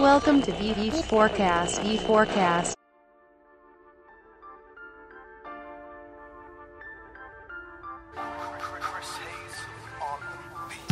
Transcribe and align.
Welcome 0.00 0.42
to 0.42 0.52
VV 0.52 1.04
Forecast. 1.04 1.80
V 1.80 1.96
Forecast. 1.96 2.75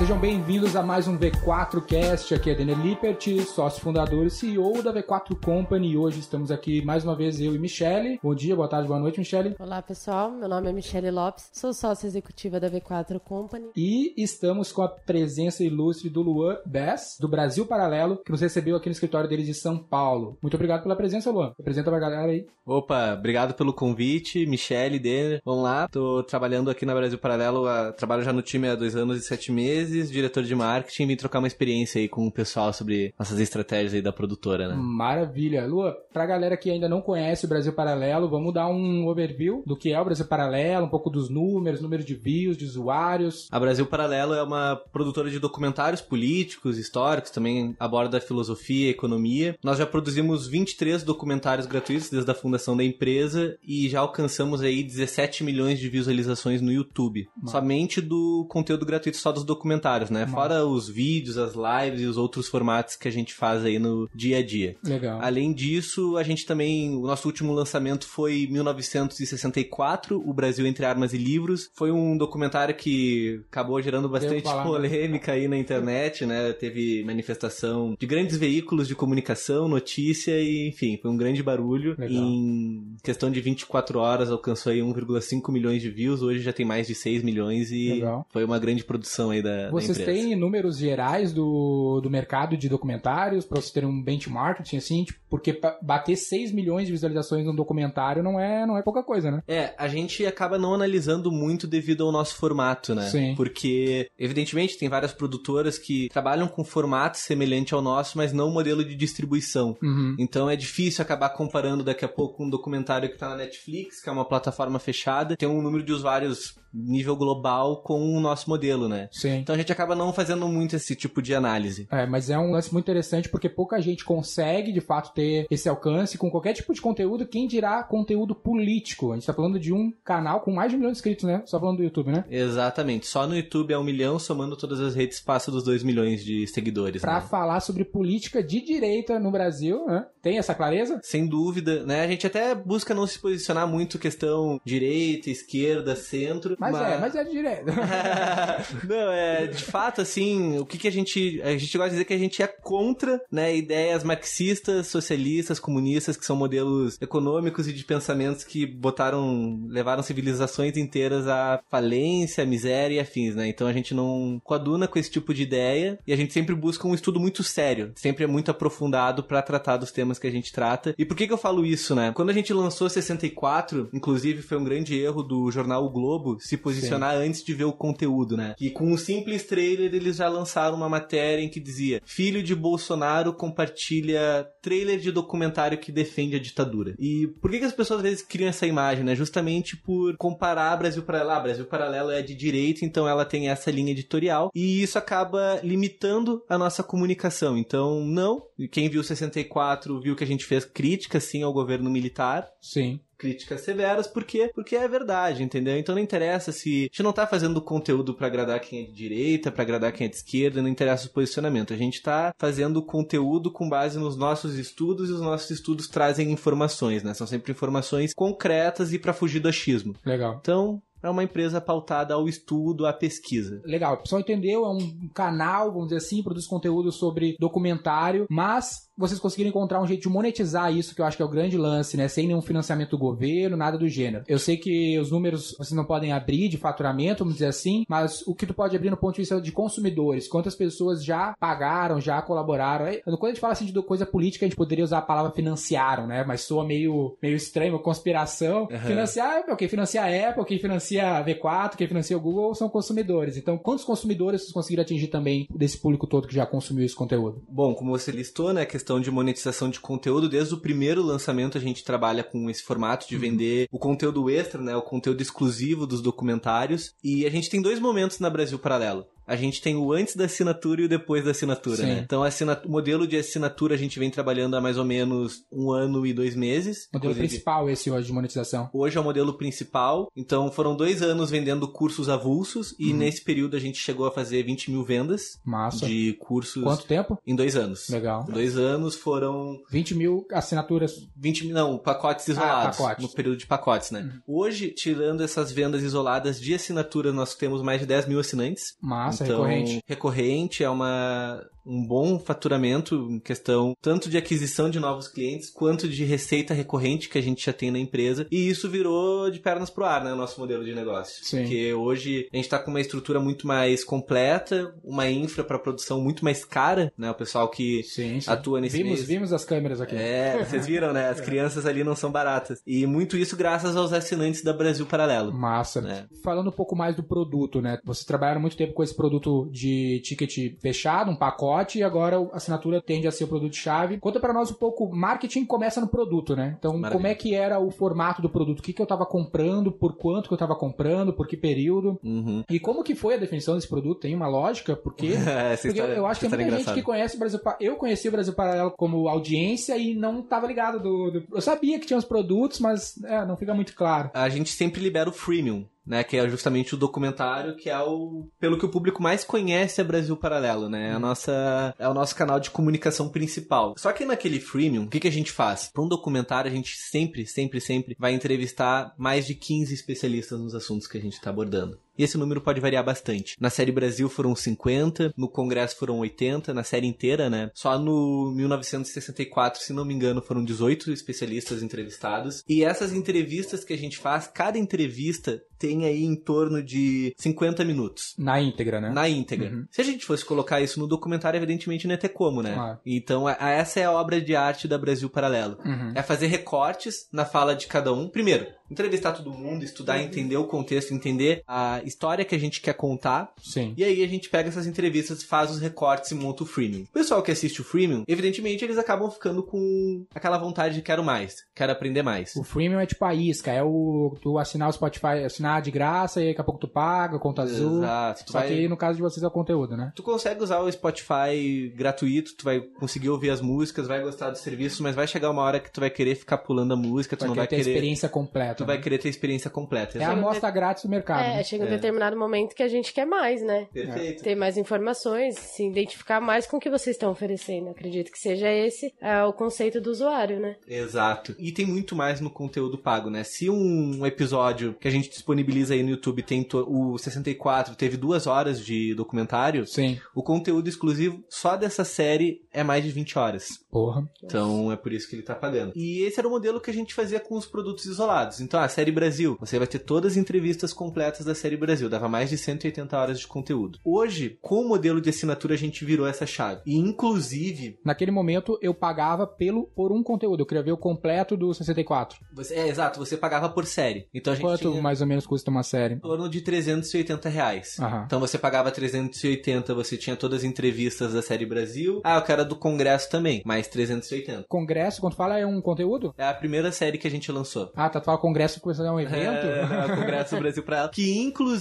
Sejam 0.05 0.19
bem-vindos 0.19 0.77
a 0.77 0.83
mais 0.83 1.09
um 1.09 1.17
V4 1.17 1.83
Cast. 1.87 2.35
Aqui 2.35 2.51
é 2.51 2.55
Daniel 2.55 2.77
Lippert, 2.77 3.25
sócio 3.47 3.81
fundador 3.81 4.27
e 4.27 4.31
CEO 4.31 4.83
da 4.83 4.93
V4 4.93 5.35
Company. 5.43 5.93
E 5.93 5.97
hoje 5.97 6.21
estamos 6.21 6.51
aqui 6.51 6.85
mais 6.85 7.05
uma 7.05 7.17
vez 7.17 7.41
eu 7.41 7.55
e 7.55 7.59
Michele. 7.59 8.21
Bom 8.23 8.35
dia, 8.35 8.55
boa 8.55 8.69
tarde, 8.69 8.87
boa 8.87 9.01
noite, 9.01 9.19
Michele. 9.19 9.57
Olá, 9.59 9.81
pessoal. 9.81 10.31
Meu 10.31 10.47
nome 10.47 10.69
é 10.69 10.73
Michele 10.75 11.11
Lopes, 11.11 11.49
sou 11.55 11.73
sócia 11.73 12.07
executiva 12.07 12.61
da 12.61 12.71
V4 12.71 13.19
Company. 13.19 13.71
E 13.75 14.13
estamos 14.23 14.73
com 14.73 14.83
a 14.83 14.89
presença 14.89 15.65
ilustre 15.65 16.11
do 16.11 16.21
Luan 16.21 16.59
Bess, 16.67 17.17
do 17.19 17.27
Brasil 17.27 17.65
Paralelo, 17.65 18.19
que 18.19 18.31
nos 18.31 18.43
recebeu 18.43 18.77
aqui 18.77 18.91
no 18.91 18.93
escritório 18.93 19.27
dele 19.27 19.43
de 19.43 19.55
São 19.55 19.79
Paulo. 19.79 20.37
Muito 20.43 20.53
obrigado 20.53 20.83
pela 20.83 20.97
presença, 20.97 21.31
Luan. 21.31 21.55
Apresenta 21.59 21.89
pra 21.89 21.99
galera 21.99 22.31
aí. 22.31 22.47
Opa, 22.67 23.13
obrigado 23.13 23.53
pelo 23.53 23.75
convite, 23.75 24.47
Michele, 24.47 24.99
Denner. 24.99 25.43
Vamos 25.45 25.63
lá, 25.63 25.87
tô 25.87 26.23
trabalhando 26.23 26.71
aqui 26.71 26.87
na 26.87 26.95
Brasil 26.95 27.19
Paralelo, 27.19 27.67
a, 27.67 27.93
trabalho 27.93 28.23
já 28.23 28.33
no 28.33 28.41
time 28.41 28.69
há 28.69 28.75
dois 28.75 28.97
anos 28.97 29.19
e 29.19 29.23
sete 29.23 29.53
meses, 29.53 29.94
diretor 30.03 30.43
de 30.43 30.55
marketing, 30.55 31.07
vim 31.07 31.17
trocar 31.17 31.39
uma 31.39 31.49
experiência 31.49 32.01
aí 32.01 32.09
com 32.09 32.27
o 32.27 32.33
pessoal 32.33 32.73
sobre 32.73 33.15
nossas 33.19 33.39
estratégias 33.39 33.95
aí 33.95 34.03
da 34.03 34.13
produtora, 34.13 34.69
né? 34.69 34.75
Maravilha. 34.77 35.67
Lua, 35.67 35.97
pra 36.13 36.27
galera 36.27 36.57
que 36.57 36.71
ainda 36.71 36.89
não 36.89 37.01
conhece 37.01 37.45
o 37.47 37.49
Brasil 37.49 37.73
Paralelo, 37.73 38.29
vamos 38.29 38.53
dar 38.53 38.69
um 38.69 39.07
overview 39.07 39.63
do 39.67 39.77
que 39.77 39.93
é 39.93 40.01
o 40.01 40.05
Brasil 40.05 40.27
Paralelo, 40.27 40.87
um 40.87 40.91
pouco 40.91 41.11
dos 41.11 41.29
números, 41.29 41.81
número 41.81 42.03
de 42.03 42.15
views, 42.15 42.57
de 42.57 42.65
usuários. 42.65 43.49
A 43.51 43.61
Brasil 43.61 43.87
Paralelo 43.87 44.35
é 44.35 44.43
uma 44.43 44.77
produtora 44.93 45.31
de 45.31 45.39
documentários 45.39 46.01
políticos, 46.01 46.79
históricos, 46.79 47.31
também 47.31 47.75
aborda 47.79 48.21
filosofia, 48.21 48.91
economia. 48.91 49.57
Nós 49.63 49.79
já 49.79 49.87
produzimos 49.87 50.47
23 50.47 51.03
documentários 51.03 51.67
gratuitos 51.67 52.11
desde 52.11 52.31
a 52.31 52.35
fundação 52.35 52.77
da 52.77 52.85
empresa 52.85 53.57
e 53.63 53.89
já 53.89 54.01
alcançamos 54.01 54.63
aí 54.63 54.83
17 54.83 55.45
milhões 55.45 55.79
de 55.79 55.89
visualizações 55.89 56.61
no 56.61 56.73
YouTube. 56.73 57.29
Somente 57.47 58.01
do 58.01 58.47
conteúdo 58.49 58.87
gratuito 58.87 59.19
só 59.19 59.33
dos 59.33 59.45
documentários, 59.45 59.84
né? 60.11 60.27
Fora 60.27 60.65
os 60.65 60.89
vídeos, 60.89 61.37
as 61.37 61.55
lives 61.55 62.01
e 62.01 62.07
os 62.07 62.17
outros 62.17 62.49
formatos 62.49 62.97
que 62.97 63.09
a 63.09 63.11
gente 63.11 63.35
faz 63.35 63.65
aí 63.65 63.79
no 63.79 64.09
dia 64.15 64.39
a 64.39 64.43
dia. 64.43 64.77
Legal. 64.83 65.21
Além 65.21 65.53
disso, 65.53 66.17
a 66.17 66.23
gente 66.23 66.47
também, 66.47 66.97
o 66.97 67.03
nosso 67.03 67.29
último 67.29 67.53
lançamento 67.53 68.07
foi 68.07 68.47
1964, 68.51 70.23
O 70.25 70.33
Brasil 70.33 70.67
entre 70.67 70.85
Armas 70.85 71.13
e 71.13 71.19
Livros. 71.19 71.71
Foi 71.75 71.91
um 71.91 72.17
documentário 72.17 72.75
que 72.75 73.43
acabou 73.51 73.81
gerando 73.81 74.09
bastante 74.09 74.47
né? 74.47 74.63
polêmica 74.63 75.33
aí 75.33 75.49
na 75.49 75.57
internet, 75.57 76.25
né? 76.25 76.53
Teve 76.53 77.05
manifestação 77.05 77.97
de 77.99 78.07
grandes 78.07 78.37
veículos 78.37 78.89
de 78.89 78.95
comunicação, 78.95 79.69
notícia 79.69 80.41
e, 80.41 80.69
enfim, 80.69 80.99
foi 81.01 81.11
um 81.11 81.17
grande 81.17 81.43
barulho. 81.43 81.95
Legal. 81.99 82.23
Em 82.23 82.97
questão 83.03 83.31
de 83.31 83.41
24 83.41 83.99
horas 83.99 84.31
alcançou 84.31 84.73
aí 84.73 84.81
1,5 84.81 85.53
milhões 85.53 85.83
de 85.83 85.91
views, 85.91 86.23
hoje 86.23 86.41
já 86.41 86.53
tem 86.53 86.65
mais 86.65 86.87
de 86.87 86.95
6 86.95 87.23
milhões 87.23 87.71
e 87.71 87.95
Legal. 87.95 88.27
foi 88.31 88.45
uma 88.45 88.59
grande 88.59 88.85
produção 88.85 89.31
aí 89.31 89.43
da 89.43 89.71
Vocês 89.81 89.99
têm 89.99 90.37
números 90.37 90.79
gerais 90.79 91.33
do, 91.33 92.01
do 92.03 92.11
mercado 92.11 92.57
de 92.57 92.69
documentários 92.69 93.45
pra 93.45 93.61
vocês 93.61 93.73
terem 93.73 93.89
um 93.89 94.03
benchmarking, 94.03 94.77
assim, 94.77 95.05
tipo, 95.05 95.19
porque 95.29 95.61
bater 95.83 96.17
6 96.17 96.53
milhões 96.53 96.87
de 96.87 96.93
visualizações 96.93 97.45
num 97.45 97.55
documentário 97.55 98.23
não 98.23 98.39
é, 98.39 98.67
não 98.67 98.79
é 98.79 98.83
pouca 98.83 99.03
coisa, 99.03 99.31
né? 99.31 99.43
É, 99.49 99.75
a 99.77 99.89
gente 99.89 100.25
acaba 100.25 100.59
não 100.59 100.75
analisando 100.75 101.31
muito 101.31 101.67
devido 101.67 102.05
ao 102.05 102.13
nosso 102.13 102.37
formato, 102.37 102.95
né? 102.95 103.09
Sim. 103.09 103.35
Porque, 103.35 104.09
evidentemente, 104.19 104.79
tem 104.79 104.89
várias 104.89 105.13
produtoras 105.13 105.79
que 105.79 106.09
trabalham 106.11 106.47
com 106.47 106.65
formato 106.65 107.19
semelhante 107.19 107.75
ao 107.75 107.83
nosso, 107.83 108.17
mas 108.17 108.33
não 108.33 108.51
modelo 108.51 108.85
de 108.85 108.95
distribuição. 108.95 109.77
Uhum. 109.83 110.17
Então 110.19 110.49
é 110.49 110.57
difícil 110.57 111.03
acabar 111.03 111.31
comparando 111.31 111.85
daqui 111.85 112.05
a 112.05 112.09
pouco 112.09 112.45
um 112.45 112.51
documentário 112.51 113.11
que 113.11 113.19
tá 113.19 113.29
na 113.29 113.37
Netflix, 113.37 114.01
que 114.01 114.09
é 114.09 114.13
uma 114.13 114.25
plataforma 114.25 114.79
fechada, 114.79 115.37
tem 115.37 115.49
um 115.49 115.63
número 115.63 115.83
de 115.83 115.93
usuários 115.93 116.55
nível 116.75 117.17
global 117.17 117.79
com 117.79 118.17
o 118.17 118.21
nosso 118.21 118.51
modelo, 118.51 118.89
né? 118.89 119.09
Sim. 119.13 119.37
Então 119.37 119.55
a 119.55 119.59
gente 119.59 119.73
acaba 119.73 119.95
não 119.95 120.13
fazendo 120.13 120.49
muito 120.49 120.75
esse 120.75 120.97
tipo 120.97 121.23
de 121.23 121.35
análise. 121.35 121.87
É, 121.91 122.05
mas 122.07 122.31
é 122.31 122.39
um 122.39 122.51
lance 122.51 122.73
muito 122.73 122.85
interessante 122.85 123.29
porque 123.29 123.49
pouca 123.49 123.81
gente 123.81 124.05
consegue, 124.05 124.73
de 124.73 124.81
fato, 124.81 125.13
ter 125.15 125.47
esse 125.51 125.69
alcance 125.69 126.19
com 126.19 126.31
qualquer 126.31 126.53
tipo 126.53 126.75
de 126.75 126.81
conteúdo, 126.81 127.27
quem 127.27 127.47
dirá 127.47 127.83
conteúdo 127.83 128.35
político. 128.35 129.13
A 129.13 129.15
gente 129.15 129.27
tá 129.27 129.33
falando 129.33 129.59
de 129.59 129.73
um 129.73 129.93
canal 130.05 130.41
com 130.41 130.53
mais 130.53 130.71
de 130.71 130.77
um 130.77 130.79
milhão 130.79 130.93
de 130.93 130.99
inscritos, 130.99 131.25
né? 131.25 131.43
Só 131.47 131.61
falando 131.61 131.79
do 131.79 131.85
YouTube, 131.85 132.11
né? 132.11 132.25
Exatamente. 132.29 133.07
Só 133.07 133.27
no 133.27 133.37
YouTube 133.37 133.73
é 133.73 133.79
um 133.79 133.85
milhão, 133.85 134.19
somando 134.19 134.57
todas 134.57 134.81
as 134.81 134.95
redes 134.95 135.21
passa 135.21 135.51
dos 135.51 135.63
dois 135.63 135.83
milhões 135.83 136.25
de 136.25 136.47
seguidores. 136.47 137.03
Pra 137.03 137.21
né? 137.21 137.27
falar 137.29 137.61
sobre 137.61 137.85
política 137.85 138.43
de 138.43 138.61
direita 138.61 139.19
no 139.19 139.31
Brasil, 139.31 139.87
né? 139.87 140.07
Tem 140.25 140.39
essa 140.39 140.55
clareza? 140.55 140.99
Sem 141.03 141.27
dúvida, 141.27 141.85
né? 141.85 142.01
A 142.01 142.09
gente 142.09 142.27
até 142.27 142.55
busca 142.55 142.95
não 142.95 143.07
se 143.07 143.19
posicionar 143.19 143.69
muito 143.69 143.99
questão 143.99 144.59
direita, 144.65 145.29
esquerda, 145.29 145.95
centro. 145.95 146.57
Mas, 146.59 146.75
é, 146.75 146.99
mas 146.99 147.15
é 147.15 147.25
de 147.25 147.31
direita. 147.31 147.65
não, 148.89 149.13
é, 149.13 149.47
de 149.47 149.63
fato, 149.63 150.01
assim, 150.01 150.59
o 150.59 150.65
que, 150.65 150.79
que 150.79 150.89
a 150.89 150.91
gente. 150.91 151.43
A 151.43 151.59
gente 151.59 151.77
gosta 151.77 151.91
de 151.91 151.97
dizer 151.97 152.05
que 152.07 152.15
a 152.15 152.19
gente 152.19 152.43
é 152.43 152.47
contra, 152.47 153.21
né, 153.31 153.55
ideias 153.55 154.03
marxistas, 154.03 154.87
socialistas, 154.87 155.61
comunistas, 155.61 156.17
que 156.17 156.25
são 156.25 156.35
modelos 156.35 156.97
econômicos 157.03 157.69
e 157.69 157.73
de 157.75 157.85
pensamentos 157.85 158.45
que 158.45 158.67
botaram. 158.67 159.61
levaram 159.69 160.03
civilizações 160.03 160.75
inteiras 160.79 161.29
à 161.29 161.63
falência, 161.71 162.45
à 162.45 162.47
miséria 162.47 162.97
e 162.97 163.01
afins, 163.01 163.35
né? 163.35 163.47
Então 163.47 163.67
a 163.67 163.73
gente 163.75 163.93
não 163.93 164.41
coaduna 164.43 164.89
com 164.89 164.99
esse 164.99 165.11
tipo 165.11 165.35
de 165.35 165.43
ideia 165.43 165.99
e 166.07 166.15
a 166.15 166.17
gente 166.17 166.33
sempre 166.33 166.55
busca 166.55 166.89
um 166.89 166.95
estudo 166.95 167.21
muito 167.21 167.43
sério, 167.43 167.93
sempre 167.95 168.25
é 168.25 168.27
muito 168.27 168.51
aprofundado 168.51 169.23
pra 169.23 169.43
tratar 169.43 169.77
dos 169.77 169.93
temas 169.93 170.14
que 170.19 170.27
a 170.27 170.31
gente 170.31 170.53
trata. 170.53 170.95
E 170.97 171.05
por 171.05 171.17
que 171.17 171.27
que 171.27 171.33
eu 171.33 171.39
falo 171.39 171.65
isso, 171.65 171.95
né? 171.95 172.13
Quando 172.15 172.31
a 172.31 172.33
gente 172.33 172.53
lançou 172.53 172.89
64, 172.89 173.89
inclusive 173.93 174.43
foi 174.43 174.59
um 174.59 174.65
grande 174.65 174.99
erro 174.99 175.23
do 175.23 175.51
jornal 175.51 175.85
O 175.85 175.91
Globo 175.91 176.39
se 176.41 176.57
posicionar 176.57 177.17
antes 177.17 177.43
de 177.43 177.55
ver 177.55 177.65
o 177.65 177.73
conteúdo, 177.73 178.37
né? 178.37 178.55
Que 178.57 178.71
com 178.71 178.93
um 178.93 178.97
simples 178.97 179.45
trailer 179.45 179.95
eles 179.95 180.17
já 180.17 180.29
lançaram 180.29 180.77
uma 180.77 180.89
matéria 180.89 181.43
em 181.43 181.49
que 181.49 181.61
dizia: 181.61 182.01
Filho 182.05 182.43
de 182.43 182.55
Bolsonaro 182.55 183.33
compartilha 183.33 184.47
trailer 184.63 184.99
de 184.99 185.13
documentário 185.13 185.79
que 185.79 185.93
defende 185.93 186.37
a 186.37 186.41
ditadura. 186.41 186.95
E 186.99 187.27
por 187.41 187.51
que, 187.51 187.59
que 187.59 187.65
as 187.65 187.73
pessoas 187.73 187.99
às 187.99 188.03
vezes 188.03 188.23
criam 188.23 188.49
essa 188.49 188.67
imagem, 188.67 189.05
né? 189.05 189.15
Justamente 189.15 189.77
por 189.77 190.17
comparar 190.17 190.77
Brasil 190.77 191.03
Paralelo. 191.03 191.31
Ah, 191.31 191.41
Brasil 191.41 191.65
Paralelo 191.65 192.11
é 192.11 192.23
de 192.23 192.35
direita, 192.35 192.85
então 192.85 193.09
ela 193.09 193.25
tem 193.25 193.49
essa 193.49 193.71
linha 193.71 193.93
editorial. 193.93 194.51
E 194.55 194.83
isso 194.83 194.99
acaba 194.99 195.61
limitando 195.63 196.43
a 196.49 196.59
nossa 196.59 196.83
comunicação. 196.83 197.57
Então, 197.57 198.05
não. 198.05 198.47
E 198.59 198.69
Quem 198.69 198.89
viu 198.89 199.03
64 199.03 200.01
viu 200.05 200.15
que 200.15 200.23
a 200.23 200.27
gente 200.27 200.45
fez 200.45 200.67
críticas 200.67 201.25
sim 201.25 201.43
ao 201.43 201.53
governo 201.53 201.89
militar 201.89 202.47
Sim. 202.61 203.01
críticas 203.17 203.63
severas, 203.63 204.07
por 204.07 204.23
quê? 204.23 204.51
Porque 204.55 204.77
é 204.77 204.87
verdade, 204.87 205.43
entendeu? 205.43 205.79
Então 205.79 205.95
não 205.95 206.03
interessa 206.03 206.53
se. 206.53 206.69
A 206.69 206.83
gente 206.85 207.03
não 207.03 207.13
tá 207.13 207.27
fazendo 207.27 207.61
conteúdo 207.63 208.13
pra 208.13 208.27
agradar 208.27 208.61
quem 208.61 208.83
é 208.83 208.87
de 208.87 208.93
direita, 208.93 209.51
pra 209.51 209.63
agradar 209.63 209.93
quem 209.93 210.07
é 210.07 210.11
de 210.11 210.17
esquerda, 210.17 210.61
não 210.61 210.69
interessa 210.69 211.07
o 211.07 211.11
posicionamento. 211.11 211.73
A 211.73 211.77
gente 211.77 212.03
tá 212.03 212.35
fazendo 212.39 212.83
conteúdo 212.83 213.51
com 213.51 213.67
base 213.67 213.99
nos 213.99 214.15
nossos 214.15 214.59
estudos 214.59 215.09
e 215.09 215.13
os 215.13 215.23
nossos 215.23 215.51
estudos 215.51 215.89
trazem 215.89 216.31
informações, 216.31 217.03
né? 217.03 217.15
São 217.15 217.27
sempre 217.27 217.53
informações 217.53 218.13
concretas 218.13 218.93
e 218.93 218.99
pra 218.99 219.15
fugir 219.15 219.41
do 219.41 219.49
achismo. 219.49 219.95
Legal. 220.05 220.39
Então, 220.41 220.83
é 221.05 221.11
uma 221.11 221.23
empresa 221.23 221.61
pautada 221.61 222.15
ao 222.15 222.27
estudo, 222.27 222.87
à 222.87 222.93
pesquisa. 222.93 223.61
Legal, 223.65 223.95
o 223.95 223.97
pessoal 223.99 224.23
entendeu, 224.23 224.65
é 224.65 224.71
um 224.71 225.09
canal, 225.13 225.71
vamos 225.71 225.89
dizer 225.89 225.99
assim, 225.99 226.23
produz 226.23 226.47
conteúdo 226.47 226.91
sobre 226.91 227.37
documentário, 227.39 228.27
mas 228.31 228.89
vocês 228.97 229.19
conseguiram 229.19 229.51
encontrar 229.51 229.81
um 229.81 229.87
jeito 229.87 230.03
de 230.03 230.09
monetizar 230.09 230.75
isso, 230.75 230.95
que 230.95 231.01
eu 231.01 231.05
acho 231.05 231.17
que 231.17 231.23
é 231.23 231.27
o 231.27 231.31
grande 231.31 231.57
lance, 231.57 231.97
né? 231.97 232.09
Sem 232.09 232.27
nenhum 232.27 232.43
financiamento 232.43 232.91
do 232.91 232.99
governo, 232.99 233.57
nada 233.57 233.77
do 233.77 233.89
gênero. 233.89 234.25
Eu 234.29 234.39
sei 234.39 234.57
que 234.57 234.99
os 234.99 235.11
números 235.11 235.55
vocês 235.59 235.73
não 235.73 235.85
podem 235.85 236.13
abrir 236.13 236.49
de 236.49 236.57
faturamento, 236.57 237.25
vamos 237.25 237.35
dizer 237.35 237.47
assim, 237.47 237.85
mas 237.89 238.23
o 238.27 238.35
que 238.35 238.47
tu 238.47 238.55
pode 238.55 238.77
abrir 238.77 238.91
no 238.91 238.97
ponto 238.97 239.15
de 239.15 239.23
vista 239.23 239.41
de 239.41 239.53
consumidores, 239.53 240.29
quantas 240.29 240.55
pessoas 240.55 241.05
já 241.05 241.35
pagaram, 241.39 242.01
já 242.01 242.21
colaboraram. 242.23 242.87
Aí, 242.87 243.01
Quando 243.03 243.25
a 243.25 243.29
gente 243.29 243.41
fala 243.41 243.53
assim 243.53 243.67
de 243.67 243.83
coisa 243.83 244.07
política, 244.07 244.45
a 244.45 244.49
gente 244.49 244.57
poderia 244.57 244.85
usar 244.85 244.99
a 244.99 245.03
palavra 245.03 245.33
financiaram, 245.33 246.07
né? 246.07 246.25
Mas 246.25 246.43
soa 246.43 246.65
meio, 246.65 247.17
meio 247.23 247.37
estranho, 247.37 247.75
uma 247.75 247.83
conspiração. 247.83 248.69
Financiar, 248.87 249.45
ok, 249.49 249.69
financia 249.69 250.03
a 250.03 250.31
Apple, 250.31 250.45
quem 250.45 250.59
financia 250.59 251.19
a 251.19 251.25
V4, 251.25 251.77
quem 251.77 251.89
financia 251.89 252.17
o 252.17 252.21
Google 252.21 252.55
são 252.55 252.69
consumidores. 252.69 253.37
Então, 253.37 253.59
quantos 253.59 253.85
consumidores 253.85 254.43
vocês 254.43 254.53
conseguiram 254.53 254.83
atingir 254.83 255.09
também 255.09 255.47
desse 255.51 255.79
público 255.79 256.07
todo 256.07 256.29
que 256.29 256.35
já 256.35 256.47
consumiu 256.47 256.85
esse 256.85 256.95
conteúdo? 256.95 257.43
Bom, 257.49 257.75
como 257.75 257.91
você 257.91 258.11
listou, 258.11 258.53
né, 258.53 258.63
a 258.63 258.67
questão 258.67 258.84
de 259.01 259.11
monetização 259.11 259.69
de 259.69 259.81
conteúdo, 259.81 260.29
desde 260.29 260.55
o 260.55 260.61
primeiro 260.61 261.03
lançamento 261.03 261.59
a 261.59 261.61
gente 261.61 261.85
trabalha 261.85 262.23
com 262.23 262.49
esse 262.49 262.63
formato 262.63 263.09
de 263.09 263.17
vender 263.17 263.67
o 263.71 263.79
conteúdo 263.79 264.29
extra, 264.31 264.61
né, 264.61 264.77
o 264.77 264.83
conteúdo 264.83 265.21
exclusivo 265.21 265.87
dos 265.87 266.01
documentários. 266.01 266.95
E 267.03 267.27
a 267.27 267.31
gente 267.31 267.51
tem 267.51 267.63
dois 267.63 267.81
momentos 267.81 268.19
na 268.19 268.31
Brasil 268.31 268.59
Paralelo. 268.59 269.07
A 269.27 269.37
gente 269.37 269.61
tem 269.63 269.77
o 269.77 269.93
antes 269.93 270.17
da 270.17 270.25
assinatura 270.25 270.83
e 270.83 270.85
o 270.85 270.89
depois 270.89 271.25
da 271.25 271.31
assinatura, 271.31 271.77
Sim. 271.77 271.87
né? 271.87 272.01
Então, 272.05 272.23
o 272.65 272.71
modelo 272.71 273.07
de 273.07 273.17
assinatura 273.17 273.75
a 273.75 273.79
gente 273.79 273.99
vem 273.99 274.11
trabalhando 274.11 274.57
há 274.57 274.61
mais 274.61 274.79
ou 274.79 274.85
menos 274.85 275.45
um 275.53 275.71
ano 275.71 276.07
e 276.07 276.13
dois 276.13 276.35
meses. 276.35 276.89
Modelo 276.93 277.13
Inclusive, 277.13 277.29
principal 277.29 277.71
esse 277.71 277.91
hoje 277.91 278.07
de 278.07 278.13
monetização. 278.13 278.69
Hoje 278.73 278.97
é 278.97 279.01
o 279.01 279.05
modelo 279.05 279.35
principal. 279.35 280.11
Então, 280.17 280.51
foram 280.51 280.77
dois 280.77 281.03
anos 281.03 281.31
vendendo 281.31 281.67
cursos 281.69 282.09
avulsos 282.09 282.75
e 282.79 282.91
Uhum. 282.91 282.99
nesse 282.99 283.23
período 283.23 283.57
a 283.57 283.61
gente 283.61 283.79
chegou 283.79 284.07
a 284.07 284.11
fazer 284.11 284.43
20 284.43 284.71
mil 284.71 284.85
vendas 284.85 285.39
Massa. 285.45 285.87
de 285.87 286.13
cursos 286.21 286.63
Quanto 286.63 286.85
tempo? 286.87 287.19
em 287.27 287.35
dois 287.35 287.57
anos. 287.57 287.89
Legal. 287.89 288.25
Dois 288.25 288.57
anos 288.57 288.95
foram 288.95 289.59
20 289.71 289.95
mil 289.95 290.27
assinaturas. 290.33 290.93
20 291.17 291.47
mil, 291.47 291.55
não, 291.55 291.79
pacotes 291.79 292.27
isolados. 292.29 292.77
pacotes. 292.77 293.03
No 293.05 293.11
período 293.13 293.37
de 293.39 293.47
pacotes, 293.47 293.91
né? 293.91 294.01
Uhum. 294.27 294.43
Hoje, 294.43 294.71
tirando 294.71 295.23
essas 295.23 295.53
vendas 295.53 295.83
isoladas 295.83 296.41
de 296.41 296.55
assinatura, 296.55 297.13
nós 297.13 297.35
temos 297.35 297.63
mais 297.63 297.81
de 297.81 297.87
10 297.87 298.07
mil 298.07 298.19
assinantes. 298.21 298.75
Massa, 298.83 299.14
recorrente. 299.23 299.83
Recorrente 299.87 300.65
é 300.65 300.71
uma, 300.71 301.45
um 301.67 301.87
bom 301.87 302.19
faturamento 302.19 303.09
em 303.11 303.19
questão 303.19 303.75
tanto 303.81 304.09
de 304.09 304.17
aquisição 304.17 304.69
de 304.71 304.79
novos 304.79 305.09
clientes 305.09 305.51
quanto 305.51 305.89
de 305.89 306.05
receita 306.05 306.55
recorrente 306.55 307.09
que 307.09 307.19
a 307.19 307.23
gente 307.23 307.45
já 307.45 307.53
tem 307.53 307.71
na 307.71 307.79
empresa. 307.79 308.27
E 308.31 308.49
isso 308.49 308.69
virou 308.69 309.31
de 309.31 309.39
pernas 309.41 309.71
pro 309.71 309.85
ar, 309.85 310.05
né? 310.05 310.13
O 310.13 310.17
nosso 310.17 310.41
modelo 310.41 310.65
de 310.65 310.75
negócio. 310.75 311.25
Sim. 311.25 311.43
Porque 311.43 311.73
hoje 311.75 312.29
a 312.33 312.37
gente 312.37 312.49
tá 312.49 312.59
com 312.59 312.71
uma 312.71 312.81
estrutura 312.81 313.21
muito 313.21 313.47
mais 313.47 313.85
completa, 313.85 314.75
uma 314.85 315.09
infra 315.11 315.43
para 315.45 315.59
produção 315.59 316.01
muito 316.01 316.25
mais 316.25 316.45
cara, 316.45 316.93
né? 316.97 317.11
O 317.11 317.15
pessoal 317.15 317.49
que 317.49 317.83
Sim, 317.85 318.21
sim. 318.21 318.31
atua 318.31 318.61
nesse 318.61 318.77
Vimos, 318.77 318.95
meio. 318.95 319.07
vimos 319.07 319.33
as 319.33 319.45
câmeras 319.45 319.81
aqui. 319.81 319.95
É, 319.97 320.45
vocês 320.45 320.67
viram, 320.67 320.93
né? 320.93 321.09
As 321.09 321.21
crianças 321.23 321.67
ali 321.67 321.83
não 321.85 321.97
são 321.97 322.11
baratas. 322.11 322.61
E 322.67 322.87
muito 322.87 323.17
isso 323.17 323.37
graças 323.37 323.77
aos 323.77 323.93
assinantes 323.93 324.43
da 324.43 324.53
Brasil 324.53 324.87
Paralelo. 324.87 325.33
Massa. 325.33 325.81
É. 325.81 326.07
Falando 326.23 326.49
um 326.49 326.53
pouco 326.53 326.77
mais 326.77 326.95
do 326.97 327.03
produto, 327.03 327.61
né? 327.61 327.79
Vocês 327.85 328.05
trabalharam 328.05 328.41
muito 328.41 328.57
tempo 328.57 328.73
com 328.73 328.83
esse 328.83 328.95
produto 328.95 329.49
de 329.51 330.01
ticket 330.01 330.59
fechado, 330.61 331.11
um 331.11 331.17
pacote, 331.17 331.54
e 331.79 331.83
agora 331.83 332.19
a 332.33 332.37
assinatura 332.37 332.81
tende 332.83 333.07
a 333.07 333.13
ser 333.13 333.25
o 333.25 333.29
produto-chave. 333.29 333.99
Conta 333.99 334.21
pra 334.21 334.33
nós 334.33 334.51
um 334.51 334.55
pouco, 334.55 334.91
marketing 334.95 335.45
começa 335.45 335.81
no 335.81 335.89
produto, 335.89 336.35
né? 336.37 336.55
Então, 336.59 336.73
Maravilha. 336.73 336.93
como 336.93 337.07
é 337.07 337.15
que 337.15 337.35
era 337.35 337.59
o 337.59 337.71
formato 337.71 338.21
do 338.23 338.29
produto? 338.29 338.61
O 338.61 338.63
que, 338.63 338.73
que 338.73 338.83
eu 338.83 338.87
tava 338.87 339.07
comprando, 339.07 339.71
por 339.73 339.97
quanto 339.97 340.29
que 340.29 340.35
eu 340.35 340.39
tava 340.39 340.55
comprando, 340.57 341.13
por 341.13 341.27
que 341.27 341.37
período? 341.37 341.99
Uhum. 342.03 342.43
E 342.51 342.59
como 342.59 342.83
que 342.83 342.95
foi 342.95 343.15
a 343.15 343.19
definição 343.19 343.55
desse 343.55 343.69
produto? 343.69 344.01
Tem 344.01 344.15
uma 344.15 344.29
lógica? 344.29 344.75
Porque... 344.85 345.09
Porque 345.13 345.69
história- 345.69 345.95
eu 345.95 346.07
acho 346.07 346.21
que 346.21 346.27
tem 346.29 346.35
é 346.35 346.37
muita 346.37 346.51
gente 346.51 346.61
engraçada. 346.63 346.77
que 346.81 346.83
conhece 346.85 347.17
o 347.17 347.19
Brasil 347.19 347.41
Eu 347.61 347.77
conheci 347.77 348.09
o 348.09 348.13
Brasil 348.13 348.35
Paralelo 348.35 348.71
como 348.73 349.09
audiência 349.09 349.77
e 349.77 349.95
não 349.95 350.23
tava 350.23 350.47
ligado 350.47 350.81
do. 350.81 351.11
do- 351.11 351.25
Eu 351.33 351.41
sabia 351.41 351.79
que 351.79 351.87
tinha 351.87 351.99
os 351.99 352.05
produtos, 352.05 352.61
mas 352.61 353.03
é, 353.05 353.25
não 353.25 353.37
fica 353.37 353.55
muito 353.55 353.75
claro. 353.75 354.11
a 354.15 354.29
gente 354.29 354.51
sempre 354.51 354.83
libera 354.83 355.09
o 355.09 355.13
freemium, 355.13 355.65
né? 355.87 356.03
Que 356.05 356.17
é 356.17 356.29
justamente 356.29 356.75
o 356.75 356.79
documentário 356.79 357.57
que 357.57 357.69
é 357.69 357.79
o 357.79 358.29
pelo 358.39 358.59
que 358.59 358.67
o 358.67 358.71
público 358.71 359.03
mais 359.03 359.25
conhece 359.25 359.81
é 359.81 359.85
Brasil 359.85 360.17
Paralelo, 360.17 360.69
né? 360.69 360.91
É 360.91 360.93
a 360.93 360.99
nossa 360.99 361.75
é 361.79 361.89
o 361.89 361.95
nosso 361.95 362.15
canal 362.15 362.41
de 362.41 362.51
comunicação 362.51 363.09
principal. 363.09 363.75
Só 363.77 363.93
que 363.93 364.05
naquele 364.05 364.41
freemium, 364.41 364.85
o 364.85 364.89
que 364.89 365.01
que 365.01 365.09
a 365.09 365.13
gente 365.13 365.33
faz? 365.33 365.71
Para 365.73 365.83
um 365.83 365.89
documentário 365.89 366.51
a 366.51 366.55
gente 366.55 366.77
sempre, 366.77 367.27
sempre, 367.27 367.61
sempre 367.61 367.97
vai 367.99 368.13
entrevistar 368.13 368.95
mais 368.97 369.27
de 369.27 369.35
15 369.35 369.75
especialistas 369.75 370.41
nos 370.41 370.55
assuntos 370.55 370.87
que 370.87 370.99
a 370.99 371.01
gente 371.01 371.15
está 371.15 371.31
abordando. 371.31 371.79
E 371.97 372.03
esse 372.05 372.17
número 372.19 372.41
pode 372.41 372.61
variar 372.61 372.85
bastante. 372.85 373.37
Na 373.41 373.51
série 373.51 373.73
Brasil 373.73 374.09
foram 374.09 374.35
50, 374.35 375.13
no 375.17 375.29
Congresso 375.29 375.77
foram 375.77 375.99
80, 376.01 376.53
na 376.53 376.63
série 376.65 376.87
inteira, 376.87 377.31
né? 377.31 377.51
Só 377.55 377.79
no 377.79 378.33
1964, 378.35 379.61
se 379.63 379.73
não 379.73 379.85
me 379.85 379.95
engano, 379.95 380.21
foram 380.23 380.45
18 380.45 380.93
especialistas 380.93 381.63
entrevistados. 381.63 382.43
E 382.49 382.65
essas 382.65 382.93
entrevistas 382.93 383.65
que 383.65 383.73
a 383.73 383.79
gente 383.79 383.99
faz, 383.99 384.27
cada 384.27 384.59
entrevista 384.59 385.43
tem 385.59 385.85
aí 385.87 386.05
em 386.05 386.15
torno 386.17 386.63
de 386.63 387.15
50 387.17 387.65
minutos. 387.65 388.15
Na 388.19 388.41
íntegra, 388.41 388.81
né? 388.81 388.91
Na 388.91 389.09
íntegra. 389.09 389.49
Uhum. 389.51 389.67
Se 389.71 389.81
a 389.81 389.85
gente 389.85 390.05
fosse 390.05 390.25
colocar 390.25 390.61
isso 390.61 390.79
no 390.79 390.87
documentário, 390.87 391.39
evidentemente 391.39 391.87
não 391.87 391.95
ia 391.95 391.99
ter 391.99 392.11
como, 392.11 392.43
né? 392.43 392.55
Claro. 392.55 392.79
Então, 392.85 393.27
a- 393.27 393.37
a- 393.39 393.51
essa 393.51 393.81
é 393.81 393.85
a 393.85 393.93
obra 393.93 394.21
de 394.21 394.35
arte 394.37 394.69
da 394.69 394.77
Brasil 394.77 395.09
Paralelo. 395.09 395.57
Uhum. 395.65 395.93
É 395.95 396.03
fazer 396.03 396.27
recortes 396.27 397.09
na 397.13 397.25
fala 397.25 397.55
de 397.55 397.67
cada 397.67 397.93
um. 397.95 398.09
Primeiro, 398.09 398.47
entrevistar 398.71 399.13
todo 399.13 399.31
mundo, 399.33 399.65
estudar, 399.65 399.99
Uhum. 399.99 400.05
entender 400.05 400.37
o 400.37 400.47
contexto, 400.47 400.93
entender 400.93 401.43
a 401.47 401.81
história 401.85 402.25
que 402.25 402.35
a 402.35 402.39
gente 402.39 402.61
quer 402.61 402.75
contar. 402.75 403.33
Sim. 403.43 403.75
E 403.77 403.85
aí 403.85 404.03
a 404.03 404.09
gente 404.09 404.29
pega 404.29 404.49
essas 404.49 404.67
entrevistas, 404.67 405.23
faz 405.23 405.51
os 405.51 405.61
recortes 405.61 406.11
e 406.11 406.15
monta 406.15 406.43
o 406.43 406.47
freemium. 406.47 406.83
O 406.83 406.93
pessoal 406.93 407.23
que 407.23 407.31
assiste 407.31 407.61
o 407.61 407.65
freemium, 407.65 408.05
evidentemente, 408.07 408.65
eles 408.65 408.79
acabam 408.79 409.11
ficando 409.11 409.43
com 409.43 410.05
aquela 410.15 410.39
vontade 410.39 410.75
de 410.75 410.83
quero 410.83 411.03
mais, 411.05 411.45
quero 411.55 411.73
aprender 411.73 412.03
mais. 412.03 412.35
O 412.37 412.43
freemium 412.45 412.81
é 412.81 412.87
tipo 412.87 413.05
a 413.05 413.15
isca, 413.15 413.51
é 413.53 413.63
o 413.63 414.17
tu 414.23 414.39
assinar 414.39 414.69
o 414.69 414.73
Spotify, 414.73 415.25
assinar 415.25 415.63
de 415.63 415.71
graça 415.71 416.23
e 416.23 416.29
daqui 416.29 416.41
a 416.41 416.45
pouco 416.45 416.61
tu 416.61 416.69
paga, 416.69 417.19
conta 417.19 417.43
azul. 417.43 417.79
Exato. 417.79 418.25
Só 418.33 418.39
vai- 418.39 418.49
que 418.49 418.69
no 418.69 418.77
caso 418.77 418.97
de 418.97 419.03
vocês 419.03 419.23
é 419.23 419.27
o 419.27 419.31
conteúdo, 419.31 419.77
né? 419.77 419.93
tu 419.95 420.03
consegue 420.03 420.43
usar 420.43 420.61
o 420.61 420.71
Spotify 420.71 421.73
gratuito, 421.77 422.35
tu 422.37 422.45
vai 422.45 422.61
conseguir 422.61 423.09
ouvir 423.11 423.31
as 423.31 423.41
músicas, 423.41 423.87
vai 423.87 424.01
gostar 424.03 424.31
dos 424.31 424.41
serviços, 424.41 424.81
mas 424.81 424.95
vai 424.95 425.07
chegar 425.07 425.31
uma 425.31 425.43
hora 425.43 425.61
que 425.61 425.71
tu 425.71 425.81
vai 425.81 425.91
querer 425.91 426.15
ficar 426.15 426.39
pulando 426.39 426.73
a 426.75 426.77
música, 426.77 427.17
tu 427.17 427.21
Vai 427.21 427.29
não 427.29 427.35
querer 427.35 427.47
vai 427.47 427.49
ter 427.49 427.57
querer. 427.57 427.71
experiência 427.71 428.09
completa. 428.09 428.55
Tu 428.57 428.65
vai 428.67 428.77
né? 428.77 428.83
querer 428.83 428.99
ter 428.99 429.09
experiência 429.09 429.51
completa. 429.51 429.99
É 429.99 430.05
a 430.05 430.11
amostra 430.13 430.51
grátis 430.51 430.85
do 430.85 430.89
mercado. 430.89 431.25
É, 431.25 431.37
né? 431.37 431.45
chega. 431.45 431.65
Determinado 431.77 432.17
momento 432.17 432.55
que 432.55 432.63
a 432.63 432.69
gente 432.69 432.93
quer 432.93 433.07
mais, 433.07 433.43
né? 433.43 433.69
Perfeito. 433.73 434.23
Ter 434.23 434.35
mais 434.35 434.57
informações, 434.57 435.37
se 435.37 435.67
identificar 435.67 436.21
mais 436.21 436.47
com 436.47 436.57
o 436.57 436.61
que 436.61 436.71
vocês 436.71 436.97
estão 436.97 437.11
oferecendo. 437.11 437.71
Acredito 437.71 438.11
que 438.11 438.19
seja 438.19 438.51
esse 438.51 438.93
é, 439.01 439.23
o 439.25 439.33
conceito 439.33 439.81
do 439.81 439.91
usuário, 439.91 440.41
né? 440.41 440.57
Exato. 440.67 441.35
E 441.39 441.53
tem 441.53 441.67
muito 441.67 441.95
mais 441.95 442.21
no 442.21 442.31
conteúdo 442.31 442.79
pago, 442.79 443.11
né? 443.11 443.25
Se 443.25 443.49
um 443.51 444.05
episódio 444.07 444.75
que 444.81 444.89
a 444.89 444.91
gente 444.91 445.09
disponibiliza 445.09 445.75
aí 445.75 445.83
no 445.83 445.91
YouTube 445.91 446.23
tem 446.23 446.47
o 446.53 446.99
64, 446.99 447.75
teve 447.75 447.97
duas 447.97 448.27
horas 448.27 448.65
de 448.65 448.95
documentário, 448.95 449.67
Sim. 449.67 449.99
o 450.15 450.23
conteúdo 450.23 450.69
exclusivo 450.69 451.23
só 451.29 451.57
dessa 451.57 451.85
série 451.85 452.43
é 452.53 452.63
mais 452.63 452.85
de 452.85 452.91
20 452.91 453.19
horas. 453.19 453.49
Porra. 453.71 454.09
Então 454.23 454.71
é 454.71 454.77
por 454.77 454.93
isso 454.93 455.09
que 455.09 455.17
ele 455.17 455.23
tá 455.23 455.35
pagando. 455.35 455.73
E 455.75 456.03
esse 456.03 456.19
era 456.19 456.29
o 456.29 456.31
modelo 456.31 456.61
que 456.61 456.71
a 456.71 456.75
gente 456.75 456.95
fazia 456.95 457.21
com 457.21 457.37
os 457.37 457.47
produtos 457.47 457.87
isolados. 457.87 458.41
Então, 458.41 458.61
a 458.61 458.69
série 458.69 458.93
Brasil, 458.93 459.37
você 459.41 459.59
vai 459.59 459.67
ter 459.67 459.81
todas 459.81 460.13
as 460.13 460.19
entrevistas 460.19 460.73
completas 460.73 461.25
da 461.25 461.35
série 461.35 461.57
Brasil, 461.57 461.64
dava 461.89 462.09
mais 462.09 462.31
de 462.31 462.39
180 462.39 462.97
horas 462.99 463.21
de 463.21 463.27
conteúdo. 463.27 463.79
Hoje, 463.85 464.39
com 464.41 464.57
o 464.63 464.69
modelo 464.69 465.01
de 465.01 465.11
assinatura, 465.11 465.55
a 465.55 465.59
gente 465.59 465.85
virou 465.85 466.07
essa 466.07 466.27
chave. 466.27 466.61
E 466.67 466.77
inclusive, 466.77 467.79
Naquele 467.85 468.11
momento 468.11 468.59
eu 468.63 468.75
pagava 468.75 469.27
pelo 469.27 469.65
por 469.75 469.93
um 469.93 470.03
conteúdo. 470.03 470.41
Eu 470.43 470.47
queria 470.47 470.63
ver 470.63 470.73
o 470.73 470.77
completo 470.77 471.37
do 471.37 471.53
64. 471.55 472.19
você, 472.33 472.55
é 472.55 472.69
exato, 472.69 472.99
você 472.99 473.17
pagava 473.17 473.49
por 473.49 473.67
série. 473.67 474.09
Então 474.13 474.33
a 474.33 474.37
gente 474.37 474.45
Quanto 474.45 474.71
tinha 474.71 474.83
mais 474.83 475.01
ou 475.01 475.07
menos 475.07 475.27
custa 475.27 475.51
uma 475.51 475.63
série? 475.63 475.95
em 475.95 475.99
torno 475.99 476.29
de 476.29 476.41
380 476.41 477.29
reais. 477.29 477.77
Aham. 477.79 478.05
Então 478.07 478.21
você 478.21 478.39
pagava 478.39 478.71
380, 478.71 479.75
você 479.75 479.97
tinha 479.97 480.17
todas 480.17 480.41
as 480.41 480.45
entrevistas 480.45 481.13
da 481.13 481.23
série 481.23 481.47
Brasil. 481.47 482.01
Ah, 482.05 482.17
eu 482.17 482.23
quero 482.23 482.43
a 482.43 482.45
do 482.45 482.57
Congresso 482.57 483.11
também, 483.11 483.43
mais 483.45 483.69
380. 483.69 484.45
Congresso, 484.49 485.01
quando 485.01 485.15
fala, 485.15 485.39
é 485.39 485.47
um 485.47 485.61
conteúdo? 485.61 486.15
É 486.19 486.27
a 486.29 486.35
primeira 486.35 486.73
série 486.73 486.99
que 486.99 487.07
a 487.07 487.11
gente 487.11 487.31
lançou. 487.31 487.71
Ah, 487.75 487.89
tá. 487.89 488.01
Tu 488.01 488.05
fala 488.05 488.19
congresso 488.19 488.61
que 488.61 488.69
é 488.69 488.91
um 488.91 489.01
evento? 489.01 489.47
É, 489.47 489.93
o 489.93 489.97
Congresso 489.97 490.37
Brasil 490.39 490.63
Paralelo. 490.63 490.91
Que, 490.91 491.19
inclusive, 491.21 491.54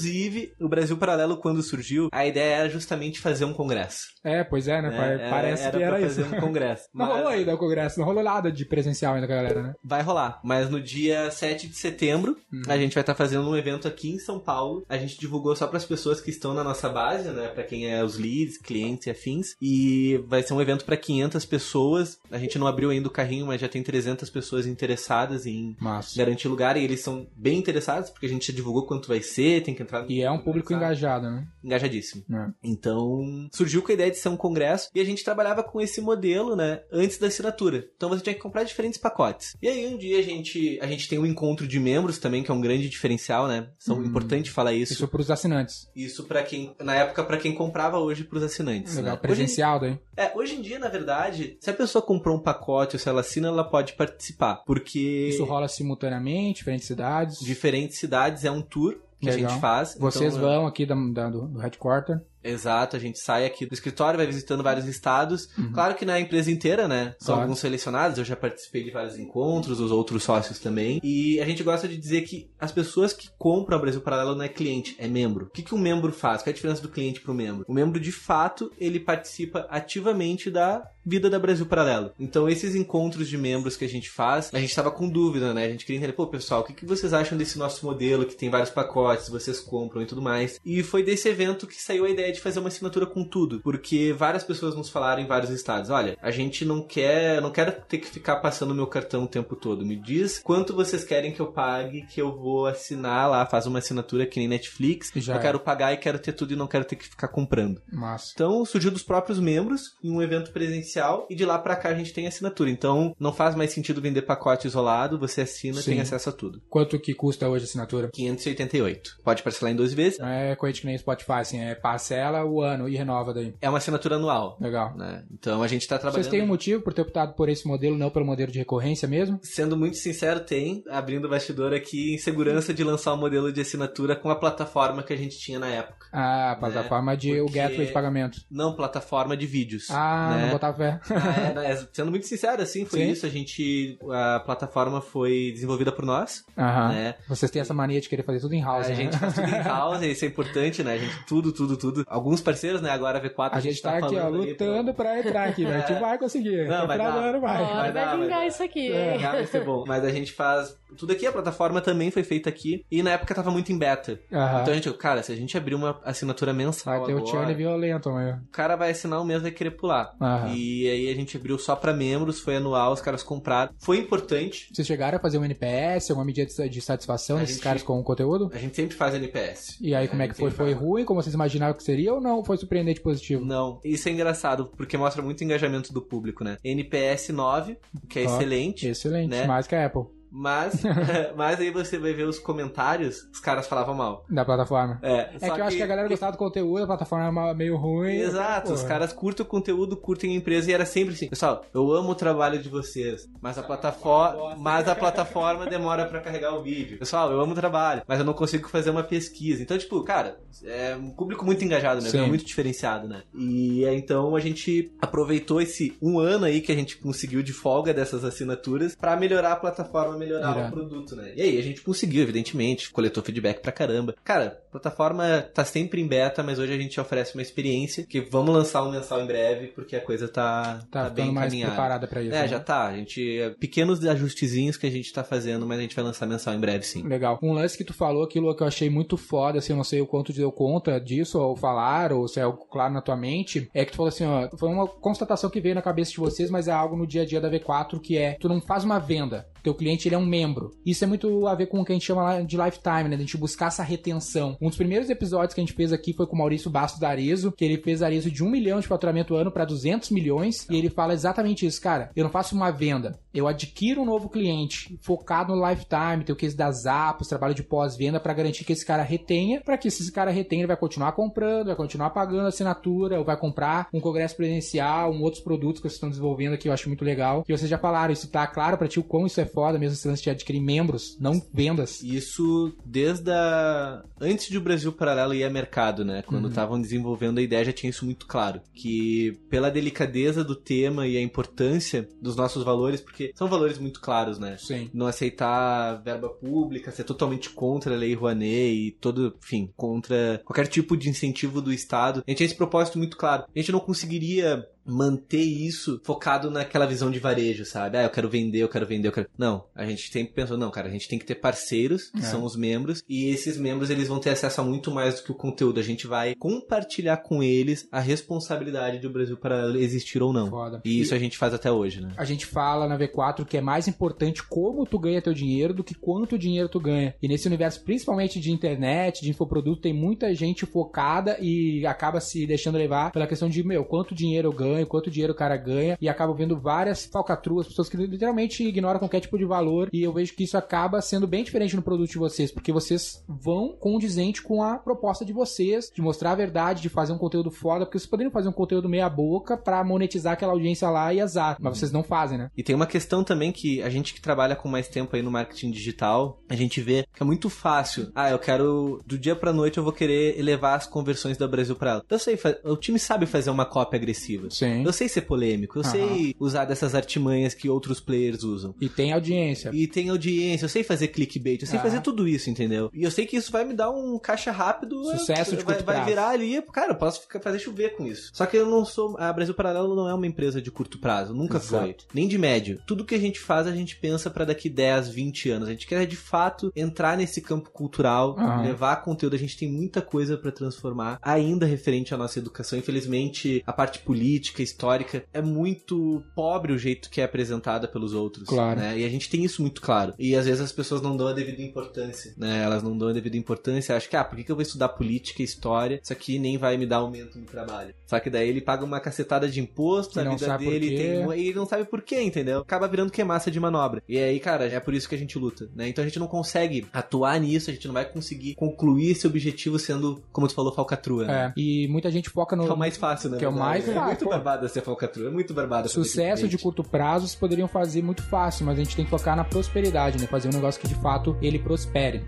o 0.59 0.67
Brasil 0.69 0.97
Paralelo, 0.97 1.37
quando 1.37 1.61
surgiu, 1.61 2.09
a 2.11 2.25
ideia 2.25 2.55
era 2.55 2.69
justamente 2.69 3.19
fazer 3.19 3.45
um 3.45 3.53
congresso. 3.53 4.07
É, 4.23 4.43
pois 4.43 4.67
é, 4.67 4.81
né? 4.81 4.89
né? 4.89 4.97
Pa- 4.97 5.03
Era- 5.05 5.29
Parece 5.29 5.63
era 5.63 5.77
que 5.77 5.83
era 5.83 5.95
pra 5.97 6.05
isso. 6.07 6.21
fazer 6.21 6.35
um 6.35 6.39
congresso. 6.39 6.83
Não 6.93 7.05
Mas 7.05 7.15
rolou 7.15 7.29
ainda 7.29 7.53
o 7.55 7.57
congresso, 7.57 7.99
não 7.99 8.05
rolou 8.05 8.23
nada 8.23 8.51
de 8.51 8.65
presencial 8.65 9.13
ainda 9.15 9.27
com 9.27 9.33
a 9.33 9.35
galera, 9.35 9.61
né? 9.63 9.73
Vai 9.83 10.01
rolar. 10.01 10.39
Mas 10.43 10.69
no 10.69 10.81
dia 10.81 11.29
7 11.31 11.67
de 11.67 11.75
setembro, 11.75 12.37
Uhum. 12.51 12.61
a 12.67 12.77
gente 12.77 12.93
vai 12.93 13.01
estar 13.01 13.15
fazendo 13.15 13.47
um 13.49 13.55
evento 13.55 13.87
aqui 13.87 14.09
em 14.11 14.19
São 14.19 14.39
Paulo. 14.39 14.85
A 14.89 14.97
gente 14.97 15.19
divulgou 15.19 15.55
só 15.55 15.67
para 15.67 15.77
as 15.77 15.85
pessoas 15.85 16.21
que 16.21 16.29
estão 16.29 16.53
na 16.53 16.63
nossa 16.63 16.87
base, 16.89 17.29
né? 17.29 17.47
Para 17.49 17.63
quem 17.63 17.87
é 17.91 18.03
os 18.03 18.17
leads, 18.17 18.57
clientes 18.57 19.07
e 19.07 19.09
afins. 19.11 19.55
E 19.61 20.23
vai 20.27 20.41
ser 20.43 20.53
um 20.53 20.61
evento 20.61 20.85
para 20.85 20.95
500 20.97 21.45
pessoas. 21.45 22.17
A 22.31 22.37
gente 22.37 22.57
não 22.57 22.67
abriu 22.67 22.89
ainda 22.89 23.07
o 23.07 23.11
carrinho, 23.11 23.45
mas 23.47 23.59
já 23.61 23.67
tem 23.67 23.83
300 23.83 24.29
pessoas 24.29 24.65
interessadas 24.65 25.45
em 25.45 25.75
Massa. 25.79 26.17
garantir 26.17 26.47
lugar. 26.47 26.77
E 26.77 26.83
eles 26.83 27.01
são 27.01 27.27
bem 27.35 27.59
interessados, 27.59 28.09
porque 28.09 28.25
a 28.25 28.29
gente 28.29 28.47
já 28.51 28.53
divulgou 28.55 28.85
quanto 28.87 29.07
vai 29.07 29.21
ser, 29.21 29.61
tem 29.63 29.75
que 29.75 29.82
entrar... 29.83 30.09
E 30.09 30.21
é 30.21 30.29
um 30.31 30.39
público 30.39 30.73
engajado, 30.73 31.29
né? 31.29 31.47
Engajadíssimo. 31.63 32.23
É. 32.31 32.47
Então, 32.63 33.47
surgiu 33.53 33.81
com 33.81 33.91
a 33.91 33.93
ideia 33.93 34.11
de 34.11 34.17
ser 34.17 34.29
um 34.29 34.37
congresso 34.37 34.89
e 34.93 34.99
a 34.99 35.03
gente 35.03 35.23
trabalhava 35.23 35.63
com 35.63 35.79
esse 35.79 36.01
modelo, 36.01 36.55
né, 36.55 36.81
antes 36.91 37.17
da 37.17 37.27
assinatura. 37.27 37.85
Então 37.95 38.09
você 38.09 38.21
tinha 38.23 38.33
que 38.33 38.41
comprar 38.41 38.63
diferentes 38.63 38.99
pacotes. 38.99 39.55
E 39.61 39.67
aí 39.67 39.87
um 39.87 39.97
dia 39.97 40.19
a 40.19 40.21
gente, 40.21 40.79
a 40.81 40.87
gente 40.87 41.07
tem 41.07 41.19
um 41.19 41.25
encontro 41.25 41.67
de 41.67 41.79
membros 41.79 42.17
também, 42.17 42.43
que 42.43 42.51
é 42.51 42.53
um 42.53 42.61
grande 42.61 42.89
diferencial, 42.89 43.47
né? 43.47 43.69
São 43.77 43.97
Hum. 43.97 44.05
importante 44.05 44.51
falar 44.51 44.73
isso. 44.73 44.93
Isso 44.93 45.07
pros 45.07 45.29
assinantes. 45.31 45.89
Isso 45.95 46.23
para 46.25 46.43
quem, 46.43 46.75
na 46.81 46.95
época 46.95 47.23
para 47.23 47.37
quem 47.37 47.53
comprava 47.53 47.99
hoje 47.99 48.23
pros 48.23 48.43
assinantes, 48.43 48.95
Legal. 48.95 49.03
né? 49.03 49.11
Hoje, 49.13 49.21
Presencial 49.21 49.79
daí. 49.79 49.97
é, 50.17 50.31
hoje 50.35 50.55
em 50.55 50.61
dia, 50.61 50.79
na 50.79 50.89
verdade, 50.89 51.57
se 51.59 51.69
a 51.69 51.73
pessoa 51.73 52.01
comprou 52.01 52.35
um 52.35 52.41
pacote 52.41 52.95
ou 52.95 52.99
se 52.99 53.07
ela 53.07 53.21
assina, 53.21 53.47
ela 53.47 53.63
pode 53.63 53.93
participar, 53.93 54.63
porque 54.65 55.27
Isso 55.29 55.43
rola 55.45 55.67
simultaneamente, 55.67 56.59
diferentes 56.59 56.87
cidades. 56.87 57.39
diferentes 57.39 57.97
cidades 57.97 58.43
é 58.45 58.51
um 58.51 58.61
tour 58.61 58.97
que 59.23 59.29
a 59.29 59.33
Legal. 59.33 59.51
gente 59.51 59.61
faz. 59.61 59.97
Vocês 59.99 60.35
então, 60.35 60.47
vão 60.47 60.67
aqui 60.67 60.85
da, 60.85 60.95
da- 60.95 61.29
do, 61.29 61.47
do 61.47 61.59
headquarter. 61.59 62.21
Exato, 62.43 62.95
a 62.95 62.99
gente 62.99 63.19
sai 63.19 63.45
aqui 63.45 63.65
do 63.65 63.73
escritório, 63.73 64.17
vai 64.17 64.27
visitando 64.27 64.63
vários 64.63 64.85
estados. 64.87 65.47
Claro 65.73 65.95
que 65.95 66.05
na 66.05 66.19
empresa 66.19 66.51
inteira, 66.51 66.87
né? 66.87 67.15
São 67.19 67.27
Claro. 67.35 67.41
alguns 67.43 67.59
selecionados, 67.59 68.17
eu 68.17 68.25
já 68.25 68.35
participei 68.35 68.83
de 68.83 68.91
vários 68.91 69.17
encontros, 69.17 69.79
os 69.79 69.91
outros 69.91 70.23
sócios 70.23 70.59
também. 70.59 70.99
E 71.03 71.39
a 71.39 71.45
gente 71.45 71.63
gosta 71.63 71.87
de 71.87 71.97
dizer 71.97 72.21
que 72.21 72.49
as 72.59 72.71
pessoas 72.71 73.13
que 73.13 73.29
compram 73.37 73.77
a 73.77 73.81
Brasil 73.81 74.01
Paralelo 74.01 74.35
não 74.35 74.43
é 74.43 74.49
cliente, 74.49 74.95
é 74.99 75.07
membro. 75.07 75.45
O 75.45 75.49
que, 75.49 75.61
que 75.61 75.73
um 75.75 75.79
membro 75.79 76.11
faz? 76.11 76.41
Qual 76.41 76.47
é 76.47 76.51
a 76.51 76.55
diferença 76.55 76.81
do 76.81 76.89
cliente 76.89 77.21
pro 77.21 77.33
membro? 77.33 77.65
O 77.67 77.73
membro, 77.73 77.99
de 77.99 78.11
fato, 78.11 78.71
ele 78.77 78.99
participa 78.99 79.67
ativamente 79.69 80.49
da 80.49 80.83
vida 81.05 81.29
da 81.29 81.37
Brasil 81.37 81.65
Paralelo. 81.65 82.11
Então, 82.19 82.47
esses 82.47 82.75
encontros 82.75 83.27
de 83.27 83.37
membros 83.37 83.75
que 83.75 83.83
a 83.83 83.89
gente 83.89 84.09
faz, 84.09 84.49
a 84.53 84.59
gente 84.59 84.73
tava 84.75 84.89
com 84.89 85.09
dúvida, 85.09 85.53
né? 85.53 85.65
A 85.65 85.69
gente 85.69 85.85
queria 85.85 85.97
entender, 85.97 86.13
pô, 86.13 86.27
pessoal, 86.27 86.61
o 86.61 86.63
que, 86.63 86.73
que 86.73 86.85
vocês 86.85 87.13
acham 87.13 87.37
desse 87.37 87.57
nosso 87.59 87.85
modelo 87.85 88.25
que 88.25 88.35
tem 88.35 88.49
vários 88.49 88.69
pacotes, 88.69 89.27
vocês 89.29 89.59
compram 89.59 90.01
e 90.01 90.05
tudo 90.05 90.21
mais. 90.21 90.59
E 90.65 90.81
foi 90.81 91.03
desse 91.03 91.27
evento 91.27 91.67
que 91.67 91.81
saiu 91.81 92.05
a 92.05 92.09
ideia 92.09 92.31
de 92.33 92.41
fazer 92.41 92.59
uma 92.59 92.67
assinatura 92.67 93.05
com 93.05 93.23
tudo, 93.23 93.61
porque 93.61 94.13
várias 94.13 94.43
pessoas 94.43 94.75
nos 94.75 94.89
falaram 94.89 95.21
em 95.21 95.27
vários 95.27 95.49
estados, 95.51 95.89
olha, 95.89 96.17
a 96.21 96.31
gente 96.31 96.65
não 96.65 96.81
quer, 96.81 97.41
não 97.41 97.51
quero 97.51 97.71
ter 97.71 97.99
que 97.99 98.07
ficar 98.07 98.37
passando 98.37 98.75
meu 98.75 98.87
cartão 98.87 99.23
o 99.23 99.27
tempo 99.27 99.55
todo. 99.55 99.85
Me 99.85 99.95
diz 99.95 100.39
quanto 100.39 100.75
vocês 100.75 101.03
querem 101.03 101.31
que 101.31 101.39
eu 101.39 101.51
pague, 101.51 102.05
que 102.07 102.21
eu 102.21 102.35
vou 102.35 102.65
assinar 102.65 103.29
lá, 103.29 103.45
faz 103.45 103.65
uma 103.65 103.79
assinatura 103.79 104.25
que 104.25 104.39
nem 104.39 104.47
Netflix. 104.47 105.11
Já 105.15 105.33
eu 105.33 105.39
é. 105.39 105.41
quero 105.41 105.59
pagar 105.59 105.93
e 105.93 105.97
quero 105.97 106.19
ter 106.19 106.33
tudo 106.33 106.53
e 106.53 106.55
não 106.55 106.67
quero 106.67 106.85
ter 106.85 106.95
que 106.95 107.07
ficar 107.07 107.27
comprando. 107.27 107.81
Massa. 107.91 108.31
Então 108.33 108.65
surgiu 108.65 108.91
dos 108.91 109.03
próprios 109.03 109.39
membros 109.39 109.95
em 110.03 110.11
um 110.11 110.21
evento 110.21 110.51
presencial 110.51 111.27
e 111.29 111.35
de 111.35 111.45
lá 111.45 111.57
pra 111.59 111.75
cá 111.75 111.89
a 111.89 111.95
gente 111.95 112.13
tem 112.13 112.27
assinatura. 112.27 112.69
Então 112.69 113.15
não 113.19 113.33
faz 113.33 113.55
mais 113.55 113.71
sentido 113.71 114.01
vender 114.01 114.23
pacote 114.23 114.67
isolado, 114.67 115.19
você 115.19 115.41
assina 115.41 115.79
e 115.79 115.83
tem 115.83 115.99
acesso 115.99 116.29
a 116.29 116.31
tudo. 116.31 116.61
Quanto 116.69 116.99
que 116.99 117.13
custa 117.13 117.47
hoje 117.47 117.65
a 117.65 117.67
assinatura? 117.67 118.09
588. 118.11 119.17
Pode 119.23 119.43
parcelar 119.43 119.71
em 119.71 119.75
12 119.75 119.95
vezes. 119.95 120.19
É 120.19 120.55
coisa 120.55 120.79
que 120.79 120.85
nem 120.85 120.97
Spotify, 120.97 121.33
assim, 121.33 121.59
é 121.59 121.75
parcela 121.75 122.22
o 122.31 122.61
ano 122.61 122.87
e 122.87 122.95
renova 122.95 123.33
daí. 123.33 123.53
É 123.61 123.69
uma 123.69 123.77
assinatura 123.77 124.15
anual. 124.15 124.57
Legal. 124.59 124.95
Né? 124.95 125.23
Então 125.31 125.61
a 125.63 125.67
gente 125.67 125.87
tá 125.87 125.97
trabalhando. 125.97 126.23
Vocês 126.23 126.31
têm 126.31 126.41
um 126.43 126.47
motivo 126.47 126.81
por 126.81 126.93
ter 126.93 127.01
optado 127.01 127.33
por 127.33 127.49
esse 127.49 127.67
modelo, 127.67 127.97
não 127.97 128.09
pelo 128.09 128.25
modelo 128.25 128.51
de 128.51 128.59
recorrência 128.59 129.07
mesmo? 129.07 129.39
Sendo 129.43 129.75
muito 129.77 129.97
sincero, 129.97 130.39
tem, 130.39 130.83
abrindo 130.89 131.25
o 131.25 131.29
bastidor 131.29 131.73
aqui, 131.73 132.13
insegurança 132.13 132.73
de 132.73 132.83
lançar 132.83 133.13
um 133.13 133.17
modelo 133.17 133.51
de 133.51 133.61
assinatura 133.61 134.15
com 134.15 134.29
a 134.29 134.35
plataforma 134.35 135.03
que 135.03 135.13
a 135.13 135.17
gente 135.17 135.37
tinha 135.37 135.59
na 135.59 135.67
época. 135.67 136.07
Ah, 136.11 136.51
a 136.51 136.55
plataforma 136.55 137.15
de 137.17 137.39
o 137.41 137.45
Porque- 137.45 137.59
gateway 137.59 137.87
de 137.87 137.91
pagamento. 137.93 138.39
Não 138.49 138.75
plataforma 138.75 139.35
de 139.35 139.45
vídeos. 139.45 139.87
Ah, 139.89 140.35
né? 140.35 140.41
não 140.45 140.51
botava 140.51 140.77
fé. 140.77 140.99
Ah, 141.09 141.39
é, 141.39 141.53
né? 141.75 141.87
Sendo 141.91 142.11
muito 142.11 142.25
sincero, 142.27 142.61
assim, 142.61 142.85
foi 142.85 142.99
Sim. 142.99 143.11
isso. 143.11 143.25
A 143.25 143.29
gente. 143.29 143.97
A 144.11 144.39
plataforma 144.39 145.01
foi 145.01 145.51
desenvolvida 145.53 145.91
por 145.91 146.05
nós, 146.05 146.43
Aham. 146.57 146.89
né? 146.89 147.15
Vocês 147.27 147.49
têm 147.51 147.61
essa 147.61 147.73
mania 147.73 147.99
de 147.99 148.07
querer 148.09 148.23
fazer 148.23 148.39
tudo 148.39 148.53
em 148.53 148.61
house, 148.61 148.85
A 148.87 148.89
né? 148.89 148.95
gente 148.95 149.17
faz 149.17 149.33
tudo 149.33 149.47
em 149.47 149.61
house, 149.61 150.01
isso 150.03 150.25
é 150.25 150.27
importante, 150.27 150.83
né? 150.83 150.93
A 150.93 150.97
gente 150.97 151.25
tudo, 151.25 151.51
tudo, 151.51 151.77
tudo. 151.77 152.05
Alguns 152.13 152.41
parceiros, 152.41 152.81
né? 152.81 152.89
Agora 152.89 153.17
a 153.17 153.21
V4 153.21 153.49
A 153.53 153.59
gente 153.59 153.81
tá 153.81 153.97
aqui, 153.97 154.15
ó, 154.17 154.27
lutando 154.29 154.93
pra 154.93 155.19
entrar 155.19 155.47
aqui, 155.49 155.63
né? 155.65 155.77
A 155.77 155.79
gente 155.87 155.99
vai 155.99 156.17
conseguir. 156.17 156.67
Não, 156.67 156.87
vai 156.87 156.97
Pra 156.97 157.09
dar. 157.09 157.17
ano 157.17 157.41
vai. 157.41 157.57
Vai 157.63 157.73
vai, 157.75 157.91
dar, 157.93 158.05
vai 158.05 158.17
vingar 158.21 158.39
dar. 158.39 158.47
isso 158.47 158.63
aqui, 158.63 158.91
É. 158.91 159.15
Ah, 159.25 159.31
vai 159.31 159.45
ser 159.47 159.63
bom. 159.63 159.83
Mas 159.87 160.03
a 160.03 160.09
gente 160.11 160.31
faz 160.31 160.77
tudo 160.97 161.11
aqui, 161.11 161.25
a 161.25 161.31
plataforma 161.31 161.81
também 161.81 162.11
foi 162.11 162.23
feita 162.23 162.49
aqui. 162.49 162.85
E 162.91 163.01
na 163.01 163.11
época 163.11 163.33
tava 163.33 163.49
muito 163.49 163.71
em 163.71 163.77
beta. 163.77 164.19
Aham. 164.31 164.61
Então 164.61 164.71
a 164.73 164.75
gente, 164.75 164.93
cara, 164.93 165.23
se 165.23 165.31
a 165.31 165.35
gente 165.35 165.57
abrir 165.57 165.73
uma 165.75 165.99
assinatura 166.03 166.53
mensal 166.53 166.99
Vai 166.99 167.07
ter 167.07 167.13
o 167.15 167.17
agora, 167.17 167.31
churn 167.31 167.53
violento, 167.55 168.11
meu. 168.11 168.35
o 168.35 168.51
cara 168.51 168.75
vai 168.75 168.91
assinar 168.91 169.19
um 169.19 169.23
mês 169.25 169.39
e 169.39 169.43
vai 169.43 169.51
querer 169.51 169.71
pular. 169.71 170.13
Aham. 170.21 170.53
E 170.53 170.87
aí 170.89 171.09
a 171.11 171.15
gente 171.15 171.35
abriu 171.35 171.57
só 171.57 171.75
pra 171.75 171.93
membros, 171.93 172.39
foi 172.39 172.57
anual, 172.57 172.93
os 172.93 173.01
caras 173.01 173.23
compraram. 173.23 173.73
Foi 173.79 173.97
importante. 173.97 174.69
Vocês 174.71 174.87
chegaram 174.87 175.17
a 175.17 175.21
fazer 175.21 175.37
um 175.39 175.45
NPS, 175.45 176.11
alguma 176.11 176.25
medida 176.25 176.69
de 176.69 176.81
satisfação 176.81 177.37
A 177.37 177.39
desses 177.39 177.55
gente- 177.55 177.63
caras 177.63 177.81
com 177.83 177.99
o 177.99 178.03
conteúdo? 178.03 178.51
A 178.53 178.57
gente 178.59 178.75
sempre 178.75 178.95
faz 178.95 179.15
NPS. 179.15 179.77
E 179.81 179.95
aí, 179.95 180.07
como 180.07 180.21
é 180.21 180.25
A 180.25 180.27
que 180.27 180.33
gente 180.35 180.51
foi? 180.51 180.51
Foi 180.51 180.73
ruim, 180.73 181.05
como 181.05 181.21
vocês 181.21 181.33
imaginavam 181.33 181.75
que 181.75 181.83
seria, 181.83 182.02
ou 182.09 182.21
não? 182.21 182.43
Foi 182.43 182.57
surpreendente 182.57 183.01
positivo? 183.01 183.45
Não, 183.45 183.79
isso 183.83 184.07
é 184.09 184.11
engraçado, 184.11 184.71
porque 184.77 184.97
mostra 184.97 185.21
muito 185.21 185.43
engajamento 185.43 185.93
do 185.93 186.01
público, 186.01 186.43
né? 186.43 186.57
NPS 186.63 187.29
9, 187.29 187.77
que 188.09 188.19
é 188.19 188.23
Ó, 188.23 188.25
excelente. 188.25 188.87
Excelente, 188.87 189.29
né? 189.29 189.45
mais 189.45 189.67
que 189.67 189.75
a 189.75 189.85
Apple, 189.85 190.03
Mas, 190.33 190.81
mas 191.37 191.59
aí 191.59 191.69
você 191.69 191.99
vai 191.99 192.13
ver 192.13 192.27
os 192.27 192.39
comentários, 192.39 193.27
os 193.31 193.39
caras 193.39 193.67
falavam 193.67 193.93
mal. 193.93 194.25
da 194.29 194.43
plataforma. 194.43 194.99
É, 195.03 195.29
É 195.39 195.49
que 195.49 195.61
eu 195.61 195.65
acho 195.65 195.77
que 195.77 195.83
a 195.83 195.87
galera 195.87 196.07
gostava 196.07 196.31
do 196.31 196.37
conteúdo, 196.37 196.83
a 196.83 196.87
plataforma 196.87 197.43
era 197.43 197.53
meio 197.53 197.77
ruim. 197.77 198.15
Exato, 198.15 198.73
os 198.73 198.83
caras 198.83 199.13
curtem 199.13 199.45
o 199.45 199.49
conteúdo, 199.49 199.95
curtem 199.95 200.31
a 200.31 200.35
empresa 200.35 200.71
e 200.71 200.73
era 200.73 200.85
sempre 200.85 201.13
assim. 201.13 201.29
Pessoal, 201.29 201.63
eu 201.73 201.91
amo 201.91 202.11
o 202.11 202.15
trabalho 202.15 202.59
de 202.59 202.67
vocês, 202.67 203.29
mas 203.39 203.57
a 203.57 203.63
plataforma, 203.63 204.55
mas 204.57 204.87
a 204.87 204.95
plataforma 204.95 205.65
demora 205.67 206.05
pra 206.05 206.19
carregar 206.19 206.55
o 206.55 206.63
vídeo. 206.63 206.97
Pessoal, 206.97 207.31
eu 207.31 207.39
amo 207.39 207.51
o 207.51 207.55
trabalho, 207.55 208.01
mas 208.07 208.19
eu 208.19 208.25
não 208.25 208.33
consigo 208.33 208.67
fazer 208.69 208.89
uma 208.89 209.03
pesquisa. 209.03 209.61
Então, 209.61 209.77
tipo, 209.77 210.01
cara, 210.03 210.39
é 210.63 210.95
um 210.95 211.11
público 211.11 211.45
muito 211.45 211.63
engajado 211.63 212.01
Sim. 212.01 212.19
é 212.19 212.27
muito 212.27 212.45
diferenciado, 212.45 213.07
né? 213.07 213.23
E 213.33 213.85
é, 213.85 213.93
então 213.93 214.35
a 214.35 214.39
gente 214.39 214.91
aproveitou 215.01 215.61
esse 215.61 215.95
um 216.01 216.19
ano 216.19 216.45
aí 216.45 216.61
que 216.61 216.71
a 216.71 216.75
gente 216.75 216.97
conseguiu 216.97 217.43
de 217.43 217.53
folga 217.53 217.93
dessas 217.93 218.23
assinaturas 218.23 218.95
pra 218.95 219.15
melhorar 219.15 219.53
a 219.53 219.55
plataforma, 219.55 220.17
melhorar 220.23 220.51
Irado. 220.51 220.67
o 220.67 220.71
produto, 220.71 221.15
né? 221.15 221.33
E 221.35 221.41
aí 221.41 221.57
a 221.57 221.61
gente 221.61 221.81
conseguiu, 221.81 222.23
evidentemente, 222.23 222.89
coletou 222.91 223.23
feedback 223.23 223.61
pra 223.61 223.71
caramba. 223.71 224.15
Cara, 224.23 224.62
plataforma 224.73 225.45
tá 225.53 225.63
sempre 225.63 226.01
em 226.01 226.07
beta, 226.07 226.43
mas 226.43 226.59
hoje 226.59 226.73
a 226.73 226.77
gente 226.77 226.99
oferece 226.99 227.33
uma 227.35 227.41
experiência 227.41 228.05
que 228.05 228.19
vamos 228.21 228.53
lançar 228.53 228.83
um 228.83 228.91
mensal 228.91 229.21
em 229.21 229.25
breve, 229.25 229.67
porque 229.67 229.95
a 229.95 230.01
coisa 230.01 230.27
tá, 230.27 230.81
Tá, 230.91 231.05
tá 231.05 231.09
bem 231.09 231.29
encaminhada. 231.29 231.71
preparada 231.71 232.07
pra 232.07 232.21
isso. 232.21 232.35
É, 232.35 232.41
né? 232.41 232.47
já 232.47 232.59
tá. 232.59 232.87
A 232.87 232.95
gente. 232.95 233.55
Pequenos 233.59 234.05
ajustezinhos 234.05 234.77
que 234.77 234.85
a 234.87 234.91
gente 234.91 235.11
tá 235.13 235.23
fazendo, 235.23 235.65
mas 235.65 235.79
a 235.79 235.81
gente 235.81 235.95
vai 235.95 236.03
lançar 236.03 236.25
mensal 236.25 236.53
em 236.53 236.59
breve, 236.59 236.85
sim. 236.85 237.03
Legal. 237.03 237.39
Um 237.41 237.53
lance 237.53 237.77
que 237.77 237.83
tu 237.83 237.93
falou, 237.93 238.23
aquilo 238.23 238.55
que 238.55 238.63
eu 238.63 238.67
achei 238.67 238.89
muito 238.89 239.17
foda, 239.17 239.59
assim, 239.59 239.73
eu 239.73 239.77
não 239.77 239.83
sei 239.83 240.01
o 240.01 240.07
quanto 240.07 240.33
deu 240.33 240.51
conta 240.51 240.99
disso, 240.99 241.39
ou 241.39 241.55
falar, 241.55 242.11
ou 242.11 242.27
se 242.27 242.39
é 242.39 242.43
algo 242.43 242.65
claro 242.69 242.93
na 242.93 243.01
tua 243.01 243.15
mente, 243.15 243.69
é 243.73 243.85
que 243.85 243.91
tu 243.91 243.97
falou 243.97 244.09
assim, 244.09 244.25
ó, 244.25 244.49
foi 244.57 244.69
uma 244.69 244.87
constatação 244.87 245.49
que 245.49 245.61
veio 245.61 245.75
na 245.75 245.81
cabeça 245.81 246.11
de 246.11 246.17
vocês, 246.17 246.49
mas 246.49 246.67
é 246.67 246.71
algo 246.71 246.95
no 246.95 247.07
dia 247.07 247.21
a 247.21 247.25
dia 247.25 247.39
da 247.41 247.49
V4 247.49 247.99
que 247.99 248.17
é, 248.17 248.37
tu 248.39 248.49
não 248.49 248.61
faz 248.61 248.83
uma 248.83 248.99
venda, 248.99 249.47
teu 249.61 249.73
cliente 249.73 250.07
ele 250.07 250.15
é 250.15 250.17
um 250.17 250.25
membro. 250.25 250.71
Isso 250.85 251.03
é 251.03 251.07
muito 251.07 251.47
a 251.47 251.55
ver 251.55 251.67
com 251.67 251.79
o 251.79 251.85
que 251.85 251.91
a 251.91 251.95
gente 251.95 252.05
chama 252.05 252.41
de 252.41 252.57
lifetime, 252.57 253.03
né, 253.03 253.09
de 253.09 253.15
a 253.15 253.25
gente 253.25 253.37
buscar 253.37 253.67
essa 253.67 253.83
retenção. 253.83 254.57
Um 254.63 254.69
dos 254.69 254.77
primeiros 254.77 255.09
episódios 255.09 255.53
que 255.53 255.59
a 255.59 255.63
gente 255.63 255.73
fez 255.73 255.91
aqui 255.91 256.13
foi 256.13 256.25
com 256.25 256.37
o 256.37 256.39
Maurício 256.39 256.71
Bastos 256.71 256.97
da 256.97 257.09
Arezo, 257.09 257.51
que 257.51 257.65
ele 257.65 257.81
fez 257.81 258.01
Arezo 258.01 258.31
de 258.31 258.41
1 258.41 258.49
milhão 258.49 258.79
de 258.79 258.87
faturamento 258.87 259.35
ano 259.35 259.51
para 259.51 259.65
200 259.65 260.09
milhões, 260.09 260.65
e 260.69 260.77
ele 260.77 260.89
fala 260.89 261.13
exatamente 261.13 261.65
isso, 261.65 261.81
cara, 261.81 262.09
eu 262.15 262.23
não 262.23 262.31
faço 262.31 262.55
uma 262.55 262.71
venda, 262.71 263.19
eu 263.33 263.45
adquiro 263.45 264.01
um 264.01 264.05
novo 264.05 264.29
cliente 264.29 264.97
focado 265.01 265.53
no 265.53 265.69
lifetime, 265.69 266.23
tem 266.23 266.31
o 266.31 266.37
case 266.37 266.55
das 266.55 266.85
apps, 266.85 267.27
trabalho 267.27 267.53
de 267.53 267.61
pós-venda 267.61 268.21
para 268.21 268.33
garantir 268.33 268.63
que 268.63 268.71
esse 268.71 268.85
cara 268.85 269.03
retenha, 269.03 269.59
para 269.59 269.77
que 269.77 269.91
se 269.91 270.01
esse 270.01 270.11
cara 270.13 270.31
retenha, 270.31 270.61
ele 270.61 270.67
vai 270.67 270.77
continuar 270.77 271.11
comprando, 271.11 271.67
vai 271.67 271.75
continuar 271.75 272.11
pagando 272.11 272.47
assinatura, 272.47 273.19
ou 273.19 273.25
vai 273.25 273.35
comprar 273.35 273.89
um 273.93 273.99
congresso 273.99 274.37
presencial, 274.37 275.11
um 275.11 275.23
outros 275.23 275.43
produtos 275.43 275.81
que 275.81 275.89
vocês 275.89 275.95
estão 275.95 276.09
desenvolvendo 276.09 276.53
aqui, 276.53 276.69
eu 276.69 276.73
acho 276.73 276.87
muito 276.87 277.03
legal. 277.03 277.43
E 277.49 277.51
vocês 277.51 277.69
já 277.69 277.77
falaram, 277.77 278.13
isso 278.13 278.29
tá 278.29 278.47
claro 278.47 278.77
pra 278.77 278.87
ti 278.87 278.97
o 278.97 279.03
quão 279.03 279.25
isso 279.25 279.41
é 279.41 279.45
foda, 279.45 279.77
mesmo 279.77 279.95
esse 279.95 280.07
lance 280.07 280.23
de 280.23 280.29
adquirir 280.29 280.61
membros, 280.61 281.17
não 281.19 281.41
vendas. 281.53 282.01
Isso 282.01 282.73
desde 282.85 283.29
a... 283.29 284.03
antes 284.21 284.52
de 284.53 284.57
o 284.57 284.61
Brasil 284.61 284.91
Paralelo 284.91 285.33
ir 285.33 285.43
a 285.43 285.49
mercado, 285.49 286.05
né? 286.05 286.21
Quando 286.25 286.43
Uhum. 286.43 286.49
estavam 286.49 286.81
desenvolvendo 286.81 287.37
a 287.39 287.41
ideia, 287.41 287.65
já 287.65 287.73
tinha 287.73 287.89
isso 287.89 288.05
muito 288.05 288.25
claro. 288.25 288.61
Que 288.73 289.37
pela 289.49 289.69
delicadeza 289.69 290.43
do 290.43 290.55
tema 290.55 291.07
e 291.07 291.17
a 291.17 291.21
importância 291.21 292.07
dos 292.21 292.35
nossos 292.35 292.63
valores, 292.63 293.01
porque 293.01 293.31
são 293.35 293.47
valores 293.47 293.77
muito 293.77 293.99
claros, 293.99 294.39
né? 294.39 294.57
Sim. 294.59 294.89
Não 294.93 295.07
aceitar 295.07 296.01
verba 296.03 296.29
pública, 296.29 296.91
ser 296.91 297.03
totalmente 297.03 297.49
contra 297.49 297.93
a 297.93 297.97
lei 297.97 298.13
Rouanet 298.13 298.73
e 298.73 298.91
todo, 298.99 299.35
enfim, 299.43 299.69
contra 299.75 300.41
qualquer 300.45 300.67
tipo 300.67 300.95
de 300.95 301.09
incentivo 301.09 301.61
do 301.61 301.71
Estado. 301.73 302.23
A 302.25 302.29
gente 302.31 302.37
tinha 302.37 302.45
esse 302.47 302.55
propósito 302.55 302.97
muito 302.97 303.17
claro. 303.17 303.43
A 303.53 303.59
gente 303.59 303.71
não 303.71 303.79
conseguiria 303.79 304.65
manter 304.85 305.41
isso 305.41 305.99
focado 306.03 306.49
naquela 306.51 306.85
visão 306.85 307.09
de 307.09 307.19
varejo, 307.19 307.65
sabe? 307.65 307.97
Ah, 307.97 308.03
eu 308.03 308.09
quero 308.09 308.29
vender, 308.29 308.59
eu 308.59 308.69
quero 308.69 308.85
vender, 308.85 309.07
eu 309.07 309.11
quero... 309.11 309.27
Não, 309.37 309.65
a 309.75 309.85
gente 309.85 310.11
sempre 310.11 310.33
pensou, 310.33 310.57
não, 310.57 310.69
cara, 310.71 310.87
a 310.87 310.91
gente 310.91 311.07
tem 311.07 311.17
que 311.19 311.25
ter 311.25 311.35
parceiros, 311.35 312.09
que 312.11 312.19
É. 312.19 312.23
são 312.23 312.43
os 312.43 312.55
membros, 312.55 313.03
e 313.07 313.29
esses 313.29 313.57
membros, 313.57 313.89
eles 313.89 314.07
vão 314.07 314.19
ter 314.19 314.29
acesso 314.31 314.61
a 314.61 314.63
muito 314.63 314.91
mais 314.91 315.15
do 315.15 315.23
que 315.23 315.31
o 315.31 315.35
conteúdo. 315.35 315.79
A 315.79 315.83
gente 315.83 316.07
vai 316.07 316.35
compartilhar 316.35 317.17
com 317.17 317.41
eles 317.43 317.87
a 317.91 317.99
responsabilidade 317.99 318.99
do 318.99 319.09
Brasil 319.09 319.37
para 319.37 319.69
existir 319.77 320.21
ou 320.21 320.33
não. 320.33 320.49
Foda. 320.49 320.81
E 320.83 320.99
isso 320.99 321.13
a 321.13 321.19
gente 321.19 321.37
faz 321.37 321.53
até 321.53 321.71
hoje, 321.71 322.01
né? 322.01 322.13
A 322.17 322.25
gente 322.25 322.45
fala 322.45 322.87
na 322.87 322.97
V4 322.97 323.45
que 323.45 323.57
é 323.57 323.61
mais 323.61 323.87
importante 323.87 324.43
como 324.43 324.85
tu 324.85 324.97
ganha 324.99 325.21
teu 325.21 325.33
dinheiro 325.33 325.73
do 325.73 325.83
que 325.83 325.93
quanto 325.95 326.37
dinheiro 326.37 326.69
tu 326.69 326.79
ganha. 326.79 327.15
E 327.21 327.27
nesse 327.27 327.47
universo, 327.47 327.81
principalmente 327.83 328.39
de 328.39 328.51
internet, 328.51 329.21
de 329.21 329.29
infoproduto, 329.29 329.81
tem 329.81 329.93
muita 329.93 330.33
gente 330.33 330.65
focada 330.65 331.37
e 331.39 331.85
acaba 331.85 332.19
se 332.19 332.45
deixando 332.45 332.77
levar 332.77 333.11
pela 333.11 333.27
questão 333.27 333.49
de, 333.49 333.63
meu, 333.63 333.85
quanto 333.85 334.15
dinheiro 334.15 334.47
eu 334.49 334.53
ganho, 334.53 334.72
ganha, 334.73 334.85
quanto 334.85 335.11
dinheiro 335.11 335.33
o 335.33 335.35
cara 335.35 335.55
ganha, 335.57 335.97
e 335.99 336.09
acabo 336.09 336.33
vendo 336.33 336.59
várias 336.59 337.05
falcatruas, 337.05 337.67
pessoas 337.67 337.89
que 337.89 337.97
literalmente 337.97 338.63
ignoram 338.67 338.99
qualquer 338.99 339.19
tipo 339.19 339.37
de 339.37 339.45
valor, 339.45 339.89
e 339.91 340.03
eu 340.03 340.13
vejo 340.13 340.33
que 340.33 340.43
isso 340.43 340.57
acaba 340.57 341.01
sendo 341.01 341.27
bem 341.27 341.43
diferente 341.43 341.75
no 341.75 341.81
produto 341.81 342.09
de 342.09 342.17
vocês, 342.17 342.51
porque 342.51 342.71
vocês 342.71 343.23
vão 343.27 343.75
condizente 343.79 344.41
com 344.41 344.63
a 344.63 344.77
proposta 344.77 345.25
de 345.25 345.33
vocês, 345.33 345.91
de 345.93 346.01
mostrar 346.01 346.31
a 346.31 346.35
verdade, 346.35 346.81
de 346.81 346.89
fazer 346.89 347.13
um 347.13 347.17
conteúdo 347.17 347.51
foda, 347.51 347.85
porque 347.85 347.99
vocês 347.99 348.09
poderiam 348.09 348.31
fazer 348.31 348.49
um 348.49 348.53
conteúdo 348.53 348.89
meia 348.89 349.09
boca 349.09 349.57
pra 349.57 349.83
monetizar 349.83 350.33
aquela 350.33 350.53
audiência 350.53 350.89
lá 350.89 351.13
e 351.13 351.21
azar, 351.21 351.57
mas 351.59 351.77
vocês 351.77 351.91
não 351.91 352.03
fazem, 352.03 352.37
né? 352.37 352.49
E 352.55 352.63
tem 352.63 352.75
uma 352.75 352.87
questão 352.87 353.23
também 353.23 353.51
que 353.51 353.81
a 353.81 353.89
gente 353.89 354.13
que 354.13 354.21
trabalha 354.21 354.55
com 354.55 354.67
mais 354.67 354.87
tempo 354.87 355.15
aí 355.15 355.21
no 355.21 355.31
marketing 355.31 355.71
digital, 355.71 356.41
a 356.49 356.55
gente 356.55 356.81
vê 356.81 357.05
que 357.13 357.21
é 357.21 357.25
muito 357.25 357.49
fácil. 357.49 358.11
Ah, 358.15 358.29
eu 358.29 358.39
quero 358.39 359.01
do 359.05 359.17
dia 359.17 359.35
pra 359.35 359.53
noite 359.53 359.77
eu 359.77 359.83
vou 359.83 359.93
querer 359.93 360.37
elevar 360.39 360.77
as 360.77 360.87
conversões 360.87 361.37
da 361.37 361.47
Brasil 361.47 361.75
pra 361.75 361.91
ela. 361.91 362.05
Eu 362.09 362.19
sei, 362.19 362.37
o 362.63 362.77
time 362.77 362.99
sabe 362.99 363.25
fazer 363.25 363.49
uma 363.49 363.65
cópia 363.65 363.97
agressiva. 363.97 364.49
Sim. 364.49 364.62
Eu 364.83 364.93
sei 364.93 365.07
ser 365.09 365.21
polêmico, 365.21 365.77
eu 365.79 365.83
Aham. 365.83 365.91
sei 365.91 366.35
usar 366.39 366.65
dessas 366.65 366.95
artimanhas 366.95 367.53
que 367.53 367.69
outros 367.69 367.99
players 367.99 368.43
usam. 368.43 368.73
E 368.79 368.89
tem 368.89 369.11
audiência. 369.13 369.71
E 369.73 369.87
tem 369.87 370.09
audiência, 370.09 370.65
eu 370.65 370.69
sei 370.69 370.83
fazer 370.83 371.07
clickbait, 371.09 371.61
eu 371.61 371.67
sei 371.67 371.79
Ah. 371.79 371.81
fazer 371.81 372.01
tudo 372.01 372.27
isso, 372.27 372.49
entendeu? 372.49 372.89
E 372.93 373.03
eu 373.03 373.11
sei 373.11 373.25
que 373.25 373.37
isso 373.37 373.51
vai 373.51 373.63
me 373.65 373.73
dar 373.73 373.89
um 373.91 374.17
caixa 374.19 374.51
rápido. 374.51 375.03
Sucesso 375.17 375.53
é, 375.53 375.57
de 375.57 375.63
vai, 375.63 375.75
curto 375.75 375.85
vai 375.85 375.95
prazo. 375.95 376.09
virar 376.09 376.29
ali, 376.29 376.61
cara, 376.71 376.91
eu 376.93 376.95
posso 376.97 377.21
ficar, 377.21 377.39
fazer 377.39 377.59
chover 377.59 377.95
com 377.95 378.05
isso. 378.05 378.29
Só 378.33 378.45
que 378.45 378.57
eu 378.57 378.65
não 378.65 378.85
sou. 378.85 379.15
A 379.19 379.31
Brasil 379.33 379.53
Paralelo 379.53 379.95
não 379.95 380.07
é 380.09 380.13
uma 380.13 380.27
empresa 380.27 380.61
de 380.61 380.71
curto 380.71 380.99
prazo, 380.99 381.33
nunca 381.33 381.57
Exato. 381.57 381.83
foi. 381.83 381.95
Nem 382.13 382.27
de 382.27 382.37
médio. 382.37 382.79
Tudo 382.85 383.05
que 383.05 383.15
a 383.15 383.19
gente 383.19 383.39
faz, 383.39 383.67
a 383.67 383.71
gente 383.75 383.95
pensa 383.95 384.29
pra 384.29 384.45
daqui 384.45 384.69
10, 384.69 385.09
20 385.09 385.49
anos. 385.49 385.67
A 385.67 385.71
gente 385.71 385.87
quer 385.87 386.05
de 386.05 386.15
fato 386.15 386.71
entrar 386.75 387.17
nesse 387.17 387.41
campo 387.41 387.69
cultural, 387.71 388.35
Aham. 388.37 388.63
levar 388.63 388.97
conteúdo. 388.97 389.35
A 389.35 389.39
gente 389.39 389.57
tem 389.57 389.71
muita 389.71 390.01
coisa 390.01 390.37
pra 390.37 390.51
transformar, 390.51 391.17
ainda 391.21 391.65
referente 391.65 392.13
à 392.13 392.17
nossa 392.17 392.39
educação. 392.39 392.77
Infelizmente, 392.77 393.63
a 393.65 393.73
parte 393.73 393.99
política, 393.99 394.52
histórica, 394.61 395.23
é 395.33 395.41
muito 395.41 396.23
pobre 396.35 396.73
o 396.73 396.77
jeito 396.77 397.09
que 397.09 397.21
é 397.21 397.23
apresentada 397.23 397.87
pelos 397.87 398.13
outros. 398.13 398.47
Claro. 398.47 398.79
né? 398.79 398.99
E 398.99 399.05
a 399.05 399.09
gente 399.09 399.29
tem 399.29 399.43
isso 399.43 399.61
muito 399.61 399.81
claro. 399.81 400.13
E 400.19 400.35
às 400.35 400.45
vezes 400.45 400.61
as 400.61 400.71
pessoas 400.71 401.01
não 401.01 401.15
dão 401.15 401.27
a 401.27 401.33
devida 401.33 401.61
importância, 401.61 402.33
né? 402.37 402.61
Elas 402.63 402.83
não 402.83 402.97
dão 402.97 403.07
a 403.09 403.13
devida 403.13 403.37
importância. 403.37 403.95
Acham 403.95 404.09
que, 404.09 404.15
ah, 404.15 404.23
por 404.23 404.35
que 404.35 404.43
que 404.43 404.51
eu 404.51 404.55
vou 404.55 404.61
estudar 404.63 404.89
política 404.89 405.41
e 405.41 405.45
história? 405.45 405.99
Isso 406.03 406.13
aqui 406.13 406.37
nem 406.37 406.57
vai 406.57 406.77
me 406.77 406.85
dar 406.85 406.97
aumento 406.97 407.39
no 407.39 407.45
trabalho. 407.45 407.93
Só 408.05 408.19
que 408.19 408.29
daí 408.29 408.49
ele 408.49 408.61
paga 408.61 408.83
uma 408.85 408.99
cacetada 408.99 409.47
de 409.47 409.59
imposto, 409.59 410.19
a 410.19 410.23
vida 410.23 410.57
dele 410.57 410.97
tem. 410.97 411.39
E 411.39 411.47
ele 411.47 411.57
não 411.57 411.65
sabe 411.65 411.85
por 411.85 412.01
quê, 412.01 412.21
entendeu? 412.21 412.59
Acaba 412.59 412.87
virando 412.87 413.11
que 413.11 413.21
é 413.21 413.23
massa 413.23 413.49
de 413.49 413.59
manobra. 413.59 414.03
E 414.07 414.17
aí, 414.17 414.39
cara, 414.39 414.65
é 414.65 414.79
por 414.79 414.93
isso 414.93 415.07
que 415.07 415.15
a 415.15 415.17
gente 415.17 415.37
luta, 415.37 415.69
né? 415.75 415.87
Então 415.87 416.03
a 416.03 416.07
gente 416.07 416.19
não 416.19 416.27
consegue 416.27 416.85
atuar 416.91 417.39
nisso, 417.39 417.69
a 417.69 417.73
gente 417.73 417.87
não 417.87 417.93
vai 417.93 418.05
conseguir 418.05 418.55
concluir 418.55 419.11
esse 419.11 419.25
objetivo 419.25 419.79
sendo, 419.79 420.21
como 420.31 420.47
tu 420.47 420.53
falou, 420.53 420.73
falcatrua. 420.73 421.25
né? 421.25 421.53
É. 421.55 421.59
E 421.59 421.87
muita 421.87 422.11
gente 422.11 422.29
foca 422.29 422.55
no 422.55 422.63
Que 422.63 422.69
é 422.69 422.73
o 422.73 422.77
mais 422.77 422.97
fácil, 422.97 423.29
né? 423.29 423.37
Que 423.37 423.45
é 423.45 423.49
o 423.49 423.53
mais 423.53 423.87
É 423.87 423.93
fácil, 423.93 424.27
pô. 424.29 424.33
Barbada 424.43 424.67
ser 424.67 424.81
falcatrua, 424.81 425.29
é 425.29 425.31
muito 425.31 425.53
barbada. 425.53 425.87
Sucesso 425.87 426.47
de 426.47 426.57
curto 426.57 426.83
prazo 426.83 427.27
vocês 427.27 427.39
poderiam 427.39 427.67
fazer 427.67 428.01
muito 428.03 428.21
fácil, 428.23 428.65
mas 428.65 428.77
a 428.77 428.83
gente 428.83 428.95
tem 428.95 429.05
que 429.05 429.11
focar 429.11 429.35
na 429.35 429.43
prosperidade, 429.43 430.19
né? 430.19 430.27
Fazer 430.27 430.49
um 430.49 430.51
negócio 430.51 430.79
que 430.79 430.87
de 430.87 430.95
fato 430.95 431.37
ele 431.41 431.57
prospere. 431.57 432.23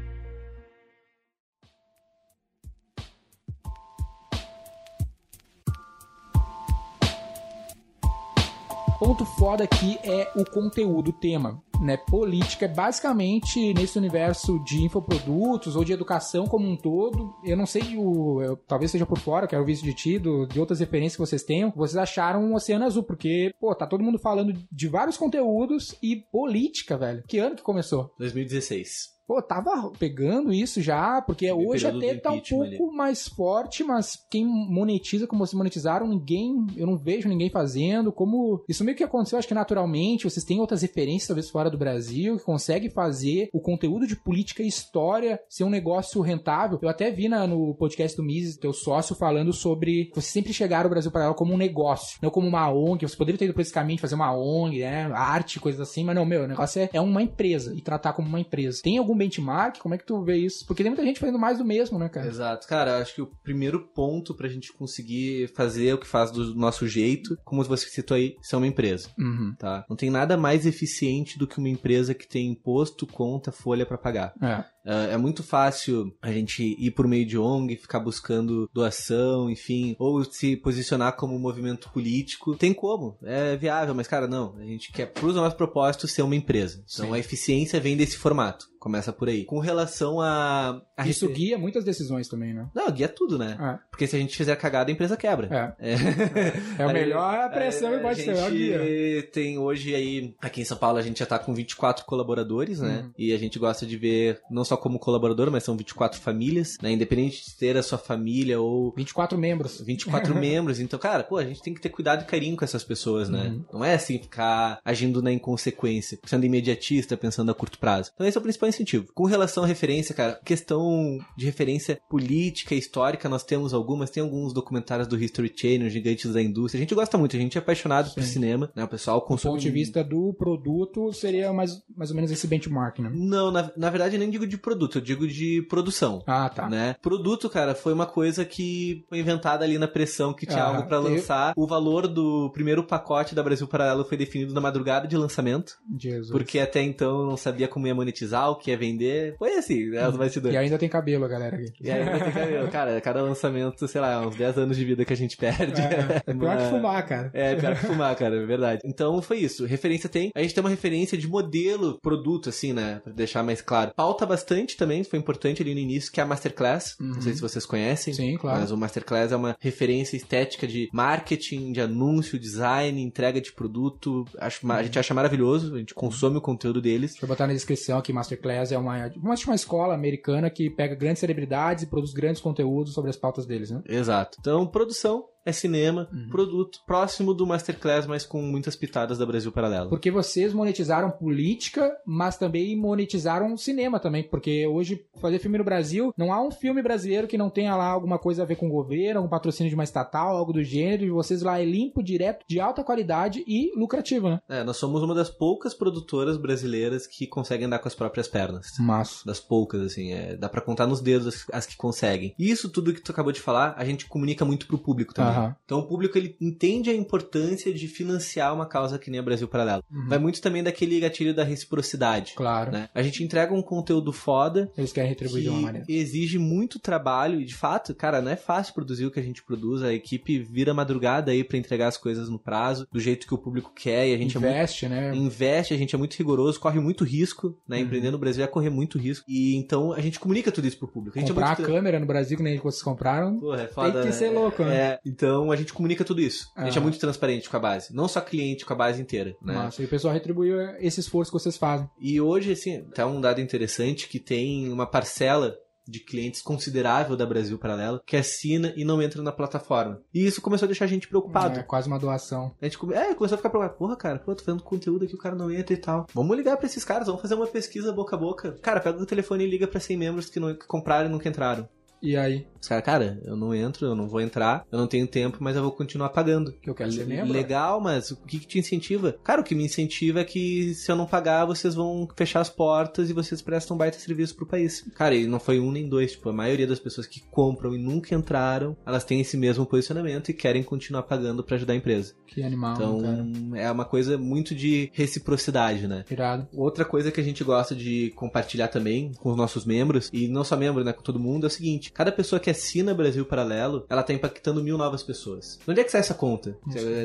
Ponto 9.00 9.26
foda 9.26 9.64
aqui 9.66 9.98
é 10.04 10.32
o 10.36 10.46
conteúdo, 10.50 11.10
o 11.10 11.14
tema. 11.14 11.62
Né, 11.82 11.98
política 11.98 12.64
é 12.66 12.70
basicamente 12.70 13.74
nesse 13.74 13.98
universo 13.98 14.58
de 14.64 14.82
infoprodutos 14.82 15.76
ou 15.76 15.84
de 15.84 15.92
educação 15.92 16.46
como 16.48 16.66
um 16.66 16.78
todo. 16.78 17.34
Eu 17.44 17.58
não 17.58 17.66
sei, 17.66 17.98
o, 17.98 18.42
eu- 18.42 18.56
talvez 18.56 18.92
seja 18.92 19.06
por 19.06 19.20
fora, 19.20 19.46
quero 19.46 19.62
ouvir 19.62 19.74
isso 19.74 19.84
de 19.84 19.94
ti, 19.94 20.18
do- 20.18 20.46
de 20.48 20.58
outras 20.58 20.80
referências 20.80 21.16
que 21.18 21.20
vocês 21.20 21.44
tenham. 21.44 21.74
Vocês 21.76 21.98
acharam 21.98 22.42
um 22.46 22.56
oceano 22.56 22.86
azul, 22.86 23.04
porque, 23.04 23.52
pô, 23.60 23.76
tá 23.76 23.86
todo 23.86 24.02
mundo 24.04 24.18
falando 24.18 24.54
de 24.72 24.88
vários 24.88 25.18
conteúdos 25.18 25.94
e 26.02 26.16
política, 26.32 26.98
velho. 26.98 27.24
Que 27.28 27.40
ano 27.40 27.58
que 27.58 27.62
começou? 27.62 28.10
2016. 28.18 29.15
Pô, 29.28 29.42
tava 29.42 29.92
pegando 29.98 30.54
isso 30.54 30.82
já, 30.82 31.22
porque 31.22 31.52
hoje 31.52 31.86
período 31.86 32.06
até 32.06 32.20
tá 32.20 32.30
um 32.32 32.40
pouco 32.78 32.94
mais 32.96 33.28
forte, 33.28 33.84
mas 33.84 34.18
quem 34.30 34.46
monetiza 34.46 35.26
como 35.26 35.46
vocês 35.46 35.58
monetizaram, 35.58 36.08
ninguém, 36.08 36.66
eu 36.76 36.86
não 36.86 36.96
vejo 36.98 37.28
ninguém 37.28 37.50
fazendo, 37.50 38.12
como 38.12 38.64
isso 38.70 38.84
meio 38.84 38.96
que 38.96 39.04
aconteceu, 39.04 39.40
acho 39.40 39.48
que 39.48 39.54
naturalmente, 39.54 40.26
vocês 40.30 40.46
têm 40.46 40.60
outras 40.60 40.82
referências 40.84 41.28
talvez 41.28 41.50
fora 41.50 41.70
do 41.72 41.78
Brasil, 41.78 42.38
que 42.38 42.44
conseguem 42.44 42.90
fazer 42.90 43.50
o 43.52 43.60
conteúdo 43.60 44.06
de 44.06 44.16
política 44.16 44.62
e 44.62 44.68
história 44.68 45.40
ser 45.50 45.64
um 45.64 45.70
negócio 45.70 46.22
rentável. 46.22 46.78
Eu 46.82 46.90
até 46.90 47.10
vi 47.10 47.28
na- 47.28 47.48
no 47.48 47.74
podcast 47.76 48.16
do 48.16 48.24
Mises, 48.24 48.58
teu 48.58 48.74
sócio, 48.74 49.16
falando 49.16 49.52
sobre 49.54 50.12
vocês 50.14 50.26
sempre 50.32 50.54
chegaram 50.54 50.84
ao 50.86 50.90
Brasil 50.92 51.10
para 51.12 51.26
ela 51.26 51.34
como 51.34 51.54
um 51.54 51.58
negócio, 51.58 52.20
não 52.22 52.30
como 52.30 52.48
uma 52.48 52.70
ONG, 52.72 53.08
você 53.08 53.18
poderia 53.18 53.40
ter 53.40 53.46
ido 53.46 53.54
por 53.54 53.62
esse 53.62 53.74
caminho 53.74 53.96
de 53.98 54.02
fazer 54.02 54.16
uma 54.16 54.36
ONG, 54.38 54.80
né, 54.82 55.06
arte, 55.14 55.60
coisas 55.60 55.82
assim, 55.82 56.04
mas 56.04 56.16
não, 56.16 56.26
meu, 56.26 56.44
o 56.44 56.48
negócio 56.48 56.80
é, 56.82 56.90
é 56.94 57.02
uma 57.02 57.24
empresa 57.24 57.74
e 57.76 57.82
tratar 57.82 58.14
como 58.14 58.28
uma 58.28 58.40
empresa. 58.40 58.82
Tem 58.84 58.98
algum 58.98 59.15
benchmark? 59.16 59.80
Como 59.80 59.94
é 59.96 59.98
que 59.98 60.06
tu 60.06 60.22
vê 60.24 60.38
isso? 60.38 60.66
Porque 60.66 60.84
tem 60.84 60.92
muita 60.92 61.06
gente 61.06 61.20
fazendo 61.20 61.40
mais 61.40 61.58
do 61.58 61.66
mesmo, 61.66 61.98
né, 62.00 62.10
cara? 62.10 62.28
Exato. 62.28 62.68
Cara, 62.68 62.98
acho 63.00 63.16
que 63.16 63.22
o 63.22 63.32
primeiro 63.44 63.80
ponto 63.94 64.34
pra 64.36 64.48
gente 64.48 64.72
conseguir 64.74 65.48
fazer 65.56 65.94
o 65.94 65.98
que 65.98 66.08
faz 66.08 66.32
do 66.32 66.54
nosso 66.56 66.88
jeito, 66.88 67.38
como 67.44 67.64
você 67.64 67.88
citou 67.88 68.16
aí, 68.16 68.36
ser 68.42 68.56
uma 68.56 68.68
empresa, 68.68 69.10
Uhum. 69.18 69.56
tá? 69.58 69.86
Não 69.90 69.96
tem 69.96 70.10
nada 70.10 70.38
mais 70.38 70.66
eficiente 70.66 71.38
do 71.38 71.48
que 71.48 71.58
uma 71.58 71.70
empresa 71.70 72.14
que 72.14 72.28
tem 72.28 72.48
imposto, 72.52 73.06
conta, 73.08 73.52
folha 73.52 73.86
pra 73.86 73.98
pagar. 73.98 74.34
É. 74.42 74.64
É 74.86 75.16
é 75.16 75.18
muito 75.18 75.44
fácil 75.44 76.14
a 76.22 76.32
gente 76.32 76.62
ir 76.78 76.92
por 76.92 77.08
meio 77.08 77.26
de 77.26 77.38
ONG, 77.38 77.76
ficar 77.78 78.00
buscando 78.00 78.70
doação, 78.74 79.50
enfim, 79.50 79.96
ou 79.98 80.24
se 80.26 80.56
posicionar 80.58 81.16
como 81.16 81.34
um 81.36 81.40
movimento 81.40 81.90
político. 81.92 82.56
Tem 82.58 82.74
como, 82.74 83.18
é 83.24 83.56
viável, 83.56 83.96
mas 83.96 84.08
cara, 84.08 84.28
não. 84.28 84.56
A 84.60 84.64
gente 84.66 84.92
quer, 84.92 85.08
pro 85.08 85.32
nosso 85.34 85.56
propósito, 85.56 86.08
ser 86.08 86.22
uma 86.22 86.36
empresa. 86.36 86.84
Então 86.92 87.08
Sim. 87.08 87.14
a 87.14 87.20
eficiência 87.20 87.80
vem 87.80 87.96
desse 87.98 88.18
formato. 88.18 88.68
Começa 88.80 89.12
por 89.12 89.28
aí. 89.28 89.46
Com 89.46 89.58
relação 89.58 90.22
a. 90.22 90.80
a 90.96 91.08
Isso 91.08 91.26
refer- 91.28 91.40
guia 91.40 91.58
muitas 91.58 91.84
decisões 91.84 92.28
também, 92.28 92.54
né? 92.54 92.70
Não, 92.76 92.92
guia 92.92 93.08
tudo, 93.10 93.36
né? 93.36 93.58
É. 93.60 93.80
Porque 93.90 94.06
se 94.06 94.16
a 94.16 94.20
gente 94.20 94.38
fizer 94.38 94.56
cagada, 94.58 94.92
a 94.92 94.94
empresa 94.94 95.18
quebra. 95.18 95.76
É. 95.80 95.94
É, 95.94 95.96
É 96.78 96.84
Aí, 96.84 96.94
melhor 96.94 97.50
pressão 97.50 97.94
é, 97.96 97.98
e 97.98 98.00
pode 98.02 98.22
ser, 98.22 98.36
é 98.36 98.42
o 98.44 98.46
A 98.46 98.50
guia. 98.52 99.24
tem 99.32 99.58
hoje 99.58 99.96
aí, 99.96 100.36
aqui 100.40 100.62
em 100.62 100.66
São 100.66 100.78
Paulo, 100.78 101.00
a 101.00 101.02
gente 101.02 101.18
já 101.18 101.26
tá 101.26 101.40
com 101.40 101.52
24 101.56 102.06
colaboradores, 102.06 102.80
né? 102.80 103.06
Uhum. 103.06 103.12
E 103.18 103.34
a 103.34 103.38
gente 103.40 103.58
gosta 103.58 103.88
de 103.88 103.98
ver 103.98 104.40
não 104.52 104.64
só 104.64 104.75
como 104.78 105.00
colaborador, 105.00 105.52
mas 105.52 105.64
são 105.64 105.76
24 105.76 106.20
famílias, 106.20 106.78
né? 106.82 106.92
Independente 106.92 107.46
de 107.46 107.56
ter 107.56 107.78
a 107.78 107.84
sua 107.84 107.98
família 107.98 108.60
ou 108.60 108.94
24 108.96 109.38
membros. 109.38 109.82
24 109.82 110.34
membros. 110.36 110.80
Então, 110.80 111.00
cara, 111.00 111.24
pô, 111.24 111.38
a 111.38 111.46
gente 111.46 111.62
tem 111.62 111.74
que 111.74 111.82
ter 111.82 111.90
cuidado 111.90 112.24
e 112.24 112.26
carinho 112.26 112.56
com 112.56 112.66
essas 112.66 112.84
pessoas, 112.84 113.30
né? 113.30 113.48
Uhum. 113.48 113.66
Não 113.74 113.86
é 113.86 113.96
assim 113.96 114.20
ficar 114.20 114.80
agindo 114.84 115.22
na 115.22 115.32
inconsequência, 115.32 116.20
sendo 116.26 116.46
imediatista, 116.46 117.18
pensando 117.18 117.52
a 117.52 117.54
curto 117.56 117.80
prazo. 117.80 118.12
Então, 118.14 118.28
esse 118.28 118.38
é 118.38 118.40
o 118.40 118.44
principal 118.44 118.70
incentivo. 118.70 119.08
Com 119.14 119.26
relação 119.26 119.64
à 119.64 119.68
referência, 119.68 120.14
cara, 120.16 120.40
questão 120.44 121.20
de 121.38 121.46
referência 121.46 122.00
política 122.10 122.76
e 122.76 122.80
histórica, 122.80 123.30
nós 123.30 123.44
temos 123.44 123.74
algumas, 123.74 124.10
tem 124.10 124.22
alguns 124.24 124.54
documentários 124.54 125.08
do 125.08 125.22
History 125.22 125.52
Channel, 125.56 125.90
Gigantes 125.90 126.32
da 126.34 126.42
Indústria. 126.42 126.80
A 126.80 126.84
gente 126.84 126.96
gosta 126.96 127.18
muito, 127.18 127.36
a 127.36 127.40
gente 127.40 127.58
é 127.58 127.62
apaixonado 127.62 128.14
por 128.14 128.24
Sim. 128.24 128.30
cinema, 128.34 128.72
né? 128.76 128.84
O 128.84 128.88
pessoal 128.88 129.20
Do 129.20 129.26
consome. 129.26 129.54
ponto 129.56 129.62
de 129.62 129.70
vista 129.70 130.04
do 130.04 130.34
produto, 130.34 131.12
seria 131.14 131.52
mais, 131.54 131.82
mais 131.96 132.10
ou 132.10 132.16
menos 132.16 132.32
esse 132.32 132.48
benchmark, 132.48 133.00
né? 133.00 133.12
Não, 133.14 133.52
na, 133.52 133.72
na 133.76 133.90
verdade 133.90 134.16
eu 134.16 134.20
nem 134.20 134.30
digo 134.30 134.46
de 134.48 134.58
produto, 134.66 134.98
eu 134.98 135.02
digo 135.02 135.28
de 135.28 135.62
produção. 135.70 136.24
Ah, 136.28 136.50
tá. 136.50 136.68
Né? 136.68 136.96
Produto, 137.02 137.50
cara, 137.50 137.74
foi 137.76 137.94
uma 137.94 138.06
coisa 138.08 138.44
que 138.44 139.06
foi 139.08 139.20
inventada 139.20 139.64
ali 139.64 139.78
na 139.78 139.88
pressão 139.88 140.34
que 140.34 140.46
tinha 140.46 140.64
Ah, 140.64 140.68
algo 140.70 140.88
pra 140.88 140.98
eu- 140.98 141.04
lançar. 141.04 141.54
O 141.56 141.68
valor 141.68 142.08
do 142.08 142.50
primeiro 142.52 142.84
pacote 142.84 143.36
da 143.36 143.44
Brasil 143.44 143.68
Paralelo 143.68 144.04
foi 144.04 144.18
definido 144.18 144.54
na 144.54 144.60
madrugada 144.60 145.08
de 145.08 145.16
lançamento, 145.16 145.76
Jesus. 145.98 146.32
porque 146.32 146.60
até 146.60 146.82
então 146.82 147.22
eu 147.22 147.26
não 147.28 147.38
sabia 147.38 147.68
como 147.68 147.86
ia 147.88 147.94
monetizar, 147.96 148.50
o 148.50 148.56
que 148.56 148.72
ia 148.72 148.78
vender. 148.78 149.36
Foi 149.38 149.54
assim, 149.54 149.90
né, 149.92 150.08
os 150.08 150.18
bastidores. 150.18 150.56
E 150.56 150.58
ainda 150.58 150.78
tem 150.78 150.90
cabelo, 150.90 151.24
a 151.26 151.28
galera 151.28 151.56
aqui. 151.56 151.72
E 151.80 151.88
vai 151.88 152.20
ter 152.20 152.32
cabelo. 152.34 152.68
Cara, 152.70 153.00
cada 153.02 153.22
lançamento, 153.22 153.88
sei 153.88 154.02
lá, 154.02 154.26
uns 154.26 154.36
10 154.36 154.58
anos 154.58 154.76
de 154.76 154.84
vida 154.84 155.06
que 155.06 155.14
a 155.14 155.18
gente 155.18 155.38
perde. 155.38 155.80
É, 155.82 156.22
é 156.26 156.34
pior 156.34 156.58
que 156.58 156.64
fumar, 156.70 157.06
cara. 157.06 157.30
É, 157.34 157.56
pior 157.56 157.76
que 157.76 157.86
fumar, 157.86 158.16
cara, 158.16 158.36
é 158.36 158.46
verdade. 158.46 158.82
Então 158.84 159.22
foi 159.22 159.38
isso. 159.38 159.66
Referência 159.66 160.10
tem. 160.10 160.32
A 160.36 160.42
gente 160.42 160.54
tem 160.56 160.64
uma 160.64 160.70
referência 160.70 161.18
de 161.18 161.28
modelo, 161.28 162.00
produto, 162.02 162.50
assim, 162.50 162.74
né? 162.74 163.00
Pra 163.04 163.14
deixar 163.14 163.44
mais 163.44 163.62
claro. 163.62 163.92
Pauta 163.96 164.26
bastante 164.26 164.55
também, 164.78 165.04
foi 165.04 165.20
importante 165.20 165.62
ali 165.62 165.74
no 165.74 165.80
início, 165.80 166.12
que 166.12 166.20
é 166.20 166.24
a 166.24 166.26
Masterclass. 166.26 166.96
Uhum. 167.00 167.08
Não 167.16 167.22
sei 167.22 167.34
se 167.34 167.42
vocês 167.42 167.66
conhecem. 167.66 168.14
Sim, 168.14 168.38
claro. 168.38 168.62
Mas 168.62 168.72
o 168.72 168.78
Masterclass 168.78 169.32
é 169.32 169.36
uma 169.36 169.56
referência 169.60 170.16
estética 170.16 170.66
de 170.68 170.90
marketing, 170.94 171.72
de 171.72 171.82
anúncio, 171.82 172.40
design, 172.40 173.02
entrega 173.02 173.42
de 173.42 173.52
produto. 173.52 174.24
Acho, 174.38 174.66
ma- 174.66 174.76
A 174.78 174.84
gente 174.84 174.98
acha 175.00 175.14
maravilhoso, 175.14 175.76
a 175.76 175.80
gente 175.80 175.94
consome 175.94 176.38
o 176.38 176.42
conteúdo 176.42 176.82
deles. 176.82 177.12
Deixa 177.12 177.26
eu 177.26 177.30
botar 177.30 177.48
na 177.48 177.54
descrição 177.54 178.02
que 178.02 178.14
Masterclass 178.14 178.72
é 178.72 178.78
uma, 178.78 179.12
uma, 179.18 179.36
uma 179.46 179.56
escola 179.56 179.94
americana 179.94 180.50
que 180.50 180.70
pega 180.70 180.96
grandes 180.96 181.20
celebridades 181.20 181.84
e 181.84 181.88
produz 181.88 182.14
grandes 182.14 182.42
conteúdos 182.42 182.94
sobre 182.94 183.10
as 183.10 183.18
pautas 183.18 183.46
deles, 183.46 183.72
né? 183.72 183.82
Exato. 183.88 184.38
Então, 184.40 184.66
produção 184.68 185.26
é 185.46 185.52
cinema, 185.52 186.08
Uhum. 186.12 186.30
produto, 186.30 186.80
próximo 186.86 187.34
do 187.34 187.46
Masterclass, 187.46 188.08
mas 188.08 188.26
com 188.26 188.42
muitas 188.42 188.76
pitadas 188.76 189.18
da 189.18 189.26
Brasil 189.26 189.52
Paralelo. 189.52 189.90
Porque 189.90 190.10
vocês 190.12 190.54
monetizaram 190.54 191.12
política, 191.12 191.92
mas 192.06 192.38
também 192.38 192.76
monetizaram 192.76 193.56
cinema 193.58 194.00
também. 194.00 194.24
Porque 194.24 194.66
hoje, 194.68 195.06
fazer 195.22 195.40
filme 195.40 195.58
no 195.58 195.64
Brasil, 195.64 196.14
não 196.18 196.34
há 196.34 196.42
um 196.42 196.52
filme 196.52 196.82
brasileiro 196.82 197.28
que 197.28 197.38
não 197.38 197.50
tenha 197.50 197.76
lá 197.76 197.88
alguma 197.88 198.18
coisa 198.18 198.44
a 198.44 198.46
ver 198.46 198.56
com 198.56 198.68
o 198.68 198.72
governo, 198.72 199.20
algum 199.20 199.30
patrocínio 199.30 199.70
de 199.70 199.76
uma 199.76 199.84
estatal, 199.84 200.36
algo 200.36 200.54
do 200.54 200.64
gênero. 200.64 201.04
E 201.06 201.10
vocês 201.10 201.42
lá 201.42 201.60
é 201.60 201.66
limpo, 201.66 202.02
direto, 202.04 202.46
de 202.48 202.60
alta 202.60 202.84
qualidade 202.84 203.44
e 203.48 203.72
lucrativo, 203.78 204.30
né? 204.30 204.40
É, 204.50 204.64
nós 204.64 204.78
somos 204.78 205.04
uma 205.04 205.14
das 205.14 205.30
poucas 205.30 205.74
produtoras 205.74 206.38
brasileiras 206.38 207.06
que 207.08 207.28
conseguem 207.28 207.68
andar 207.68 207.80
com 207.80 207.88
as 207.88 207.96
próprias 207.96 208.28
pernas. 208.28 208.68
Massa. 208.80 209.24
Das 209.26 209.40
poucas, 209.40 209.82
assim, 209.82 210.12
é, 210.14 210.36
dá 210.36 210.50
pra 210.50 210.62
contar 210.62 210.88
nos 210.88 211.02
dedos 211.02 211.28
as, 211.28 211.46
as 211.52 211.66
que 211.66 211.78
conseguem. 211.78 212.34
E 212.40 212.50
isso 212.50 212.70
tudo 212.70 212.94
que 212.94 213.02
tu 213.02 213.12
acabou 213.12 213.32
de 213.32 213.42
falar, 213.42 213.74
a 213.78 213.86
gente 213.86 214.08
comunica 214.08 214.44
muito 214.46 214.68
pro 214.68 214.78
público 214.78 215.14
também. 215.14 215.35
Aham. 215.38 215.56
Então 215.66 215.80
o 215.80 215.88
público 215.88 216.18
ele 216.18 216.36
entende 216.40 216.90
a 216.90 216.94
importância 216.94 217.74
de 217.74 217.88
financiar 217.88 218.54
uma 218.54 218.66
causa 218.66 219.00
que 219.00 219.10
nem 219.10 219.20
a 219.20 219.24
Brasil 219.24 219.48
Paralelo. 219.48 219.84
Uhum. 219.92 220.08
Vai 220.08 220.18
muito 220.20 220.42
também 220.42 220.64
daquele 220.64 221.00
gatilho 221.00 221.34
da 221.34 221.44
reciprocidade. 221.44 222.34
Claro. 222.36 222.72
Né? 222.72 222.90
A 222.94 223.02
gente 223.02 223.24
entrega 223.24 223.54
um 223.54 223.62
conteúdo 223.62 224.12
foda 224.12 224.72
Eles 224.78 224.92
querem 224.92 225.10
retribuir 225.10 225.44
de 225.44 225.50
uma 225.50 225.58
que 225.58 225.66
maneira. 225.66 225.86
exige 225.90 226.38
muito 226.38 226.80
trabalho 226.80 227.40
e 227.40 227.46
de 227.46 227.56
fato, 227.56 227.94
cara, 227.96 228.22
não 228.22 228.32
é 228.32 228.36
fácil 228.36 228.74
produzir 228.74 229.06
o 229.06 229.12
que 229.12 229.20
a 229.20 229.24
gente 229.24 229.44
produz. 229.44 229.84
A 229.84 229.94
equipe 229.94 230.40
vira 230.40 230.74
madrugada 230.74 231.32
aí 231.32 231.44
pra 231.44 231.58
entregar 231.58 231.88
as 231.88 231.98
coisas 231.98 232.30
no 232.30 232.40
prazo, 232.40 232.88
do 232.92 233.00
jeito 233.00 233.28
que 233.28 233.34
o 233.34 233.38
público 233.38 233.72
quer 233.76 234.08
e 234.08 234.14
a 234.14 234.18
gente 234.18 234.38
é 234.38 234.40
muito 234.40 234.56
Investe, 234.56 234.88
né? 234.88 235.16
investe, 235.16 235.74
a 235.74 235.78
gente 235.78 235.96
é 235.96 235.98
muito 235.98 236.14
rigoroso, 236.16 236.60
corre 236.60 236.80
muito 236.80 237.04
risco, 237.04 237.58
né? 237.68 237.78
Uhum. 237.78 237.84
Empreender 237.84 238.12
no 238.12 238.18
Brasil 238.18 238.44
é 238.44 238.48
correr 238.48 238.70
muito 238.70 238.98
risco. 238.98 239.26
E 239.28 239.56
então 239.56 239.92
a 239.92 240.02
gente 240.02 240.20
comunica 240.20 240.52
tudo 240.52 240.68
isso 240.68 240.78
pro 240.78 240.88
público. 240.88 241.18
A 241.18 241.22
gente 241.22 241.30
Comprar 241.32 241.50
é 241.50 241.54
a 241.54 241.56
muito... 241.58 241.72
câmera 241.72 242.00
no 242.00 242.06
Brasil, 242.06 242.38
que 242.38 242.44
nem 242.44 242.58
vocês 242.58 242.82
compraram. 242.84 243.40
Porra, 243.40 243.64
é 243.64 243.68
foda, 243.68 244.00
que 244.00 244.06
né? 244.08 244.12
ser 244.12 244.30
louco, 244.30 244.64
né? 244.64 244.76
É, 244.76 245.00
então 245.06 245.25
a 245.52 245.56
gente 245.56 245.74
comunica 245.74 246.04
tudo 246.04 246.22
isso. 246.22 246.52
A 246.56 246.66
gente 246.66 246.78
Ah. 246.78 246.82
é 246.82 246.84
muito 246.84 247.00
transparente 247.00 247.50
com 247.50 247.58
a 247.58 247.60
base. 247.60 247.94
Não 247.94 248.08
só 248.08 248.22
cliente, 248.22 248.66
com 248.66 248.74
a 248.74 248.76
base 248.76 249.02
inteira, 249.02 249.36
né? 249.42 249.54
Massa. 249.54 249.82
E 249.82 249.86
o 249.86 249.88
pessoal 249.90 250.14
retribuiu 250.14 250.60
esse 250.80 251.00
esforço 251.00 251.32
que 251.32 251.40
vocês 251.40 251.58
fazem. 251.58 251.90
E 252.00 252.20
hoje, 252.22 252.52
assim, 252.52 252.84
tá 252.94 253.06
um 253.06 253.20
dado 253.22 253.42
interessante 253.42 254.08
que 254.08 254.20
tem 254.20 254.72
uma 254.72 254.86
parcela 254.86 255.56
de 255.88 256.00
clientes 256.00 256.42
considerável 256.42 257.16
da 257.16 257.28
Brasil 257.28 257.60
Paralelo 257.60 258.02
que 258.06 258.18
assina 258.18 258.74
e 258.76 258.84
não 258.84 259.00
entra 259.02 259.22
na 259.22 259.32
plataforma. 259.32 260.02
E 260.12 260.26
isso 260.26 260.42
começou 260.42 260.66
a 260.66 260.68
deixar 260.68 260.86
a 260.86 260.88
gente 260.88 261.08
preocupado. 261.08 261.60
É 261.60 261.64
quase 261.64 261.88
uma 261.88 262.00
doação. 262.00 262.56
A 262.60 262.66
gente 262.66 262.78
come... 262.78 262.96
é, 262.96 263.14
começou 263.14 263.36
a 263.36 263.38
ficar 263.38 263.52
preocupado. 263.52 263.78
Porra, 263.78 263.96
cara, 263.96 264.18
pô, 264.18 264.34
tô 264.34 264.44
fazendo 264.44 264.64
conteúdo 264.64 265.06
aqui, 265.06 265.14
o 265.14 265.20
cara 265.20 265.36
não 265.36 265.52
entra 265.52 265.76
e 265.76 265.78
tal. 265.78 266.08
Vamos 266.12 266.36
ligar 266.36 266.58
pra 266.58 266.66
esses 266.66 266.84
caras, 266.84 267.06
vamos 267.06 267.22
fazer 267.22 267.36
uma 267.36 267.46
pesquisa 267.46 267.94
boca 267.94 268.16
a 268.16 268.20
boca. 268.20 268.54
Cara, 268.64 268.80
pega 268.80 269.00
o 269.00 269.06
telefone 269.06 269.44
e 269.44 269.48
liga 269.50 269.68
pra 269.68 269.80
100 269.80 269.96
membros 269.98 270.28
que, 270.28 270.40
não... 270.40 270.56
que 270.56 270.66
compraram 270.66 271.08
e 271.08 271.12
nunca 271.12 271.30
entraram. 271.30 271.70
E 272.02 272.16
aí? 272.16 272.46
Os 272.62 272.68
caras, 272.68 272.84
cara, 272.86 273.22
eu 273.24 273.36
não 273.36 273.54
entro, 273.54 273.86
eu 273.86 273.96
não 273.96 274.08
vou 274.08 274.20
entrar, 274.22 274.66
eu 274.72 274.80
não 274.80 274.88
tenho 274.88 275.06
tempo, 275.06 275.38
mas 275.40 275.56
eu 275.56 275.62
vou 275.62 275.72
continuar 275.72 276.10
pagando. 276.10 276.52
Que 276.54 276.70
eu 276.70 276.74
quero 276.74 276.92
ser 276.92 277.06
membro? 277.06 277.32
Legal, 277.32 277.80
mas 277.80 278.10
o 278.12 278.16
que, 278.18 278.40
que 278.40 278.48
te 278.48 278.58
incentiva? 278.60 279.16
Cara, 279.24 279.42
o 279.42 279.44
que 279.44 279.54
me 279.54 279.64
incentiva 279.66 280.20
é 280.22 280.24
que 280.24 280.74
se 280.74 280.92
eu 280.92 280.96
não 280.96 281.06
pagar, 281.06 281.46
vocês 281.46 281.76
vão 281.76 282.08
fechar 282.16 282.42
as 282.42 282.50
portas 282.50 283.10
e 283.10 283.14
vocês 283.14 283.42
prestam 283.42 283.78
baita 283.78 284.00
serviço 284.00 284.36
pro 284.36 284.48
país. 284.48 284.84
Cara, 284.96 285.14
e 285.14 285.28
não 285.28 285.40
foi 285.40 285.60
um 285.60 285.72
nem 285.72 285.88
dois, 285.88 286.14
tipo, 286.14 286.30
a 286.30 286.34
maioria 286.34 286.66
das 286.66 286.80
pessoas 286.80 287.06
que 287.06 287.22
compram 287.30 287.76
e 287.76 287.78
nunca 287.78 288.16
entraram, 288.16 288.76
elas 288.86 289.04
têm 289.04 289.22
esse 289.22 289.38
mesmo 289.38 289.66
posicionamento 289.66 290.30
e 290.30 290.34
querem 290.34 290.64
continuar 290.64 291.04
pagando 291.04 291.44
pra 291.44 291.56
ajudar 291.58 291.74
a 291.74 291.78
empresa. 291.78 292.16
Que 292.26 292.42
animal, 292.42 292.76
Então, 292.76 293.00
cara. 293.02 293.26
é 293.62 293.72
uma 293.72 293.86
coisa 293.86 294.18
muito 294.18 294.56
de 294.56 294.90
reciprocidade, 294.94 295.88
né? 295.88 296.04
Irado. 296.10 296.48
Outra 296.54 296.84
coisa 296.84 297.12
que 297.12 297.22
a 297.22 297.24
gente 297.24 297.44
gosta 297.44 297.76
de 297.76 298.12
compartilhar 298.16 298.68
também 298.70 299.12
com 299.20 299.30
os 299.30 299.38
nossos 299.38 299.66
membros, 299.66 300.10
e 300.12 300.28
não 300.28 300.44
só 300.44 300.56
membros, 300.58 300.86
né, 300.86 300.94
com 300.94 301.02
todo 301.02 301.20
mundo, 301.20 301.46
é 301.46 301.48
o 301.48 301.52
seguinte: 301.52 301.85
cada 301.92 302.12
pessoa 302.12 302.40
que 302.40 302.50
assina 302.50 302.94
Brasil 302.94 303.26
Paralelo, 303.26 303.86
ela 303.90 304.04
tá 304.04 304.14
impactando 304.14 304.64
mil 304.64 304.78
novas 304.78 305.04
pessoas. 305.04 305.60
De 305.66 305.72
onde 305.72 305.82
é 305.82 305.84
que 305.84 305.92
sai 305.92 306.02
essa 306.02 306.14
conta? 306.14 306.58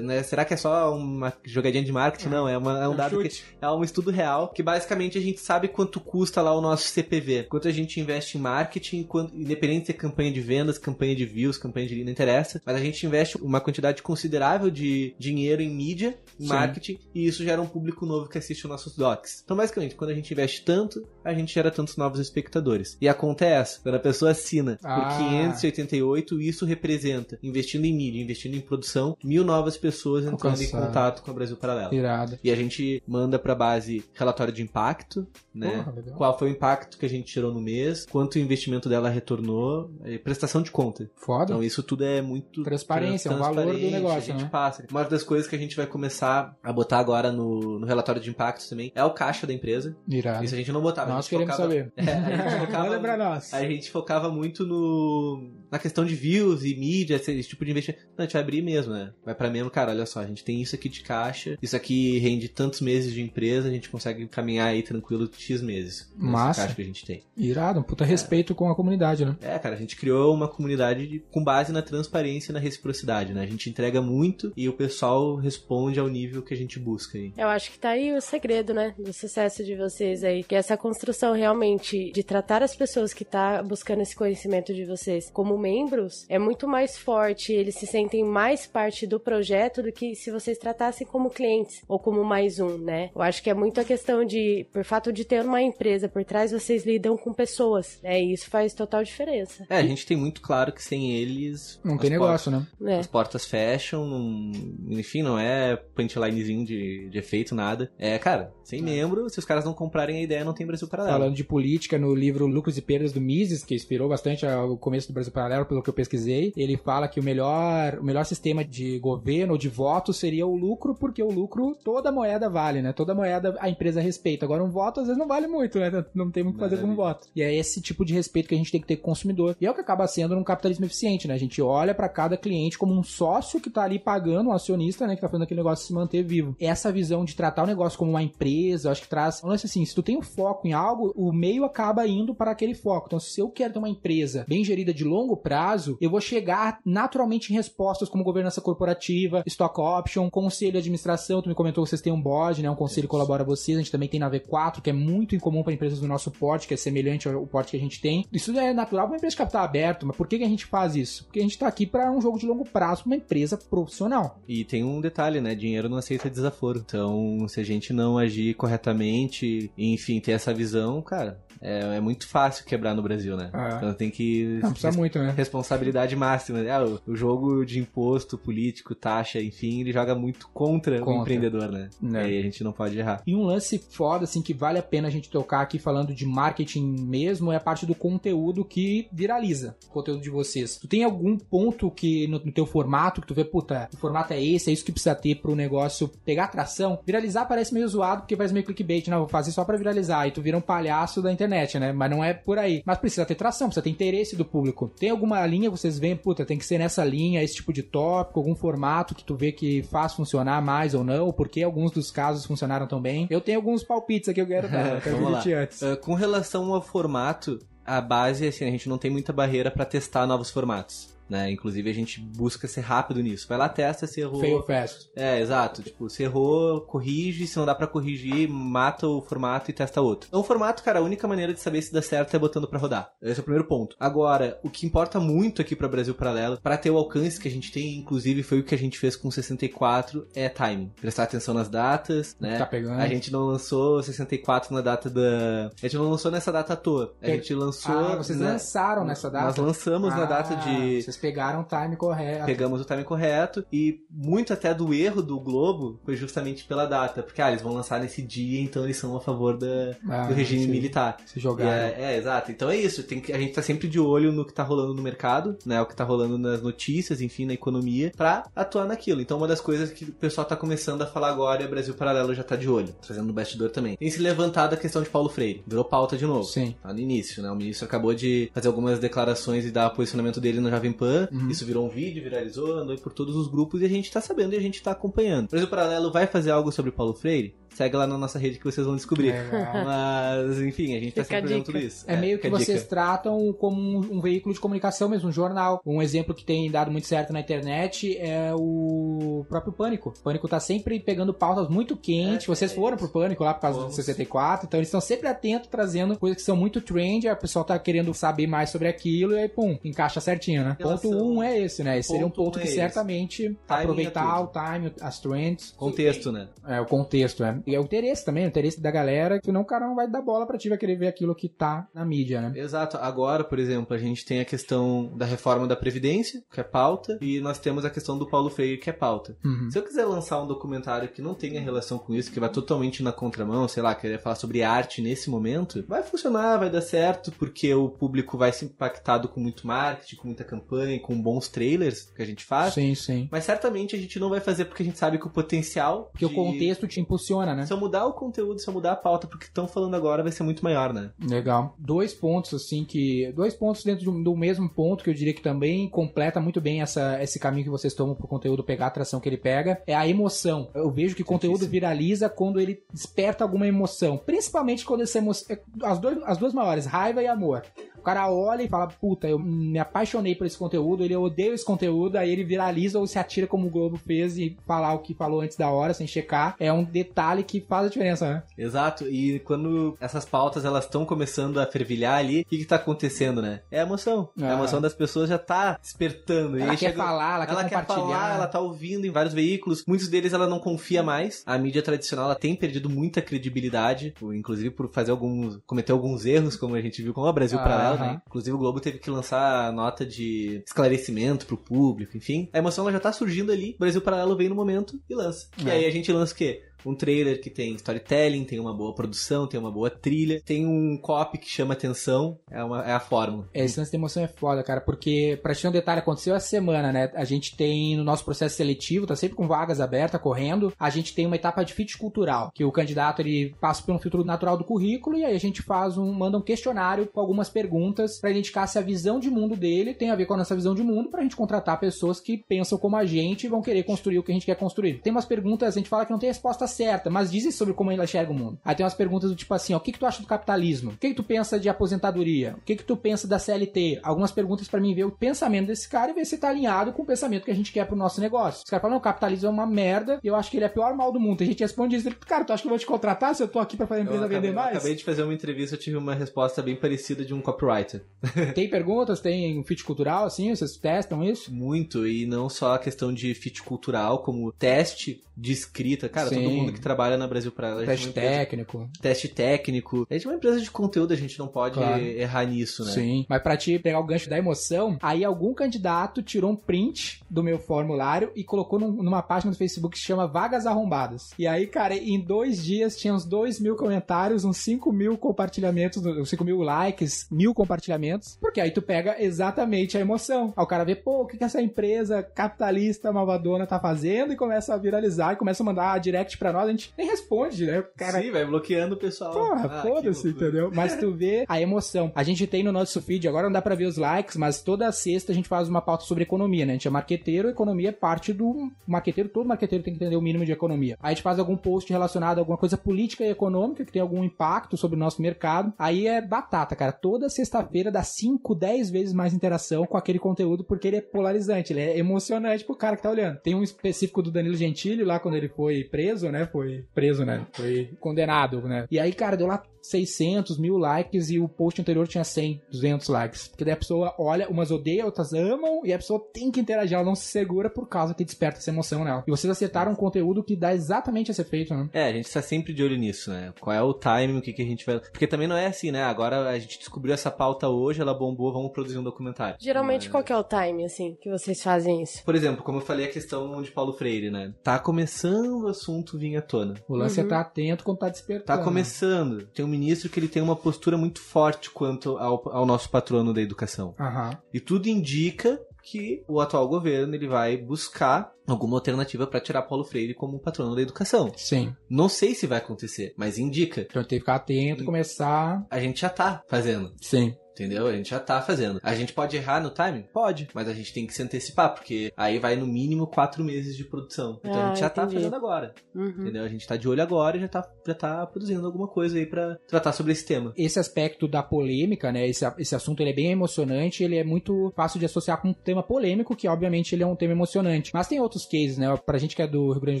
Né, 0.02 0.22
Será 0.22 0.44
que 0.44 0.54
é 0.54 0.56
só 0.56 0.94
uma 0.94 1.32
jogadinha 1.44 1.82
de 1.84 1.92
marketing? 1.92 2.28
Não, 2.28 2.48
é, 2.48 2.56
uma- 2.56 2.82
é 2.82 2.88
um 2.88 2.92
Um 2.92 2.96
dado 2.96 3.18
que 3.22 3.42
é 3.60 3.70
um 3.70 3.82
estudo 3.84 4.10
real, 4.10 4.48
que 4.48 4.62
basicamente 4.62 5.16
a 5.16 5.20
gente 5.20 5.40
sabe 5.40 5.68
quanto 5.68 6.00
custa 6.00 6.42
lá 6.42 6.52
o 6.52 6.60
nosso 6.60 6.88
CPV, 6.88 7.44
quanto 7.44 7.68
a 7.68 7.72
gente 7.72 8.00
investe 8.00 8.36
em 8.36 8.40
marketing, 8.40 9.02
quanto, 9.04 9.34
independente 9.34 9.86
se 9.86 9.92
é 9.92 9.94
campanha 9.94 10.30
de 10.32 10.40
vendas, 10.40 10.76
campanha 10.78 11.14
de 11.14 11.24
views, 11.24 11.56
campanha 11.56 11.86
de 11.86 12.02
não 12.04 12.10
interessa, 12.10 12.60
mas 12.64 12.76
a 12.76 12.80
gente 12.80 13.04
investe 13.06 13.36
uma 13.38 13.60
quantidade 13.60 14.02
considerável 14.02 14.70
de 14.70 15.14
dinheiro 15.18 15.62
em 15.62 15.70
mídia, 15.70 16.18
em 16.38 16.42
Sim. 16.44 16.48
marketing, 16.48 16.98
e 17.14 17.26
isso 17.26 17.42
gera 17.44 17.60
um 17.62 17.66
público 17.66 18.04
novo 18.04 18.28
que 18.28 18.38
assiste 18.38 18.64
os 18.64 18.70
nossos 18.70 18.96
docs. 18.96 19.42
Então, 19.44 19.56
basicamente, 19.56 19.94
quando 19.94 20.10
a 20.10 20.14
gente 20.14 20.32
investe 20.32 20.62
tanto, 20.64 21.06
a 21.24 21.32
gente 21.32 21.52
gera 21.54 21.70
tantos 21.70 21.96
novos 21.96 22.18
espectadores. 22.20 22.96
E 23.00 23.08
acontece, 23.08 23.80
quando 23.80 23.94
a 23.94 24.00
pessoa 24.00 24.32
assina 24.32 24.69
por 24.76 24.88
Ah. 24.90 25.16
588, 25.18 26.40
isso 26.40 26.64
representa, 26.64 27.38
investindo 27.42 27.84
em 27.84 27.94
mídia, 27.94 28.20
investindo 28.20 28.54
em 28.56 28.60
produção, 28.60 29.16
mil 29.22 29.44
novas 29.44 29.76
pessoas 29.76 30.24
entrando 30.24 30.60
em 30.60 30.64
Alcançar. 30.64 30.86
contato 30.86 31.22
com 31.22 31.30
a 31.30 31.34
Brasil 31.34 31.56
Paralelo. 31.56 31.94
Irado. 31.94 32.38
E 32.42 32.50
a 32.50 32.56
gente 32.56 33.02
manda 33.06 33.38
pra 33.38 33.54
base 33.54 34.04
relatório 34.14 34.52
de 34.52 34.62
impacto, 34.62 35.26
né? 35.54 35.82
Porra. 35.84 36.02
Qual 36.16 36.38
foi 36.38 36.48
o 36.48 36.50
impacto 36.52 36.98
que 36.98 37.06
a 37.06 37.08
gente 37.08 37.24
tirou 37.32 37.52
no 37.52 37.60
mês, 37.60 38.06
quanto 38.06 38.36
o 38.36 38.38
investimento 38.38 38.88
dela 38.88 39.08
retornou, 39.08 39.90
e 40.04 40.18
prestação 40.18 40.62
de 40.62 40.70
conta. 40.70 41.10
Foda. 41.16 41.44
Então 41.52 41.62
isso 41.62 41.82
tudo 41.82 42.04
é 42.04 42.20
muito 42.22 42.62
Transparência, 42.62 43.28
é 43.28 43.34
o 43.34 43.38
valor 43.38 43.72
do 43.72 43.90
negócio, 43.90 44.18
a 44.18 44.20
gente 44.20 44.44
né? 44.44 44.48
passa. 44.50 44.86
Uma 44.90 45.04
das 45.04 45.22
coisas 45.22 45.48
que 45.48 45.56
a 45.56 45.58
gente 45.58 45.76
vai 45.76 45.86
começar 45.86 46.56
a 46.62 46.72
botar 46.72 46.98
agora 46.98 47.32
no, 47.32 47.78
no 47.78 47.86
relatório 47.86 48.20
de 48.20 48.30
impacto 48.30 48.68
também 48.68 48.92
é 48.94 49.04
o 49.04 49.10
caixa 49.10 49.46
da 49.46 49.52
empresa. 49.52 49.96
Irado. 50.08 50.44
Isso 50.44 50.54
a 50.54 50.58
gente 50.58 50.72
não 50.72 50.80
botava. 50.80 51.12
Nós 51.12 51.28
queremos 51.28 51.54
focava- 51.54 51.70
saber. 51.72 51.92
É, 52.00 52.12
a 52.12 52.36
gente 52.36 52.60
focava- 52.66 52.84
Manda 52.88 53.00
pra 53.00 53.16
nós. 53.16 53.54
a 53.54 53.62
gente 53.64 53.90
focava 53.90 54.28
muito 54.30 54.59
no 54.64 55.59
na 55.70 55.78
questão 55.78 56.04
de 56.04 56.14
views 56.14 56.64
e 56.64 56.74
mídia, 56.74 57.16
esse, 57.16 57.32
esse 57.32 57.48
tipo 57.48 57.64
de 57.64 57.70
investimento. 57.70 58.02
Não, 58.16 58.18
a 58.18 58.22
gente 58.22 58.32
vai 58.32 58.42
abrir 58.42 58.62
mesmo, 58.62 58.92
né? 58.92 59.12
Vai 59.24 59.34
pra 59.34 59.50
membro, 59.50 59.70
cara, 59.70 59.92
olha 59.92 60.06
só, 60.06 60.20
a 60.20 60.26
gente 60.26 60.44
tem 60.44 60.60
isso 60.60 60.74
aqui 60.74 60.88
de 60.88 61.02
caixa, 61.02 61.56
isso 61.62 61.76
aqui 61.76 62.18
rende 62.18 62.48
tantos 62.48 62.80
meses 62.80 63.12
de 63.12 63.20
empresa, 63.20 63.68
a 63.68 63.70
gente 63.72 63.88
consegue 63.88 64.26
caminhar 64.26 64.68
aí 64.68 64.82
tranquilo 64.82 65.30
X 65.36 65.62
meses. 65.62 66.10
Massa. 66.16 66.62
caixa 66.62 66.74
que 66.74 66.82
a 66.82 66.84
gente 66.84 67.04
tem. 67.06 67.22
Irado, 67.36 67.80
um 67.80 67.82
puta 67.82 68.04
respeito 68.04 68.54
com 68.54 68.68
a 68.70 68.74
comunidade, 68.74 69.24
né? 69.24 69.36
É, 69.40 69.58
cara, 69.58 69.74
a 69.74 69.78
gente 69.78 69.96
criou 69.96 70.34
uma 70.34 70.48
comunidade 70.48 71.06
de- 71.06 71.18
com 71.30 71.42
base 71.42 71.72
na 71.72 71.82
transparência 71.82 72.50
e 72.50 72.54
na 72.54 72.58
reciprocidade, 72.60 73.32
né? 73.32 73.42
A 73.42 73.46
gente 73.46 73.68
entrega 73.70 74.00
muito 74.02 74.52
e 74.56 74.68
o 74.68 74.72
pessoal 74.72 75.36
responde 75.36 75.98
ao 76.00 76.08
nível 76.08 76.42
que 76.42 76.54
a 76.54 76.56
gente 76.56 76.78
busca 76.78 77.18
aí. 77.18 77.32
Eu 77.36 77.48
acho 77.48 77.70
que 77.70 77.78
tá 77.78 77.90
aí 77.90 78.12
o 78.16 78.20
segredo, 78.20 78.74
né, 78.74 78.94
do 78.98 79.12
sucesso 79.12 79.64
de 79.64 79.76
vocês 79.76 80.22
aí, 80.24 80.42
que 80.44 80.54
essa 80.54 80.76
construção 80.76 81.32
realmente 81.34 82.10
de 82.12 82.22
tratar 82.22 82.62
as 82.62 82.74
pessoas 82.74 83.12
que 83.12 83.24
tá 83.24 83.62
buscando 83.62 84.02
esse 84.02 84.14
conhecimento 84.16 84.72
de 84.74 84.84
vocês 84.84 85.30
como 85.30 85.56
membros 85.60 86.24
é 86.28 86.38
muito 86.38 86.66
mais 86.66 86.96
forte, 86.96 87.52
eles 87.52 87.74
se 87.74 87.86
sentem 87.86 88.24
mais 88.24 88.66
parte 88.66 89.06
do 89.06 89.20
projeto 89.20 89.82
do 89.82 89.92
que 89.92 90.14
se 90.14 90.30
vocês 90.30 90.58
tratassem 90.58 91.06
como 91.06 91.30
clientes 91.30 91.82
ou 91.86 91.98
como 91.98 92.24
mais 92.24 92.58
um, 92.58 92.78
né? 92.78 93.10
Eu 93.14 93.22
acho 93.22 93.42
que 93.42 93.50
é 93.50 93.54
muito 93.54 93.80
a 93.80 93.84
questão 93.84 94.24
de, 94.24 94.66
por 94.72 94.84
fato 94.84 95.12
de 95.12 95.24
ter 95.24 95.44
uma 95.44 95.60
empresa 95.60 96.08
por 96.08 96.24
trás, 96.24 96.52
vocês 96.52 96.84
lidam 96.84 97.16
com 97.16 97.32
pessoas, 97.32 97.98
né? 98.02 98.22
E 98.22 98.32
isso 98.32 98.48
faz 98.48 98.72
total 98.72 99.02
diferença. 99.04 99.66
É, 99.68 99.76
a 99.76 99.82
gente 99.82 100.06
tem 100.06 100.16
muito 100.16 100.40
claro 100.40 100.72
que 100.72 100.82
sem 100.82 101.12
eles. 101.12 101.78
Não 101.84 101.98
tem 101.98 102.10
portas- 102.16 102.46
negócio, 102.46 102.50
né? 102.50 102.66
né? 102.80 102.98
As 103.00 103.06
portas 103.06 103.44
fecham, 103.44 104.06
não... 104.06 104.52
enfim, 104.90 105.22
não 105.22 105.38
é 105.38 105.76
punchlinezinho 105.76 106.64
de, 106.64 107.08
de 107.10 107.18
efeito, 107.18 107.54
nada. 107.54 107.90
É, 107.98 108.18
cara, 108.18 108.52
sem 108.64 108.80
membro, 108.80 109.28
se 109.28 109.38
os 109.38 109.44
caras 109.44 109.64
não 109.64 109.74
comprarem 109.74 110.18
a 110.18 110.22
ideia, 110.22 110.44
não 110.44 110.54
tem 110.54 110.66
Brasil 110.66 110.88
Paralelo. 110.88 111.18
Falando 111.18 111.34
de 111.34 111.44
política, 111.44 111.98
no 111.98 112.14
livro 112.14 112.46
Lucros 112.46 112.78
e 112.78 112.82
Perdas 112.82 113.12
do 113.12 113.20
Mises, 113.20 113.64
que 113.64 113.74
inspirou 113.74 114.08
bastante 114.08 114.46
o 114.46 114.76
começo 114.76 115.08
do 115.08 115.14
Brasil 115.14 115.32
Paralelo, 115.32 115.49
pelo 115.66 115.82
que 115.82 115.90
eu 115.90 115.94
pesquisei, 115.94 116.52
ele 116.56 116.76
fala 116.76 117.08
que 117.08 117.20
o 117.20 117.22
melhor, 117.22 117.98
o 117.98 118.04
melhor 118.04 118.24
sistema 118.24 118.64
de 118.64 118.98
governo 118.98 119.52
ou 119.52 119.58
de 119.58 119.68
voto 119.68 120.12
seria 120.12 120.46
o 120.46 120.56
lucro, 120.56 120.94
porque 120.94 121.22
o 121.22 121.30
lucro 121.30 121.76
toda 121.84 122.12
moeda 122.12 122.48
vale, 122.48 122.82
né? 122.82 122.92
Toda 122.92 123.14
moeda 123.14 123.56
a 123.60 123.68
empresa 123.68 124.00
respeita. 124.00 124.44
Agora 124.44 124.64
um 124.64 124.70
voto 124.70 125.00
às 125.00 125.06
vezes 125.06 125.18
não 125.18 125.28
vale 125.28 125.46
muito, 125.46 125.78
né? 125.78 126.04
Não 126.14 126.30
tem 126.30 126.42
muito 126.42 126.56
o 126.56 126.58
que 126.58 126.64
fazer 126.64 126.80
com 126.80 126.88
um 126.88 126.94
voto. 126.94 127.28
E 127.34 127.42
é 127.42 127.54
esse 127.54 127.80
tipo 127.80 128.04
de 128.04 128.14
respeito 128.14 128.48
que 128.48 128.54
a 128.54 128.58
gente 128.58 128.72
tem 128.72 128.80
que 128.80 128.86
ter 128.86 128.96
com 128.96 129.02
o 129.02 129.10
consumidor. 129.10 129.56
E 129.60 129.66
é 129.66 129.70
o 129.70 129.74
que 129.74 129.80
acaba 129.80 130.06
sendo 130.06 130.34
num 130.34 130.44
capitalismo 130.44 130.84
eficiente, 130.84 131.26
né? 131.28 131.34
A 131.34 131.38
gente 131.38 131.60
olha 131.60 131.94
pra 131.94 132.08
cada 132.08 132.36
cliente 132.36 132.78
como 132.78 132.92
um 132.92 133.02
sócio 133.02 133.60
que 133.60 133.70
tá 133.70 133.82
ali 133.82 133.98
pagando, 133.98 134.50
um 134.50 134.52
acionista, 134.52 135.06
né? 135.06 135.14
Que 135.14 135.20
tá 135.20 135.28
fazendo 135.28 135.44
aquele 135.44 135.60
negócio 135.60 135.86
se 135.86 135.92
manter 135.92 136.22
vivo. 136.22 136.56
Essa 136.60 136.92
visão 136.92 137.24
de 137.24 137.34
tratar 137.34 137.64
o 137.64 137.66
negócio 137.66 137.98
como 137.98 138.10
uma 138.10 138.22
empresa, 138.22 138.88
eu 138.88 138.92
acho 138.92 139.02
que 139.02 139.08
traz 139.08 139.42
um 139.42 139.48
lance 139.48 139.66
assim, 139.66 139.84
se 139.84 139.94
tu 139.94 140.02
tem 140.02 140.16
um 140.16 140.22
foco 140.22 140.66
em 140.66 140.72
algo, 140.72 141.12
o 141.16 141.32
meio 141.32 141.64
acaba 141.64 142.06
indo 142.06 142.34
para 142.34 142.50
aquele 142.50 142.74
foco. 142.74 143.06
Então, 143.06 143.20
se 143.20 143.40
eu 143.40 143.48
quero 143.48 143.72
ter 143.72 143.78
uma 143.78 143.88
empresa 143.88 144.44
bem 144.48 144.64
gerida 144.64 144.92
de 144.92 145.04
longo 145.04 145.36
prazo, 145.40 145.96
eu 146.00 146.10
vou 146.10 146.20
chegar 146.20 146.78
naturalmente 146.84 147.50
em 147.50 147.56
respostas 147.56 148.08
como 148.08 148.24
governança 148.24 148.60
corporativa, 148.60 149.42
stock 149.46 149.80
option, 149.80 150.30
conselho 150.30 150.72
de 150.72 150.78
administração. 150.78 151.42
Tu 151.42 151.48
me 151.48 151.54
comentou 151.54 151.82
que 151.84 151.90
vocês 151.90 152.02
têm 152.02 152.12
um 152.12 152.20
board, 152.20 152.62
né? 152.62 152.70
Um 152.70 152.76
conselho 152.76 153.06
que 153.06 153.10
colabora 153.10 153.44
vocês. 153.44 153.76
A 153.76 153.80
gente 153.80 153.92
também 153.92 154.08
tem 154.08 154.20
na 154.20 154.30
V4, 154.30 154.80
que 154.80 154.90
é 154.90 154.92
muito 154.92 155.34
incomum 155.34 155.62
para 155.62 155.72
empresas 155.72 156.00
do 156.00 156.08
nosso 156.08 156.30
porte, 156.30 156.68
que 156.68 156.74
é 156.74 156.76
semelhante 156.76 157.28
ao 157.28 157.46
porte 157.46 157.72
que 157.72 157.76
a 157.76 157.80
gente 157.80 158.00
tem. 158.00 158.26
Isso 158.32 158.56
é 158.58 158.72
natural 158.72 159.06
para 159.06 159.12
uma 159.12 159.16
empresa 159.16 159.32
de 159.32 159.38
capital 159.38 159.64
aberto, 159.64 160.06
mas 160.06 160.16
por 160.16 160.26
que, 160.26 160.38
que 160.38 160.44
a 160.44 160.48
gente 160.48 160.66
faz 160.66 160.94
isso? 160.94 161.24
Porque 161.24 161.40
a 161.40 161.42
gente 161.42 161.58
tá 161.58 161.66
aqui 161.66 161.86
para 161.86 162.10
um 162.10 162.20
jogo 162.20 162.38
de 162.38 162.46
longo 162.46 162.64
prazo, 162.64 163.02
pra 163.02 163.10
uma 163.10 163.16
empresa 163.16 163.56
profissional. 163.56 164.40
E 164.46 164.64
tem 164.64 164.84
um 164.84 165.00
detalhe, 165.00 165.40
né? 165.40 165.54
Dinheiro 165.54 165.88
não 165.88 165.96
aceita 165.96 166.30
desaforo. 166.30 166.82
Então, 166.84 167.46
se 167.48 167.60
a 167.60 167.64
gente 167.64 167.92
não 167.92 168.18
agir 168.18 168.54
corretamente, 168.54 169.72
enfim, 169.76 170.20
ter 170.20 170.32
essa 170.32 170.52
visão, 170.52 171.00
cara, 171.02 171.40
é, 171.60 171.96
é 171.96 172.00
muito 172.00 172.26
fácil 172.26 172.64
quebrar 172.64 172.94
no 172.94 173.02
Brasil, 173.02 173.36
né? 173.36 173.50
É. 173.52 173.76
Então 173.76 173.94
tem 173.94 174.10
que. 174.10 174.60
Não 174.62 174.72
precisa 174.72 174.96
muito, 174.96 175.18
né? 175.18 175.29
Né? 175.30 175.36
responsabilidade 175.36 176.14
máxima. 176.16 176.60
É, 176.60 176.82
o, 176.82 177.00
o 177.06 177.16
jogo 177.16 177.64
de 177.64 177.78
imposto, 177.78 178.38
político, 178.38 178.94
taxa, 178.94 179.40
enfim, 179.40 179.80
ele 179.80 179.92
joga 179.92 180.14
muito 180.14 180.48
contra, 180.48 181.00
o 181.00 181.04
Contra. 181.04 181.20
empreendedor, 181.20 181.70
né? 181.70 181.90
É. 182.14 182.18
Aí 182.18 182.38
a 182.38 182.42
gente 182.42 182.62
não 182.64 182.72
pode 182.72 182.98
errar. 182.98 183.22
E 183.26 183.34
um 183.34 183.42
lance 183.42 183.78
foda, 183.78 184.24
assim, 184.24 184.42
que 184.42 184.54
vale 184.54 184.78
a 184.78 184.82
pena 184.82 185.08
a 185.08 185.10
gente 185.10 185.30
tocar 185.30 185.60
aqui 185.60 185.78
falando 185.78 186.14
de 186.14 186.26
marketing 186.26 186.96
mesmo, 187.00 187.52
é 187.52 187.56
a 187.56 187.60
parte 187.60 187.86
do 187.86 187.94
conteúdo 187.94 188.64
que 188.64 189.08
viraliza 189.12 189.76
o 189.88 189.90
conteúdo 189.90 190.22
de 190.22 190.30
vocês. 190.30 190.76
Tu 190.76 190.88
tem 190.88 191.04
algum 191.04 191.36
ponto 191.36 191.90
que 191.90 192.26
no, 192.26 192.38
no 192.38 192.52
teu 192.52 192.66
formato, 192.66 193.20
que 193.20 193.26
tu 193.26 193.34
vê, 193.34 193.44
puta, 193.44 193.88
o 193.92 193.96
formato 193.96 194.32
é 194.32 194.42
esse, 194.42 194.70
é 194.70 194.72
isso 194.72 194.84
que 194.84 194.92
precisa 194.92 195.14
ter 195.14 195.36
pro 195.36 195.54
negócio 195.54 196.08
pegar 196.24 196.44
atração? 196.44 196.98
Viralizar 197.04 197.46
parece 197.46 197.72
meio 197.72 197.88
zoado, 197.88 198.22
porque 198.22 198.36
faz 198.36 198.52
meio 198.52 198.64
clickbait, 198.64 199.08
não, 199.08 199.20
vou 199.20 199.28
fazer 199.28 199.52
só 199.52 199.64
pra 199.64 199.76
viralizar, 199.76 200.26
e 200.26 200.30
tu 200.30 200.42
vira 200.42 200.56
um 200.56 200.60
palhaço 200.60 201.22
da 201.22 201.32
internet, 201.32 201.78
né? 201.78 201.92
Mas 201.92 202.10
não 202.10 202.22
é 202.22 202.32
por 202.32 202.58
aí. 202.58 202.82
Mas 202.84 202.98
precisa 202.98 203.26
ter 203.26 203.34
tração, 203.34 203.68
precisa 203.68 203.82
ter 203.82 203.90
interesse 203.90 204.36
do 204.36 204.44
público. 204.44 204.88
Tem 204.98 205.10
alguma 205.20 205.46
linha 205.46 205.70
que 205.70 205.76
vocês 205.76 205.98
veem, 205.98 206.16
puta, 206.16 206.44
tem 206.44 206.56
que 206.56 206.64
ser 206.64 206.78
nessa 206.78 207.04
linha, 207.04 207.42
esse 207.42 207.56
tipo 207.56 207.72
de 207.72 207.82
tópico, 207.82 208.40
algum 208.40 208.54
formato 208.54 209.14
que 209.14 209.22
tu 209.22 209.36
vê 209.36 209.52
que 209.52 209.82
faz 209.82 210.14
funcionar 210.14 210.62
mais 210.62 210.94
ou 210.94 211.04
não, 211.04 211.30
porque 211.30 211.62
alguns 211.62 211.92
dos 211.92 212.10
casos 212.10 212.46
funcionaram 212.46 212.86
tão 212.86 213.00
bem. 213.00 213.26
Eu 213.30 213.40
tenho 213.40 213.58
alguns 213.58 213.84
palpites 213.84 214.28
aqui 214.28 214.36
que 214.36 214.40
eu 214.40 214.46
quero 214.46 214.68
dar, 214.72 214.94
eu 214.94 215.00
quero 215.00 215.22
lá. 215.28 215.42
antes. 215.62 215.82
Uh, 215.82 215.96
com 215.98 216.14
relação 216.14 216.72
ao 216.72 216.80
formato, 216.80 217.58
a 217.84 218.00
base, 218.00 218.46
assim, 218.46 218.64
a 218.64 218.70
gente 218.70 218.88
não 218.88 218.96
tem 218.96 219.10
muita 219.10 219.32
barreira 219.32 219.70
pra 219.70 219.84
testar 219.84 220.26
novos 220.26 220.50
formatos. 220.50 221.10
Né? 221.30 221.50
Inclusive 221.52 221.88
a 221.88 221.94
gente 221.94 222.20
busca 222.20 222.66
ser 222.66 222.80
rápido 222.80 223.22
nisso. 223.22 223.46
Vai 223.48 223.56
lá, 223.56 223.68
testa, 223.68 224.06
se 224.06 224.20
errou. 224.20 224.40
Fail 224.40 224.62
fast. 224.62 225.08
É, 225.14 225.40
exato. 225.40 225.82
Tipo, 225.82 226.10
se 226.10 226.22
errou, 226.24 226.80
corrige. 226.82 227.46
Se 227.46 227.56
não 227.56 227.64
dá 227.64 227.74
pra 227.74 227.86
corrigir, 227.86 228.48
mata 228.48 229.06
o 229.06 229.22
formato 229.22 229.70
e 229.70 229.74
testa 229.74 230.00
outro. 230.00 230.26
Então, 230.28 230.40
o 230.40 230.44
formato, 230.44 230.82
cara, 230.82 230.98
a 230.98 231.02
única 231.02 231.28
maneira 231.28 231.54
de 231.54 231.60
saber 231.60 231.80
se 231.82 231.92
dá 231.92 232.02
certo 232.02 232.34
é 232.34 232.38
botando 232.38 232.66
pra 232.66 232.78
rodar. 232.78 233.12
Esse 233.22 233.38
é 233.38 233.42
o 233.42 233.44
primeiro 233.44 233.66
ponto. 233.68 233.94
Agora, 234.00 234.58
o 234.62 234.68
que 234.68 234.84
importa 234.86 235.20
muito 235.20 235.62
aqui 235.62 235.76
pra 235.76 235.86
Brasil 235.88 236.14
Paralelo, 236.14 236.58
pra 236.60 236.76
ter 236.76 236.90
o 236.90 236.96
alcance 236.96 237.38
que 237.38 237.46
a 237.46 237.50
gente 237.50 237.70
tem, 237.70 237.96
inclusive 237.98 238.42
foi 238.42 238.58
o 238.60 238.64
que 238.64 238.74
a 238.74 238.78
gente 238.78 238.98
fez 238.98 239.14
com 239.14 239.30
64, 239.30 240.26
é 240.34 240.48
timing. 240.48 240.92
Prestar 241.00 241.24
atenção 241.24 241.54
nas 241.54 241.68
datas, 241.68 242.36
né? 242.40 242.58
Tá 242.58 242.66
pegando. 242.66 243.00
A 243.00 243.06
gente 243.06 243.30
não 243.32 243.44
lançou 243.46 244.02
64 244.02 244.74
na 244.74 244.80
data 244.80 245.08
da. 245.08 245.66
A 245.68 245.86
gente 245.86 245.96
não 245.96 246.10
lançou 246.10 246.30
nessa 246.30 246.50
data 246.50 246.72
à 246.72 246.76
toa. 246.76 247.14
A 247.22 247.28
gente 247.28 247.54
lançou. 247.54 247.94
Ah, 247.94 248.16
vocês 248.16 248.38
né? 248.38 248.52
lançaram 248.52 249.04
nessa 249.04 249.30
data? 249.30 249.46
Nós 249.46 249.56
lançamos 249.56 250.10
na 250.10 250.22
Ah, 250.22 250.26
data 250.26 250.56
de. 250.56 251.02
Vocês 251.02 251.16
pegaram 251.20 251.60
o 251.60 251.64
time 251.64 251.96
correto. 251.96 252.46
Pegamos 252.46 252.80
o 252.80 252.84
time 252.84 253.04
correto 253.04 253.64
e 253.72 254.00
muito 254.10 254.52
até 254.52 254.72
do 254.74 254.92
erro 254.94 255.22
do 255.22 255.38
Globo 255.38 256.00
foi 256.04 256.16
justamente 256.16 256.64
pela 256.64 256.86
data. 256.86 257.22
Porque, 257.22 257.40
ah, 257.42 257.50
eles 257.50 257.62
vão 257.62 257.72
lançar 257.74 258.00
nesse 258.00 258.22
dia, 258.22 258.60
então 258.60 258.84
eles 258.84 258.96
são 258.96 259.16
a 259.16 259.20
favor 259.20 259.56
da, 259.56 259.96
Ah, 260.08 260.26
do 260.26 260.34
regime 260.34 260.64
sim. 260.64 260.70
militar. 260.70 261.16
Se 261.26 261.38
jogaram. 261.38 261.70
É, 261.70 262.14
é, 262.14 262.16
exato. 262.16 262.50
Então 262.50 262.70
é 262.70 262.76
isso. 262.76 263.02
Tem 263.02 263.20
que, 263.20 263.32
a 263.32 263.38
gente 263.38 263.52
tá 263.52 263.62
sempre 263.62 263.88
de 263.88 263.98
olho 264.00 264.32
no 264.32 264.44
que 264.44 264.52
tá 264.52 264.62
rolando 264.62 264.94
no 264.94 265.02
mercado, 265.02 265.56
né? 265.64 265.80
O 265.80 265.86
que 265.86 265.94
tá 265.94 266.04
rolando 266.04 266.38
nas 266.38 266.62
notícias, 266.62 267.20
enfim, 267.20 267.46
na 267.46 267.52
economia, 267.54 268.12
pra 268.16 268.44
atuar 268.54 268.86
naquilo. 268.86 269.20
Então 269.20 269.36
uma 269.36 269.46
das 269.48 269.60
coisas 269.60 269.90
que 269.90 270.04
o 270.04 270.12
pessoal 270.12 270.46
tá 270.46 270.56
começando 270.56 271.02
a 271.02 271.06
falar 271.06 271.28
agora 271.30 271.64
o 271.64 271.68
Brasil 271.68 271.94
Paralelo 271.94 272.34
já 272.34 272.42
tá 272.42 272.56
de 272.56 272.68
olho, 272.68 272.94
trazendo 273.02 273.26
no 273.26 273.32
bastidor 273.32 273.70
também. 273.70 273.96
Tem 273.96 274.10
se 274.10 274.20
levantado 274.20 274.74
a 274.74 274.76
questão 274.76 275.02
de 275.02 275.08
Paulo 275.10 275.28
Freire. 275.28 275.62
Virou 275.66 275.84
pauta 275.84 276.16
de 276.16 276.24
novo. 276.26 276.44
Sim. 276.44 276.74
Tá 276.82 276.92
no 276.92 276.98
início, 276.98 277.42
né? 277.42 277.50
O 277.50 277.54
ministro 277.56 277.84
acabou 277.86 278.14
de 278.14 278.50
fazer 278.54 278.68
algumas 278.68 278.98
declarações 278.98 279.64
e 279.64 279.70
dar 279.70 279.90
posicionamento 279.90 280.40
dele 280.40 280.60
no 280.60 280.70
Jovem 280.70 280.92
Pan. 280.92 281.09
Uhum. 281.32 281.48
Isso 281.50 281.64
virou 281.64 281.86
um 281.86 281.88
vídeo, 281.88 282.22
viralizou, 282.22 282.78
andou 282.78 282.96
por 282.96 283.12
todos 283.12 283.36
os 283.36 283.48
grupos 283.48 283.80
e 283.82 283.84
a 283.84 283.88
gente 283.88 284.10
tá 284.10 284.20
sabendo 284.20 284.54
e 284.54 284.56
a 284.56 284.60
gente 284.60 284.82
tá 284.82 284.92
acompanhando. 284.92 285.46
O 285.46 285.50
Brasil 285.50 285.68
Paralelo 285.68 286.12
vai 286.12 286.26
fazer 286.26 286.50
algo 286.50 286.70
sobre 286.72 286.90
Paulo 286.90 287.14
Freire? 287.14 287.54
Segue 287.72 287.96
lá 287.96 288.06
na 288.06 288.18
nossa 288.18 288.38
rede 288.38 288.58
que 288.58 288.64
vocês 288.64 288.84
vão 288.84 288.96
descobrir. 288.96 289.32
Legal. 289.32 289.84
Mas, 289.84 290.60
enfim, 290.60 290.96
a 290.96 291.00
gente 291.00 291.12
tá 291.12 291.22
Fica 291.22 291.36
a 291.36 291.38
sempre 291.38 291.54
vendo 291.54 291.64
dica. 291.64 291.72
tudo 291.72 291.78
isso. 291.78 292.04
É 292.06 292.16
meio 292.16 292.38
que 292.38 292.46
a 292.48 292.50
vocês 292.50 292.80
dica. 292.80 292.90
tratam 292.90 293.52
como 293.52 293.80
um, 293.80 294.16
um 294.16 294.20
veículo 294.20 294.52
de 294.52 294.60
comunicação 294.60 295.08
mesmo, 295.08 295.28
um 295.28 295.32
jornal. 295.32 295.80
Um 295.86 296.02
exemplo 296.02 296.34
que 296.34 296.44
tem 296.44 296.68
dado 296.70 296.90
muito 296.90 297.06
certo 297.06 297.32
na 297.32 297.40
internet 297.40 298.18
é 298.18 298.52
o 298.54 299.46
próprio 299.48 299.72
Pânico. 299.72 300.12
O 300.18 300.22
Pânico 300.22 300.48
tá 300.48 300.58
sempre 300.58 300.98
pegando 300.98 301.32
pautas 301.32 301.68
muito 301.68 301.96
quentes. 301.96 302.48
É, 302.48 302.48
vocês 302.48 302.72
é 302.72 302.74
foram 302.74 302.96
pro 302.96 303.08
Pânico 303.08 303.44
lá 303.44 303.54
por 303.54 303.60
causa 303.60 303.78
Fomos. 303.78 303.94
do 303.94 304.02
64, 304.02 304.66
então 304.66 304.78
eles 304.78 304.88
estão 304.88 305.00
sempre 305.00 305.28
atentos, 305.28 305.68
trazendo 305.68 306.18
coisas 306.18 306.36
que 306.36 306.42
são 306.42 306.56
muito 306.56 306.80
trend, 306.80 307.28
aí 307.28 307.32
o 307.32 307.36
pessoal 307.36 307.64
tá 307.64 307.78
querendo 307.78 308.12
saber 308.12 308.48
mais 308.48 308.70
sobre 308.70 308.88
aquilo 308.88 309.32
e 309.34 309.38
aí, 309.38 309.48
pum, 309.48 309.78
encaixa 309.84 310.20
certinho, 310.20 310.64
né? 310.64 310.76
Ponto 310.98 311.24
um 311.24 311.42
é 311.42 311.58
esse, 311.58 311.82
né? 311.82 311.98
Esse 311.98 312.10
seria 312.10 312.26
um 312.26 312.30
Ponto 312.30 312.58
um 312.58 312.62
que 312.62 312.66
é 312.66 312.70
esse. 312.70 312.74
certamente 312.74 313.56
aproveitar 313.68 314.38
é 314.38 314.40
o 314.40 314.46
time, 314.46 314.92
as 315.00 315.18
trends. 315.20 315.72
Contexto, 315.76 316.32
né? 316.32 316.48
É, 316.66 316.80
o 316.80 316.86
contexto, 316.86 317.44
é. 317.44 317.60
E 317.66 317.74
é 317.74 317.80
o 317.80 317.82
interesse 317.82 318.24
também, 318.24 318.44
o 318.44 318.48
interesse 318.48 318.80
da 318.80 318.90
galera, 318.90 319.40
senão 319.44 319.62
o 319.62 319.64
cara 319.64 319.86
não 319.86 319.94
vai 319.94 320.08
dar 320.08 320.22
bola 320.22 320.46
pra 320.46 320.58
ti, 320.58 320.68
vai 320.68 320.78
querer 320.78 320.96
ver 320.96 321.08
aquilo 321.08 321.34
que 321.34 321.48
tá 321.48 321.88
na 321.94 322.04
mídia, 322.04 322.40
né? 322.40 322.52
Exato. 322.56 322.96
Agora, 322.96 323.44
por 323.44 323.58
exemplo, 323.58 323.94
a 323.94 323.98
gente 323.98 324.24
tem 324.24 324.40
a 324.40 324.44
questão 324.44 325.12
da 325.16 325.26
reforma 325.26 325.66
da 325.66 325.76
Previdência, 325.76 326.42
que 326.52 326.60
é 326.60 326.64
pauta, 326.64 327.18
e 327.20 327.40
nós 327.40 327.58
temos 327.58 327.84
a 327.84 327.90
questão 327.90 328.18
do 328.18 328.26
Paulo 328.26 328.50
Freire, 328.50 328.78
que 328.78 328.90
é 328.90 328.92
pauta. 328.92 329.36
Uhum. 329.44 329.70
Se 329.70 329.78
eu 329.78 329.82
quiser 329.82 330.04
lançar 330.04 330.42
um 330.42 330.46
documentário 330.46 331.08
que 331.08 331.22
não 331.22 331.34
tenha 331.34 331.60
relação 331.60 331.98
com 331.98 332.14
isso, 332.14 332.30
que 332.30 332.40
vai 332.40 332.48
totalmente 332.48 333.02
na 333.02 333.12
contramão, 333.12 333.66
sei 333.68 333.82
lá, 333.82 333.94
querer 333.94 334.20
falar 334.20 334.36
sobre 334.36 334.62
arte 334.62 335.02
nesse 335.02 335.30
momento, 335.30 335.84
vai 335.86 336.02
funcionar, 336.02 336.58
vai 336.58 336.70
dar 336.70 336.80
certo, 336.80 337.32
porque 337.32 337.72
o 337.74 337.88
público 337.88 338.36
vai 338.36 338.52
se 338.52 338.64
impactado 338.64 339.28
com 339.28 339.40
muito 339.40 339.66
marketing, 339.66 340.16
com 340.16 340.26
muita 340.28 340.44
campanha, 340.44 340.79
com 341.00 341.20
bons 341.20 341.48
trailers 341.48 342.10
que 342.14 342.22
a 342.22 342.26
gente 342.26 342.44
faz. 342.44 342.74
Sim, 342.74 342.94
sim. 342.94 343.28
Mas 343.30 343.44
certamente 343.44 343.94
a 343.94 343.98
gente 343.98 344.18
não 344.18 344.28
vai 344.30 344.40
fazer 344.40 344.64
porque 344.66 344.82
a 344.82 344.86
gente 344.86 344.98
sabe 344.98 345.18
que 345.18 345.26
o 345.26 345.30
potencial. 345.30 346.08
Porque 346.12 346.26
de- 346.26 346.32
o 346.32 346.34
contexto 346.34 346.86
te 346.86 347.00
impulsiona, 347.00 347.54
né? 347.54 347.66
Se 347.66 347.72
eu 347.72 347.76
mudar 347.78 348.06
o 348.06 348.12
conteúdo, 348.12 348.58
se 348.60 348.68
eu 348.68 348.74
mudar 348.74 348.92
a 348.92 348.96
pauta 348.96 349.26
porque 349.26 349.46
estão 349.46 349.66
falando 349.68 349.94
agora, 349.94 350.22
vai 350.22 350.32
ser 350.32 350.42
muito 350.42 350.62
maior, 350.64 350.92
né? 350.92 351.10
Legal. 351.20 351.74
Dois 351.78 352.12
pontos, 352.14 352.54
assim, 352.54 352.84
que. 352.84 353.32
Dois 353.32 353.54
pontos 353.54 353.84
dentro 353.84 354.04
de 354.04 354.22
do 354.24 354.36
mesmo 354.36 354.68
ponto 354.68 355.04
que 355.04 355.10
eu 355.10 355.14
diria 355.14 355.32
que 355.32 355.40
também 355.42 355.88
completa 355.88 356.40
muito 356.40 356.60
bem 356.60 356.82
essa, 356.82 357.22
esse 357.22 357.38
caminho 357.38 357.64
que 357.64 357.70
vocês 357.70 357.94
tomam 357.94 358.14
pro 358.14 358.26
conteúdo 358.28 358.62
pegar 358.64 358.86
a 358.86 358.88
atração 358.88 359.20
que 359.20 359.28
ele 359.28 359.36
pega. 359.36 359.80
É 359.86 359.94
a 359.94 360.06
emoção. 360.08 360.70
Eu 360.74 360.90
vejo 360.90 361.14
que 361.14 361.22
o 361.22 361.24
conteúdo 361.24 361.66
viraliza 361.66 362.28
quando 362.28 362.60
ele 362.60 362.82
desperta 362.92 363.44
alguma 363.44 363.66
emoção. 363.66 364.18
Principalmente 364.18 364.84
quando 364.84 365.02
essa 365.02 365.18
emoção. 365.18 365.56
As, 365.82 365.98
dois, 365.98 366.18
as 366.24 366.38
duas 366.38 366.52
maiores, 366.52 366.86
raiva 366.86 367.22
e 367.22 367.26
amor. 367.26 367.62
O 368.00 368.02
cara 368.02 368.30
olha 368.30 368.62
e 368.62 368.68
fala, 368.68 368.86
puta, 368.88 369.28
eu 369.28 369.38
me 369.38 369.78
apaixonei 369.78 370.34
por 370.34 370.46
esse 370.46 370.56
conteúdo, 370.56 371.04
ele 371.04 371.14
odeia 371.14 371.52
esse 371.52 371.64
conteúdo, 371.64 372.16
aí 372.16 372.30
ele 372.30 372.44
viraliza 372.44 372.98
ou 372.98 373.06
se 373.06 373.18
atira 373.18 373.46
como 373.46 373.66
o 373.66 373.70
Globo 373.70 373.96
fez 373.98 374.38
e 374.38 374.56
falar 374.66 374.94
o 374.94 375.00
que 375.00 375.14
falou 375.14 375.40
antes 375.42 375.56
da 375.56 375.70
hora, 375.70 375.92
sem 375.94 376.06
checar. 376.06 376.56
É 376.58 376.72
um 376.72 376.82
detalhe 376.82 377.42
que 377.42 377.60
faz 377.60 377.86
a 377.86 377.88
diferença, 377.90 378.28
né? 378.28 378.42
Exato, 378.56 379.06
e 379.06 379.38
quando 379.40 379.96
essas 380.00 380.24
pautas 380.24 380.64
elas 380.64 380.84
estão 380.84 381.04
começando 381.04 381.58
a 381.60 381.66
fervilhar 381.66 382.18
ali, 382.18 382.40
o 382.40 382.44
que, 382.46 382.58
que 382.58 382.64
tá 382.64 382.76
acontecendo, 382.76 383.42
né? 383.42 383.60
É 383.70 383.80
a 383.80 383.82
emoção. 383.82 384.28
A 384.40 384.46
Ah. 384.50 384.52
emoção 384.54 384.80
das 384.80 384.94
pessoas 384.94 385.28
já 385.28 385.38
tá 385.38 385.78
despertando. 385.80 386.56
Ela 386.58 386.70
quer 386.70 386.78
chega- 386.90 386.96
falar, 387.04 387.34
ela, 387.36 387.44
Ela 387.44 387.62
quer 387.64 387.68
quer 387.70 387.80
compartilhar. 387.86 388.18
falar, 388.18 388.34
ela 388.36 388.46
tá 388.46 388.60
ouvindo 388.60 389.06
em 389.06 389.10
vários 389.10 389.34
veículos. 389.34 389.84
Muitos 389.86 390.08
deles 390.08 390.32
ela 390.32 390.46
não 390.46 390.58
confia 390.58 391.02
mais. 391.02 391.42
A 391.46 391.58
mídia 391.58 391.82
tradicional 391.82 392.26
ela 392.26 392.34
tem 392.34 392.54
perdido 392.56 392.88
muita 392.88 393.20
credibilidade, 393.20 394.14
inclusive 394.22 394.70
por 394.70 394.90
fazer 394.92 395.10
alguns. 395.10 395.58
cometer 395.66 395.92
alguns 395.92 396.24
erros, 396.24 396.56
como 396.56 396.74
a 396.74 396.80
gente 396.80 397.02
viu 397.02 397.12
com 397.12 397.20
o 397.22 397.32
Brasil 397.32 397.58
Aham. 397.90 397.98
Paralelo, 397.98 398.16
né? 398.18 398.22
Inclusive 398.26 398.54
o 398.54 398.58
Globo 398.58 398.80
teve 398.80 398.98
que 398.98 399.10
lançar 399.10 399.72
nota 399.72 400.04
de 400.06 400.62
esclarecimento 400.66 401.46
pro 401.46 401.56
público, 401.56 402.16
enfim. 402.16 402.48
A 402.52 402.58
emoção 402.58 402.84
ela 402.84 402.92
já 402.92 403.00
tá 403.00 403.12
surgindo 403.12 403.52
ali. 403.52 403.72
O 403.76 403.78
Brasil 403.80 404.00
Paralelo 404.00 404.36
vem 404.36 404.48
no 404.48 404.54
momento 404.54 405.00
e 405.08 405.14
lança. 405.14 405.48
E 405.64 405.68
É. 405.68 405.72
aí 405.72 405.84
a 405.86 405.90
gente 405.90 406.10
lança 406.12 406.32
o 406.32 406.36
quê? 406.36 406.62
Um 406.84 406.94
trailer 406.94 407.40
que 407.40 407.50
tem 407.50 407.74
storytelling, 407.74 408.44
tem 408.44 408.58
uma 408.58 408.74
boa 408.74 408.94
produção, 408.94 409.46
tem 409.46 409.58
uma 409.58 409.70
boa 409.70 409.90
trilha, 409.90 410.40
tem 410.44 410.66
um 410.66 410.96
copy 410.96 411.38
que 411.38 411.48
chama 411.48 411.74
atenção, 411.74 412.38
é, 412.50 412.62
uma, 412.62 412.82
é 412.84 412.92
a 412.92 413.00
fórmula. 413.00 413.48
É, 413.52 413.64
Esse 413.64 413.78
lance 413.78 413.90
de 413.90 413.96
emoção 413.96 414.22
é 414.22 414.28
foda, 414.28 414.62
cara, 414.62 414.80
porque, 414.80 415.38
pra 415.42 415.54
te 415.54 415.66
um 415.66 415.72
detalhe, 415.72 416.00
aconteceu 416.00 416.34
essa 416.34 416.46
semana, 416.46 416.92
né? 416.92 417.10
A 417.14 417.24
gente 417.24 417.56
tem 417.56 417.96
no 417.96 418.04
nosso 418.04 418.24
processo 418.24 418.56
seletivo, 418.56 419.06
tá 419.06 419.14
sempre 419.14 419.36
com 419.36 419.46
vagas 419.46 419.80
abertas, 419.80 420.20
correndo, 420.20 420.72
a 420.78 420.90
gente 420.90 421.14
tem 421.14 421.26
uma 421.26 421.36
etapa 421.36 421.64
de 421.64 421.72
fit 421.74 421.96
cultural, 421.98 422.50
que 422.54 422.64
o 422.64 422.72
candidato, 422.72 423.20
ele 423.20 423.54
passa 423.60 423.82
por 423.82 423.94
um 423.94 423.98
filtro 423.98 424.24
natural 424.24 424.56
do 424.56 424.64
currículo, 424.64 425.18
e 425.18 425.24
aí 425.24 425.34
a 425.34 425.40
gente 425.40 425.62
faz 425.62 425.96
um, 425.96 426.12
manda 426.12 426.38
um 426.38 426.42
questionário 426.42 427.06
com 427.06 427.20
algumas 427.20 427.48
perguntas 427.48 428.18
pra 428.18 428.30
identificar 428.30 428.66
se 428.66 428.78
a 428.78 428.82
visão 428.82 429.20
de 429.20 429.30
mundo 429.30 429.56
dele 429.56 429.94
tem 429.94 430.10
a 430.10 430.16
ver 430.16 430.26
com 430.26 430.34
a 430.34 430.38
nossa 430.38 430.54
visão 430.54 430.74
de 430.74 430.82
mundo, 430.82 431.10
pra 431.10 431.22
gente 431.22 431.36
contratar 431.36 431.78
pessoas 431.78 432.20
que 432.20 432.38
pensam 432.38 432.78
como 432.78 432.96
a 432.96 433.04
gente 433.04 433.44
e 433.44 433.48
vão 433.48 433.62
querer 433.62 433.82
construir 433.82 434.18
o 434.18 434.22
que 434.22 434.32
a 434.32 434.34
gente 434.34 434.46
quer 434.46 434.56
construir. 434.56 435.00
Tem 435.00 435.10
umas 435.10 435.26
perguntas, 435.26 435.76
a 435.76 435.78
gente 435.78 435.88
fala 435.88 436.04
que 436.04 436.12
não 436.12 436.18
tem 436.18 436.28
resposta 436.28 436.66
certa, 436.70 437.10
mas 437.10 437.30
dizem 437.30 437.50
sobre 437.50 437.74
como 437.74 437.90
ela 437.90 438.04
enxerga 438.04 438.32
o 438.32 438.34
mundo. 438.34 438.58
Aí 438.64 438.74
tem 438.74 438.84
umas 438.84 438.94
perguntas 438.94 439.30
do 439.30 439.36
tipo 439.36 439.52
assim, 439.54 439.74
ó, 439.74 439.76
o 439.76 439.80
que, 439.80 439.92
que 439.92 439.98
tu 439.98 440.06
acha 440.06 440.20
do 440.20 440.26
capitalismo? 440.26 440.92
O 440.92 440.96
que, 440.96 441.08
que 441.08 441.14
tu 441.14 441.22
pensa 441.22 441.58
de 441.58 441.68
aposentadoria? 441.68 442.54
O 442.56 442.60
que, 442.62 442.76
que 442.76 442.84
tu 442.84 442.96
pensa 442.96 443.26
da 443.26 443.38
CLT? 443.38 444.00
Algumas 444.02 444.32
perguntas 444.32 444.68
pra 444.68 444.80
mim 444.80 444.94
ver 444.94 445.04
o 445.04 445.10
pensamento 445.10 445.66
desse 445.66 445.88
cara 445.88 446.10
e 446.10 446.14
ver 446.14 446.24
se 446.24 446.38
tá 446.38 446.48
alinhado 446.48 446.92
com 446.92 447.02
o 447.02 447.06
pensamento 447.06 447.44
que 447.44 447.50
a 447.50 447.54
gente 447.54 447.72
quer 447.72 447.86
pro 447.86 447.96
nosso 447.96 448.20
negócio. 448.20 448.62
Os 448.64 448.70
caras 448.70 448.82
falam, 448.82 448.94
não, 448.94 449.00
o 449.00 449.02
capitalismo 449.02 449.48
é 449.48 449.50
uma 449.50 449.66
merda 449.66 450.18
e 450.22 450.26
eu 450.26 450.36
acho 450.36 450.50
que 450.50 450.56
ele 450.56 450.64
é 450.64 450.68
o 450.68 450.72
pior 450.72 450.94
mal 450.94 451.12
do 451.12 451.20
mundo. 451.20 451.42
A 451.42 451.46
gente 451.46 451.60
responde 451.60 451.96
isso, 451.96 452.10
cara, 452.26 452.44
tu 452.44 452.52
acha 452.52 452.62
que 452.62 452.68
eu 452.68 452.70
vou 452.70 452.78
te 452.78 452.86
contratar 452.86 453.34
se 453.34 453.42
eu 453.42 453.48
tô 453.48 453.58
aqui 453.58 453.76
pra 453.76 453.86
fazer 453.86 454.02
a 454.02 454.04
empresa 454.04 454.20
eu 454.22 454.26
acabei, 454.26 454.40
vender 454.40 454.52
eu 454.52 454.62
mais? 454.62 454.76
acabei 454.76 454.94
de 454.94 455.04
fazer 455.04 455.22
uma 455.22 455.34
entrevista, 455.34 455.74
eu 455.74 455.80
tive 455.80 455.96
uma 455.96 456.14
resposta 456.14 456.62
bem 456.62 456.76
parecida 456.76 457.24
de 457.24 457.34
um 457.34 457.40
copywriter. 457.40 458.02
Tem 458.54 458.68
perguntas, 458.68 459.20
tem 459.20 459.58
um 459.58 459.64
fit 459.64 459.84
cultural, 459.84 460.24
assim, 460.24 460.54
vocês 460.54 460.76
testam 460.76 461.22
isso? 461.22 461.52
Muito, 461.52 462.06
e 462.06 462.26
não 462.26 462.48
só 462.48 462.74
a 462.74 462.78
questão 462.78 463.12
de 463.12 463.34
fit 463.34 463.62
cultural, 463.62 464.22
como 464.22 464.52
teste 464.52 465.22
de 465.40 465.52
escrita. 465.52 466.08
Cara, 466.08 466.28
Sim. 466.28 466.42
todo 466.42 466.50
mundo 466.54 466.72
que 466.72 466.80
trabalha 466.80 467.16
na 467.16 467.26
Brasil 467.26 467.50
para 467.50 467.68
ela. 467.68 467.84
Teste 467.86 468.04
é 468.04 468.06
uma 468.06 468.10
empresa- 468.10 468.36
técnico. 468.36 468.90
Teste 469.00 469.28
técnico. 469.28 470.06
A 470.10 470.14
gente 470.14 470.26
é 470.26 470.30
uma 470.30 470.36
empresa 470.36 470.60
de 470.60 470.70
conteúdo, 470.70 471.12
a 471.12 471.16
gente 471.16 471.38
não 471.38 471.48
pode 471.48 471.74
Claro. 471.76 472.02
errar 472.02 472.44
nisso, 472.44 472.84
né? 472.84 472.92
Sim. 472.92 473.26
Mas 473.28 473.42
pra 473.42 473.56
te 473.56 473.78
pegar 473.78 474.00
o 474.00 474.04
gancho 474.04 474.28
da 474.28 474.36
emoção, 474.38 474.98
aí 475.02 475.24
algum 475.24 475.54
candidato 475.54 476.22
tirou 476.22 476.50
um 476.52 476.56
print 476.56 477.22
do 477.30 477.42
meu 477.42 477.58
formulário 477.58 478.30
e 478.36 478.44
colocou 478.44 478.78
num- 478.78 479.02
numa 479.02 479.22
página 479.22 479.50
do 479.52 479.56
Facebook 479.56 479.94
que 479.94 479.98
se 480.00 480.06
chama 480.06 480.26
Vagas 480.26 480.66
Arrombadas. 480.66 481.30
E 481.38 481.46
aí, 481.46 481.66
cara, 481.66 481.94
em 481.96 482.20
dois 482.20 482.62
dias 482.64 482.96
tinha 482.96 483.14
uns 483.14 483.24
2 483.24 483.58
mil 483.60 483.76
comentários, 483.76 484.44
uns 484.44 484.58
5 484.58 484.92
mil 484.92 485.16
compartilhamentos, 485.16 486.04
uns 486.04 486.28
5 486.28 486.44
mil 486.44 486.60
likes, 486.60 487.26
mil 487.30 487.54
compartilhamentos. 487.54 488.36
Porque 488.40 488.60
aí 488.60 488.70
tu 488.70 488.82
pega 488.82 489.16
exatamente 489.22 489.96
a 489.96 490.00
emoção. 490.00 490.52
Aí 490.56 490.62
o 490.64 490.66
cara 490.66 490.84
vê, 490.84 490.94
pô, 490.94 491.22
o 491.22 491.26
que, 491.26 491.38
que 491.38 491.44
essa 491.44 491.60
empresa 491.62 492.22
capitalista 492.22 493.12
malvadona 493.12 493.66
tá 493.66 493.78
fazendo 493.80 494.32
e 494.32 494.36
começa 494.36 494.74
a 494.74 494.76
viralizar 494.76 495.29
e 495.32 495.36
começa 495.36 495.62
a 495.62 495.66
mandar 495.66 495.98
direct 495.98 496.36
pra 496.38 496.52
nós. 496.52 496.68
A 496.68 496.70
gente 496.70 496.92
nem 496.96 497.06
responde, 497.06 497.66
né? 497.66 497.84
Cara, 497.96 498.20
Sim, 498.22 498.30
vai 498.30 498.44
bloqueando 498.44 498.94
o 498.94 498.98
pessoal. 498.98 499.32
Porra, 499.32 499.66
Ah, 499.66 499.82
foda-se, 499.82 500.28
entendeu? 500.28 500.70
Mas 500.74 500.96
tu 500.96 501.12
vê 501.12 501.44
a 501.48 501.60
emoção. 501.60 502.10
A 502.14 502.22
gente 502.22 502.46
tem 502.46 502.62
no 502.62 502.72
nosso 502.72 503.00
feed, 503.00 503.26
agora 503.28 503.44
não 503.44 503.52
dá 503.52 503.62
pra 503.62 503.74
ver 503.74 503.86
os 503.86 503.96
likes, 503.96 504.36
mas 504.36 504.62
toda 504.62 504.90
sexta 504.92 505.32
a 505.32 505.34
gente 505.34 505.48
faz 505.48 505.68
uma 505.68 505.80
pauta 505.80 506.04
sobre 506.04 506.22
economia, 506.24 506.64
né? 506.66 506.72
A 506.72 506.74
gente 506.74 506.88
é 506.88 506.90
marqueteiro, 506.90 507.48
economia 507.48 507.90
é 507.90 507.92
parte 507.92 508.32
do 508.32 508.70
marqueteiro, 508.86 509.28
todo 509.28 509.46
marqueteiro 509.46 509.84
tem 509.84 509.92
que 509.94 509.98
entender 510.02 510.16
o 510.16 510.22
mínimo 510.22 510.44
de 510.44 510.52
economia. 510.52 510.96
Aí 511.00 511.12
a 511.12 511.14
gente 511.14 511.22
faz 511.22 511.38
algum 511.38 511.56
post 511.56 511.90
relacionado 511.92 512.38
a 512.38 512.40
alguma 512.40 512.58
coisa 512.58 512.76
política 512.76 513.24
e 513.24 513.30
econômica 513.30 513.84
que 513.84 513.92
tem 513.92 514.02
algum 514.02 514.24
impacto 514.24 514.76
sobre 514.76 514.96
o 514.96 514.98
nosso 514.98 515.20
mercado. 515.22 515.72
Aí 515.78 516.06
é 516.06 516.20
batata, 516.20 516.74
cara. 516.74 516.92
Toda 516.92 517.28
sexta-feira 517.28 517.90
dá 517.90 518.02
5, 518.02 518.54
10 518.54 518.90
vezes 518.90 519.12
mais 519.12 519.32
interação 519.34 519.86
com 519.86 519.96
aquele 519.96 520.18
conteúdo 520.18 520.64
porque 520.64 520.88
ele 520.88 520.96
é 520.96 521.00
polarizante, 521.00 521.72
ele 521.72 521.80
é 521.80 521.98
emocionante 521.98 522.64
pro 522.64 522.74
cara 522.74 522.96
que 522.96 523.02
tá 523.02 523.10
olhando. 523.10 523.38
Tem 523.40 523.54
um 523.54 523.62
específico 523.62 524.22
do 524.22 524.30
Danilo 524.30 524.56
Gentili 524.56 525.04
lá 525.04 525.19
quando 525.20 525.36
ele 525.36 525.48
foi 525.48 525.84
preso, 525.84 526.30
né? 526.30 526.46
Foi 526.50 526.84
preso, 526.94 527.24
né? 527.24 527.46
Foi 527.52 527.90
condenado, 528.00 528.62
né? 528.62 528.86
E 528.90 528.98
aí, 528.98 529.12
cara, 529.12 529.36
deu 529.36 529.46
lá 529.46 529.62
600 529.82 530.58
mil 530.58 530.76
likes 530.76 531.30
e 531.30 531.38
o 531.38 531.48
post 531.48 531.80
anterior 531.80 532.06
tinha 532.06 532.24
100, 532.24 532.60
200 532.70 533.08
likes. 533.08 533.48
Porque 533.48 533.64
daí 533.64 533.74
a 533.74 533.76
pessoa 533.76 534.14
olha, 534.18 534.48
umas 534.48 534.70
odeia, 534.70 535.04
outras 535.04 535.32
amam 535.32 535.80
e 535.84 535.92
a 535.92 535.96
pessoa 535.98 536.20
tem 536.32 536.50
que 536.50 536.60
interagir, 536.60 536.94
ela 536.94 537.04
não 537.04 537.14
se 537.14 537.24
segura 537.26 537.70
por 537.70 537.88
causa 537.88 538.14
que 538.14 538.24
desperta 538.24 538.58
essa 538.58 538.70
emoção 538.70 539.04
nela. 539.04 539.24
E 539.26 539.30
vocês 539.30 539.50
acertaram 539.50 539.92
um 539.92 539.96
conteúdo 539.96 540.44
que 540.44 540.56
dá 540.56 540.74
exatamente 540.74 541.30
esse 541.30 541.40
efeito, 541.40 541.74
né? 541.74 541.88
É, 541.92 542.04
a 542.04 542.12
gente 542.12 542.30
tá 542.30 542.42
sempre 542.42 542.72
de 542.72 542.82
olho 542.82 542.96
nisso, 542.96 543.30
né? 543.30 543.52
Qual 543.60 543.74
é 543.74 543.82
o 543.82 543.94
timing, 543.94 544.38
o 544.38 544.42
que, 544.42 544.52
que 544.52 544.62
a 544.62 544.66
gente 544.66 544.84
vai. 544.84 545.00
Porque 545.00 545.26
também 545.26 545.48
não 545.48 545.56
é 545.56 545.66
assim, 545.66 545.90
né? 545.90 546.02
Agora 546.02 546.48
a 546.48 546.58
gente 546.58 546.78
descobriu 546.78 547.14
essa 547.14 547.30
pauta 547.30 547.68
hoje, 547.68 548.00
ela 548.00 548.14
bombou, 548.14 548.52
vamos 548.52 548.72
produzir 548.72 548.98
um 548.98 549.02
documentário. 549.02 549.56
Geralmente, 549.58 550.04
Mas- 550.04 550.12
qual 550.12 550.22
que 550.22 550.32
é 550.32 550.36
o 550.36 550.44
time, 550.44 550.84
assim, 550.84 551.16
que 551.20 551.30
vocês 551.30 551.62
fazem 551.62 552.02
isso? 552.02 552.22
Por 552.24 552.34
exemplo, 552.34 552.62
como 552.62 552.78
eu 552.78 552.82
falei, 552.82 553.06
a 553.06 553.10
questão 553.10 553.62
de 553.62 553.70
Paulo 553.70 553.92
Freire, 553.92 554.30
né? 554.30 554.52
Tá 554.62 554.78
começando 554.78 554.99
o 555.06 555.68
assunto 555.68 556.18
vir 556.18 556.36
à 556.36 556.42
tona. 556.42 556.74
O 556.88 556.94
lance 556.94 557.18
é 557.18 557.22
Uhum. 557.22 557.26
estar 557.28 557.40
atento 557.40 557.84
quando 557.84 557.98
tá 557.98 558.08
despertando. 558.08 558.46
Tá 558.46 558.64
começando. 558.64 559.46
Tem 559.48 559.64
um 559.64 559.68
ministro 559.68 560.08
que 560.08 560.18
ele 560.18 560.28
tem 560.28 560.42
uma 560.42 560.56
postura 560.56 560.96
muito 560.96 561.20
forte 561.20 561.70
quanto 561.70 562.16
ao, 562.18 562.48
ao 562.50 562.66
nosso 562.66 562.90
patrono 562.90 563.32
da 563.34 563.40
educação. 563.40 563.94
Aham. 563.98 564.30
E 564.52 564.60
tudo 564.60 564.88
indica 564.88 565.60
que 565.82 566.22
o 566.28 566.40
atual 566.40 566.68
governo 566.68 567.14
ele 567.14 567.26
vai 567.26 567.56
buscar 567.56 568.30
alguma 568.46 568.76
alternativa 568.76 569.26
para 569.26 569.40
tirar 569.40 569.62
Paulo 569.62 569.82
Freire 569.84 570.12
como 570.14 570.38
patrono 570.38 570.74
da 570.76 570.82
educação. 570.82 571.32
Sim. 571.36 571.74
Não 571.88 572.08
sei 572.08 572.34
se 572.34 572.46
vai 572.46 572.58
acontecer, 572.58 573.14
mas 573.16 573.38
indica. 573.38 573.80
Então 573.80 574.02
tem 574.04 574.18
que 574.18 574.22
ficar 574.24 574.34
atento 574.36 574.82
e 574.82 574.84
começar. 574.86 575.64
A 575.70 575.80
gente 575.80 576.00
já 576.02 576.10
tá 576.10 576.42
fazendo. 576.48 576.92
Sim. 577.00 577.34
Entendeu? 577.64 577.86
A 577.86 577.92
gente 577.92 578.10
já 578.10 578.18
tá 578.20 578.40
fazendo. 578.40 578.80
A 578.82 578.94
gente 578.94 579.12
pode 579.12 579.36
errar 579.36 579.60
no 579.60 579.70
timing? 579.70 580.04
Pode. 580.12 580.48
Mas 580.54 580.68
a 580.68 580.72
gente 580.74 580.92
tem 580.92 581.06
que 581.06 581.14
se 581.14 581.22
antecipar, 581.22 581.74
porque 581.74 582.12
aí 582.16 582.38
vai 582.38 582.56
no 582.56 582.66
mínimo 582.66 583.06
quatro 583.06 583.44
meses 583.44 583.76
de 583.76 583.84
produção. 583.84 584.38
Então 584.40 584.52
a 584.60 584.64
Ah, 584.64 584.68
gente 584.68 584.80
já 584.80 584.90
tá 584.90 585.02
entendi. 585.02 585.16
fazendo 585.16 585.36
agora. 585.36 585.74
Uhum. 585.94 586.06
Entendeu? 586.08 586.44
A 586.44 586.48
gente 586.48 586.66
tá 586.66 586.76
de 586.76 586.88
olho 586.88 587.02
agora 587.02 587.36
e 587.36 587.40
já 587.40 587.48
tá, 587.48 587.68
já 587.86 587.94
tá 587.94 588.26
produzindo 588.26 588.64
alguma 588.66 588.88
coisa 588.88 589.18
aí 589.18 589.26
pra 589.26 589.56
tratar 589.66 589.92
sobre 589.92 590.12
esse 590.12 590.24
tema. 590.26 590.52
esse 590.56 590.78
aspecto 590.78 591.26
da 591.28 591.42
polêmica, 591.42 592.10
né? 592.12 592.26
Esse, 592.28 592.44
esse 592.58 592.74
assunto 592.74 593.00
ele 593.02 593.10
é 593.10 593.14
bem 593.14 593.30
emocionante, 593.30 594.02
ele 594.04 594.16
é 594.16 594.24
muito 594.24 594.72
fácil 594.76 594.98
de 594.98 595.06
associar 595.06 595.40
com 595.40 595.48
um 595.48 595.52
tema 595.54 595.82
polêmico, 595.82 596.34
que 596.36 596.48
obviamente 596.48 596.94
ele 596.94 597.02
é 597.02 597.06
um 597.06 597.16
tema 597.16 597.32
emocionante. 597.32 597.90
Mas 597.92 598.08
tem 598.08 598.20
outros 598.20 598.44
cases, 598.46 598.78
né? 598.78 598.94
Pra 599.04 599.18
gente 599.18 599.34
que 599.36 599.42
é 599.42 599.46
do 599.46 599.72
Rio 599.72 599.80
Grande 599.80 600.00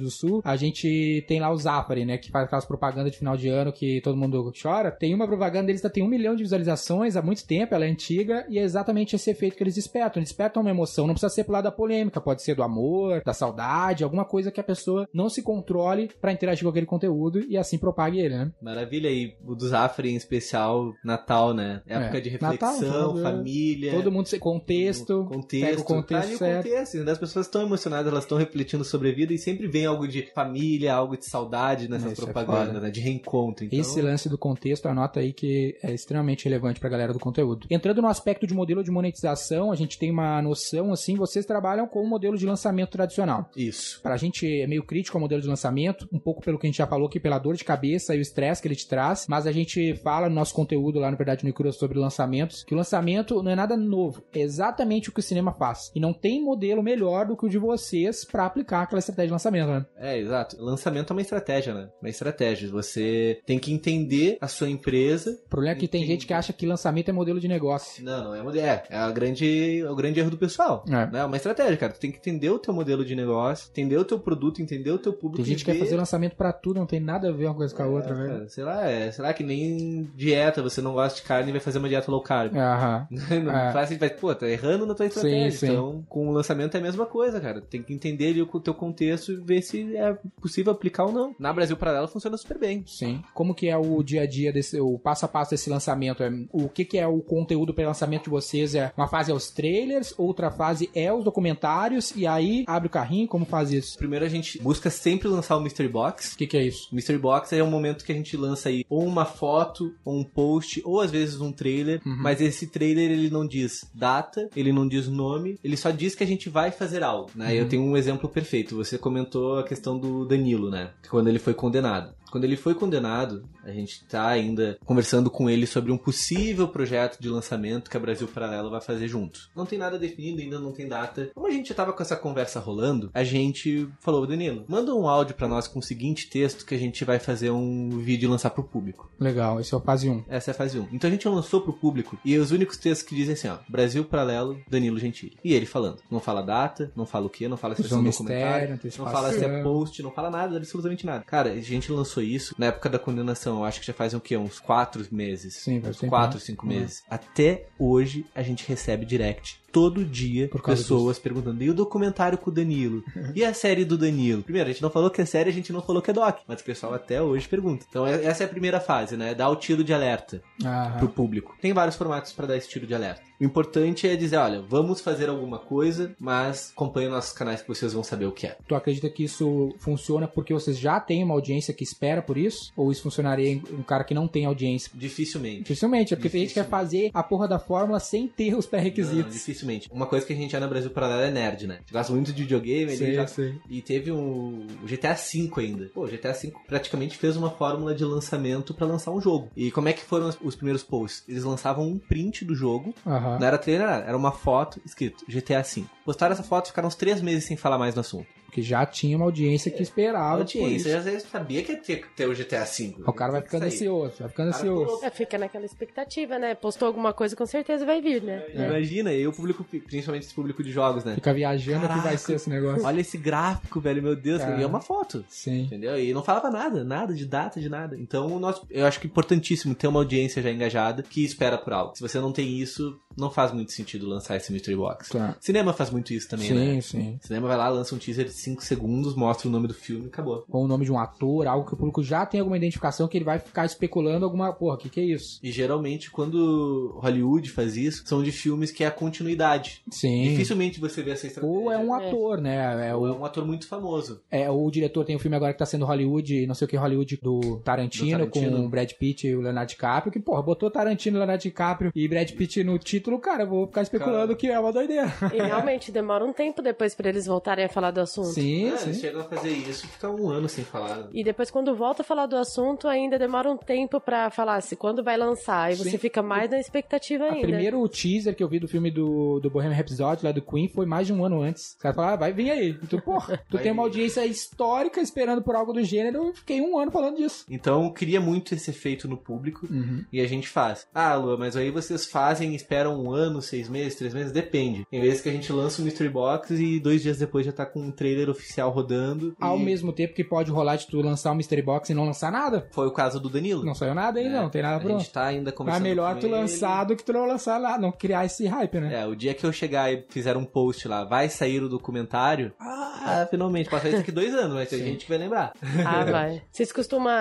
do 0.00 0.10
Sul, 0.10 0.40
a 0.44 0.56
gente 0.56 1.24
tem 1.28 1.40
lá 1.40 1.50
o 1.50 1.56
Zafari, 1.56 2.04
né? 2.04 2.18
Que 2.18 2.30
faz 2.30 2.44
aquelas 2.46 2.64
propagandas 2.64 3.12
de 3.12 3.18
final 3.18 3.36
de 3.36 3.48
ano 3.48 3.72
que 3.72 4.00
todo 4.02 4.16
mundo 4.16 4.52
chora. 4.60 4.90
Tem 4.90 5.14
uma 5.14 5.26
propaganda 5.26 5.66
deles 5.66 5.80
que 5.80 5.90
tem 5.90 6.02
um 6.02 6.08
milhão 6.08 6.34
de 6.34 6.42
visualizações 6.42 7.16
há 7.16 7.22
muito 7.22 7.44
tempo, 7.50 7.74
ela 7.74 7.84
é 7.84 7.90
antiga, 7.90 8.46
e 8.48 8.58
é 8.58 8.62
exatamente 8.62 9.16
esse 9.16 9.28
efeito 9.30 9.56
que 9.56 9.62
eles 9.62 9.74
despertam. 9.74 10.20
Eles 10.20 10.28
despertam 10.28 10.62
uma 10.62 10.70
emoção, 10.70 11.06
não 11.06 11.14
precisa 11.14 11.34
ser 11.34 11.42
pro 11.44 11.52
lado 11.54 11.64
da 11.64 11.72
polêmica, 11.72 12.20
pode 12.20 12.42
ser 12.42 12.54
do 12.54 12.62
amor, 12.62 13.22
da 13.24 13.32
saudade, 13.34 14.04
alguma 14.04 14.24
coisa 14.24 14.52
que 14.52 14.60
a 14.60 14.64
pessoa 14.64 15.08
não 15.12 15.28
se 15.28 15.42
controle 15.42 16.10
pra 16.20 16.32
interagir 16.32 16.62
com 16.62 16.70
aquele 16.70 16.86
conteúdo 16.86 17.40
e 17.48 17.56
assim 17.58 17.76
propague 17.76 18.20
ele, 18.20 18.36
né? 18.36 18.52
Maravilha. 18.62 19.08
E 19.10 19.34
o 19.44 19.54
do 19.56 19.66
Zafre 19.68 20.10
em 20.10 20.16
especial, 20.16 20.92
Natal, 21.04 21.52
né? 21.52 21.82
Época 21.86 22.18
É. 22.18 22.20
de 22.20 22.30
Natal, 22.40 22.72
reflexão, 22.74 23.02
todo- 23.14 23.22
família. 23.22 23.92
Todo 23.94 24.12
mundo, 24.12 24.28
contexto, 24.38 25.24
contexto, 25.24 25.66
pega 25.68 25.80
o 25.80 25.84
contexto 25.84 26.38
tá 26.38 26.44
ali 26.46 26.56
o 26.56 26.62
contexto, 26.62 26.98
né? 27.04 27.12
As 27.12 27.18
pessoas 27.18 27.46
estão 27.46 27.62
emocionadas, 27.62 28.06
elas 28.12 28.24
estão 28.24 28.38
refletindo 28.38 28.84
sobre 28.84 29.10
a 29.10 29.14
vida 29.14 29.32
e 29.32 29.38
sempre 29.38 29.66
vem 29.66 29.86
algo 29.86 30.06
de 30.06 30.22
família, 30.34 30.94
algo 30.94 31.16
de 31.16 31.24
saudade 31.26 31.88
nessas 31.88 32.12
Isso 32.12 32.22
é 32.22 32.24
propagandas, 32.24 32.68
foda. 32.74 32.80
né? 32.80 32.90
De 32.90 33.00
reencontro. 33.00 33.64
Então, 33.64 33.78
Esse 33.78 34.00
lance 34.02 34.28
do 34.28 34.38
contexto, 34.38 34.86
anota 34.86 35.20
aí 35.20 35.32
que 35.32 35.76
é 35.82 35.92
extremamente 35.92 36.44
relevante 36.44 36.78
pra 36.80 36.88
galera 36.88 37.12
do 37.12 37.18
conteúdo. 37.30 37.66
Entrando 37.70 38.02
no 38.02 38.08
aspecto 38.08 38.46
de 38.46 38.54
modelo 38.54 38.82
de 38.82 38.90
monetização, 38.90 39.72
a 39.72 39.76
gente 39.76 39.98
tem 39.98 40.10
uma 40.10 40.42
noção, 40.42 40.92
assim, 40.92 41.16
vocês 41.16 41.46
trabalham 41.46 41.86
com 41.86 42.02
o 42.02 42.08
modelo 42.08 42.36
de 42.36 42.46
lançamento 42.46 42.90
tradicional. 42.90 43.48
Isso. 43.56 44.00
Pra 44.02 44.16
gente 44.16 44.46
é 44.60 44.66
meio 44.66 44.82
crítico 44.82 45.16
ao 45.16 45.20
modelo 45.20 45.40
de 45.40 45.48
lançamento, 45.48 46.08
um 46.12 46.18
pouco 46.18 46.42
pelo 46.42 46.58
que 46.58 46.66
a 46.66 46.70
gente 46.70 46.78
já 46.78 46.86
falou 46.86 47.06
aqui, 47.06 47.20
pela 47.20 47.38
dor 47.38 47.54
de 47.54 47.64
cabeça 47.64 48.14
e 48.14 48.18
o 48.18 48.22
estresse 48.22 48.60
que 48.60 48.68
ele 48.68 48.76
te 48.76 48.88
traz, 48.88 49.26
mas 49.28 49.46
a 49.46 49.52
gente 49.52 49.94
fala 49.96 50.28
no 50.28 50.34
nosso 50.34 50.54
conteúdo 50.54 50.98
lá 50.98 51.10
no 51.10 51.16
Verdade 51.16 51.44
no 51.44 51.52
Cura 51.52 51.72
sobre 51.72 51.98
lançamentos, 51.98 52.64
que 52.64 52.74
o 52.74 52.76
lançamento 52.76 53.42
não 53.42 53.52
é 53.52 53.54
nada 53.54 53.76
novo, 53.76 54.22
é 54.32 54.40
exatamente 54.40 55.08
o 55.08 55.12
que 55.12 55.20
o 55.20 55.22
cinema 55.22 55.52
faz. 55.52 55.90
E 55.94 56.00
não 56.00 56.12
tem 56.12 56.42
modelo 56.42 56.82
melhor 56.82 57.26
do 57.26 57.36
que 57.36 57.46
o 57.46 57.48
de 57.48 57.58
vocês 57.58 58.24
pra 58.24 58.46
aplicar 58.46 58.82
aquela 58.82 58.98
estratégia 58.98 59.28
de 59.28 59.32
lançamento, 59.32 59.68
né? 59.68 59.86
É, 59.96 60.18
exato. 60.18 60.56
Lançamento 60.58 61.10
é 61.10 61.14
uma 61.14 61.22
estratégia, 61.22 61.74
né? 61.74 61.88
Uma 62.00 62.08
estratégia. 62.08 62.68
Você 62.70 63.40
tem 63.46 63.58
que 63.58 63.72
entender 63.72 64.38
a 64.40 64.48
sua 64.48 64.68
empresa. 64.68 65.38
O 65.46 65.48
problema 65.48 65.76
é 65.76 65.78
que 65.78 65.88
tem 65.88 66.04
gente 66.04 66.26
que 66.26 66.32
acha 66.32 66.52
que 66.52 66.66
lançamento 66.66 67.08
é 67.08 67.12
modelo 67.20 67.40
de 67.40 67.48
negócio. 67.48 68.04
Não, 68.04 68.24
não 68.24 68.34
é 68.34 68.42
modelo. 68.42 68.66
É, 68.66 68.82
é 68.90 68.96
a 68.96 69.10
grande, 69.10 69.80
é 69.80 69.90
o 69.90 69.94
grande 69.94 70.20
erro 70.20 70.30
do 70.30 70.36
pessoal. 70.38 70.84
É. 70.88 70.90
Né? 71.06 71.10
É 71.20 71.24
uma 71.24 71.36
estratégia, 71.36 71.76
cara. 71.76 71.92
Tu 71.92 72.00
tem 72.00 72.10
que 72.12 72.18
entender 72.18 72.50
o 72.50 72.58
teu 72.58 72.72
modelo 72.74 73.04
de 73.04 73.14
negócio, 73.14 73.68
entender 73.70 73.96
o 73.96 74.04
teu 74.04 74.18
produto, 74.18 74.60
entender 74.60 74.90
o 74.90 74.98
teu 74.98 75.12
público. 75.12 75.36
Tem 75.36 75.44
gente 75.44 75.64
que 75.64 75.72
quer 75.72 75.78
fazer 75.78 75.96
lançamento 75.96 76.34
pra 76.36 76.52
tudo, 76.52 76.78
não 76.80 76.86
tem 76.86 77.00
nada 77.00 77.28
a 77.28 77.32
ver 77.32 77.46
uma 77.46 77.54
coisa 77.54 77.74
com 77.74 77.82
a 77.82 77.86
outra, 77.86 78.12
É, 78.12 78.14
velho. 78.16 78.28
cara, 78.30 78.48
sei 78.48 78.64
lá, 78.64 78.86
é, 78.90 79.10
sei 79.12 79.24
lá 79.24 79.32
que 79.32 79.44
nem 79.44 80.10
dieta, 80.14 80.62
você 80.62 80.80
não 80.80 80.92
gosta 80.92 81.20
de 81.20 81.26
carne 81.26 81.48
e 81.50 81.52
vai 81.52 81.60
fazer 81.60 81.78
uma 81.78 81.88
dieta 81.88 82.10
low 82.10 82.22
carb. 82.22 82.56
Aham. 82.56 83.06
Não 83.44 83.52
É. 83.56 83.72
faz, 83.72 83.96
vai, 83.96 84.10
pô, 84.10 84.34
tá 84.34 84.48
errando 84.48 84.86
na 84.86 84.94
tua 84.94 85.06
estratégia. 85.06 85.50
Sim, 85.50 85.56
sim. 85.66 85.72
Então, 85.72 86.04
com 86.08 86.28
o 86.28 86.32
lançamento 86.32 86.74
é 86.76 86.78
a 86.78 86.82
mesma 86.82 87.06
coisa, 87.06 87.40
cara. 87.40 87.60
Tem 87.60 87.82
que 87.82 87.92
entender 87.92 88.28
ali 88.28 88.42
o 88.42 88.60
teu 88.60 88.74
contexto 88.74 89.32
e 89.32 89.36
ver 89.36 89.62
se 89.62 89.96
é 89.96 90.16
possível 90.40 90.72
aplicar 90.72 91.04
ou 91.04 91.12
não. 91.12 91.34
Na 91.38 91.52
Brasil 91.52 91.76
Paralelo 91.76 92.08
funciona 92.08 92.36
super 92.36 92.58
bem. 92.58 92.82
Sim. 92.86 93.22
Como 93.34 93.54
que 93.54 93.68
é 93.68 93.76
o 93.76 94.02
dia 94.02 94.22
a 94.22 94.26
dia 94.26 94.52
desse, 94.52 94.80
o 94.80 94.98
passo 94.98 95.24
a 95.24 95.28
passo 95.28 95.50
desse 95.52 95.68
lançamento? 95.70 96.22
É, 96.22 96.30
o 96.52 96.68
que 96.68 96.84
que 96.84 96.98
é 96.98 97.06
o 97.10 97.20
conteúdo 97.20 97.74
para 97.74 97.86
lançamento 97.86 98.24
de 98.24 98.30
vocês? 98.30 98.74
É 98.74 98.92
uma 98.96 99.08
fase 99.08 99.30
é 99.30 99.34
os 99.34 99.50
trailers, 99.50 100.14
outra 100.16 100.50
fase 100.50 100.90
é 100.94 101.12
os 101.12 101.24
documentários 101.24 102.12
e 102.16 102.26
aí 102.26 102.64
abre 102.66 102.86
o 102.86 102.90
carrinho, 102.90 103.26
como 103.28 103.44
faz 103.44 103.72
isso? 103.72 103.98
Primeiro 103.98 104.24
a 104.24 104.28
gente 104.28 104.60
busca 104.62 104.88
sempre 104.90 105.28
lançar 105.28 105.56
o 105.56 105.60
Mystery 105.60 105.88
Box. 105.88 106.34
O 106.34 106.38
que 106.38 106.46
que 106.46 106.56
é 106.56 106.62
isso? 106.64 106.88
O 106.90 106.94
Mystery 106.94 107.18
Box 107.18 107.52
é 107.52 107.62
um 107.62 107.70
momento 107.70 108.04
que 108.04 108.12
a 108.12 108.14
gente 108.14 108.36
lança 108.36 108.68
aí 108.68 108.84
ou 108.88 109.04
uma 109.04 109.24
foto, 109.24 109.92
ou 110.04 110.18
um 110.18 110.24
post, 110.24 110.80
ou 110.84 111.00
às 111.00 111.10
vezes 111.10 111.40
um 111.40 111.52
trailer, 111.52 112.00
Uhum. 112.06 112.16
mas 112.20 112.40
esse 112.40 112.66
trailer 112.68 113.10
ele 113.10 113.30
não 113.30 113.46
diz 113.46 113.84
data, 113.94 114.48
ele 114.56 114.72
não 114.72 114.86
diz 114.86 115.08
nome, 115.08 115.58
ele 115.62 115.76
só 115.76 115.90
diz 115.90 116.14
que 116.14 116.22
a 116.24 116.26
gente 116.26 116.48
vai 116.48 116.70
fazer 116.70 117.02
algo, 117.02 117.30
né? 117.34 117.46
Uhum. 117.46 117.52
Eu 117.52 117.68
tenho 117.68 117.82
um 117.82 117.96
exemplo 117.96 118.28
perfeito. 118.28 118.76
Você 118.76 118.96
comentou 118.98 119.58
a 119.58 119.64
questão 119.64 119.98
do 119.98 120.24
Danilo, 120.24 120.70
né? 120.70 120.90
Quando 121.10 121.28
ele 121.28 121.38
foi 121.38 121.54
condenado. 121.54 122.12
Quando 122.30 122.44
ele 122.44 122.56
foi 122.56 122.74
condenado, 122.74 123.44
a 123.64 123.70
gente 123.70 124.04
tá 124.04 124.28
ainda 124.28 124.78
conversando 124.84 125.30
com 125.30 125.48
ele 125.48 125.66
sobre 125.66 125.92
um 125.92 125.98
possível 125.98 126.68
projeto 126.68 127.18
de 127.20 127.28
lançamento 127.28 127.90
que 127.90 127.96
a 127.96 128.00
Brasil 128.00 128.28
Paralelo 128.28 128.70
vai 128.70 128.80
fazer 128.80 129.08
junto. 129.08 129.50
Não 129.54 129.66
tem 129.66 129.78
nada 129.78 129.98
definido, 129.98 130.40
ainda 130.40 130.58
não 130.58 130.72
tem 130.72 130.88
data. 130.88 131.30
Como 131.34 131.46
a 131.46 131.50
gente 131.50 131.68
já 131.68 131.74
tava 131.74 131.92
com 131.92 132.02
essa 132.02 132.16
conversa 132.16 132.60
rolando, 132.60 133.10
a 133.12 133.24
gente 133.24 133.88
falou, 134.00 134.26
Danilo, 134.26 134.64
manda 134.68 134.94
um 134.94 135.08
áudio 135.08 135.34
pra 135.34 135.48
nós 135.48 135.66
com 135.66 135.78
o 135.78 135.82
seguinte 135.82 136.28
texto 136.28 136.64
que 136.64 136.74
a 136.74 136.78
gente 136.78 137.04
vai 137.04 137.18
fazer 137.18 137.50
um 137.50 137.98
vídeo 137.98 138.26
e 138.26 138.30
lançar 138.30 138.50
pro 138.50 138.64
público. 138.64 139.10
Legal, 139.18 139.60
esse 139.60 139.74
é 139.74 139.76
o 139.76 139.80
fase 139.80 140.08
1. 140.08 140.24
Essa 140.28 140.50
é 140.50 140.52
a 140.52 140.56
fase 140.56 140.78
1. 140.78 140.88
Então 140.92 141.08
a 141.08 141.12
gente 141.12 141.28
lançou 141.28 141.60
pro 141.60 141.72
público 141.72 142.18
e 142.24 142.36
os 142.38 142.50
únicos 142.50 142.76
textos 142.76 143.06
que 143.06 143.14
dizem 143.14 143.34
assim, 143.34 143.48
ó, 143.48 143.58
Brasil 143.68 144.04
Paralelo, 144.04 144.60
Danilo 144.68 144.98
Gentili. 144.98 145.36
E 145.44 145.52
ele 145.52 145.66
falando. 145.66 145.98
Não 146.10 146.20
fala 146.20 146.42
data, 146.42 146.90
não 146.94 147.06
fala 147.06 147.26
o 147.26 147.30
que, 147.30 147.48
não 147.48 147.56
fala 147.56 147.74
se 147.74 147.82
é 147.82 147.90
é 147.90 147.94
um 147.94 148.00
um 148.00 148.04
documentário, 148.04 148.80
não 148.98 149.10
fala 149.10 149.32
se 149.32 149.44
é 149.44 149.62
post, 149.62 150.02
não 150.02 150.10
fala 150.10 150.30
nada, 150.30 150.56
absolutamente 150.56 151.06
nada. 151.06 151.24
Cara, 151.24 151.52
a 151.52 151.60
gente 151.60 151.90
lançou 151.92 152.19
isso 152.22 152.54
na 152.58 152.66
época 152.66 152.88
da 152.88 152.98
condenação, 152.98 153.58
eu 153.58 153.64
acho 153.64 153.80
que 153.80 153.86
já 153.86 153.92
faz 153.92 154.14
o 154.14 154.20
quê? 154.20 154.36
Uns 154.36 154.58
4 154.60 155.06
meses. 155.10 155.54
Sim, 155.56 155.80
faz 155.80 155.96
Uns 155.96 156.00
tempo, 156.00 156.10
4, 156.10 156.38
né? 156.38 156.44
5 156.44 156.66
Uhum. 156.66 156.72
meses. 156.72 157.02
Até 157.08 157.66
hoje 157.78 158.24
a 158.34 158.42
gente 158.42 158.66
recebe 158.68 159.04
direct 159.06 159.60
todo 159.72 160.04
dia 160.04 160.48
pessoas 160.64 161.18
perguntando: 161.18 161.62
e 161.62 161.70
o 161.70 161.74
documentário 161.74 162.36
com 162.38 162.50
o 162.50 162.52
Danilo? 162.52 163.02
E 163.34 163.44
a 163.44 163.54
série 163.54 163.84
do 163.84 163.96
Danilo? 163.96 164.42
Primeiro, 164.42 164.68
a 164.68 164.72
gente 164.72 164.82
não 164.82 164.90
falou 164.90 165.10
que 165.10 165.20
é 165.20 165.24
série, 165.24 165.48
a 165.50 165.52
gente 165.52 165.72
não 165.72 165.80
falou 165.82 166.02
que 166.02 166.10
é 166.10 166.14
doc, 166.14 166.38
mas 166.46 166.60
o 166.60 166.64
pessoal 166.64 166.92
até 166.94 167.22
hoje 167.22 167.48
pergunta. 167.48 167.86
Então, 167.88 168.06
é- 168.06 168.24
essa 168.24 168.42
é 168.42 168.46
a 168.46 168.48
primeira 168.48 168.80
fase, 168.80 169.16
né? 169.16 169.34
Dar 169.34 169.48
o 169.48 169.56
tiro 169.56 169.84
de 169.84 169.92
alerta 169.94 170.42
Aham. 170.64 170.98
pro 170.98 171.08
público. 171.08 171.56
Tem 171.60 171.72
vários 171.72 171.96
formatos 171.96 172.32
para 172.32 172.46
dar 172.48 172.56
esse 172.56 172.68
tiro 172.68 172.86
de 172.86 172.94
alerta. 172.94 173.29
O 173.40 173.44
importante 173.44 174.06
é 174.06 174.14
dizer, 174.16 174.36
olha, 174.36 174.60
vamos 174.60 175.00
fazer 175.00 175.28
alguma 175.28 175.58
coisa, 175.58 176.14
mas 176.18 176.70
acompanhe 176.76 177.08
nossos 177.08 177.32
canais 177.32 177.62
que 177.62 177.68
vocês 177.68 177.92
vão 177.92 178.02
saber 178.04 178.26
o 178.26 178.32
que 178.32 178.46
é. 178.46 178.56
Tu 178.68 178.74
acredita 178.74 179.08
que 179.08 179.24
isso 179.24 179.74
funciona 179.78 180.28
porque 180.28 180.52
vocês 180.52 180.78
já 180.78 181.00
têm 181.00 181.24
uma 181.24 181.34
audiência 181.34 181.72
que 181.72 181.82
espera 181.82 182.20
por 182.20 182.36
isso? 182.36 182.70
Ou 182.76 182.92
isso 182.92 183.02
funcionaria 183.02 183.48
em 183.52 183.62
um 183.72 183.82
cara 183.82 184.04
que 184.04 184.12
não 184.12 184.28
tem 184.28 184.44
audiência? 184.44 184.90
Dificilmente. 184.94 185.60
Dificilmente, 185.60 186.12
é 186.12 186.16
porque 186.16 186.28
tem 186.28 186.40
gente 186.42 186.50
que 186.54 186.54
quer 186.60 186.68
fazer 186.68 187.10
a 187.14 187.22
porra 187.22 187.48
da 187.48 187.58
fórmula 187.58 187.98
sem 187.98 188.28
ter 188.28 188.54
os 188.54 188.66
Não, 188.66 188.70
pré-requisitos. 188.70 189.32
dificilmente. 189.32 189.88
Uma 189.90 190.06
coisa 190.06 190.26
que 190.26 190.32
a 190.32 190.36
gente 190.36 190.54
é 190.54 190.60
no 190.60 190.68
Brasil 190.68 190.90
Paralelo 190.90 191.22
é 191.22 191.30
nerd, 191.30 191.66
né? 191.66 191.78
Gosta 191.90 192.12
muito 192.12 192.32
de 192.32 192.42
videogame, 192.42 192.92
ele 192.92 193.14
já... 193.14 193.26
sei. 193.26 193.54
E 193.70 193.80
teve 193.80 194.12
um 194.12 194.66
o 194.82 194.86
GTA 194.86 195.14
V 195.14 195.50
ainda. 195.58 195.90
Pô, 195.94 196.04
o 196.04 196.08
GTA 196.08 196.32
V 196.32 196.52
praticamente 196.66 197.16
fez 197.16 197.36
uma 197.36 197.50
fórmula 197.50 197.94
de 197.94 198.04
lançamento 198.04 198.74
pra 198.74 198.86
lançar 198.86 199.10
um 199.12 199.20
jogo. 199.20 199.48
E 199.56 199.70
como 199.70 199.88
é 199.88 199.92
que 199.92 200.02
foram 200.02 200.28
os- 200.28 200.38
os 200.42 200.54
primeiros 200.54 200.82
posts? 200.82 201.24
Eles 201.28 201.44
lançavam 201.44 201.86
um 201.88 201.98
print 201.98 202.44
do 202.44 202.54
jogo, 202.54 202.94
Aham. 203.06 203.29
Não 203.38 203.46
era 203.46 203.58
trailer, 203.58 203.88
era 203.88 204.16
uma 204.16 204.32
foto 204.32 204.80
escrito 204.84 205.24
GTA 205.28 205.62
V. 205.62 205.84
Postaram 206.04 206.32
essa 206.32 206.42
foto 206.42 206.66
e 206.66 206.68
ficaram 206.68 206.88
uns 206.88 206.94
três 206.94 207.20
meses 207.20 207.44
sem 207.44 207.56
falar 207.56 207.78
mais 207.78 207.94
no 207.94 208.00
assunto. 208.00 208.39
Porque 208.50 208.62
já 208.62 208.84
tinha 208.84 209.16
uma 209.16 209.26
audiência 209.26 209.70
que 209.70 209.80
esperava. 209.80 210.42
A 210.42 210.44
por 210.44 210.58
audiência 210.58 210.98
isso. 210.98 211.10
já 211.10 211.20
sabia 211.20 211.62
que 211.62 211.70
ia 211.70 211.78
ter, 211.78 212.04
ter 212.16 212.26
o 212.26 212.34
GTA 212.34 212.64
V. 212.64 212.96
O 213.06 213.12
cara 213.12 213.30
vai 213.30 213.42
ficando 213.42 213.64
ansioso, 213.64 214.14
vai 214.18 214.28
ficando 214.28 214.48
ansioso. 214.48 215.04
É, 215.04 215.10
fica 215.10 215.38
naquela 215.38 215.64
expectativa, 215.64 216.36
né? 216.36 216.56
Postou 216.56 216.88
alguma 216.88 217.12
coisa, 217.12 217.36
com 217.36 217.46
certeza 217.46 217.86
vai 217.86 218.02
vir, 218.02 218.20
né? 218.24 218.42
É. 218.52 218.66
Imagina, 218.66 219.12
e 219.12 219.24
o 219.24 219.32
público, 219.32 219.62
principalmente 219.62 220.24
esse 220.24 220.34
público 220.34 220.64
de 220.64 220.72
jogos, 220.72 221.04
né? 221.04 221.14
Fica 221.14 221.32
viajando 221.32 221.86
o 221.86 221.88
que 221.88 221.94
vai 221.94 222.02
Caraca. 222.02 222.18
ser 222.18 222.34
esse 222.34 222.50
negócio. 222.50 222.84
Olha 222.84 223.00
esse 223.00 223.16
gráfico, 223.16 223.80
velho, 223.80 224.02
meu 224.02 224.16
Deus, 224.16 224.42
e 224.42 224.62
é 224.62 224.66
uma 224.66 224.80
foto. 224.80 225.24
Sim. 225.28 225.62
Entendeu? 225.62 225.96
E 225.96 226.12
não 226.12 226.24
falava 226.24 226.50
nada, 226.50 226.82
nada 226.82 227.14
de 227.14 227.24
data, 227.24 227.60
de 227.60 227.68
nada. 227.68 227.96
Então, 227.96 228.40
nós, 228.40 228.60
eu 228.68 228.84
acho 228.84 228.98
que 228.98 229.06
é 229.06 229.10
importantíssimo 229.10 229.76
ter 229.76 229.86
uma 229.86 230.00
audiência 230.00 230.42
já 230.42 230.50
engajada 230.50 231.04
que 231.04 231.24
espera 231.24 231.56
por 231.56 231.72
algo. 231.72 231.94
Se 231.94 232.02
você 232.02 232.18
não 232.18 232.32
tem 232.32 232.58
isso, 232.58 232.98
não 233.16 233.30
faz 233.30 233.52
muito 233.52 233.70
sentido 233.70 234.08
lançar 234.08 234.36
esse 234.36 234.52
Mystery 234.52 234.76
Box. 234.76 235.10
Tá. 235.10 235.36
Cinema 235.40 235.72
faz 235.72 235.90
muito 235.90 236.12
isso 236.12 236.28
também, 236.28 236.48
sim, 236.48 236.54
né? 236.54 236.80
sim. 236.80 237.18
Cinema 237.22 237.46
vai 237.46 237.56
lá, 237.56 237.68
lança 237.68 237.94
um 237.94 237.98
teaser 237.98 238.28
5 238.40 238.64
segundos, 238.64 239.14
mostra 239.14 239.48
o 239.48 239.50
nome 239.50 239.66
do 239.68 239.74
filme 239.74 240.04
e 240.04 240.08
acabou. 240.08 240.44
Ou 240.48 240.64
o 240.64 240.68
nome 240.68 240.84
de 240.84 240.92
um 240.92 240.98
ator, 240.98 241.46
algo 241.46 241.66
que 241.66 241.74
o 241.74 241.76
público 241.76 242.02
já 242.02 242.24
tem 242.26 242.40
alguma 242.40 242.56
identificação 242.56 243.06
que 243.08 243.16
ele 243.18 243.24
vai 243.24 243.38
ficar 243.38 243.64
especulando 243.66 244.24
alguma. 244.24 244.52
Porra, 244.52 244.74
o 244.74 244.78
que, 244.78 244.88
que 244.88 245.00
é 245.00 245.04
isso? 245.04 245.38
E 245.42 245.50
geralmente, 245.50 246.10
quando 246.10 246.98
Hollywood 247.02 247.50
faz 247.50 247.76
isso, 247.76 248.02
são 248.06 248.22
de 248.22 248.32
filmes 248.32 248.70
que 248.70 248.84
é 248.84 248.86
a 248.86 248.90
continuidade. 248.90 249.82
Sim. 249.90 250.22
Dificilmente 250.24 250.80
você 250.80 251.02
vê 251.02 251.12
essa 251.12 251.26
estratégia. 251.26 251.56
Ou 251.58 251.70
é 251.70 251.78
um 251.78 251.94
É. 251.94 252.06
ator, 252.08 252.40
né? 252.40 252.88
É 252.90 252.94
Ou 252.94 253.06
é 253.06 253.10
o, 253.12 253.18
um 253.18 253.24
ator 253.24 253.44
muito 253.46 253.66
famoso. 253.66 254.20
é, 254.30 254.50
o 254.50 254.70
diretor 254.70 255.04
tem 255.04 255.16
um 255.16 255.18
filme 255.18 255.36
agora 255.36 255.52
que 255.52 255.58
tá 255.58 255.66
sendo 255.66 255.84
Hollywood, 255.84 256.46
não 256.46 256.54
sei 256.54 256.64
o 256.64 256.68
que, 256.68 256.76
Hollywood 256.76 257.18
do 257.22 257.58
Tarantino, 257.64 258.26
Do 258.26 258.30
Tarantino. 258.30 258.56
com 258.58 258.66
o 258.66 258.68
Brad 258.68 258.90
Pitt 258.92 259.26
e 259.26 259.34
o 259.36 259.40
Leonardo 259.40 259.70
DiCaprio, 259.70 260.12
que, 260.12 260.20
porra, 260.20 260.42
botou 260.42 260.70
Tarantino, 260.70 261.18
Leonardo 261.18 261.42
DiCaprio 261.42 261.92
e 261.94 262.08
Brad 262.08 262.30
Pitt 262.32 262.62
no 262.64 262.78
título, 262.78 263.18
cara, 263.18 263.42
eu 263.44 263.48
vou 263.48 263.66
ficar 263.66 263.82
especulando 263.82 264.28
Cara. 264.28 264.34
que 264.36 264.46
é 264.48 264.58
uma 264.58 264.72
doideira. 264.72 265.12
E 265.34 265.36
realmente 265.42 265.90
demora 265.92 266.24
um 266.24 266.32
tempo 266.32 266.62
depois 266.62 266.94
pra 266.94 267.08
eles 267.08 267.26
voltarem 267.26 267.64
a 267.64 267.68
falar 267.68 267.90
do 267.90 268.00
assunto. 268.00 268.29
Sim, 268.34 268.68
É, 268.70 268.76
sim. 268.76 268.86
eles 268.90 269.00
chegam 269.00 269.20
a 269.20 269.24
fazer 269.24 269.50
isso 269.50 269.86
e 269.86 269.88
fica 269.88 270.08
um 270.10 270.28
ano 270.28 270.48
sem 270.48 270.64
falar. 270.64 271.08
E 271.12 271.22
depois, 271.24 271.50
quando 271.50 271.74
volta 271.74 272.02
a 272.02 272.04
falar 272.04 272.26
do 272.26 272.36
assunto, 272.36 272.88
ainda 272.88 273.18
demora 273.18 273.50
um 273.50 273.56
tempo 273.56 274.00
pra 274.00 274.30
falar 274.30 274.60
se 274.60 274.76
quando 274.76 275.02
vai 275.02 275.16
lançar. 275.16 275.72
E 275.72 275.76
você 275.76 275.90
Sim. 275.90 275.98
fica 275.98 276.22
mais 276.22 276.50
na 276.50 276.58
expectativa 276.58 277.24
ainda. 277.24 277.40
primeiro 277.46 277.86
teaser 277.88 278.34
que 278.34 278.42
eu 278.42 278.48
vi 278.48 278.58
do 278.58 278.68
filme 278.68 278.90
do, 278.90 279.40
do 279.40 279.50
Bohemian 279.50 279.76
Rhapsody, 279.76 280.24
lá 280.24 280.32
do 280.32 280.42
Queen, 280.42 280.68
foi 280.68 280.86
mais 280.86 281.06
de 281.06 281.12
um 281.12 281.24
ano 281.24 281.42
antes. 281.42 281.70
Os 281.70 281.74
caras 281.82 281.96
falaram, 281.96 282.14
ah, 282.14 282.18
vai 282.18 282.32
vir 282.32 282.50
aí. 282.50 282.70
E 282.82 282.86
tu, 282.86 283.00
porra, 283.00 283.38
tu 283.48 283.54
Vai 283.54 283.62
tem 283.62 283.72
uma 283.72 283.82
audiência 283.82 284.24
histórica 284.26 285.00
esperando 285.00 285.42
por 285.42 285.54
algo 285.54 285.72
do 285.72 285.82
gênero, 285.82 286.26
eu 286.28 286.34
fiquei 286.34 286.60
um 286.60 286.78
ano 286.78 286.90
falando 286.90 287.16
disso. 287.16 287.44
Então, 287.48 287.90
cria 287.92 288.20
muito 288.20 288.54
esse 288.54 288.70
efeito 288.70 289.08
no 289.08 289.16
público. 289.16 289.66
Uhum. 289.70 290.04
E 290.12 290.20
a 290.20 290.26
gente 290.26 290.48
faz. 290.48 290.86
Ah, 290.94 291.14
Lua, 291.14 291.36
mas 291.36 291.56
aí 291.56 291.70
vocês 291.70 292.06
fazem 292.06 292.52
e 292.52 292.56
esperam 292.56 293.00
um 293.02 293.12
ano, 293.12 293.40
seis 293.40 293.68
meses, 293.68 293.96
três 293.96 294.12
meses? 294.12 294.32
Depende. 294.32 294.84
Tem 294.90 295.00
vezes 295.00 295.20
que 295.20 295.28
a 295.28 295.32
gente 295.32 295.52
lança 295.52 295.80
um 295.80 295.84
Mystery 295.84 296.08
Box 296.10 296.50
e 296.50 296.78
dois 296.80 297.02
dias 297.02 297.18
depois 297.18 297.46
já 297.46 297.52
tá 297.52 297.64
com 297.64 297.80
um 297.80 297.90
trailer 297.90 298.19
oficial 298.28 298.70
rodando. 298.70 299.34
Ao 299.40 299.56
e 299.56 299.62
mesmo 299.62 299.92
tempo 299.92 300.12
que 300.14 300.24
pode 300.24 300.50
rolar 300.50 300.76
de 300.76 300.86
tu 300.88 301.00
lançar 301.00 301.30
um 301.32 301.36
Mystery 301.36 301.62
Box 301.62 301.90
e 301.90 301.94
não 301.94 302.04
lançar 302.04 302.30
nada. 302.32 302.66
Foi 302.72 302.86
o 302.86 302.90
caso 302.90 303.20
do 303.20 303.28
Danilo. 303.28 303.64
Não 303.64 303.74
saiu 303.74 303.94
nada 303.94 304.18
aí, 304.18 304.28
né? 304.28 304.40
não, 304.40 304.50
tem 304.50 304.62
nada 304.62 304.76
A 304.76 304.80
pronto. 304.80 304.98
gente 305.00 305.12
tá 305.12 305.24
ainda 305.26 305.50
Mas 305.50 305.54
conversando 305.54 305.82
melhor 305.84 306.14
com 306.14 306.20
tu 306.20 306.26
ele. 306.26 306.34
lançar 306.34 306.84
do 306.84 306.96
que 306.96 307.04
tu 307.04 307.12
não 307.12 307.24
lançar 307.26 307.58
lá, 307.58 307.78
não 307.78 307.92
criar 307.92 308.24
esse 308.26 308.46
hype, 308.46 308.80
né? 308.80 309.02
É, 309.02 309.06
o 309.06 309.14
dia 309.14 309.32
que 309.32 309.44
eu 309.46 309.52
chegar 309.52 309.92
e 309.92 310.04
fizer 310.10 310.36
um 310.36 310.44
post 310.44 310.86
lá, 310.88 311.04
vai 311.04 311.28
sair 311.28 311.62
o 311.62 311.68
documentário. 311.68 312.52
Ah, 312.58 312.89
finalmente, 313.30 313.68
passa 313.70 313.88
isso 313.88 313.98
daqui 313.98 314.12
dois 314.12 314.34
anos, 314.34 314.54
mas 314.54 314.68
tem 314.68 314.78
Sim. 314.78 314.84
gente 314.86 315.04
que 315.04 315.08
vai 315.10 315.18
lembrar. 315.18 315.52
Ah, 315.86 316.04
vai. 316.04 316.42
Vocês 316.50 316.72
costumam, 316.72 317.12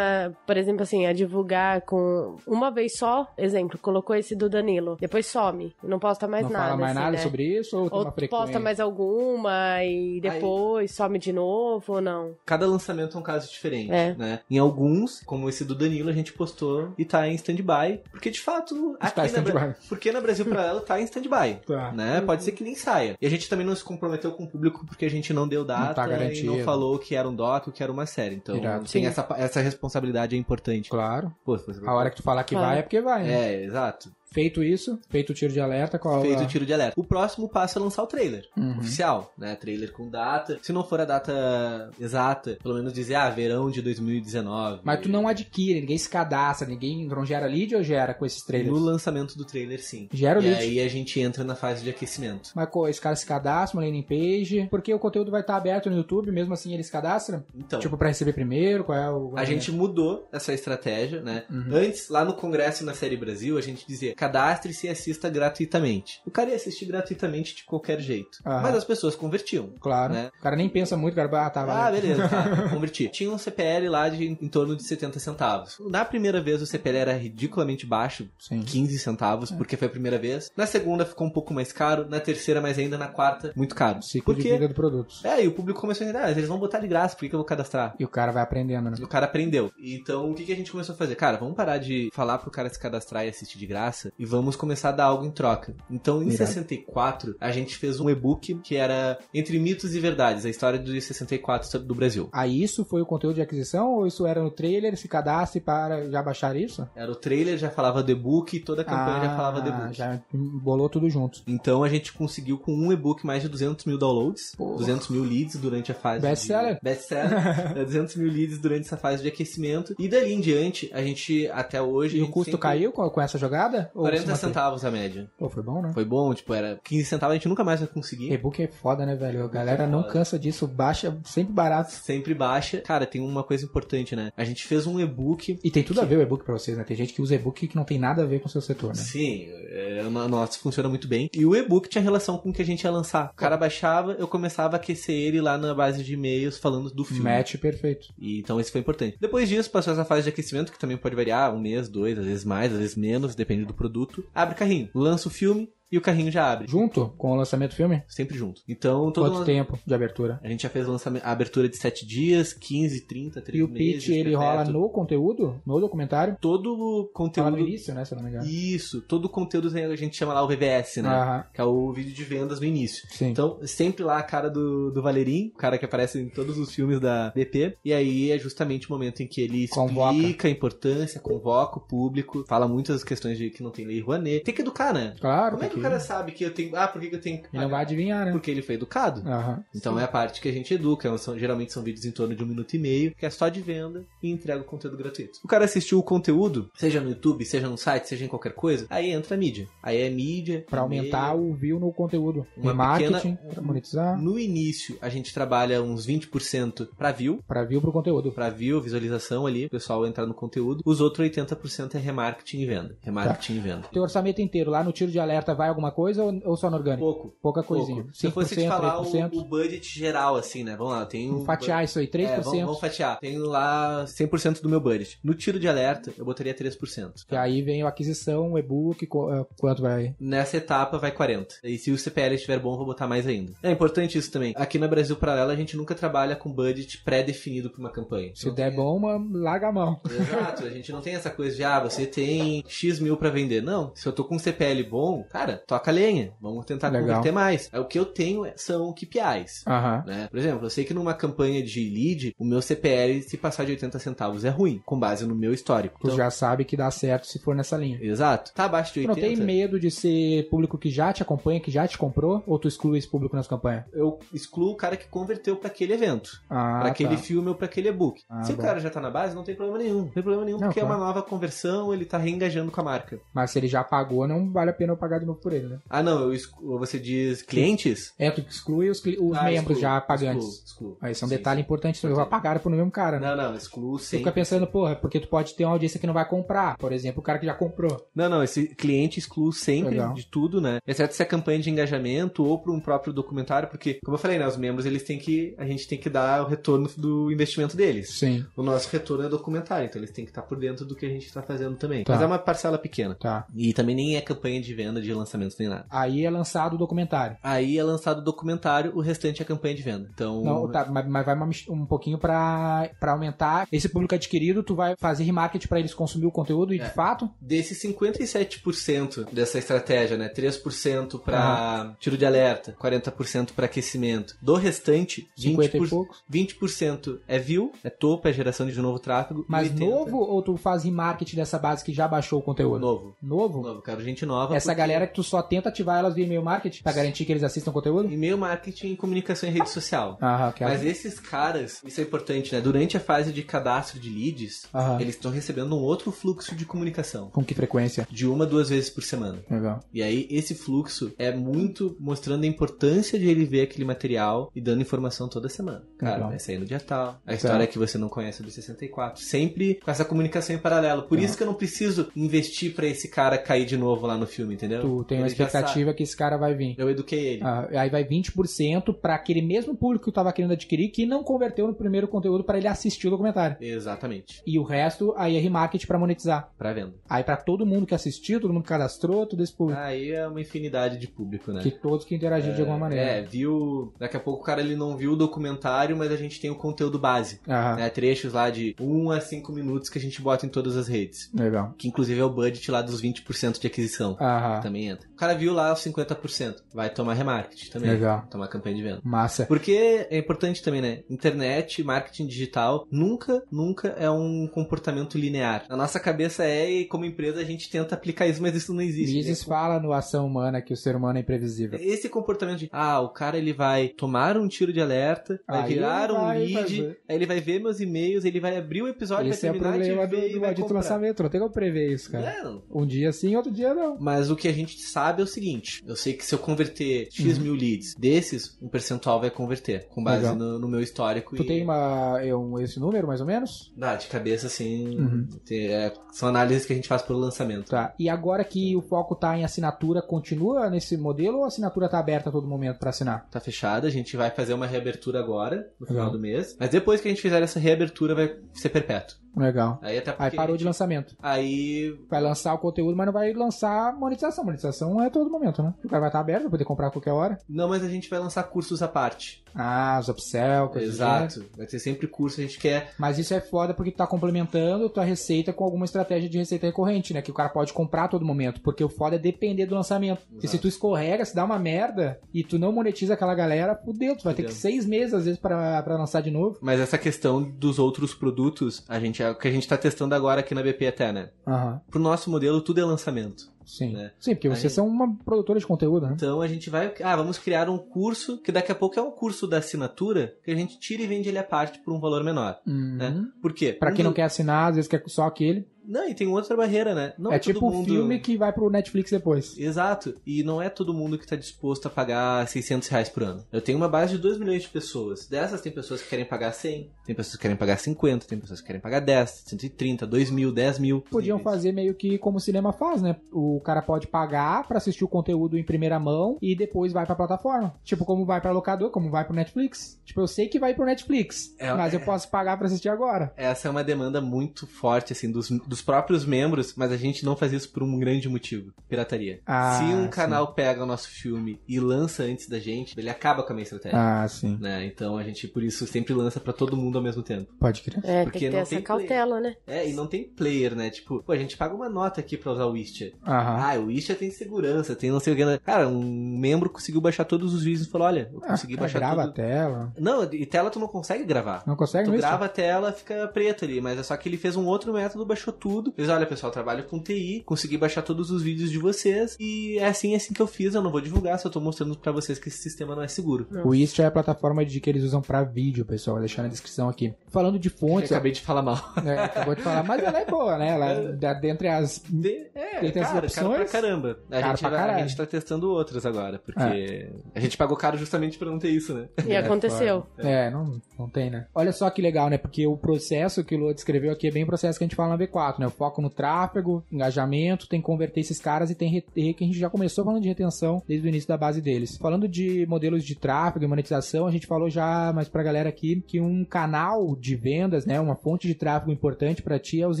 por 0.46 0.56
exemplo, 0.56 0.82
assim, 0.82 1.06
a 1.06 1.12
divulgar 1.12 1.82
com 1.82 2.36
uma 2.46 2.70
vez 2.70 2.96
só? 2.96 3.32
Exemplo, 3.36 3.78
colocou 3.78 4.14
esse 4.16 4.34
do 4.34 4.48
Danilo. 4.48 4.96
Depois 5.00 5.26
some. 5.26 5.74
Não 5.82 5.98
posta 5.98 6.26
mais 6.28 6.44
não 6.44 6.50
nada. 6.50 6.64
fala 6.64 6.76
mais 6.76 6.90
assim, 6.92 7.00
nada 7.04 7.16
né? 7.16 7.22
sobre 7.22 7.58
isso 7.58 7.76
ou 7.78 7.90
tem 7.90 7.98
Ou 7.98 8.28
posta 8.28 8.60
mais 8.60 8.80
alguma 8.80 9.82
e 9.84 10.20
depois 10.20 10.92
some 10.92 11.18
de 11.18 11.32
novo 11.32 11.94
ou 11.94 12.00
não? 12.00 12.34
Cada 12.44 12.66
lançamento 12.66 13.16
é 13.16 13.20
um 13.20 13.22
caso 13.22 13.50
diferente, 13.50 13.92
É. 13.92 14.14
né? 14.14 14.40
Em 14.50 14.58
alguns, 14.58 15.20
como 15.24 15.48
esse 15.48 15.64
do 15.64 15.74
Danilo, 15.74 16.10
a 16.10 16.12
gente 16.12 16.32
postou 16.32 16.92
e 16.98 17.04
tá 17.04 17.26
em 17.28 17.34
stand-by. 17.34 18.00
Porque, 18.10 18.30
de 18.30 18.40
fato, 18.40 18.96
Está 19.02 19.24
aqui 19.24 19.38
em 19.38 19.52
na. 19.52 19.74
Porque 19.88 20.12
na 20.12 20.20
Brasil 20.20 20.44
Paralelo 20.46 20.80
tá 20.80 21.00
em 21.00 21.04
stand-by. 21.04 21.60
Tá. 21.66 21.92
Né? 21.92 22.20
Pode 22.20 22.42
ser 22.42 22.52
que 22.52 22.64
nem 22.64 22.74
saia. 22.74 23.16
E 23.20 23.26
a 23.26 23.30
gente 23.30 23.48
também 23.48 23.66
não 23.66 23.74
se 23.74 23.84
comprometeu 23.84 24.32
com 24.32 24.44
o 24.44 24.48
público 24.48 24.84
porque 24.86 25.04
a 25.04 25.10
gente 25.10 25.32
não 25.32 25.46
deu 25.48 25.63
data 25.64 25.94
tá 25.94 26.06
e 26.06 26.10
garantido. 26.10 26.56
não 26.56 26.64
falou 26.64 26.98
que 26.98 27.14
era 27.14 27.28
um 27.28 27.34
doc 27.34 27.66
ou 27.66 27.72
que 27.72 27.82
era 27.82 27.90
uma 27.90 28.06
série. 28.06 28.36
Então 28.36 28.56
Irado. 28.56 28.84
tem 28.84 29.02
Sim. 29.02 29.06
essa, 29.06 29.26
essa 29.36 29.60
responsabilidade 29.60 30.36
é 30.36 30.38
importante. 30.38 30.90
Claro. 30.90 31.34
Pô, 31.44 31.58
A 31.86 31.94
hora 31.94 32.10
que 32.10 32.16
tu 32.16 32.22
falar 32.22 32.44
que 32.44 32.54
vai 32.54 32.78
é 32.78 32.82
porque 32.82 33.00
vai, 33.00 33.22
né? 33.24 33.32
É, 33.32 33.64
exato. 33.64 34.10
Feito 34.34 34.64
isso, 34.64 34.98
feito 35.08 35.30
o 35.30 35.34
tiro 35.34 35.52
de 35.52 35.60
alerta, 35.60 35.96
qual 35.96 36.20
Feito 36.20 36.40
a... 36.40 36.42
o 36.42 36.46
tiro 36.48 36.66
de 36.66 36.74
alerta. 36.74 37.00
O 37.00 37.04
próximo 37.04 37.48
passo 37.48 37.78
é 37.78 37.82
lançar 37.82 38.02
o 38.02 38.06
trailer. 38.08 38.44
Uhum. 38.56 38.78
Oficial, 38.78 39.32
né? 39.38 39.54
Trailer 39.54 39.92
com 39.92 40.10
data. 40.10 40.58
Se 40.60 40.72
não 40.72 40.82
for 40.82 41.00
a 41.00 41.04
data 41.04 41.88
exata, 42.00 42.58
pelo 42.60 42.74
menos 42.74 42.92
dizer, 42.92 43.14
ah, 43.14 43.30
verão 43.30 43.70
de 43.70 43.80
2019. 43.80 44.80
Mas 44.82 45.00
tu 45.00 45.08
não 45.08 45.28
adquire, 45.28 45.80
ninguém 45.80 45.96
se 45.96 46.08
cadastra, 46.08 46.66
ninguém 46.66 47.06
não 47.06 47.24
gera 47.24 47.46
lead 47.46 47.76
ou 47.76 47.82
gera 47.84 48.12
com 48.12 48.26
esses 48.26 48.42
trailers? 48.42 48.72
No 48.76 48.84
lançamento 48.84 49.38
do 49.38 49.44
trailer, 49.44 49.80
sim. 49.80 50.08
Gera 50.12 50.40
o 50.40 50.42
e 50.42 50.46
lead. 50.46 50.60
aí 50.62 50.80
a 50.80 50.88
gente 50.88 51.20
entra 51.20 51.44
na 51.44 51.54
fase 51.54 51.84
de 51.84 51.90
aquecimento. 51.90 52.50
Mas 52.56 52.68
esse 52.90 53.00
cara 53.00 53.14
se 53.14 53.24
cadastra, 53.24 53.78
uma 53.78 53.86
landing 53.86 54.02
page, 54.02 54.66
porque 54.68 54.92
o 54.92 54.98
conteúdo 54.98 55.30
vai 55.30 55.42
estar 55.42 55.56
aberto 55.56 55.88
no 55.88 55.96
YouTube, 55.96 56.32
mesmo 56.32 56.52
assim 56.52 56.74
ele 56.74 56.82
se 56.82 56.90
cadastra? 56.90 57.44
Então, 57.54 57.78
Tipo, 57.78 57.96
pra 57.96 58.08
receber 58.08 58.32
primeiro, 58.32 58.82
qual 58.82 58.98
é 58.98 59.10
o... 59.10 59.32
a 59.36 59.44
gente 59.44 59.70
mudou 59.70 60.28
essa 60.32 60.52
estratégia, 60.52 61.22
né? 61.22 61.44
Uhum. 61.48 61.68
Antes, 61.72 62.08
lá 62.08 62.24
no 62.24 62.34
Congresso 62.34 62.84
na 62.84 62.94
Série 62.94 63.16
Brasil, 63.16 63.56
a 63.56 63.60
gente 63.60 63.86
dizia, 63.86 64.14
cadastre-se 64.24 64.86
e 64.86 64.90
assista 64.90 65.28
gratuitamente. 65.28 66.20
O 66.26 66.30
cara 66.30 66.50
ia 66.50 66.56
assistir 66.56 66.86
gratuitamente 66.86 67.54
de 67.56 67.64
qualquer 67.64 68.00
jeito. 68.00 68.38
Aham. 68.46 68.62
Mas 68.62 68.76
as 68.76 68.84
pessoas 68.84 69.14
convertiam. 69.14 69.70
Claro. 69.80 70.12
né? 70.14 70.30
O 70.38 70.42
cara 70.42 70.56
nem 70.56 70.68
pensa 70.68 70.96
muito, 70.96 71.12
o 71.14 71.16
cara... 71.16 71.46
Ah, 71.46 71.50
tá, 71.50 71.62
Ah, 71.62 71.66
valeu. 71.66 72.00
beleza, 72.00 72.28
tá, 72.28 72.68
converti. 72.70 73.08
Tinha 73.08 73.30
um 73.30 73.38
CPL 73.38 73.88
lá 73.88 74.08
de 74.08 74.24
em 74.24 74.48
torno 74.48 74.76
de 74.76 74.82
70 74.84 75.18
centavos. 75.18 75.76
Na 75.90 76.04
primeira 76.04 76.40
vez 76.40 76.62
o 76.62 76.66
CPL 76.66 76.96
era 76.98 77.12
ridiculamente 77.12 77.86
baixo, 77.86 78.28
Sim. 78.38 78.60
15 78.62 78.98
centavos, 78.98 79.52
É. 79.52 79.56
porque 79.56 79.76
foi 79.76 79.88
a 79.88 79.90
primeira 79.90 80.18
vez. 80.18 80.50
Na 80.56 80.66
segunda 80.66 81.04
ficou 81.04 81.26
um 81.26 81.30
pouco 81.30 81.52
mais 81.52 81.72
caro, 81.72 82.08
na 82.08 82.20
terceira 82.20 82.60
mais 82.60 82.78
ainda, 82.78 82.96
na 82.96 83.08
quarta 83.08 83.52
muito 83.56 83.74
caro. 83.74 84.02
Ciclo 84.02 84.34
de 84.34 84.40
Porque 84.42 84.52
vida 84.54 84.68
do 84.68 84.74
produto. 84.74 85.14
é, 85.24 85.44
e 85.44 85.48
o 85.48 85.52
público 85.52 85.80
começou 85.80 86.06
a 86.06 86.10
entender, 86.10 86.24
ah, 86.24 86.30
eles 86.30 86.48
vão 86.48 86.58
botar 86.58 86.78
de 86.78 86.86
graça, 86.88 87.14
por 87.14 87.20
que 87.20 87.28
que 87.28 87.34
eu 87.34 87.38
vou 87.38 87.46
cadastrar? 87.46 87.94
E 87.98 88.04
o 88.04 88.08
cara 88.08 88.32
vai 88.32 88.42
aprendendo, 88.42 88.90
né? 88.90 88.96
E 88.98 89.04
o 89.04 89.08
cara 89.08 89.26
aprendeu. 89.26 89.70
Então, 89.78 90.30
o 90.30 90.34
que, 90.34 90.44
que 90.44 90.52
a 90.52 90.56
gente 90.56 90.70
começou 90.70 90.94
a 90.94 90.98
fazer? 90.98 91.14
Cara, 91.16 91.36
vamos 91.36 91.54
parar 91.56 91.78
de 91.78 92.10
falar 92.12 92.38
pro 92.38 92.50
cara 92.50 92.68
se 92.68 92.78
cadastrar 92.78 93.24
e 93.24 93.28
assistir 93.28 93.58
de 93.58 93.66
graça 93.66 94.12
e 94.18 94.24
vamos 94.24 94.56
começar 94.56 94.90
a 94.90 94.92
dar 94.92 95.04
algo 95.04 95.24
em 95.24 95.30
troca. 95.30 95.74
Então, 95.90 96.22
em 96.22 96.26
Irado. 96.28 96.36
64, 96.36 97.36
a 97.40 97.50
gente 97.50 97.76
fez 97.76 98.00
um 98.00 98.08
e-book 98.10 98.54
que 98.62 98.76
era 98.76 99.18
Entre 99.32 99.58
Mitos 99.58 99.94
e 99.94 100.00
Verdades, 100.00 100.44
a 100.44 100.50
história 100.50 100.78
dos 100.78 100.92
64 101.04 101.78
do 101.80 101.94
Brasil. 101.94 102.28
Aí 102.32 102.62
isso 102.62 102.84
foi 102.84 103.00
o 103.02 103.06
conteúdo 103.06 103.34
de 103.36 103.42
aquisição 103.42 103.94
ou 103.94 104.06
isso 104.06 104.26
era 104.26 104.42
no 104.42 104.50
trailer, 104.50 104.96
se 104.96 105.08
cadastre 105.08 105.60
para 105.60 106.08
já 106.10 106.22
baixar 106.22 106.56
isso? 106.56 106.88
Era 106.94 107.10
o 107.10 107.14
trailer, 107.16 107.58
já 107.58 107.70
falava 107.70 108.02
do 108.02 108.10
e-book 108.12 108.56
e 108.56 108.60
toda 108.60 108.82
a 108.82 108.84
campanha 108.84 109.24
já 109.24 109.36
falava 109.36 109.60
do 109.60 109.70
Ah, 109.70 109.78
e-book. 109.78 109.94
Já 109.96 110.20
bolou 110.32 110.88
tudo 110.88 111.08
junto. 111.10 111.42
Então 111.46 111.82
a 111.82 111.88
gente 111.88 112.12
conseguiu 112.12 112.58
com 112.58 112.72
um 112.72 112.92
e-book 112.92 113.24
mais 113.26 113.42
de 113.42 113.48
200 113.48 113.84
mil 113.84 113.98
downloads, 113.98 114.52
Porra. 114.56 114.78
200 114.78 115.08
mil 115.08 115.24
leads 115.24 115.56
durante 115.56 115.90
a 115.92 115.94
fase 115.94 116.20
Best-seller. 116.22 116.74
de... 116.74 116.80
Best-seller. 116.82 117.34
É, 117.76 117.84
200 117.84 118.16
mil 118.16 118.30
leads 118.30 118.58
durante 118.58 118.86
essa 118.86 118.96
fase 118.96 119.22
de 119.22 119.28
aquecimento. 119.28 119.94
E 119.98 120.08
dali 120.08 120.32
em 120.32 120.40
diante, 120.40 120.90
a 120.92 121.02
gente 121.02 121.48
até 121.52 121.80
hoje... 121.80 122.18
E 122.18 122.22
o 122.22 122.28
custo 122.28 122.52
sempre- 122.52 122.60
caiu 122.62 122.92
com, 122.92 123.08
com 123.10 123.20
essa 123.20 123.38
jogada? 123.38 123.90
Ou 123.94 124.02
40 124.02 124.20
se 124.22 124.26
mantém? 124.26 124.48
centavos 124.48 124.84
a 124.84 124.90
média. 124.90 125.30
Pô, 125.38 125.48
foi 125.48 125.62
bom, 125.62 125.80
né? 125.80 125.92
Foi 125.94 126.04
bom, 126.04 126.34
tipo, 126.34 126.52
era 126.52 126.80
15 126.82 127.04
centavos, 127.04 127.32
a 127.32 127.36
gente 127.36 127.48
nunca 127.48 127.64
mais 127.64 127.80
vai 127.80 127.88
conseguir. 127.88 128.32
E-book 128.32 128.62
é 128.62 128.68
foda, 128.68 129.06
né, 129.06 129.14
velho? 129.14 129.44
A 129.44 129.48
galera 129.48 129.86
não 129.86 130.02
foda. 130.02 130.12
cansa 130.12 130.38
disso, 130.38 130.66
baixa 130.66 131.16
sempre 131.24 131.52
barato. 131.52 131.92
Sempre 131.92 132.34
baixa. 132.34 132.80
Cara, 132.80 133.06
tem 133.06 133.20
uma 133.20 133.42
coisa 133.44 133.64
importante, 133.64 134.16
né? 134.16 134.32
A 134.36 134.44
gente 134.44 134.66
fez 134.66 134.86
um 134.86 135.00
e-book. 135.00 135.58
E 135.62 135.70
tem 135.70 135.82
tudo 135.82 136.00
a 136.00 136.04
ver 136.04 136.18
o 136.18 136.22
e-book 136.22 136.44
pra 136.44 136.54
vocês, 136.54 136.76
né? 136.76 136.84
Tem 136.84 136.96
gente 136.96 137.12
que 137.12 137.22
usa 137.22 137.34
e-book 137.34 137.66
que 137.66 137.76
não 137.76 137.84
tem 137.84 137.98
nada 137.98 138.22
a 138.22 138.26
ver 138.26 138.40
com 138.40 138.48
o 138.48 138.50
seu 138.50 138.60
setor, 138.60 138.88
né? 138.88 138.94
Sim, 138.94 139.46
é, 139.48 140.02
o 140.04 140.10
nosso 140.10 140.58
funciona 140.58 140.88
muito 140.88 141.06
bem. 141.06 141.28
E 141.32 141.46
o 141.46 141.54
e-book 141.54 141.88
tinha 141.88 142.02
relação 142.02 142.38
com 142.38 142.50
o 142.50 142.52
que 142.52 142.62
a 142.62 142.66
gente 142.66 142.82
ia 142.82 142.90
lançar. 142.90 143.30
O 143.32 143.36
cara 143.36 143.56
baixava, 143.56 144.12
eu 144.12 144.26
começava 144.26 144.76
a 144.76 144.78
aquecer 144.78 145.14
ele 145.14 145.40
lá 145.40 145.56
na 145.56 145.74
base 145.74 146.02
de 146.02 146.14
e-mails 146.14 146.58
falando 146.58 146.90
do 146.90 147.04
filme. 147.04 147.24
Match 147.24 147.56
perfeito. 147.56 148.08
E, 148.18 148.38
então 148.38 148.60
isso 148.60 148.72
foi 148.72 148.80
importante. 148.80 149.16
Depois 149.20 149.48
disso, 149.48 149.70
passou 149.70 149.92
essa 149.92 150.04
fase 150.04 150.24
de 150.24 150.28
aquecimento, 150.30 150.72
que 150.72 150.78
também 150.78 150.96
pode 150.96 151.14
variar, 151.14 151.54
um 151.54 151.60
mês, 151.60 151.88
dois, 151.88 152.18
às 152.18 152.24
vezes 152.24 152.44
mais, 152.44 152.72
às 152.72 152.78
vezes 152.78 152.96
menos, 152.96 153.34
depende 153.34 153.64
do 153.64 153.74
produto. 153.84 154.24
Abre 154.34 154.54
carrinho, 154.54 154.88
lança 154.94 155.28
o 155.28 155.30
filme 155.30 155.70
e 155.94 155.98
o 155.98 156.00
carrinho 156.00 156.30
já 156.30 156.50
abre. 156.52 156.66
Junto 156.68 157.08
com 157.16 157.32
o 157.32 157.36
lançamento 157.36 157.70
do 157.70 157.76
filme? 157.76 158.02
Sempre 158.08 158.36
junto. 158.36 158.60
Então, 158.68 159.10
todo 159.12 159.26
Quanto 159.26 159.38
lan- 159.40 159.44
tempo 159.44 159.78
de 159.86 159.94
abertura? 159.94 160.40
A 160.42 160.48
gente 160.48 160.62
já 160.62 160.68
fez 160.68 160.86
a 160.88 161.30
abertura 161.30 161.68
de 161.68 161.76
7 161.76 162.06
dias, 162.06 162.52
15, 162.52 163.02
30, 163.06 163.40
30 163.40 163.58
E 163.58 163.62
o 163.62 163.68
meses. 163.68 164.04
pitch, 164.04 164.08
ele 164.14 164.34
rola 164.34 164.64
no 164.64 164.88
conteúdo? 164.88 165.60
No 165.66 165.80
documentário? 165.80 166.36
Todo 166.40 167.10
conteúdo... 167.12 167.50
no 167.52 167.58
início, 167.58 167.94
né? 167.94 168.04
Se 168.04 168.14
não 168.14 168.22
me 168.22 168.28
engano. 168.30 168.46
Isso, 168.46 169.00
todo 169.02 169.26
o 169.26 169.28
conteúdo 169.28 169.68
a 169.74 169.96
gente 169.96 170.16
chama 170.16 170.32
lá 170.34 170.42
o 170.42 170.48
VVS, 170.48 170.96
né? 171.02 171.08
Aham, 171.08 171.44
Que 171.52 171.60
é 171.60 171.64
o 171.64 171.92
vídeo 171.92 172.12
de 172.12 172.24
vendas 172.24 172.60
no 172.60 172.66
início. 172.66 173.06
sim. 173.10 173.28
Então, 173.28 173.58
sempre 173.64 174.02
lá 174.04 174.18
a 174.18 174.22
cara 174.22 174.48
do, 174.48 174.90
do 174.90 175.02
Valerim, 175.02 175.48
o 175.54 175.58
cara 175.58 175.78
que 175.78 175.84
aparece 175.84 176.18
em 176.20 176.28
todos 176.28 176.58
os 176.58 176.72
filmes 176.74 177.00
da 177.00 177.30
BP. 177.34 177.76
E 177.84 177.92
aí 177.92 178.30
é 178.30 178.38
justamente 178.38 178.88
o 178.88 178.92
momento 178.92 179.22
em 179.22 179.26
que 179.26 179.40
ele 179.40 179.68
Convoca. 179.68 180.14
explica 180.16 180.48
a 180.48 180.50
importância, 180.50 181.20
convoca 181.20 181.78
o 181.78 181.80
público, 181.80 182.44
fala 182.48 182.66
muitas 182.68 183.02
questões 183.04 183.38
de 183.38 183.50
que 183.50 183.62
não 183.62 183.70
tem 183.70 183.84
lei 183.86 184.00
Rouanet. 184.00 184.44
Tem 184.44 184.54
que 184.54 184.62
educar, 184.62 184.92
né? 184.92 185.14
claro, 185.20 185.52
Como 185.56 185.64
é 185.64 185.68
que 185.68 185.80
cara 185.84 186.00
sabe 186.00 186.32
que 186.32 186.44
eu 186.44 186.52
tenho. 186.52 186.74
Ah, 186.76 186.88
por 186.88 187.00
que 187.00 187.08
que 187.08 187.14
eu 187.16 187.20
tenho 187.20 187.38
que. 187.42 187.48
ele 187.52 187.62
não 187.62 187.70
vai 187.70 187.82
adivinhar, 187.82 188.24
né? 188.26 188.32
Porque 188.32 188.50
ele 188.50 188.62
foi 188.62 188.74
educado. 188.74 189.20
Aham. 189.28 189.62
Então 189.74 189.98
é 189.98 190.04
a 190.04 190.08
parte 190.08 190.40
que 190.40 190.48
a 190.48 190.52
gente 190.52 190.72
educa. 190.74 191.16
São- 191.18 191.38
geralmente 191.38 191.72
são 191.72 191.82
vídeos 191.82 192.04
em 192.04 192.10
torno 192.10 192.34
de 192.34 192.42
um 192.42 192.46
minuto 192.46 192.74
e 192.74 192.78
meio, 192.78 193.14
que 193.14 193.24
é 193.26 193.30
só 193.30 193.48
de 193.48 193.60
venda 193.60 194.04
e 194.22 194.30
entrega 194.30 194.60
o 194.60 194.64
conteúdo 194.64 194.96
gratuito. 194.96 195.38
O 195.44 195.48
cara 195.48 195.64
assistiu 195.64 195.98
o 195.98 196.02
conteúdo, 196.02 196.70
seja 196.74 197.00
no 197.00 197.08
YouTube, 197.10 197.44
seja 197.44 197.68
no 197.68 197.76
site, 197.78 198.08
seja 198.08 198.24
em 198.24 198.28
qualquer 198.28 198.52
coisa, 198.54 198.86
aí 198.90 199.10
entra 199.10 199.34
a 199.34 199.38
mídia. 199.38 199.66
Aí 199.82 200.00
é 200.00 200.10
mídia. 200.10 200.64
Pra 200.68 200.80
aumentar 200.80 201.34
o 201.34 201.52
view 201.54 201.78
no 201.78 201.92
conteúdo. 201.92 202.46
Uma 202.56 202.74
marketing, 202.74 203.34
pequena- 203.36 203.54
pra 203.54 203.62
monetizar, 203.62 204.20
No 204.20 204.38
início, 204.38 204.96
a 205.00 205.08
gente 205.08 205.32
trabalha 205.34 205.82
uns 205.82 206.06
20% 206.06 206.88
pra 206.96 207.12
view, 207.12 207.40
pra 207.46 207.64
view 207.64 207.80
pro 207.80 207.92
conteúdo. 207.92 208.32
pra 208.32 208.48
view, 208.50 208.80
visualização 208.80 209.46
ali, 209.46 209.66
o 209.66 209.70
pessoal 209.70 210.06
entrar 210.06 210.26
no 210.26 210.34
conteúdo. 210.34 210.82
Os 210.84 211.00
outros 211.00 211.20
80% 211.26 211.94
é 211.94 211.98
remarketing 211.98 212.60
e 212.60 212.66
venda. 212.66 212.96
Remarketing 213.02 213.56
e 213.56 213.58
venda. 213.60 213.88
Teu 213.92 214.02
orçamento 214.02 214.40
inteiro, 214.40 214.70
lá 214.70 214.82
no 214.82 214.92
tiro 214.92 215.10
de 215.10 215.18
alerta 215.18 215.54
vai 215.54 215.68
alguma 215.74 215.90
coisa 215.90 216.22
ou, 216.22 216.40
ou 216.44 216.56
só 216.56 216.70
no 216.70 216.76
orgânico? 216.76 217.04
Pouco. 217.04 217.36
Pouca 217.42 217.62
coisinha. 217.62 218.02
pouco. 218.02 218.16
Se 218.16 218.26
eu 218.26 218.30
fosse 218.30 218.54
te 218.54 218.62
5%, 218.62 218.68
falar 218.68 219.00
o, 219.00 219.04
3%. 219.04 219.30
o 219.34 219.44
budget 219.44 219.98
geral, 219.98 220.36
assim, 220.36 220.64
né? 220.64 220.76
Vamos 220.76 220.92
lá, 220.92 221.00
eu 221.00 221.06
tenho... 221.06 221.30
Vamos 221.32 221.46
fatiar 221.46 221.84
isso 221.84 221.98
aí, 221.98 222.06
3%. 222.06 222.24
É, 222.24 222.40
vamos, 222.40 222.60
vamos 222.60 222.80
fatiar. 222.80 223.18
Tenho 223.18 223.44
lá 223.46 224.04
100% 224.06 224.60
do 224.60 224.68
meu 224.68 224.80
budget. 224.80 225.18
No 225.22 225.34
tiro 225.34 225.58
de 225.58 225.68
alerta, 225.68 226.12
eu 226.16 226.24
botaria 226.24 226.54
3%. 226.54 227.26
Que 227.26 227.36
aí 227.36 227.62
vem 227.62 227.82
a 227.82 227.88
aquisição, 227.88 228.52
o 228.52 228.58
e-book, 228.58 229.04
eh, 229.04 229.46
quanto 229.58 229.82
vai? 229.82 230.14
Nessa 230.18 230.56
etapa 230.56 230.98
vai 230.98 231.10
40. 231.10 231.56
E 231.64 231.78
se 231.78 231.90
o 231.90 231.98
CPL 231.98 232.34
estiver 232.34 232.58
bom, 232.58 232.72
eu 232.72 232.76
vou 232.78 232.86
botar 232.86 233.06
mais 233.06 233.26
ainda. 233.26 233.52
É 233.62 233.70
importante 233.70 234.16
isso 234.18 234.30
também. 234.30 234.52
Aqui 234.56 234.78
na 234.78 234.88
Brasil 234.88 235.16
Paralelo, 235.16 235.50
a 235.50 235.56
gente 235.56 235.76
nunca 235.76 235.94
trabalha 235.94 236.36
com 236.36 236.52
budget 236.52 236.98
pré-definido 237.02 237.70
pra 237.70 237.80
uma 237.80 237.90
campanha. 237.90 238.32
Se 238.34 238.46
Não 238.46 238.54
der 238.54 238.68
tem- 238.68 238.76
bom, 238.76 238.96
uma, 238.96 239.20
larga 239.40 239.68
a 239.68 239.72
mão. 239.72 240.00
Exato, 240.08 240.64
a 240.64 240.70
gente 240.70 240.92
não 240.92 241.00
tem 241.00 241.14
essa 241.14 241.30
coisa 241.30 241.56
de, 241.56 241.64
ah, 241.64 241.80
você 241.80 242.06
tem 242.06 242.62
X 242.66 243.00
mil 243.00 243.16
pra 243.16 243.30
vender. 243.30 243.62
Não, 243.62 243.92
se 243.94 244.06
eu 244.06 244.12
tô 244.12 244.24
com 244.24 244.36
um 244.36 244.38
CPL 244.38 244.82
bom, 244.84 245.24
cara, 245.24 245.53
toca 245.56 245.90
a 245.90 245.94
lenha. 245.94 246.32
Vamos 246.40 246.64
tentar 246.66 246.88
Legal. 246.88 247.06
converter 247.08 247.32
mais. 247.32 247.68
É, 247.72 247.78
O 247.80 247.84
que 247.84 247.98
eu 247.98 248.04
tenho 248.06 248.44
é- 248.46 248.54
são 248.56 248.92
KPIs. 248.92 249.64
Aham. 249.66 250.04
Né? 250.06 250.28
Por 250.30 250.38
exemplo, 250.38 250.66
eu 250.66 250.70
sei 250.70 250.84
que 250.84 250.94
numa 250.94 251.14
campanha 251.14 251.62
de 251.62 251.88
lead, 251.90 252.34
o 252.38 252.44
meu 252.44 252.60
CPL, 252.62 253.22
se 253.22 253.36
passar 253.36 253.64
de 253.64 253.72
80 253.72 253.98
centavos, 253.98 254.44
é 254.44 254.48
ruim, 254.48 254.80
com 254.84 254.98
base 254.98 255.26
no 255.26 255.34
meu 255.34 255.52
histórico. 255.52 255.98
Tu 256.00 256.10
já 256.16 256.30
sabe 256.30 256.64
que 256.64 256.76
dá 256.76 256.90
certo 256.90 257.26
se 257.26 257.38
for 257.38 257.54
nessa 257.54 257.76
linha. 257.76 257.98
Exato. 258.00 258.52
Tá 258.54 258.64
abaixo 258.64 258.94
de 258.94 259.02
Tu 259.02 259.08
não 259.08 259.14
80. 259.14 259.36
tem 259.36 259.44
medo 259.46 259.78
de 259.78 259.90
ser 259.90 260.48
público 260.48 260.78
que 260.78 260.90
já 260.90 261.12
te 261.12 261.22
acompanha, 261.22 261.60
que 261.60 261.70
já 261.70 261.86
te 261.86 261.96
comprou? 261.98 262.42
Ou 262.46 262.58
tu 262.58 262.68
exclui 262.68 262.98
esse 262.98 263.08
público 263.08 263.36
nas 263.36 263.46
campanhas? 263.46 263.84
Eu 263.92 264.18
excluo 264.32 264.72
o 264.72 264.76
cara 264.76 264.96
que 264.96 265.06
converteu 265.08 265.56
pra 265.56 265.68
aquele 265.68 265.92
evento. 265.94 266.42
Ah, 266.48 266.80
pra 266.80 266.88
aquele 266.90 267.16
tá. 267.16 267.22
filme 267.22 267.48
ou 267.48 267.54
pra 267.54 267.66
aquele 267.66 267.88
e-book. 267.88 268.22
Ah, 268.28 268.42
Se 268.44 268.52
o 268.52 268.56
bom. 268.56 268.62
cara 268.62 268.80
já 268.80 268.90
tá 268.90 269.00
na 269.00 269.10
base, 269.10 269.34
não 269.34 269.42
tem 269.44 269.54
problema 269.54 269.78
nenhum. 269.78 270.02
Não 270.02 270.08
tem 270.08 270.22
problema 270.22 270.44
nenhum, 270.44 270.58
Não, 270.58 270.68
porque 270.68 270.80
é 270.80 270.82
claro. 270.84 270.98
uma 271.00 271.06
nova 271.06 271.22
conversão, 271.22 271.92
ele 271.92 272.04
tá 272.04 272.18
reengajando 272.18 272.70
com 272.70 272.80
a 272.80 272.84
marca. 272.84 273.18
Mas 273.32 273.50
se 273.50 273.58
ele 273.58 273.68
já 273.68 273.82
pagou, 273.84 274.26
não 274.26 274.50
vale 274.52 274.70
a 274.70 274.74
pena 274.74 274.92
eu 274.92 274.96
pagar 274.96 275.18
de 275.18 275.26
novo 275.26 275.40
por 275.44 275.52
ele, 275.52 275.68
né? 275.68 275.78
Ah, 275.88 276.02
não, 276.02 276.22
eu 276.22 276.32
excluo, 276.32 276.78
você 276.78 276.98
diz 276.98 277.42
clientes? 277.42 278.12
É, 278.18 278.30
tu 278.30 278.40
exclui 278.48 278.88
os, 278.90 278.98
cli- 279.00 279.18
os 279.20 279.36
Ah, 279.36 279.44
membros 279.44 279.76
excluo, 279.76 279.80
já 279.80 280.00
pagantes. 280.00 280.46
excluo, 280.46 280.64
excluo. 280.64 280.98
Aí 281.00 281.12
isso 281.12 281.22
é 281.24 281.26
um 281.26 281.28
Sim, 281.28 281.36
detalhe 281.36 281.58
sim. 281.60 281.64
importante, 281.64 282.06
vai 282.06 282.26
pagar 282.26 282.58
pro 282.58 282.70
mesmo 282.70 282.90
cara, 282.90 283.20
né? 283.20 283.28
Não, 283.28 283.36
não, 283.50 283.54
excluo 283.56 283.98
Tu 283.98 284.04
sempre. 284.04 284.18
fica 284.18 284.32
pensando, 284.32 284.66
porra, 284.66 284.96
porque 284.96 285.20
tu 285.20 285.28
pode 285.28 285.54
ter 285.54 285.64
uma 285.64 285.72
audiência 285.72 286.00
que 286.00 286.06
não 286.06 286.14
vai 286.14 286.26
comprar. 286.26 286.76
Por 286.78 286.92
exemplo, 286.92 287.20
o 287.20 287.22
cara 287.22 287.38
que 287.38 287.46
já 287.46 287.54
comprou. 287.54 288.08
Não, 288.14 288.28
não, 288.28 288.42
esse 288.42 288.68
cliente 288.74 289.18
excluo 289.18 289.52
sempre 289.52 289.90
Legal. 289.90 290.14
de 290.14 290.26
tudo, 290.26 290.60
né? 290.60 290.78
Exceto 290.86 291.14
se 291.14 291.22
é 291.22 291.26
campanha 291.26 291.58
de 291.58 291.68
engajamento 291.70 292.42
ou 292.44 292.58
para 292.58 292.72
um 292.72 292.80
próprio 292.80 293.12
documentário, 293.12 293.68
porque, 293.68 293.98
como 294.04 294.16
eu 294.16 294.20
falei, 294.20 294.38
né, 294.38 294.46
os 294.46 294.56
membros 294.56 294.86
eles 294.86 295.02
têm 295.02 295.18
que. 295.18 295.54
A 295.58 295.66
gente 295.66 295.86
tem 295.86 295.98
que 295.98 296.08
dar 296.08 296.42
o 296.42 296.48
retorno 296.48 296.88
do 296.96 297.30
investimento 297.30 297.76
deles. 297.76 298.10
Sim. 298.18 298.44
O 298.56 298.62
nosso 298.62 298.88
retorno 298.90 299.24
é 299.24 299.28
documentário, 299.28 299.86
então 299.86 300.00
eles 300.00 300.10
têm 300.10 300.24
que 300.24 300.30
estar 300.30 300.42
por 300.42 300.58
dentro 300.58 300.84
do 300.84 300.94
que 300.94 301.04
a 301.04 301.08
gente 301.08 301.30
tá 301.32 301.42
fazendo 301.42 301.76
também. 301.76 302.04
Tá. 302.04 302.12
Mas 302.14 302.22
é 302.22 302.26
uma 302.26 302.38
parcela 302.38 302.78
pequena. 302.78 303.14
Tá. 303.14 303.46
E 303.54 303.72
também 303.74 303.94
nem 303.94 304.16
é 304.16 304.20
campanha 304.20 304.60
de 304.60 304.72
venda 304.74 305.00
de 305.00 305.12
lançamentos 305.34 305.58
nem 305.58 305.68
nada. 305.68 305.86
Aí 305.90 306.24
é 306.24 306.30
lançado 306.30 306.74
o 306.74 306.78
documentário. 306.78 307.36
Aí 307.42 307.78
é 307.78 307.82
lançado 307.84 308.18
o 308.18 308.24
documentário, 308.24 308.96
o 308.96 309.00
restante 309.00 309.42
é 309.42 309.44
campanha 309.44 309.74
de 309.74 309.82
venda. 309.82 310.08
Então. 310.12 310.42
Não, 310.42 310.70
tá, 310.70 310.86
mas, 310.86 311.06
mas 311.08 311.26
vai 311.26 311.36
um 311.68 311.84
pouquinho 311.84 312.18
pra, 312.18 312.88
pra 312.98 313.12
aumentar 313.12 313.66
esse 313.70 313.88
público 313.88 314.14
adquirido, 314.14 314.62
tu 314.62 314.74
vai 314.74 314.94
fazer 314.98 315.24
remarketing 315.24 315.68
pra 315.68 315.78
eles 315.80 315.92
consumir 315.94 316.26
o 316.26 316.30
conteúdo 316.30 316.72
e 316.72 316.80
É. 316.80 316.84
de 316.84 316.90
fato. 316.90 317.28
Desses 317.40 317.80
57% 317.82 319.32
dessa 319.32 319.58
estratégia, 319.58 320.16
né? 320.16 320.28
3% 320.28 321.20
para 321.20 321.94
tiro 321.98 322.16
de 322.16 322.24
alerta, 322.24 322.76
40% 322.80 323.52
para 323.52 323.66
aquecimento. 323.66 324.36
Do 324.40 324.54
restante, 324.54 325.28
50 325.36 325.76
e 325.76 325.80
20%, 325.80 325.88
poucos. 325.88 326.22
20% 326.30 327.18
é 327.26 327.38
view, 327.38 327.72
é 327.82 327.90
topo, 327.90 328.28
é 328.28 328.32
geração 328.32 328.66
de 328.66 328.80
novo 328.80 328.98
tráfego. 328.98 329.44
Mas 329.48 329.70
80 329.70 329.84
novo 329.84 330.18
ou 330.18 330.42
tu 330.42 330.56
faz 330.56 330.84
remarketing 330.84 331.36
dessa 331.36 331.58
base 331.58 331.84
que 331.84 331.92
já 331.92 332.06
baixou 332.06 332.38
o 332.38 332.42
conteúdo? 332.42 332.78
Novo. 332.78 333.16
Novo? 333.22 333.62
Novo, 333.62 333.82
cara, 333.82 334.00
gente 334.02 334.24
nova. 334.26 334.54
Essa 334.54 334.68
porque 334.68 334.78
galera 334.78 335.06
que 335.06 335.14
tu 335.14 335.22
só 335.24 335.42
tenta 335.42 335.68
ativar 335.68 335.98
elas 335.98 336.14
via 336.14 336.24
e-mail 336.24 336.42
marketing 336.42 336.82
pra 336.82 336.92
garantir 336.92 337.24
que 337.24 337.32
eles 337.32 337.42
assistam 337.42 337.72
conteúdo? 337.72 338.12
E-mail 338.12 338.38
marketing 338.38 338.92
e 338.92 338.96
comunicação 338.96 339.48
em 339.48 339.52
rede 339.52 339.70
social. 339.70 340.18
Aham, 340.22 340.52
que 340.52 340.64
Mas 340.64 340.84
esses 340.84 341.18
caras, 341.18 341.80
isso 341.84 342.00
é 342.00 342.04
importante, 342.04 342.54
né? 342.54 342.60
Durante 342.60 342.96
a 342.96 343.00
fase 343.00 343.32
de 343.32 343.42
cadastro 343.42 343.98
de 343.98 344.10
leads, 344.10 344.66
Aham. 344.74 345.00
eles 345.00 345.14
estão 345.16 345.30
recebendo 345.30 345.74
um 345.76 345.80
outro 345.80 346.12
fluxo 346.12 346.54
de 346.54 346.64
comunicação. 346.64 347.30
Com 347.30 347.44
que 347.44 347.54
frequência? 347.54 348.06
De 348.10 348.26
uma, 348.26 348.46
duas 348.46 348.68
vezes 348.68 348.90
por 348.90 349.02
semana. 349.02 349.38
Legal. 349.50 349.80
E 349.92 350.02
aí, 350.02 350.26
esse 350.30 350.54
fluxo 350.54 351.12
é 351.18 351.32
muito 351.32 351.96
mostrando 351.98 352.44
a 352.44 352.46
importância 352.46 353.18
de 353.18 353.28
ele 353.28 353.44
ver 353.44 353.62
aquele 353.62 353.84
material 353.84 354.50
e 354.54 354.60
dando 354.60 354.82
informação 354.82 355.28
toda 355.28 355.48
semana. 355.48 355.82
Cara, 355.98 356.14
Legal. 356.14 356.30
vai 356.30 356.38
sair 356.38 356.58
no 356.58 356.66
dia 356.66 356.80
tal. 356.80 357.20
A 357.26 357.34
história 357.34 357.66
que 357.66 357.78
você 357.78 357.98
não 357.98 358.08
conhece 358.08 358.42
é 358.42 358.44
do 358.44 358.50
64. 358.50 359.22
Sempre 359.22 359.76
com 359.84 359.90
essa 359.90 360.04
comunicação 360.04 360.54
em 360.54 360.58
paralelo. 360.58 361.02
Por 361.02 361.18
isso 361.18 361.36
que 361.36 361.42
eu 361.42 361.46
não 361.46 361.54
preciso 361.54 362.08
investir 362.14 362.74
pra 362.74 362.86
esse 362.86 363.08
cara 363.08 363.38
cair 363.38 363.64
de 363.64 363.76
novo 363.76 364.06
lá 364.06 364.16
no 364.16 364.26
filme, 364.26 364.54
entendeu? 364.54 364.80
Tu 364.80 365.04
tem 365.14 365.22
uma 365.22 365.28
Ele 365.28 365.34
já 365.34 365.44
expectativa 365.44 365.94
que 365.94 366.02
esse 366.02 366.16
cara 366.16 366.36
vai 366.36 366.54
vir. 366.54 366.74
Eu 366.78 366.90
eduquei 366.90 367.26
ele. 367.34 367.42
Ah, 367.44 367.68
aí 367.72 367.90
vai 367.90 368.04
20% 368.04 368.94
pra 368.94 369.14
aquele 369.14 369.42
mesmo 369.42 369.74
público 369.76 370.04
que 370.04 370.10
tu 370.10 370.14
tava 370.14 370.32
querendo 370.32 370.52
adquirir 370.52 370.88
que 370.88 371.06
não 371.06 371.22
converteu 371.22 371.66
no 371.66 371.74
primeiro 371.74 372.08
conteúdo 372.08 372.44
pra 372.44 372.58
ele 372.58 372.68
assistir 372.68 373.06
o 373.06 373.10
documentário. 373.10 373.56
Exatamente. 373.60 374.42
E 374.46 374.58
o 374.58 374.62
resto 374.62 375.14
aí 375.16 375.36
é 375.36 375.40
remarketing 375.40 375.86
pra 375.86 375.98
monetizar. 375.98 376.50
Pra 376.58 376.72
venda. 376.72 376.94
Aí 377.08 377.22
pra 377.22 377.36
todo 377.36 377.66
mundo 377.66 377.86
que 377.86 377.94
assistiu, 377.94 378.40
todo 378.40 378.52
mundo 378.52 378.62
que 378.62 378.68
cadastrou, 378.68 379.26
todo 379.26 379.42
esse 379.42 379.52
público. 379.52 379.80
Aí 379.80 380.10
é 380.10 380.26
uma 380.26 380.40
infinidade 380.40 380.98
de 380.98 381.06
público, 381.06 381.52
né? 381.52 381.60
Que 381.62 381.70
todos 381.70 382.04
que 382.04 382.14
interagiram 382.14 382.54
de 382.54 382.60
alguma 382.60 382.78
maneira. 382.78 383.04
É, 383.04 383.22
viu. 383.22 383.92
Daqui 383.98 384.16
a 384.16 384.20
pouco 384.20 384.42
o 384.42 384.44
cara 384.44 384.60
ele 384.60 384.76
não 384.76 384.96
viu 384.96 385.12
o 385.12 385.16
documentário, 385.16 385.96
mas 385.96 386.10
a 386.10 386.16
gente 386.16 386.40
tem 386.40 386.50
o 386.50 386.54
conteúdo 386.56 386.98
base. 386.98 387.40
Né? 387.46 387.88
Trechos 387.90 388.32
lá 388.32 388.50
de 388.50 388.74
1 388.80 389.10
a 389.10 389.20
5 389.20 389.52
minutos 389.52 389.88
que 389.88 389.98
a 389.98 390.00
gente 390.00 390.20
bota 390.20 390.46
em 390.46 390.48
todas 390.48 390.76
as 390.76 390.88
redes. 390.88 391.30
legal. 391.34 391.74
Que 391.78 391.88
inclusive 391.88 392.20
é 392.20 392.24
o 392.24 392.30
budget 392.30 392.70
lá 392.70 392.82
dos 392.82 393.02
20% 393.02 393.60
de 393.60 393.66
aquisição. 393.66 394.16
Aham. 394.20 394.60
Também 394.60 394.88
entra. 394.88 395.03
50%. 395.04 395.14
O 395.14 395.16
cara 395.16 395.34
viu 395.34 395.52
lá 395.52 395.72
os 395.72 395.80
50%. 395.80 396.56
Vai 396.74 396.90
tomar 396.90 397.14
remarketing 397.14 397.70
também. 397.70 397.90
Legal. 397.90 398.26
Tomar 398.30 398.48
campanha 398.48 398.74
de 398.76 398.82
venda. 398.82 399.00
Massa. 399.04 399.46
Porque 399.46 400.06
é 400.10 400.18
importante 400.18 400.62
também, 400.62 400.80
né? 400.82 401.02
Internet, 401.08 401.82
marketing 401.84 402.26
digital, 402.26 402.86
nunca, 402.90 403.42
nunca 403.50 403.88
é 403.98 404.10
um 404.10 404.48
comportamento 404.48 405.16
linear. 405.16 405.64
Na 405.68 405.76
nossa 405.76 406.00
cabeça 406.00 406.44
é, 406.44 406.70
e 406.70 406.84
como 406.86 407.04
empresa 407.04 407.40
a 407.40 407.44
gente 407.44 407.70
tenta 407.70 407.94
aplicar 407.94 408.26
isso, 408.26 408.42
mas 408.42 408.54
isso 408.56 408.72
não 408.74 408.80
existe. 408.82 409.14
Mises 409.14 409.42
fala 409.44 409.78
no 409.78 409.92
Ação 409.92 410.26
Humana 410.26 410.60
que 410.60 410.72
o 410.72 410.76
ser 410.76 410.96
humano 410.96 411.18
é 411.18 411.20
imprevisível. 411.20 411.78
Esse 411.80 412.08
comportamento 412.08 412.58
de, 412.58 412.68
ah, 412.72 413.00
o 413.00 413.08
cara 413.10 413.38
ele 413.38 413.52
vai 413.52 413.88
tomar 413.88 414.36
um 414.36 414.48
tiro 414.48 414.72
de 414.72 414.80
alerta, 414.80 415.40
vai 415.46 415.62
Aí 415.62 415.74
virar 415.74 416.10
um 416.10 416.16
vai 416.24 416.38
lead, 416.40 416.54
fazer. 416.54 416.98
aí 417.08 417.16
ele 417.16 417.26
vai 417.26 417.40
ver 417.40 417.60
meus 417.60 417.80
e-mails, 417.80 418.24
ele 418.24 418.40
vai 418.40 418.56
abrir 418.56 418.82
o 418.82 418.88
episódio, 418.88 419.30
Esse 419.30 419.46
é 419.46 419.50
vai 419.50 419.58
o 419.58 419.62
terminar 419.62 419.78
problema 419.78 420.06
de 420.08 420.16
ver 420.16 420.20
do, 420.40 420.46
e 420.46 420.54
do 420.54 420.62
comprar. 420.62 420.76
lançamento. 420.76 421.22
Não 421.22 421.30
tem 421.30 421.40
como 421.40 421.52
prever 421.52 421.92
isso, 421.92 422.10
cara. 422.10 422.42
Não, 422.42 422.62
Um 422.70 422.86
dia 422.86 423.12
sim, 423.12 423.36
outro 423.36 423.52
dia 423.52 423.72
não. 423.74 423.96
Mas 424.00 424.30
o 424.30 424.36
que 424.36 424.48
a 424.48 424.52
gente 424.52 424.76
sabe 424.94 425.20
é 425.20 425.24
o 425.24 425.26
seguinte: 425.26 425.82
eu 425.86 425.96
sei 425.96 426.12
que 426.14 426.24
se 426.24 426.34
eu 426.34 426.38
converter 426.38 427.08
X 427.10 427.38
mil 427.38 427.54
leads, 427.54 427.94
desses, 427.96 428.56
um 428.62 428.68
percentual 428.68 429.20
vai 429.20 429.30
converter, 429.30 429.86
com 429.88 430.02
base 430.02 430.34
no, 430.34 430.58
no 430.58 430.68
meu 430.68 430.80
histórico. 430.80 431.34
Tu 431.36 431.42
e... 431.42 431.46
tem 431.46 431.62
uma, 431.64 432.20
é 432.22 432.34
um, 432.34 432.58
esse 432.60 432.78
número, 432.78 433.06
mais 433.06 433.20
ou 433.20 433.26
menos? 433.26 433.72
Dá, 433.76 433.96
de 433.96 434.06
cabeça, 434.06 434.46
assim. 434.46 434.96
Uhum. 434.98 435.28
tem- 435.44 435.66
é, 435.68 435.92
são 436.12 436.28
análises 436.28 436.64
que 436.66 436.72
a 436.72 436.76
gente 436.76 436.88
faz 436.88 437.02
pro 437.02 437.16
lançamento. 437.16 437.70
Tá. 437.70 437.92
E 437.98 438.08
agora 438.08 438.44
que 438.44 438.76
o 438.76 438.82
foco 438.82 439.14
tá 439.14 439.36
em 439.36 439.44
assinatura, 439.44 440.00
continua 440.00 440.70
nesse 440.70 440.96
modelo 440.96 441.38
ou 441.38 441.44
a 441.44 441.48
assinatura 441.48 441.88
tá 441.88 441.98
aberta 441.98 442.28
a 442.28 442.32
todo 442.32 442.46
momento 442.46 442.78
pra 442.78 442.90
assinar? 442.90 443.26
Tá 443.30 443.40
fechada, 443.40 443.86
a 443.88 443.90
gente 443.90 444.16
vai 444.16 444.30
fazer 444.30 444.54
uma 444.54 444.66
reabertura 444.66 445.18
agora, 445.18 445.68
no 445.80 445.86
final 445.86 446.04
Legal. 446.04 446.12
do 446.12 446.20
mês. 446.20 446.56
Mas 446.58 446.70
depois 446.70 447.00
que 447.00 447.08
a 447.08 447.10
gente 447.10 447.20
fizer 447.22 447.42
essa 447.42 447.58
reabertura, 447.58 448.14
vai 448.14 448.36
ser 448.52 448.68
perpétuo. 448.68 449.16
Legal. 449.36 449.80
Aí 449.82 449.98
até. 449.98 450.14
Aí 450.16 450.30
parou 450.30 450.54
a 450.54 450.56
de 450.56 450.62
gente- 450.62 450.66
lançamento. 450.68 451.16
Aí. 451.20 451.98
Vai 452.08 452.20
lançar 452.22 452.54
o 452.54 452.58
conteúdo, 452.58 452.96
mas 452.96 453.06
não 453.06 453.12
vai 453.12 453.32
lançar 453.32 453.92
monetização. 453.98 454.44
Monetização 454.44 454.83
é 455.02 455.06
a 455.06 455.10
todo 455.10 455.30
momento, 455.30 455.62
né? 455.62 455.74
O 455.84 455.88
cara 455.88 456.00
vai 456.00 456.08
estar 456.08 456.20
aberto, 456.20 456.42
vai 456.42 456.50
poder 456.50 456.64
comprar 456.64 456.88
a 456.88 456.90
qualquer 456.90 457.12
hora. 457.12 457.38
Não, 457.48 457.68
mas 457.68 457.82
a 457.82 457.88
gente 457.88 458.08
vai 458.08 458.18
lançar 458.18 458.42
cursos 458.44 458.82
à 458.82 458.88
parte. 458.88 459.42
Ah, 459.54 459.98
os 460.00 460.08
upsell, 460.08 460.68
coisas. 460.68 460.94
Exato. 460.94 461.44
Vai 461.56 461.66
ter 461.66 461.78
sempre 461.78 462.08
curso, 462.08 462.40
a 462.40 462.42
gente 462.42 462.58
quer. 462.58 462.92
Mas 462.98 463.18
isso 463.18 463.32
é 463.32 463.40
foda 463.40 463.72
porque 463.72 463.92
tu 463.92 463.96
tá 463.96 464.06
complementando 464.06 464.88
tua 464.88 465.04
receita 465.04 465.52
com 465.52 465.64
alguma 465.64 465.84
estratégia 465.84 466.28
de 466.28 466.38
receita 466.38 466.66
recorrente, 466.66 467.14
né? 467.14 467.22
Que 467.22 467.30
o 467.30 467.34
cara 467.34 467.48
pode 467.48 467.72
comprar 467.72 468.04
a 468.04 468.08
todo 468.08 468.24
momento. 468.24 468.60
Porque 468.60 468.82
o 468.82 468.88
foda 468.88 469.14
é 469.16 469.18
depender 469.18 469.66
do 469.66 469.74
lançamento. 469.74 470.22
Porque 470.28 470.48
se 470.48 470.56
Exato. 470.56 470.62
tu 470.62 470.68
escorrega, 470.68 471.24
se 471.24 471.34
dá 471.34 471.44
uma 471.44 471.58
merda 471.58 472.18
e 472.32 472.42
tu 472.42 472.58
não 472.58 472.72
monetiza 472.72 473.14
aquela 473.14 473.34
galera, 473.34 473.76
fudeu. 473.76 474.16
Tu 474.16 474.24
vai 474.24 474.34
ter 474.34 474.44
que 474.44 474.52
seis 474.52 474.84
meses, 474.84 475.14
às 475.14 475.24
vezes, 475.24 475.38
pra, 475.38 475.80
pra 475.82 475.96
lançar 475.96 476.20
de 476.20 476.30
novo. 476.30 476.58
Mas 476.60 476.80
essa 476.80 476.98
questão 476.98 477.42
dos 477.42 477.78
outros 477.78 478.12
produtos, 478.14 478.84
a 478.88 478.98
gente 478.98 479.22
é 479.22 479.30
o 479.30 479.36
que 479.38 479.46
a 479.46 479.52
gente 479.52 479.68
tá 479.68 479.76
testando 479.76 480.14
agora 480.14 480.40
aqui 480.40 480.54
na 480.54 480.62
BP 480.62 480.86
até, 480.88 481.12
né? 481.12 481.30
Aham. 481.46 481.80
Pro 481.90 482.00
nosso 482.00 482.28
modelo, 482.28 482.60
tudo 482.60 482.80
é 482.80 482.84
lançamento. 482.84 483.53
Sim. 483.64 483.92
Né? 483.92 484.12
Sim, 484.18 484.34
porque 484.34 484.48
vocês 484.48 484.72
são 484.72 484.86
uma 484.86 485.14
produtora 485.24 485.58
de 485.58 485.66
conteúdo, 485.66 486.06
né? 486.06 486.12
Então 486.16 486.40
a 486.40 486.48
gente 486.48 486.70
vai. 486.70 486.92
Ah, 487.02 487.16
vamos 487.16 487.38
criar 487.38 487.68
um 487.68 487.78
curso 487.78 488.38
que 488.38 488.52
daqui 488.52 488.70
a 488.70 488.74
pouco 488.74 488.98
é 488.98 489.02
um 489.02 489.10
curso 489.10 489.46
da 489.46 489.58
assinatura 489.58 490.36
que 490.44 490.50
a 490.50 490.56
gente 490.56 490.78
tira 490.78 491.02
e 491.02 491.06
vende 491.06 491.28
ele 491.28 491.38
à 491.38 491.44
parte 491.44 491.78
por 491.80 491.92
um 491.94 492.00
valor 492.00 492.22
menor. 492.22 492.58
Uhum. 492.66 492.96
Né? 492.96 493.24
Por 493.40 493.52
quê? 493.52 493.72
Pra 493.72 493.90
Um 493.90 493.94
quem 493.94 494.04
não 494.04 494.12
quer 494.12 494.24
assinar, 494.24 494.70
às 494.70 494.76
vezes 494.76 494.88
quer 494.88 495.02
só 495.06 495.24
aquele. 495.24 495.66
Não, 495.86 496.08
e 496.08 496.14
tem 496.14 496.26
outra 496.28 496.56
barreira, 496.56 496.94
né? 496.94 497.12
Não 497.18 497.32
é 497.32 497.38
todo 497.38 497.54
tipo 497.54 497.70
mundo- 497.70 497.84
filme 497.86 498.18
que 498.18 498.36
vai 498.36 498.52
pro 498.52 498.70
Netflix 498.70 499.10
depois. 499.10 499.56
Exato. 499.58 500.14
E 500.26 500.42
não 500.42 500.60
é 500.60 500.68
todo 500.68 500.94
mundo 500.94 501.18
que 501.18 501.26
tá 501.26 501.36
disposto 501.36 501.86
a 501.86 501.90
pagar 501.90 502.46
600 502.48 502.88
reais 502.88 503.08
por 503.08 503.22
ano. 503.22 503.44
Eu 503.52 503.60
tenho 503.60 503.78
uma 503.78 503.88
base 503.88 504.12
de 504.16 504.18
2 504.22 504.38
milhões 504.38 504.62
de 504.62 504.68
pessoas. 504.68 505.26
Dessas, 505.26 505.60
tem 505.60 505.72
pessoas 505.72 506.02
que 506.02 506.08
querem 506.08 506.24
pagar 506.24 506.52
100, 506.52 506.90
tem 507.06 507.14
pessoas 507.14 507.36
que 507.36 507.42
querem 507.42 507.56
pagar 507.56 507.78
50, 507.78 508.26
tem 508.26 508.38
pessoas 508.38 508.60
que 508.60 508.66
querem 508.66 508.80
pagar 508.80 509.00
10, 509.00 509.42
130, 509.46 510.06
2 510.06 510.30
mil, 510.30 510.52
10 510.52 510.78
mil. 510.78 511.02
Podiam 511.10 511.38
fazer 511.38 511.72
meio 511.72 511.94
que 511.94 512.16
como 512.18 512.38
o 512.38 512.40
cinema 512.40 512.72
faz, 512.72 513.02
né? 513.02 513.16
O 513.32 513.60
cara 513.60 513.82
pode 513.82 514.06
pagar 514.06 514.66
pra 514.66 514.78
assistir 514.78 515.04
o 515.04 515.08
conteúdo 515.08 515.58
em 515.58 515.64
primeira 515.64 515.98
mão 515.98 516.38
e 516.40 516.54
depois 516.56 516.92
vai 516.92 517.04
pra 517.06 517.14
plataforma. 517.14 517.74
Tipo, 517.84 518.04
como 518.04 518.24
vai 518.24 518.40
pra 518.40 518.50
locador, 518.52 518.90
como 518.90 519.10
vai 519.10 519.24
pro 519.24 519.34
Netflix. 519.34 520.00
Tipo, 520.04 520.20
eu 520.20 520.26
sei 520.26 520.48
que 520.48 520.58
vai 520.58 520.74
pro 520.74 520.84
Netflix, 520.86 521.54
É, 521.58 521.72
mas 521.72 521.92
eu 521.92 522.00
é. 522.00 522.04
posso 522.04 522.28
pagar 522.30 522.56
pra 522.56 522.66
assistir 522.66 522.88
agora. 522.88 523.32
Essa 523.36 523.68
é 523.68 523.70
uma 523.70 523.84
demanda 523.84 524.20
muito 524.20 524.66
forte, 524.66 525.12
assim, 525.12 525.30
dos, 525.30 525.50
dos 525.74 525.82
próprios 525.82 526.24
membros, 526.24 526.74
mas 526.76 526.92
a 526.92 526.96
gente 526.96 527.24
não 527.24 527.34
faz 527.36 527.52
isso 527.52 527.68
por 527.70 527.82
um 527.82 527.98
grande 527.98 528.28
motivo: 528.28 528.72
pirataria. 528.88 529.40
Ah, 529.44 529.78
Se 529.78 529.84
um 529.92 530.04
sim. 530.04 530.08
canal 530.08 530.54
pega 530.54 530.82
o 530.82 530.86
nosso 530.86 531.08
filme 531.08 531.60
e 531.66 531.80
lança 531.80 532.22
antes 532.22 532.48
da 532.48 532.58
gente, 532.60 532.94
ele 532.98 533.10
acaba 533.10 533.42
com 533.42 533.52
a 533.52 533.56
minha 533.56 533.64
estratégia. 533.64 533.98
Ah, 533.98 534.26
sim. 534.28 534.56
Né? 534.60 534.86
Então 534.86 535.16
a 535.18 535.22
gente, 535.24 535.48
por 535.48 535.62
isso, 535.62 535.86
sempre 535.86 536.14
lança 536.14 536.38
pra 536.38 536.52
todo 536.52 536.76
mundo 536.76 536.96
ao 536.98 537.02
mesmo 537.04 537.22
tempo. 537.22 537.52
Pode 537.58 537.82
crer. 537.82 538.00
É, 538.04 538.22
Porque 538.24 538.38
tem 538.38 538.48
que 538.48 538.50
ter 538.50 538.52
não 538.52 538.58
essa 538.60 538.70
tem 538.70 538.82
cautela, 538.82 539.40
né? 539.40 539.56
É, 539.66 539.88
e 539.88 539.92
não 539.92 540.06
tem 540.06 540.24
player, 540.24 540.74
né? 540.76 540.90
Tipo, 540.90 541.22
pô, 541.22 541.32
a 541.32 541.36
gente 541.36 541.56
paga 541.56 541.74
uma 541.74 541.88
nota 541.88 542.20
aqui 542.20 542.36
pra 542.36 542.52
usar 542.52 542.66
o 542.66 542.72
Wistia. 542.72 543.12
Aham. 543.26 543.56
Ah, 543.60 543.74
o 543.80 543.86
Wistia 543.86 544.14
tem 544.14 544.30
segurança, 544.30 544.94
tem 544.94 545.10
não 545.10 545.18
sei 545.20 545.32
o 545.32 545.36
que. 545.36 545.44
né? 545.44 545.58
Cara, 545.64 545.88
um 545.88 546.38
membro 546.38 546.70
conseguiu 546.70 547.00
baixar 547.00 547.24
todos 547.24 547.52
os 547.52 547.64
vídeos 547.64 547.86
e 547.86 547.90
falou: 547.90 548.06
olha, 548.06 548.30
eu 548.32 548.40
consegui 548.40 548.74
Ah, 548.74 548.80
baixar 548.80 548.98
grava 549.00 549.22
tudo. 549.22 549.30
a 549.30 549.32
tela. 549.34 549.92
Não, 549.98 550.22
e 550.32 550.46
tela 550.46 550.70
tu 550.70 550.78
não 550.78 550.88
consegue 550.88 551.24
gravar. 551.24 551.62
Não 551.66 551.74
consegue 551.76 552.04
Tu 552.04 552.10
mesmo? 552.12 552.22
grava 552.26 552.44
a 552.44 552.48
tela, 552.48 552.92
fica 552.92 553.26
preto 553.28 553.64
ali, 553.64 553.80
mas 553.80 553.98
é 553.98 554.02
só 554.02 554.16
que 554.16 554.28
ele 554.28 554.36
fez 554.36 554.54
um 554.56 554.66
outro 554.66 554.92
método, 554.92 555.24
baixou 555.26 555.52
tudo. 555.52 555.63
Fez, 555.96 556.08
olha 556.08 556.26
pessoal, 556.26 556.50
eu 556.50 556.54
trabalho 556.54 556.84
com 556.84 556.98
TI, 557.00 557.42
consegui 557.46 557.76
baixar 557.78 558.02
todos 558.02 558.30
os 558.30 558.42
vídeos 558.42 558.70
de 558.70 558.78
vocês 558.78 559.36
e 559.40 559.78
é 559.78 559.86
assim, 559.86 560.12
é 560.12 560.16
assim 560.16 560.34
que 560.34 560.40
eu 560.42 560.46
fiz, 560.46 560.74
eu 560.74 560.82
não 560.82 560.90
vou 560.90 561.00
divulgar, 561.00 561.38
só 561.38 561.48
tô 561.48 561.60
mostrando 561.60 561.96
pra 561.98 562.12
vocês 562.12 562.38
que 562.38 562.48
esse 562.48 562.58
sistema 562.58 562.94
não 562.94 563.02
é 563.02 563.08
seguro. 563.08 563.46
O 563.64 563.74
Ist 563.74 563.98
é 563.98 564.04
a 564.06 564.10
plataforma 564.10 564.64
de 564.64 564.80
que 564.80 564.90
eles 564.90 565.02
usam 565.04 565.20
pra 565.22 565.42
vídeo, 565.42 565.84
pessoal. 565.84 566.16
Vou 566.16 566.20
deixar 566.24 566.42
na 566.42 566.48
descrição 566.48 566.88
aqui. 566.88 567.14
Falando 567.28 567.58
de 567.58 567.68
Eu 567.68 567.74
fontes, 567.76 568.12
acabei 568.12 568.32
de 568.32 568.40
falar 568.40 568.62
mal. 568.62 568.76
é, 569.04 569.18
acabou 569.24 569.54
de 569.54 569.62
falar, 569.62 569.82
mas 569.84 570.02
ela 570.02 570.18
é 570.20 570.24
boa, 570.24 570.58
né? 570.58 570.68
Ela, 570.70 571.12
da- 571.16 571.34
dentre 571.34 571.68
as 571.68 572.02
De- 572.08 572.46
É, 572.54 572.78
Ele 572.80 572.92
tem 572.92 573.02
essas 573.02 573.14
cara, 573.14 573.28
caro 573.28 573.48
pra 573.48 573.62
opções? 573.62 573.70
caramba. 573.72 574.18
A, 574.30 574.40
Caro 574.40 574.56
gente, 574.56 574.68
pra 574.68 574.84
a 574.94 574.98
gente 575.00 575.16
tá 575.16 575.26
testando 575.26 575.70
outras 575.70 576.04
agora, 576.06 576.38
porque 576.38 577.10
a 577.34 577.40
gente 577.40 577.56
pagou 577.56 577.76
caro 577.76 577.96
justamente 577.96 578.38
pra 578.38 578.50
não 578.50 578.58
ter 578.58 578.68
isso, 578.70 578.94
né? 578.94 579.08
E 579.26 579.34
aconteceu. 579.36 580.06
É, 580.18 580.50
não, 580.50 580.80
não 580.98 581.08
tem, 581.08 581.30
né? 581.30 581.46
Olha 581.54 581.72
só 581.72 581.88
que 581.90 582.02
legal, 582.02 582.28
né? 582.28 582.38
Porque 582.38 582.66
o 582.66 582.76
processo 582.76 583.42
que 583.44 583.54
o 583.54 583.58
Lua 583.58 583.74
descreveu 583.74 584.12
aqui 584.12 584.28
é 584.28 584.30
bem 584.30 584.44
o 584.44 584.46
processo 584.46 584.78
que 584.78 584.84
a 584.84 584.86
gente 584.86 584.96
fala 584.96 585.16
na 585.16 585.24
V4, 585.26 585.53
né? 585.60 585.66
O 585.66 585.70
foco 585.70 586.00
no 586.00 586.10
tráfego, 586.10 586.84
engajamento, 586.90 587.68
tem 587.68 587.80
que 587.80 587.86
converter 587.86 588.20
esses 588.20 588.40
caras 588.40 588.70
e 588.70 588.74
tem 588.74 588.90
reter, 588.90 589.34
que 589.34 589.44
a 589.44 589.46
gente 589.46 589.58
já 589.58 589.70
começou 589.70 590.04
falando 590.04 590.22
de 590.22 590.28
retenção 590.28 590.82
desde 590.86 591.06
o 591.06 591.08
início 591.08 591.28
da 591.28 591.36
base 591.36 591.60
deles. 591.60 591.96
Falando 591.96 592.28
de 592.28 592.66
modelos 592.66 593.04
de 593.04 593.14
tráfego 593.14 593.64
e 593.64 593.68
monetização, 593.68 594.26
a 594.26 594.30
gente 594.30 594.46
falou 594.46 594.70
já, 594.70 595.12
mas 595.14 595.28
pra 595.28 595.42
galera 595.42 595.68
aqui, 595.68 596.02
que 596.06 596.20
um 596.20 596.44
canal 596.44 597.16
de 597.16 597.36
vendas, 597.36 597.86
né? 597.86 598.00
Uma 598.00 598.16
fonte 598.16 598.46
de 598.46 598.54
tráfego 598.54 598.92
importante 598.92 599.42
pra 599.42 599.58
ti 599.58 599.80
é 599.80 599.88
os 599.88 600.00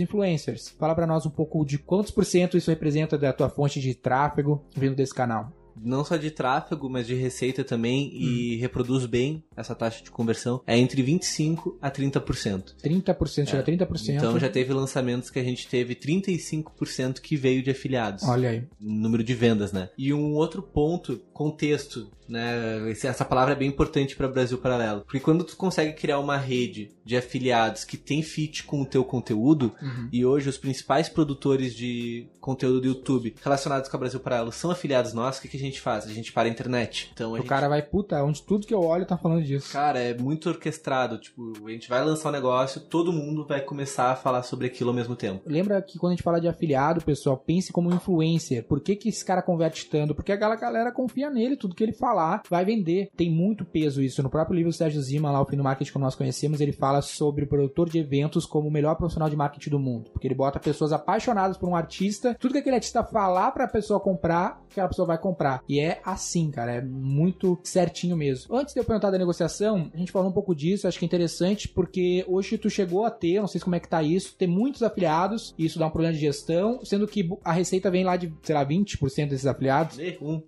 influencers. 0.00 0.68
Fala 0.78 0.94
pra 0.94 1.06
nós 1.06 1.26
um 1.26 1.30
pouco 1.30 1.64
de 1.64 1.78
quantos 1.78 2.10
por 2.10 2.24
cento 2.24 2.56
isso 2.56 2.70
representa 2.70 3.18
da 3.18 3.32
tua 3.32 3.48
fonte 3.48 3.80
de 3.80 3.94
tráfego 3.94 4.64
vindo 4.76 4.94
desse 4.94 5.14
canal. 5.14 5.52
Não 5.76 6.04
só 6.04 6.16
de 6.16 6.30
tráfego, 6.30 6.88
mas 6.88 7.06
de 7.06 7.14
receita 7.14 7.64
também 7.64 8.10
e 8.14 8.56
reproduz 8.56 9.06
bem 9.06 9.42
essa 9.56 9.74
taxa 9.74 10.02
de 10.02 10.10
conversão. 10.10 10.62
É 10.66 10.76
entre 10.76 11.02
25% 11.02 11.74
a 11.80 11.90
30%. 11.90 12.74
30%, 12.82 13.46
chega 13.46 13.60
a 13.60 13.64
30%. 13.64 14.08
Então 14.10 14.38
já 14.38 14.48
teve 14.48 14.72
lançamentos 14.72 15.30
que 15.30 15.38
a 15.38 15.44
gente 15.44 15.66
teve 15.68 15.94
35% 15.94 17.20
que 17.20 17.36
veio 17.36 17.62
de 17.62 17.70
afiliados. 17.70 18.24
Olha 18.24 18.50
aí. 18.50 18.64
número 18.80 19.22
de 19.22 19.34
vendas, 19.34 19.72
né? 19.72 19.88
E 19.96 20.12
um 20.12 20.34
outro 20.34 20.62
ponto, 20.62 21.18
contexto, 21.32 22.10
né? 22.28 22.90
Essa 22.90 23.24
palavra 23.24 23.52
é 23.54 23.56
bem 23.56 23.68
importante 23.68 24.16
para 24.16 24.28
Brasil 24.28 24.58
Paralelo, 24.58 25.02
porque 25.02 25.20
quando 25.20 25.44
tu 25.44 25.56
consegue 25.56 25.92
criar 25.92 26.18
uma 26.18 26.36
rede 26.36 26.90
de 27.04 27.16
afiliados 27.16 27.84
que 27.84 27.96
tem 27.96 28.22
fit 28.22 28.64
com 28.64 28.80
o 28.82 28.86
teu 28.86 29.04
conteúdo, 29.04 29.72
Uhum. 29.82 30.08
e 30.12 30.24
hoje 30.24 30.48
os 30.48 30.56
principais 30.58 31.08
produtores 31.08 31.74
de 31.74 32.26
conteúdo 32.40 32.80
do 32.80 32.86
YouTube 32.86 33.34
relacionados 33.42 33.88
com 33.88 33.96
a 33.96 34.00
Brasil 34.00 34.20
Paralelo 34.20 34.52
são 34.52 34.70
afiliados 34.70 35.12
nossos, 35.12 35.38
o 35.38 35.42
que, 35.42 35.48
que 35.48 35.56
a 35.56 35.60
gente 35.60 35.80
faz? 35.80 36.06
A 36.06 36.12
gente 36.12 36.32
para 36.32 36.48
a 36.48 36.50
internet. 36.50 37.10
Então 37.12 37.30
a 37.30 37.34
O 37.34 37.36
gente 37.38 37.46
cara 37.48 37.68
vai, 37.68 37.82
puta, 37.82 38.22
onde 38.22 38.42
tudo 38.42 38.66
que 38.66 38.74
eu 38.74 38.80
olho 38.80 39.06
tá 39.06 39.16
falando 39.16 39.42
disso. 39.42 39.70
Cara, 39.72 39.98
é 39.98 40.14
muito 40.16 40.48
orquestrado. 40.48 41.18
Tipo, 41.18 41.52
a 41.66 41.70
gente 41.70 41.88
vai 41.88 42.04
lançar 42.04 42.28
um 42.28 42.32
negócio, 42.32 42.80
todo 42.80 43.12
mundo 43.12 43.46
vai 43.46 43.60
começar 43.60 44.10
a 44.12 44.16
falar 44.16 44.42
sobre 44.42 44.66
aquilo 44.66 44.90
ao 44.90 44.96
mesmo 44.96 45.14
tempo. 45.16 45.42
Lembra 45.46 45.80
que 45.82 45.98
quando 45.98 46.12
a 46.12 46.14
gente 46.16 46.22
fala 46.24 46.40
de 46.40 46.48
afiliado, 46.48 47.02
pessoal, 47.04 47.36
pense 47.36 47.72
como 47.72 47.92
influencer. 47.92 48.64
Por 48.64 48.80
que, 48.80 48.96
que 48.96 49.08
esse 49.08 49.24
cara 49.24 49.42
converte 49.42 49.86
tanto? 49.88 50.14
Porque 50.14 50.32
aquela 50.32 50.56
galera 50.56 50.92
confia 50.92 51.30
nele, 51.30 51.56
tudo 51.56 51.74
que 51.74 51.82
ele 51.82 51.92
falar 52.14 52.42
vai 52.48 52.64
vender. 52.64 53.10
Tem 53.16 53.30
muito 53.30 53.64
peso 53.64 54.00
isso. 54.00 54.22
No 54.22 54.30
próprio 54.30 54.56
livro 54.56 54.70
do 54.70 54.74
Sérgio 54.74 55.02
Zima, 55.02 55.30
lá, 55.30 55.42
o 55.42 55.46
Fim 55.46 55.56
do 55.56 55.64
Marketing 55.64 55.92
que 55.92 55.98
nós 55.98 56.14
conhecemos, 56.14 56.60
ele 56.60 56.72
fala 56.72 57.02
sobre 57.02 57.44
o 57.44 57.46
produtor 57.46 57.88
de 57.88 57.98
eventos 57.98 58.46
como 58.46 58.68
o 58.68 58.70
melhor 58.70 58.94
profissional 58.96 59.28
de 59.28 59.36
marketing 59.36 59.70
do 59.70 59.78
mundo. 59.78 60.10
Porque 60.12 60.26
ele 60.26 60.34
bota 60.34 60.58
pessoas 60.58 60.92
apaixonadas 60.92 61.56
por 61.56 61.68
um 61.68 61.76
artista, 61.76 62.36
tudo 62.38 62.52
que 62.52 62.58
aquele 62.58 62.76
artista 62.76 63.04
falar 63.04 63.50
pra 63.52 63.66
pessoa 63.66 64.00
comprar, 64.00 64.62
aquela 64.70 64.88
pessoa 64.88 65.06
vai 65.06 65.18
comprar. 65.18 65.62
E 65.68 65.80
é 65.80 66.00
assim, 66.04 66.50
cara, 66.50 66.72
é 66.72 66.80
muito 66.80 67.58
certinho 67.62 68.16
mesmo. 68.16 68.54
Antes 68.54 68.74
de 68.74 68.80
eu 68.80 68.84
perguntar 68.84 69.10
da 69.10 69.18
negociação, 69.18 69.90
a 69.92 69.96
gente 69.96 70.12
falou 70.12 70.28
um 70.28 70.32
pouco 70.32 70.54
disso, 70.54 70.86
acho 70.86 70.98
que 70.98 71.04
é 71.04 71.06
interessante, 71.06 71.68
porque 71.68 72.24
hoje 72.28 72.56
tu 72.58 72.70
chegou 72.70 73.04
a 73.04 73.10
ter, 73.10 73.40
não 73.40 73.48
sei 73.48 73.60
como 73.60 73.76
é 73.76 73.80
que 73.80 73.88
tá 73.88 74.02
isso, 74.02 74.36
ter 74.36 74.46
muitos 74.46 74.82
afiliados, 74.82 75.54
e 75.58 75.66
isso 75.66 75.78
dá 75.78 75.86
um 75.86 75.90
problema 75.90 76.14
de 76.14 76.20
gestão, 76.20 76.84
sendo 76.84 77.06
que 77.06 77.28
a 77.44 77.52
receita 77.52 77.90
vem 77.90 78.04
lá 78.04 78.16
de, 78.16 78.32
sei 78.42 78.54
lá, 78.54 78.64
20% 78.64 79.28
desses 79.28 79.46
afiliados. 79.46 79.98
E, 79.98 80.18
Um. 80.20 80.42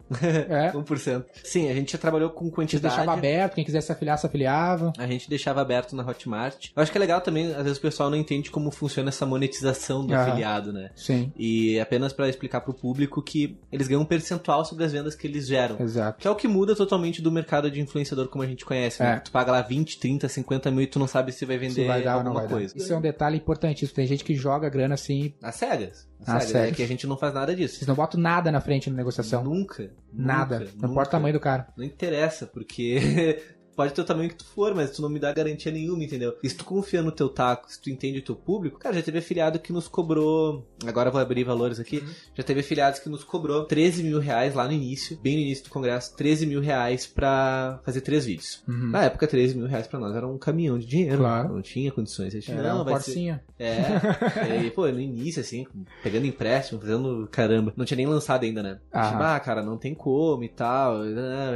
É. 0.48 0.72
1%. 0.86 1.24
Sim, 1.56 1.70
a 1.70 1.74
gente 1.74 1.92
já 1.92 1.98
trabalhou 1.98 2.30
com 2.30 2.46
Você 2.46 2.50
quantidade. 2.54 2.94
deixava 2.94 3.16
aberto, 3.16 3.54
quem 3.54 3.64
quisesse 3.64 3.86
se 3.86 3.92
afiliar, 3.92 4.18
se 4.18 4.26
afiliava. 4.26 4.92
A 4.98 5.06
gente 5.06 5.28
deixava 5.28 5.60
aberto 5.60 5.96
na 5.96 6.04
Hotmart. 6.06 6.70
Eu 6.76 6.82
acho 6.82 6.92
que 6.92 6.98
é 6.98 7.00
legal 7.00 7.20
também, 7.20 7.52
às 7.54 7.62
vezes 7.64 7.78
o 7.78 7.80
pessoal 7.80 8.10
não 8.10 8.16
entende 8.18 8.50
como 8.50 8.70
funciona 8.70 9.08
essa 9.08 9.24
monetização 9.24 10.04
do 10.06 10.12
Aham. 10.14 10.22
afiliado, 10.30 10.72
né? 10.72 10.90
Sim, 10.94 11.32
E 11.36 11.78
apenas 11.80 12.12
pra 12.12 12.28
explicar 12.28 12.60
pro 12.60 12.74
público 12.74 13.22
que 13.22 13.58
eles 13.72 13.88
ganham 13.88 14.02
um 14.02 14.04
percentual 14.06 14.64
sobre 14.64 14.84
as 14.84 14.92
vendas 14.92 15.14
que 15.14 15.26
eles 15.26 15.46
geram. 15.46 15.76
exato. 15.80 16.18
Que 16.20 16.28
é 16.28 16.30
o 16.30 16.34
que 16.36 16.46
muda 16.48 16.74
totalmente 16.76 17.22
do 17.22 17.30
mercado 17.32 17.70
de 17.70 17.80
influenciador 17.80 18.28
como 18.28 18.42
a 18.44 18.46
gente 18.46 18.64
conhece. 18.64 19.02
né? 19.02 19.14
É. 19.16 19.20
Tu 19.20 19.30
paga 19.30 19.52
lá 19.52 19.62
20, 19.62 19.98
30, 19.98 20.28
50 20.28 20.70
mil 20.70 20.82
e 20.82 20.86
tu 20.86 20.98
não 20.98 21.06
sabe 21.06 21.32
se 21.32 21.44
vai 21.44 21.56
Se 21.58 21.66
vender 21.68 21.86
vai 21.86 22.02
dar 22.02 22.14
alguma 22.14 22.34
vai 22.34 22.42
dar. 22.48 22.48
coisa. 22.54 22.76
Isso 22.76 22.92
é 22.92 22.96
um 22.96 23.00
detalhe 23.00 23.36
importantíssimo. 23.36 23.94
Tem 23.96 24.06
gente 24.06 24.24
que 24.24 24.34
joga 24.34 24.68
grana 24.68 24.94
assim, 24.94 25.32
Às 25.42 25.54
cegas. 25.56 26.06
Às 26.20 26.44
cegas. 26.44 26.48
cegas. 26.48 26.72
É 26.72 26.74
que 26.74 26.82
a 26.82 26.86
gente 26.86 27.06
não 27.06 27.16
faz 27.16 27.34
nada 27.34 27.54
disso. 27.54 27.76
vocês 27.76 27.86
não 27.86 27.94
botam 27.94 28.20
nada 28.20 28.50
na 28.50 28.60
frente 28.60 28.90
na 28.90 28.96
negociação. 28.96 29.44
Nunca. 29.44 29.90
nada. 30.12 30.60
nunca, 30.60 30.72
não 30.80 30.90
importa 30.90 31.08
o 31.08 31.12
tamanho 31.12 31.34
do 31.34 31.40
cara. 31.40 31.68
Não 31.76 31.84
interessa, 31.84 32.46
porque 32.46 33.42
pode 33.76 33.92
ter 33.92 34.00
o 34.00 34.04
tamanho 34.04 34.28
que 34.30 34.36
tu 34.36 34.44
for, 34.44 34.74
mas 34.74 34.90
tu 34.90 35.02
não 35.02 35.08
me 35.08 35.18
dá 35.20 35.32
garantia 35.32 35.70
nenhuma, 35.70 36.02
entendeu? 36.02 36.34
E 36.42 36.48
se 36.48 36.56
tu 36.56 36.64
confia 36.64 37.02
no 37.02 37.12
teu 37.12 37.28
taco, 37.28 37.70
se 37.70 37.80
tu 37.80 37.90
entende 37.90 38.18
o 38.18 38.22
teu 38.22 38.34
público, 38.34 38.78
cara, 38.78 38.94
já 38.96 39.02
teve 39.02 39.18
afiliado 39.18 39.58
que 39.58 39.72
nos 39.72 39.86
cobrou. 39.86 40.66
Agora 40.86 41.08
eu 41.08 41.12
vou 41.12 41.20
abrir 41.20 41.44
valores 41.44 41.78
aqui. 41.78 42.02
Já 42.34 42.42
teve 42.42 42.60
afiliados 42.60 42.98
que 43.00 43.08
nos 43.08 43.22
cobrou 43.22 43.64
13 43.64 44.02
mil 44.02 44.18
reais 44.18 44.54
lá 44.54 44.66
no 44.66 44.72
início, 44.72 45.18
bem 45.22 45.34
no 45.36 45.42
início 45.42 45.64
do 45.64 45.70
congresso, 45.70 46.16
13 46.16 46.46
mil 46.46 46.60
reais 46.60 47.06
pra 47.06 47.80
fazer 47.84 48.00
três 48.00 48.24
vídeos. 48.24 48.62
Uhum. 48.66 48.90
Na 48.90 49.04
época, 49.04 49.26
13 49.26 49.56
mil 49.56 49.66
reais 49.66 49.86
pra 49.86 49.98
nós 50.00 50.14
era 50.16 50.26
um 50.26 50.38
caminhão 50.38 50.78
de 50.78 50.86
dinheiro. 50.86 51.18
Claro. 51.18 51.54
Não 51.54 51.62
tinha 51.62 51.92
condições. 51.92 52.28
A 52.34 52.40
gente, 52.40 52.50
Era 52.50 52.68
não, 52.70 52.76
uma 52.76 52.84
vai 52.84 52.94
ser. 53.00 53.04
porcinha. 53.04 53.44
É. 53.58 53.80
e, 54.66 54.70
pô, 54.70 54.86
no 54.88 55.00
início, 55.00 55.40
assim, 55.40 55.66
pegando 56.02 56.26
empréstimo, 56.26 56.80
fazendo 56.80 57.28
caramba. 57.30 57.72
Não 57.76 57.84
tinha 57.84 57.96
nem 57.96 58.06
lançado 58.06 58.44
ainda, 58.44 58.62
né? 58.62 58.78
A 58.92 59.02
gente, 59.10 59.22
Ah. 59.22 59.40
cara, 59.40 59.62
não 59.62 59.76
tem 59.76 59.94
como 59.94 60.44
e 60.44 60.48
tal. 60.48 61.02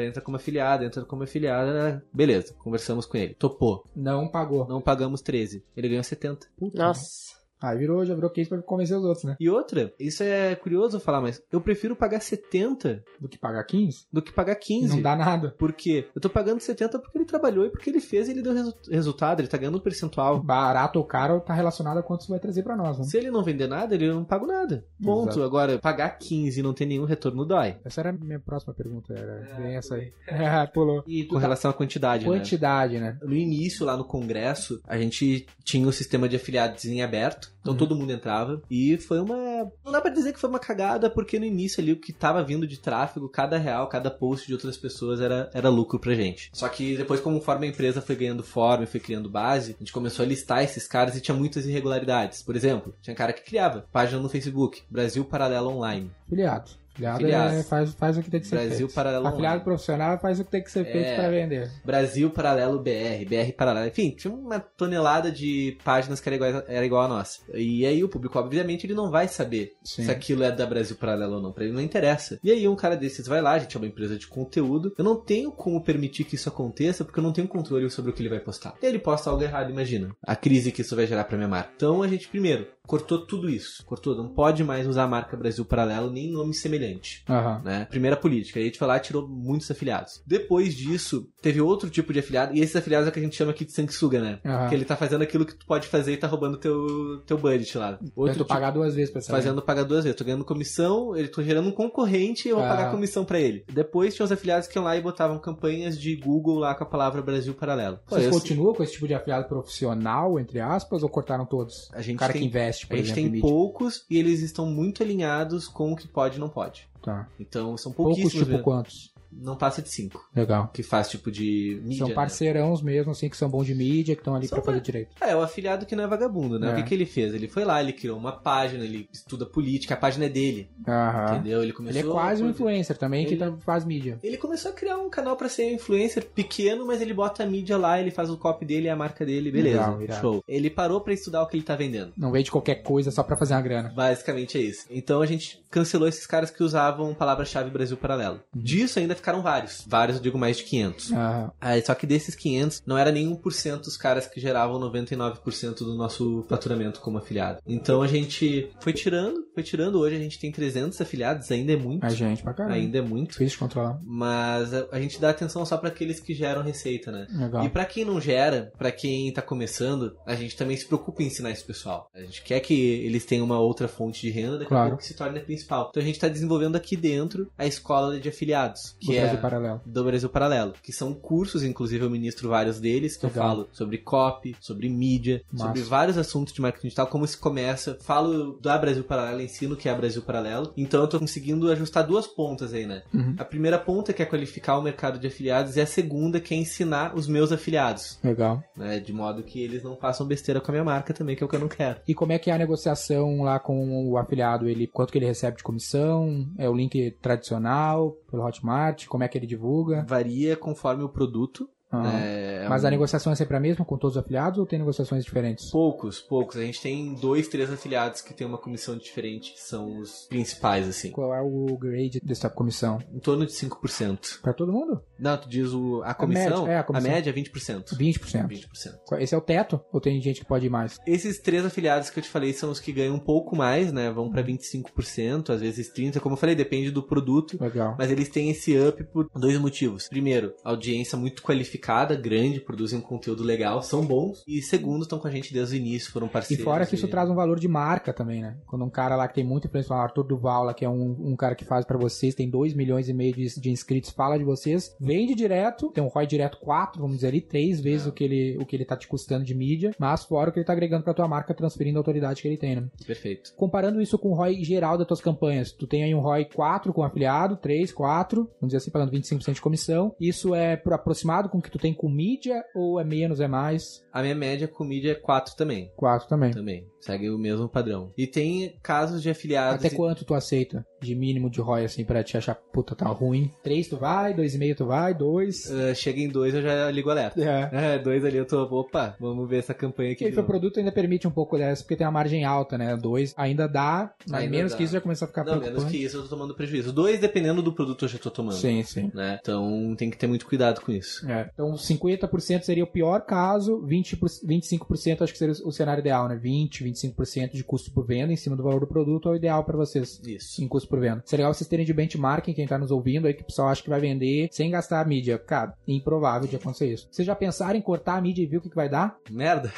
Entra 0.03 0.21
como 0.23 0.37
afiliado, 0.37 0.85
entra 0.85 1.05
como 1.05 1.23
afiliado. 1.23 1.71
ah, 1.71 2.03
Beleza, 2.12 2.54
conversamos 2.58 3.06
com 3.06 3.16
ele. 3.16 3.34
Topou. 3.34 3.84
Não 3.94 4.28
pagou. 4.28 4.66
Não 4.66 4.80
pagamos 4.80 5.20
13. 5.20 5.64
Ele 5.76 5.88
ganhou 5.88 6.04
70. 6.04 6.48
Nossa. 6.74 7.39
Aí 7.61 7.76
virou, 7.78 8.04
já 8.04 8.14
virou 8.14 8.30
case 8.30 8.48
pra 8.48 8.61
convencer 8.62 8.96
os 8.96 9.04
outros, 9.04 9.24
né? 9.24 9.36
E 9.38 9.48
outra, 9.50 9.92
isso 9.98 10.22
é 10.22 10.54
curioso 10.54 10.98
falar, 11.00 11.20
mas 11.20 11.42
eu 11.52 11.61
prefiro 11.61 11.94
pagar 11.96 12.20
70 12.20 13.02
Do 13.20 13.28
que 13.28 13.38
pagar 13.38 13.64
15, 13.64 14.06
do 14.12 14.22
que 14.22 14.32
pagar 14.32 14.54
15. 14.56 14.94
não 14.94 15.02
dá 15.02 15.14
nada. 15.16 15.54
Por 15.58 15.72
quê? 15.72 16.06
Eu 16.14 16.20
tô 16.20 16.30
pagando 16.30 16.61
70 16.61 16.98
porque 16.98 17.18
ele 17.18 17.24
trabalhou 17.24 17.66
e 17.66 17.70
porque 17.70 17.90
ele 17.90 18.00
fez 18.00 18.28
e 18.28 18.32
ele 18.32 18.42
deu 18.42 18.52
resu- 18.54 18.74
resultado, 18.90 19.40
ele 19.40 19.48
tá 19.48 19.56
ganhando 19.58 19.78
um 19.78 19.80
percentual. 19.80 20.42
Barato 20.42 20.98
ou 20.98 21.04
caro 21.04 21.40
tá 21.40 21.52
relacionado 21.54 21.98
a 21.98 22.02
quanto 22.02 22.22
isso 22.22 22.30
vai 22.30 22.38
trazer 22.40 22.62
pra 22.62 22.76
nós, 22.76 22.98
né? 22.98 23.04
Se 23.04 23.16
ele 23.18 23.30
não 23.30 23.42
vender 23.42 23.66
nada, 23.66 23.94
ele 23.94 24.08
não 24.11 24.24
paga 24.24 24.46
nada. 24.46 24.84
Ponto. 25.02 25.28
Exato. 25.30 25.42
Agora, 25.42 25.78
pagar 25.78 26.11
15 26.18 26.61
e 26.61 26.62
não 26.62 26.72
ter 26.74 26.86
nenhum 26.86 27.04
retorno 27.04 27.44
dói. 27.44 27.76
Essa 27.84 28.00
era 28.00 28.11
a 28.11 28.12
minha 28.12 28.38
próxima 28.40 28.72
pergunta, 28.74 29.12
era 29.14 29.56
bem 29.61 29.76
essa 29.76 29.94
aí. 29.96 30.12
É, 30.26 30.66
pulou. 30.72 31.02
E 31.06 31.24
Com 31.24 31.36
relação 31.36 31.70
à 31.70 31.74
quantidade, 31.74 32.24
né? 32.26 32.30
quantidade, 32.36 32.98
né? 32.98 33.18
No 33.22 33.34
início, 33.34 33.84
lá 33.84 33.96
no 33.96 34.04
congresso, 34.04 34.80
a 34.86 34.96
gente 34.98 35.46
tinha 35.64 35.86
o 35.86 35.92
sistema 35.92 36.28
de 36.28 36.36
afiliados 36.36 36.84
em 36.84 37.02
aberto, 37.02 37.49
então 37.61 37.72
Uhum. 37.72 37.78
todo 37.78 37.94
mundo 37.94 38.11
entrava. 38.12 38.62
E 38.70 38.96
foi 38.96 39.20
uma. 39.20 39.36
Não 39.84 39.92
dá 39.92 40.01
pra 40.01 40.11
dizer 40.11 40.32
que 40.32 40.38
foi 40.40 40.48
uma 40.48 40.59
cagada, 40.59 41.11
porque 41.11 41.38
no 41.38 41.44
início 41.44 41.82
ali 41.82 41.92
o 41.92 42.01
que 42.01 42.12
tava 42.12 42.42
vindo 42.42 42.66
de 42.66 42.78
tráfego, 42.78 43.28
cada 43.28 43.59
real, 43.59 43.86
cada 43.88 44.11
post 44.11 44.46
de 44.46 44.53
outras 44.55 44.76
pessoas 44.76 45.20
era, 45.20 45.51
era 45.53 45.68
lucro 45.68 45.98
pra 45.98 46.14
gente. 46.14 46.51
Só 46.53 46.68
que 46.68 46.96
depois, 46.96 47.20
conforme 47.20 47.66
a 47.66 47.70
empresa 47.70 48.01
foi 48.01 48.16
ganhando 48.16 48.42
forma 48.42 48.84
e 48.84 48.86
foi 48.86 49.01
criando 49.01 49.28
base, 49.28 49.74
a 49.76 49.78
gente 49.78 49.92
começou 49.92 50.24
a 50.24 50.28
listar 50.28 50.62
esses 50.64 50.86
caras 50.86 51.16
e 51.16 51.20
tinha 51.20 51.36
muitas 51.36 51.66
irregularidades. 51.66 52.42
Por 52.42 52.57
exemplo, 52.57 52.94
tinha 53.03 53.14
cara 53.14 53.32
que 53.32 53.44
criava 53.44 53.86
página 53.92 54.20
no 54.20 54.28
Facebook, 54.28 54.82
Brasil 54.90 55.24
Paralelo 55.24 55.68
Online. 55.70 56.11
Filiado. 56.28 56.80
Afiliado 57.03 57.55
é, 57.55 57.62
faz, 57.62 57.95
faz 57.95 58.18
o 58.18 58.22
que 58.22 58.30
tem 58.30 58.41
que 58.41 58.47
ser 58.47 58.57
Brasil 58.57 58.76
feito. 58.88 58.95
Paralelo 58.95 59.26
Afiliado 59.26 59.47
Online. 59.55 59.64
profissional 59.64 60.18
faz 60.18 60.41
o 60.41 60.45
que 60.45 60.51
tem 60.51 60.62
que 60.62 60.70
ser 60.70 60.84
feito 60.84 61.07
É. 61.07 61.14
pra 61.16 61.30
vender. 61.30 61.70
Brasil 61.84 62.30
Paralelo 62.30 62.78
BR, 62.78 63.24
BR 63.28 63.53
Paralelo. 63.57 63.88
Enfim, 63.88 64.11
tinha 64.11 64.32
uma 64.32 64.61
tonelada 64.61 65.30
de 65.30 65.78
páginas 65.84 66.20
que 66.20 66.28
era 66.28 66.36
igual, 66.36 66.64
era 66.68 66.84
igual 66.86 67.03
a 67.03 67.09
nossa. 67.09 67.41
E 67.55 67.86
aí 67.86 68.03
o 68.05 68.09
público, 68.09 68.38
obviamente, 68.38 68.86
ele 68.86 68.95
não 68.95 69.11
vai 69.11 69.28
saber 69.28 69.72
Sim. 69.82 70.05
se 70.05 70.11
aquilo 70.11 70.43
é 70.43 70.51
da 70.51 70.66
Brasil 70.66 70.97
Paralelo 70.97 71.36
ou 71.36 71.43
não. 71.43 71.53
Pra 71.53 71.64
ele 71.64 71.72
não 71.72 71.80
interessa. 71.80 72.38
E 72.43 72.51
aí 72.51 72.66
um 72.68 72.76
cara 72.76 72.97
desses 72.97 73.26
vai 73.26 73.41
lá, 73.41 73.53
a 73.53 73.59
gente 73.59 73.76
é 73.76 73.80
uma 73.80 73.86
empresa 73.86 74.18
de 74.18 74.26
conteúdo. 74.26 74.93
Eu 74.99 75.05
não 75.05 75.16
tenho 75.16 75.51
como 75.53 75.82
permitir 75.82 76.24
que 76.24 76.34
isso 76.34 76.49
aconteça 76.49 77.05
porque 77.05 77.18
eu 77.18 77.24
não 77.24 77.32
tenho 77.32 77.49
controle 77.49 77.88
sobre 77.91 78.11
o 78.11 78.14
que 78.14 78.20
ele 78.22 78.28
vai 78.28 78.41
postar. 78.41 78.74
E 78.82 78.86
ele 78.86 78.99
posta 78.99 79.30
algo 79.30 79.43
errado, 79.43 79.70
imagina. 79.70 80.11
A 80.26 80.36
crise 80.36 80.70
que 80.72 80.82
isso 80.82 80.95
vai 80.97 81.07
gerar 81.07 81.24
pra 81.24 81.36
minha 81.36 81.49
marca. 81.49 81.70
Então 81.76 82.03
a 82.03 82.09
gente, 82.09 82.28
primeiro, 82.28 82.66
cortou 82.91 83.24
tudo 83.24 83.49
isso. 83.49 83.84
Cortou, 83.86 84.16
não 84.16 84.28
pode 84.28 84.64
mais 84.64 84.84
usar 84.84 85.05
a 85.05 85.07
marca 85.07 85.36
Brasil 85.36 85.64
Paralelo 85.64 86.11
nem 86.11 86.28
nome 86.32 86.53
semelhante 86.53 87.22
Aham. 87.30 87.62
né? 87.64 87.84
Primeira 87.88 88.16
política. 88.16 88.59
Aí 88.59 88.64
a 88.64 88.66
gente 88.66 88.78
foi 88.80 88.88
lá 88.88 88.97
e 88.97 89.01
tirou 89.01 89.28
muitos 89.28 89.70
afiliados. 89.70 90.20
Depois 90.26 90.74
disso, 90.74 91.28
teve 91.41 91.61
outro 91.61 91.88
tipo 91.88 92.12
de 92.12 92.18
afiliado, 92.18 92.53
e 92.53 92.61
esses 92.61 92.74
afiliados 92.74 93.07
é 93.07 93.11
o 93.11 93.12
que 93.12 93.20
a 93.20 93.22
gente 93.22 93.36
chama 93.36 93.53
aqui 93.53 93.64
de 93.64 93.70
sanguessuga, 93.70 94.20
né? 94.20 94.41
Aham. 94.45 94.68
Que 94.68 94.74
ele 94.74 94.84
tá 94.84 94.97
fazendo 94.97 95.22
aquilo 95.22 95.47
que 95.47 95.55
tu 95.55 95.64
pode 95.66 95.86
fazer 95.86 96.14
e 96.14 96.16
tá 96.16 96.26
roubando 96.26 96.57
teu, 96.59 97.22
teu 97.26 97.38
budget 97.38 97.78
lá. 97.78 97.97
Outro 98.16 98.38
tipo, 98.38 98.47
pagar 98.49 98.72
duas 98.72 98.93
vezes 98.97 99.12
pra 99.12 99.22
fazendo 99.22 99.62
pagar 99.62 99.84
duas 99.84 100.03
vezes. 100.03 100.18
Tô 100.18 100.24
ganhando 100.24 100.45
comissão, 100.45 101.14
ele 101.16 101.28
tô 101.28 101.45
gerando 101.45 101.68
um 101.68 101.72
concorrente 101.72 102.49
e 102.49 102.51
eu 102.51 102.57
vou 102.57 102.64
Ah. 102.64 102.68
pagar 102.70 102.91
comissão 102.91 103.24
pra 103.24 103.38
ele. 103.38 103.64
Depois 103.72 104.16
tinha 104.16 104.24
os 104.24 104.32
afiliados 104.32 104.66
que 104.66 104.76
iam 104.76 104.82
lá 104.84 104.97
e 104.97 105.01
botavam 105.01 105.38
campanhas 105.38 105.97
de 105.97 106.16
Google 106.16 106.59
lá 106.59 106.74
com 106.74 106.82
a 106.82 106.86
palavra 106.88 107.22
Brasil 107.22 107.55
Paralelo. 107.55 108.01
Vocês 108.09 108.28
continuam 108.30 108.74
com 108.74 108.82
esse 108.82 108.95
tipo 108.95 109.07
de 109.07 109.14
afiliado 109.14 109.47
profissional, 109.47 110.38
entre 110.41 110.59
aspas, 110.61 111.03
ou 111.05 111.09
cortaram 111.09 111.47
todos? 111.47 111.88
a 111.93 112.03
gente 112.03 112.16
O 112.16 112.18
cara 112.18 112.32
tem, 112.32 112.43
que 112.43 112.49
investe, 112.49 112.80
por 112.87 112.95
a 112.95 112.97
gente 112.99 113.11
exemplo, 113.12 113.28
em 113.28 113.33
tem 113.33 113.41
poucos 113.41 114.05
e 114.09 114.16
eles 114.16 114.41
estão 114.41 114.66
muito 114.66 115.03
alinhados 115.03 115.68
com 115.68 115.93
o 115.93 115.97
que 115.97 116.09
pode 116.09 116.37
e 116.37 116.41
não 116.41 116.49
pode. 116.49 116.89
Tá. 117.03 117.28
Então 117.39 117.76
são 117.76 117.93
Poucos, 117.93 118.16
pouquíssimos. 118.16 118.45
tipo 118.45 118.51
mesmo. 118.51 118.64
quantos? 118.64 119.09
Não 119.33 119.57
passa 119.57 119.81
de 119.83 119.89
cinco. 119.91 120.28
Legal. 120.35 120.68
Que 120.72 120.83
faz 120.83 121.09
tipo 121.09 121.31
de 121.31 121.81
mídia. 121.83 121.99
São 121.99 122.09
né? 122.09 122.14
parceirãos 122.14 122.83
mesmo, 122.83 123.12
assim, 123.12 123.28
que 123.28 123.37
são 123.37 123.49
bons 123.49 123.64
de 123.66 123.74
mídia, 123.74 124.14
que 124.14 124.20
estão 124.20 124.35
ali 124.35 124.49
pra 124.49 124.61
fazer 124.61 124.78
par- 124.78 124.85
direito. 124.85 125.11
É, 125.20 125.35
o 125.37 125.43
afiliado 125.43 125.87
que 125.87 125.95
não 125.97 126.05
é 126.05 126.07
vagabundo, 126.07 126.59
né? 126.59 126.68
É. 126.68 126.72
O 126.72 126.76
que, 126.76 126.83
que 126.85 126.95
ele 126.95 127.07
fez? 127.07 127.33
Ele 127.35 127.49
foi 127.49 127.64
lá, 127.64 127.81
ele 127.81 127.93
criou 127.93 128.18
uma 128.18 128.33
página, 128.33 128.85
ele 128.85 129.09
estuda 129.12 129.47
política, 129.47 129.95
a 129.95 129.97
página 129.97 130.26
é 130.26 130.28
dele, 130.28 130.68
Aham. 130.87 131.35
entendeu? 131.35 131.59
Ele 131.59 131.66
Ele 131.66 131.72
começou. 131.72 132.01
é 132.01 132.05
quase 132.12 132.43
um 132.43 132.51
influencer 132.51 132.97
também, 132.97 133.24
que 133.26 133.35
Ele- 133.35 133.41
tá- 133.41 133.57
faz 133.59 133.85
mídia. 133.85 134.18
Ele 134.22 134.37
começou 134.37 134.70
a 134.70 134.74
criar 134.74 134.99
um 134.99 135.09
canal 135.09 135.37
pra 135.37 135.49
ser 135.49 135.72
influencer 135.72 136.26
pequeno, 136.26 136.87
mas 136.87 137.01
ele 137.01 137.14
bota 137.14 137.43
a 137.43 137.47
mídia 137.47 137.76
lá, 137.76 138.01
ele 138.01 138.11
faz 138.11 138.31
o 138.31 138.37
copy 138.37 138.64
dele 138.64 138.87
e 138.87 138.91
a 138.91 138.97
marca 138.97 139.24
dele, 139.24 139.51
beleza. 139.51 139.78
Legal, 139.81 140.03
irado. 140.03 140.20
show. 140.20 140.45
Ele 140.49 140.68
parou 140.70 141.01
pra 141.01 141.12
estudar 141.14 141.43
o 141.43 141.47
que 141.47 141.57
ele 141.57 141.64
tá 141.64 141.76
vendendo. 141.76 142.12
Não 142.16 142.33
vende 142.33 142.51
qualquer 142.51 142.76
coisa 142.83 143.11
só 143.11 143.22
pra 143.22 143.37
fazer 143.37 143.55
uma 143.55 143.62
grana. 143.62 143.93
Basicamente 143.95 144.59
é 144.59 144.61
isso. 144.61 144.87
Então 144.91 145.22
a 145.22 145.26
gente 145.26 145.62
cancelou 145.70 146.09
esses 146.09 146.26
caras 146.26 146.51
que 146.51 146.62
usavam 146.62 147.14
palavra-chave 147.14 147.70
Brasil 147.70 147.97
Paralelo. 147.97 148.41
Uhum. 148.55 148.62
Disso 148.62 148.99
ainda 148.99 149.14
ficaram 149.21 149.43
vários. 149.43 149.85
Vários, 149.87 150.16
eu 150.18 150.23
digo 150.23 150.39
mais 150.39 150.57
de 150.59 150.64
500. 150.64 151.12
Aham. 151.12 151.53
Ah, 151.61 151.81
só 151.83 151.95
que 151.95 152.07
desses 152.07 152.35
500, 152.35 152.83
não 152.87 152.99
era 152.99 153.11
nem 153.12 153.29
1% 153.35 153.87
os 153.87 153.97
caras 153.97 154.27
que 154.27 154.41
geravam 154.41 154.79
99% 154.81 155.79
do 155.79 155.95
nosso 155.97 156.45
faturamento 156.49 157.01
como 157.01 157.18
afiliado. 157.18 157.61
Então 157.66 158.03
a 158.03 158.07
gente 158.07 158.71
foi 158.81 158.93
tirando, 158.93 159.45
foi 159.55 159.62
tirando. 159.62 159.99
Hoje 159.99 160.16
a 160.16 160.18
gente 160.18 160.39
tem 160.39 160.51
300 160.51 161.01
afiliados, 161.01 161.51
ainda 161.51 161.73
é 161.73 161.77
muito. 161.77 162.05
A 162.05 162.09
gente 162.11 162.43
pra 162.43 162.55
caramba. 162.55 162.75
Ainda 162.75 162.99
é 162.99 163.03
muito. 163.03 163.31
Difícil 163.33 163.55
de 163.57 163.59
controlar. 163.59 163.99
Mas 164.03 164.73
a, 164.75 164.87
a 164.93 165.01
gente 165.01 165.21
dá 165.21 165.31
atenção 165.31 165.64
só 165.64 165.77
para 165.77 165.89
aqueles 165.89 166.21
que 166.21 166.35
geram 166.35 166.62
receita, 166.62 167.11
né? 167.12 167.27
Legal. 167.31 167.64
E 167.64 167.68
pra 167.68 167.85
quem 167.85 168.05
não 168.05 168.21
gera, 168.21 168.73
pra 168.79 168.91
quem 168.91 169.33
tá 169.33 169.43
começando, 169.43 170.16
a 170.27 170.35
gente 170.35 170.57
também 170.57 170.77
se 170.77 170.87
preocupa 170.87 171.23
em 171.23 171.27
ensinar 171.27 171.51
esse 171.51 171.64
pessoal. 171.64 172.09
A 172.14 172.21
gente 172.21 172.43
quer 172.43 172.61
que 172.61 172.75
eles 172.75 173.25
tenham 173.25 173.45
uma 173.45 173.59
outra 173.59 173.89
fonte 173.89 174.21
de 174.23 174.31
renda, 174.31 174.59
daqui 174.59 174.68
Claro. 174.68 174.85
a 174.85 174.89
pouco 174.91 175.03
que 175.03 175.09
se 175.09 175.14
torne 175.14 175.39
a 175.39 175.43
principal. 175.43 175.89
Então 175.91 176.03
a 176.03 176.07
gente 176.07 176.18
tá 176.18 176.29
desenvolvendo 176.29 176.77
aqui 176.77 176.97
dentro 176.97 177.51
a 177.59 177.66
escola 177.66 178.18
de 178.21 178.29
afiliados, 178.29 178.97
que 179.01 179.09
Do 179.11 179.16
é 179.16 179.20
Brasil 179.20 179.38
Paralelo. 179.38 179.80
do 179.84 180.04
Brasil 180.04 180.28
Paralelo, 180.28 180.72
que 180.82 180.92
são 180.92 181.12
cursos, 181.14 181.62
inclusive 181.62 182.04
eu 182.04 182.11
ministro 182.11 182.48
vários 182.48 182.80
deles, 182.80 183.16
que 183.16 183.26
Legal. 183.26 183.44
eu 183.44 183.48
falo 183.50 183.68
sobre 183.72 183.98
copy, 183.98 184.56
sobre 184.61 184.88
mídia, 184.88 185.42
Massa. 185.52 185.66
sobre 185.66 185.82
vários 185.82 186.18
assuntos 186.18 186.52
de 186.52 186.61
marketing 186.61 186.88
digital, 186.88 187.06
como 187.06 187.26
se 187.26 187.36
começa. 187.36 187.98
Falo 188.00 188.58
da 188.61 188.76
Brasil 188.78 189.04
Paralelo, 189.04 189.40
ensino 189.40 189.76
que 189.76 189.88
é 189.88 189.92
a 189.92 189.94
Brasil 189.94 190.22
Paralelo. 190.22 190.72
Então 190.76 191.00
eu 191.00 191.08
tô 191.08 191.18
conseguindo 191.18 191.70
ajustar 191.70 192.06
duas 192.06 192.26
pontas 192.26 192.72
aí, 192.72 192.86
né? 192.86 193.02
Uhum. 193.12 193.34
A 193.38 193.44
primeira 193.44 193.78
ponta 193.78 194.12
que 194.12 194.22
é 194.22 194.26
qualificar 194.26 194.78
o 194.78 194.82
mercado 194.82 195.18
de 195.18 195.26
afiliados 195.26 195.76
e 195.76 195.80
a 195.80 195.86
segunda 195.86 196.40
que 196.40 196.54
é 196.54 196.56
ensinar 196.56 197.14
os 197.14 197.26
meus 197.26 197.52
afiliados, 197.52 198.18
Legal. 198.22 198.62
né? 198.76 198.98
De 199.00 199.12
modo 199.12 199.42
que 199.42 199.62
eles 199.62 199.82
não 199.82 199.96
façam 199.96 200.26
besteira 200.26 200.61
com 200.61 200.70
a 200.70 200.72
minha 200.72 200.84
marca 200.84 201.12
também, 201.12 201.36
que 201.36 201.42
é 201.42 201.46
o 201.46 201.48
que 201.48 201.56
eu 201.56 201.61
não 201.61 201.68
quero. 201.68 202.00
E 202.06 202.14
como 202.14 202.32
é 202.32 202.38
que 202.38 202.50
é 202.50 202.54
a 202.54 202.58
negociação 202.58 203.42
lá 203.42 203.58
com 203.58 204.08
o 204.08 204.16
afiliado? 204.18 204.68
Ele, 204.68 204.86
quanto 204.86 205.12
que 205.12 205.18
ele 205.18 205.26
recebe 205.26 205.56
de 205.56 205.62
comissão? 205.62 206.48
É 206.58 206.68
o 206.68 206.74
link 206.74 207.16
tradicional 207.22 208.16
pelo 208.30 208.44
Hotmart? 208.44 208.99
Como 209.09 209.24
é 209.24 209.28
que 209.28 209.38
ele 209.38 209.46
divulga? 209.46 210.05
Varia 210.07 210.57
conforme 210.57 211.03
o 211.03 211.09
produto. 211.09 211.68
Ah. 211.91 212.03
né? 212.03 212.64
É 212.64 212.68
Mas 212.68 212.84
a 212.84 212.91
negociação 212.91 213.32
é 213.32 213.36
sempre 213.36 213.57
a 213.57 213.61
mesma 213.61 213.84
com 213.84 213.97
todos 213.97 214.16
os 214.16 214.22
afiliados 214.22 214.59
ou 214.59 214.66
tem 214.66 214.78
negociações 214.78 215.24
diferentes? 215.24 215.70
Poucos, 215.70 216.20
poucos. 216.20 216.57
A 216.57 216.62
gente 216.62 216.80
tem 216.80 217.14
dois, 217.14 217.49
três 217.49 217.72
afiliados 217.72 218.20
que 218.20 218.32
tem 218.32 218.47
uma 218.47 218.59
comissão 218.59 218.97
diferente, 218.97 219.53
que 219.53 219.61
são 219.61 219.99
os 219.99 220.26
principais, 220.28 220.88
assim. 220.88 221.11
Qual 221.11 221.34
é 221.34 221.41
o 221.43 221.76
grade 221.78 222.20
dessa 222.22 222.49
comissão? 222.49 222.99
Em 223.12 223.18
torno 223.18 223.45
de 223.45 223.53
5%. 223.53 224.41
Pra 224.41 224.53
todo 224.53 224.72
mundo? 224.72 225.03
Não, 225.18 225.36
tu 225.36 225.49
diz 225.49 225.72
o, 225.72 226.03
a 226.05 226.14
comissão? 226.14 226.62
média, 226.62 226.72
é, 226.72 226.78
a 226.78 226.82
comissão. 226.84 227.11
média 227.11 227.30
é 227.30 227.32
20%. 227.32 227.97
20%. 227.97 228.49
20%. 228.49 229.20
Esse 229.20 229.34
é 229.34 229.38
o 229.38 229.41
teto? 229.41 229.80
Ou 229.93 230.01
tem 230.01 230.20
gente 230.20 230.41
que 230.41 230.47
pode 230.47 230.66
ir 230.66 230.70
mais? 230.70 230.99
Esses 231.07 231.38
três 231.41 231.64
afiliados 231.64 232.11
que 232.11 232.18
eu 232.18 232.22
te 232.22 232.28
falei 232.28 232.53
são 232.53 232.70
os 232.70 232.80
que 232.80 232.93
ganham 232.93 233.14
um 233.14 233.18
pouco 233.20 233.57
mais, 233.57 233.93
né? 233.93 234.11
Vão 234.11 234.30
pra 234.30 234.43
25%, 234.43 235.51
às 235.51 235.61
vezes 235.61 235.93
30%. 235.93 236.20
Como 236.20 236.34
eu 236.34 236.38
falei, 236.38 236.55
depende 236.55 236.91
do 236.91 237.03
produto. 237.03 237.59
Legal. 237.61 237.97
Mas 237.99 238.11
eles 238.11 238.28
têm 238.28 238.51
esse 238.51 238.78
up 238.78 239.03
por 239.05 239.28
dois 239.34 239.59
motivos. 239.59 240.09
Primeiro, 240.09 240.55
audiência 240.64 241.18
muito 241.18 241.43
qualificada, 241.43 241.80
grande, 242.16 242.61
produzem 242.61 242.99
um 242.99 243.03
conteúdo 243.03 243.43
legal, 243.43 243.83
são 243.83 244.05
bons. 244.05 244.43
E 244.47 244.61
segundo, 244.62 245.03
estão 245.03 245.18
com 245.18 245.28
a 245.28 245.31
gente 245.31 245.53
desde 245.53 245.76
o 245.76 245.78
início, 245.78 246.11
foram 246.12 246.26
E 246.26 246.31
parceiros. 246.31 246.64
fora 246.64 246.87
que 246.87 246.95
isso 246.95 247.07
e- 247.07 247.11
traz 247.11 247.28
um 247.31 247.35
valor 247.35 247.59
de 247.59 247.68
marca 247.68 248.12
também, 248.12 248.43
né? 248.43 248.57
Quando 248.66 248.85
um 248.85 248.91
cara 248.91 249.16
lá 249.16 249.26
que 249.28 249.35
tem 249.35 249.45
muita 249.45 249.66
influência, 249.66 249.95
o 249.95 249.99
Arthur 249.99 250.24
Duval, 250.24 250.64
lá, 250.64 250.74
que 250.74 250.85
é 250.85 250.89
um, 250.89 251.16
um 251.33 251.37
cara 251.37 251.55
que 251.55 251.64
faz 251.64 251.85
pra 251.85 251.99
vocês, 251.99 252.35
tem 252.35 252.49
2 252.49 252.74
milhões 252.74 253.09
e 253.09 253.12
meio 253.12 253.35
de, 253.35 253.61
de 253.61 253.70
inscritos, 253.70 254.11
fala 254.11 254.39
de 254.39 254.45
vocês, 254.45 254.95
vende 255.01 255.35
direto, 255.35 255.91
tem 255.93 256.03
um 256.03 256.09
ROI 256.09 256.26
direto 256.26 256.59
4, 256.59 257.01
vamos 257.01 257.16
dizer 257.16 257.28
ali, 257.28 257.41
3 257.41 257.81
vezes 257.81 258.07
o, 258.07 258.12
que 258.12 258.24
ele, 258.24 258.59
o 258.59 258.66
que 258.66 258.76
ele 258.76 258.85
tá 258.85 258.97
te 258.97 259.09
custando 259.09 259.45
de 259.45 259.55
mídia, 259.55 259.95
mas 259.99 260.24
fora 260.24 260.51
o 260.51 260.53
que 260.53 260.59
ele 260.59 260.66
tá 260.66 260.72
agregando 260.72 261.05
pra 261.05 261.14
tua 261.14 261.28
marca, 261.28 261.55
transferindo 261.55 261.99
a 261.99 262.01
autoridade 262.01 262.43
que 262.43 262.49
ele 262.49 262.57
tem, 262.57 262.76
né? 262.76 262.85
Perfeito. 263.07 263.53
Comparando 263.57 264.01
isso 264.01 264.18
com 264.18 264.31
o 264.31 264.35
ROI 264.35 264.62
geral 264.64 264.97
das 264.99 265.07
tuas 265.07 265.20
campanhas, 265.20 265.72
tu 265.72 265.87
tem 265.87 266.05
aí 266.05 266.14
um 266.14 266.20
ROI 266.20 266.45
4 266.47 266.93
com 266.93 267.03
afiliado, 267.03 267.57
3, 267.57 267.93
4, 267.93 268.43
vamos 268.61 268.68
dizer 268.68 268.76
assim, 268.78 268.91
pagando 268.91 269.12
25% 269.12 269.55
de 269.55 269.61
comissão. 269.61 270.14
Isso 270.20 270.55
é 270.55 270.76
pro 270.76 270.95
aproximado 270.95 271.49
com 271.49 271.59
o 271.59 271.62
que 271.71 271.79
tu 271.79 271.79
tem 271.79 271.95
com 271.95 272.09
mídia 272.09 272.64
ou 272.75 273.01
é 273.01 273.05
menos, 273.05 273.41
é 273.41 273.47
mais? 273.47 274.05
A 274.12 274.21
minha 274.21 274.35
média 274.35 274.66
com 274.66 274.85
mídia 274.85 275.12
é 275.12 275.14
4 275.14 275.55
também. 275.57 275.91
4 275.97 276.29
também. 276.29 276.51
Também. 276.51 276.87
Segue 277.01 277.31
o 277.31 277.39
mesmo 277.39 277.68
padrão. 277.68 278.12
E 278.18 278.27
tem 278.27 278.77
casos 278.83 279.23
de 279.23 279.31
afiliados. 279.31 279.85
Até 279.85 279.95
quanto 279.95 280.25
tu 280.25 280.35
aceita 280.35 280.85
de 281.01 281.14
mínimo 281.14 281.48
de 281.51 281.61
ROI, 281.61 281.84
assim, 281.84 282.05
pra 282.05 282.22
te 282.22 282.36
achar, 282.36 282.55
puta, 282.55 282.94
tá 282.94 283.07
ruim? 283.07 283.51
3 283.62 283.88
tu 283.88 283.96
vai, 283.96 284.34
2,5 284.34 284.76
tu 284.76 284.86
vai, 284.86 285.14
2. 285.14 285.66
Uh, 285.66 285.94
chega 285.94 286.20
em 286.20 286.28
dois, 286.28 286.55
eu 286.55 286.62
já 286.62 286.90
ligo 286.90 287.11
alerta. 287.11 287.40
É. 287.42 287.94
É, 287.94 287.98
dois 287.98 288.24
ali 288.24 288.36
eu 288.36 288.46
tô. 288.46 288.62
Opa, 288.62 289.16
vamos 289.18 289.48
ver 289.48 289.59
essa 289.59 289.74
campanha 289.74 290.12
aqui. 290.12 290.24
E 290.24 290.38
o 290.38 290.44
produto 290.44 290.78
ainda 290.78 290.92
permite 290.92 291.26
um 291.26 291.30
pouco 291.30 291.57
dessa, 291.59 291.82
porque 291.82 291.96
tem 291.96 292.07
uma 292.07 292.12
margem 292.12 292.44
alta, 292.44 292.76
né? 292.78 292.96
2 292.96 293.34
ainda 293.36 293.66
dá, 293.66 294.12
mas 294.28 294.42
Ainda 294.42 294.57
menos 294.57 294.72
dá. 294.72 294.78
que 294.78 294.84
isso 294.84 294.92
já 294.92 295.01
começa 295.01 295.24
a 295.24 295.28
ficar 295.28 295.44
Não, 295.44 295.59
menos 295.61 295.84
que 295.84 295.96
isso 295.96 296.16
eu 296.18 296.22
tô 296.22 296.28
tomando 296.28 296.55
prejuízo. 296.55 296.92
Dois, 296.92 297.18
dependendo 297.20 297.62
do 297.62 297.72
produto, 297.72 298.05
eu 298.05 298.09
já 298.09 298.18
tô 298.18 298.30
tomando. 298.30 298.57
Sim, 298.57 298.82
sim. 298.82 299.11
Né? 299.14 299.38
Então 299.40 299.94
tem 299.96 300.11
que 300.11 300.16
ter 300.16 300.26
muito 300.26 300.46
cuidado 300.46 300.80
com 300.80 300.92
isso. 300.92 301.28
É, 301.30 301.51
então 301.53 301.72
50% 301.74 302.62
seria 302.62 302.84
o 302.84 302.86
pior 302.86 303.20
caso, 303.22 303.80
20, 303.86 304.16
por- 304.16 304.28
25% 304.28 305.22
acho 305.22 305.32
que 305.32 305.38
seria 305.38 305.55
o 305.64 305.72
cenário 305.72 306.01
ideal, 306.01 306.28
né? 306.28 306.36
20, 306.36 306.84
25% 306.84 307.53
de 307.53 307.64
custo 307.64 307.90
por 307.92 308.07
venda 308.07 308.32
em 308.32 308.36
cima 308.36 308.57
do 308.57 308.62
valor 308.62 308.80
do 308.80 308.86
produto 308.86 309.28
é 309.28 309.32
o 309.32 309.36
ideal 309.36 309.64
pra 309.64 309.76
vocês. 309.76 310.20
Isso. 310.26 310.62
Em 310.62 310.68
custo 310.68 310.88
por 310.91 311.01
venda. 311.01 311.22
Seria 311.24 311.45
legal 311.45 311.55
vocês 311.55 311.68
terem 311.68 311.86
de 311.86 311.95
benchmarking, 311.95 312.53
quem 312.53 312.66
tá 312.66 312.76
nos 312.76 312.91
ouvindo 312.91 313.26
aí, 313.26 313.32
que 313.32 313.43
o 313.43 313.47
pessoal 313.47 313.68
acha 313.68 313.82
que 313.82 313.88
vai 313.88 314.01
vender 314.01 314.49
sem 314.51 314.70
gastar 314.70 315.01
a 315.01 315.05
mídia. 315.05 315.38
Cara, 315.38 315.72
improvável 315.86 316.49
de 316.49 316.57
acontecer 316.57 316.93
isso. 316.93 317.09
Vocês 317.11 317.24
já 317.24 317.34
pensaram 317.34 317.78
em 317.78 317.82
cortar 317.82 318.16
a 318.16 318.20
mídia 318.20 318.43
e 318.43 318.47
ver 318.47 318.59
o 318.59 318.61
que, 318.61 318.68
que 318.68 318.76
vai 318.76 318.88
dar? 318.88 319.16
Merda. 319.30 319.72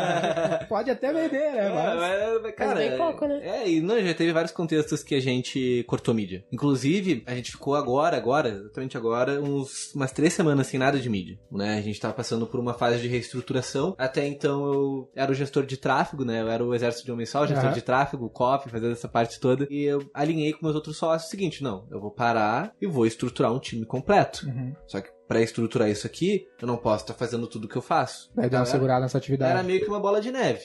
Pode 0.68 0.90
até 0.90 1.12
vender, 1.12 1.52
né? 1.52 1.66
É, 1.66 1.70
Mas... 1.70 1.96
mas, 1.96 2.42
mas, 2.42 2.54
cara, 2.54 2.74
bem 2.76 2.96
pouco, 2.96 3.26
né? 3.26 3.40
É, 3.42 3.68
e 3.68 3.80
não, 3.80 4.00
já 4.00 4.14
teve 4.14 4.32
vários 4.32 4.52
contextos 4.52 5.02
que 5.02 5.14
a 5.14 5.20
gente 5.20 5.84
cortou 5.86 6.14
mídia. 6.14 6.44
Inclusive, 6.52 7.22
a 7.26 7.34
gente 7.34 7.50
ficou 7.50 7.74
agora, 7.74 8.16
agora, 8.16 8.48
exatamente 8.48 8.96
agora, 8.96 9.40
uns, 9.40 9.92
umas 9.94 10.12
três 10.12 10.32
semanas 10.32 10.66
sem 10.66 10.78
nada 10.78 10.98
de 10.98 11.08
mídia, 11.08 11.38
né? 11.50 11.78
A 11.78 11.80
gente 11.80 12.00
tava 12.00 12.14
passando 12.14 12.46
por 12.46 12.60
uma 12.60 12.74
fase 12.74 13.00
de 13.00 13.08
reestruturação. 13.08 13.94
Até 13.98 14.26
então 14.26 14.72
eu 14.72 15.10
era 15.14 15.30
o 15.30 15.34
gestor 15.34 15.64
de 15.66 15.76
tráfego, 15.76 16.24
né? 16.24 16.40
Eu 16.40 16.48
era 16.48 16.64
o 16.64 16.74
exército 16.74 17.04
de 17.04 17.12
homem 17.12 17.26
só, 17.26 17.42
o 17.42 17.46
gestor 17.46 17.66
Aham. 17.66 17.74
de 17.74 17.82
tráfego, 17.82 18.26
o 18.26 18.30
copy, 18.30 18.70
fazendo 18.70 18.92
essa 18.92 19.08
parte 19.08 19.40
toda. 19.40 19.66
E 19.70 19.82
eu 19.82 20.04
alinhei 20.12 20.43
com 20.52 20.64
meus 20.64 20.74
outros 20.74 20.96
sócios 20.96 21.28
o 21.28 21.30
seguinte, 21.30 21.62
não, 21.62 21.86
eu 21.90 22.00
vou 22.00 22.10
parar 22.10 22.72
e 22.80 22.86
vou 22.86 23.06
estruturar 23.06 23.52
um 23.52 23.58
time 23.58 23.84
completo. 23.86 24.46
Uhum. 24.46 24.74
Só 24.86 25.00
que 25.00 25.08
pra 25.26 25.40
estruturar 25.40 25.88
isso 25.88 26.06
aqui, 26.06 26.46
eu 26.60 26.66
não 26.68 26.76
posso 26.76 27.04
estar 27.04 27.14
fazendo 27.14 27.46
tudo 27.46 27.66
que 27.68 27.76
eu 27.76 27.82
faço. 27.82 28.30
Vai 28.34 28.48
dar 28.50 28.58
uma 28.58 28.62
Então, 28.64 28.72
segurada 28.72 29.00
nessa 29.00 29.18
atividade. 29.18 29.52
era 29.52 29.62
meio 29.62 29.80
que 29.80 29.88
uma 29.88 30.00
bola 30.00 30.20
de 30.20 30.30
neve. 30.30 30.64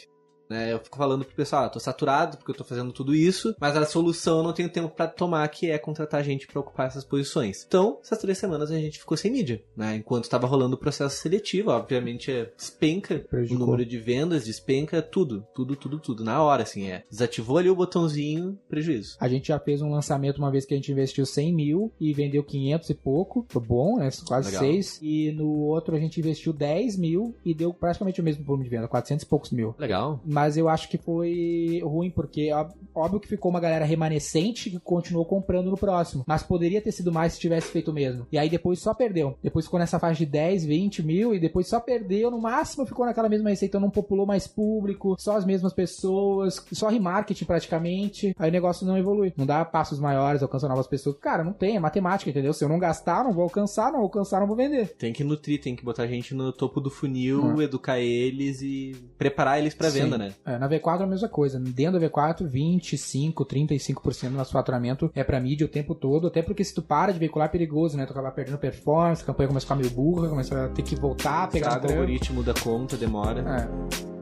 Né? 0.50 0.74
Eu 0.74 0.80
fico 0.80 0.98
falando 0.98 1.24
pro 1.24 1.36
pessoal, 1.36 1.66
ah, 1.66 1.70
tô 1.70 1.80
saturado 1.80 2.38
porque 2.38 2.52
eu 2.52 2.56
tô 2.56 2.64
fazendo 2.64 2.92
tudo 2.92 3.14
isso, 3.14 3.56
mas 3.60 3.76
a 3.76 3.86
solução 3.86 4.38
eu 4.38 4.44
não 4.44 4.54
tenho 4.54 4.70
tempo 4.70 4.90
pra 4.90 5.08
tomar, 5.08 5.48
que 5.50 5.70
é 5.70 5.78
contratar 5.78 6.24
gente 6.24 6.48
pra 6.48 6.60
ocupar 6.60 6.88
essas 6.88 7.04
posições. 7.04 7.64
Então, 7.68 8.00
essas 8.04 8.18
três 8.20 8.38
semanas 8.38 8.72
a 8.72 8.78
gente 8.78 9.00
ficou 9.00 9.16
sem 9.16 9.32
mídia, 9.32 9.62
né? 9.76 9.96
Enquanto 9.96 10.30
tava 10.30 10.48
rolando 10.48 10.76
o 10.76 10.80
processo 10.80 11.18
seletivo, 11.18 11.70
obviamente 11.70 12.32
é, 12.32 12.52
despenca 12.58 13.20
Prejudicou. 13.20 13.58
o 13.58 13.60
número 13.60 13.86
de 13.88 13.98
vendas, 13.98 14.46
despenca 14.46 15.02
tudo, 15.02 15.46
tudo, 15.54 15.76
tudo, 15.76 16.00
tudo, 16.00 16.24
na 16.24 16.42
hora, 16.42 16.64
assim, 16.64 16.90
é. 16.90 17.04
Desativou 17.10 17.58
ali 17.58 17.70
o 17.70 17.76
botãozinho, 17.76 18.58
prejuízo. 18.68 19.18
A 19.20 19.28
gente 19.28 19.50
já 19.50 19.60
fez 19.60 19.82
um 19.82 19.92
lançamento 19.92 20.38
uma 20.38 20.52
vez 20.52 20.66
que 20.66 20.74
a 20.74 20.78
gente 20.78 20.92
investiu 20.92 21.26
100 21.26 21.54
mil 21.54 21.94
e 22.00 22.14
vendeu 22.14 22.44
500 22.44 22.90
e 22.90 22.94
pouco. 22.96 23.46
Foi 23.50 23.62
bom, 23.62 23.98
né? 23.98 24.10
Quase 24.28 24.52
Legal. 24.52 24.64
6. 24.64 25.00
E 25.02 25.32
no 25.32 25.48
outro 25.48 25.96
a 25.96 26.00
gente 26.00 26.20
investiu 26.20 26.54
10 26.54 26.98
mil 26.98 27.36
e 27.46 27.54
deu 27.54 27.74
praticamente 27.74 28.20
o 28.22 28.24
mesmo 28.24 28.44
volume 28.44 28.64
de 28.64 28.70
venda, 28.70 28.88
400 28.88 29.24
e 29.24 29.28
poucos 29.28 29.52
mil. 29.52 29.76
Legal. 29.78 30.22
Mas 30.26 30.39
eu 30.58 30.70
acho 30.70 30.90
que 30.90 30.98
foi 30.98 31.82
ruim, 31.84 32.10
porque 32.10 32.50
óbvio 32.94 33.20
que 33.20 33.28
ficou 33.28 33.50
uma 33.50 33.60
galera 33.60 33.86
remanescente 33.86 34.70
que 34.70 34.80
continuou 34.80 35.26
comprando 35.26 35.70
no 35.70 35.78
próximo. 35.78 36.24
Mas 36.28 36.44
poderia 36.44 36.82
ter 36.82 36.92
sido 36.92 37.12
mais 37.12 37.34
se 37.34 37.40
tivesse 37.40 37.72
feito 37.72 37.94
mesmo. 37.94 38.28
E 38.32 38.38
aí 38.38 38.50
depois 38.50 38.80
só 38.80 38.94
perdeu. 38.94 39.38
Depois 39.42 39.66
ficou 39.66 39.80
nessa 39.80 40.00
faixa 40.00 40.20
de 40.20 40.26
10, 40.26 40.66
20 40.66 41.04
mil 41.04 41.34
e 41.34 41.40
depois 41.40 41.68
só 41.68 41.80
perdeu. 41.80 42.32
No 42.32 42.40
máximo 42.40 42.86
ficou 42.86 43.06
naquela 43.06 43.30
mesma 43.30 43.50
receita, 43.50 43.80
não 43.80 43.90
populou 43.90 44.26
mais 44.26 44.48
público, 44.48 45.16
só 45.20 45.36
as 45.38 45.46
mesmas 45.46 45.74
pessoas, 45.74 46.64
só 46.72 46.88
remarketing 46.88 47.46
praticamente. 47.46 48.36
Aí 48.38 48.50
o 48.50 48.54
negócio 48.54 48.86
não 48.86 48.98
evolui. 48.98 49.34
Não 49.38 49.46
dá 49.46 49.64
passos 49.66 50.00
maiores, 50.00 50.42
alcança 50.42 50.68
novas 50.68 50.88
pessoas. 50.88 51.18
Cara, 51.20 51.44
não 51.44 51.54
tem, 51.54 51.76
é 51.76 51.80
matemática, 51.80 52.30
entendeu? 52.30 52.54
Se 52.54 52.64
eu 52.64 52.70
não 52.70 52.80
gastar, 52.80 53.24
não 53.24 53.32
vou 53.32 53.44
alcançar, 53.44 53.92
não 53.92 54.02
alcançar, 54.02 54.40
não 54.40 54.48
vou 54.48 54.56
vender. 54.56 54.96
Tem 54.98 55.14
que 55.14 55.24
nutrir, 55.24 55.62
tem 55.62 55.76
que 55.76 55.84
botar 55.84 56.04
a 56.04 56.08
gente 56.08 56.34
no 56.34 56.52
topo 56.52 56.80
do 56.82 56.90
funil, 56.90 57.62
educar 57.62 58.00
eles 58.00 58.62
e 58.62 58.96
preparar 59.18 59.60
eles 59.60 59.74
pra 59.74 59.90
Sim. 59.90 60.02
venda, 60.02 60.18
né? 60.18 60.29
É, 60.46 60.58
na 60.58 60.70
V4 60.70 61.02
é 61.02 61.04
a 61.04 61.08
mesma 61.08 61.30
coisa. 61.30 61.60
Dentro 61.60 62.00
da 62.00 62.10
V4, 62.10 62.46
25, 62.46 63.46
35% 63.46 64.30
do 64.30 64.38
nosso 64.38 64.52
faturamento 64.52 65.12
é 65.16 65.24
pra 65.24 65.40
mídia 65.40 65.66
o 65.66 65.70
tempo 65.70 65.96
todo. 65.96 66.28
Até 66.28 66.42
porque 66.42 66.64
se 66.64 66.74
tu 66.74 66.82
para 66.82 67.12
de 67.12 67.20
veicular 67.20 67.48
é 67.48 67.52
perigoso, 67.52 67.98
né? 67.98 68.06
Tu 68.06 68.12
acaba 68.12 68.32
perdendo 68.32 68.58
performance, 68.58 69.24
a 69.24 69.26
campanha 69.26 69.48
começa 69.48 69.66
a 69.66 69.68
ficar 69.68 69.76
meio 69.76 69.92
burra, 69.92 70.30
começa 70.30 70.66
a 70.66 70.70
ter 70.70 70.82
que 70.82 70.96
voltar, 70.96 71.50
pegar 71.50 71.82
o 71.82 71.88
algoritmo 71.88 72.44
da 72.44 72.54
conta, 72.54 72.98
demora. 72.98 73.42
É. 73.42 74.19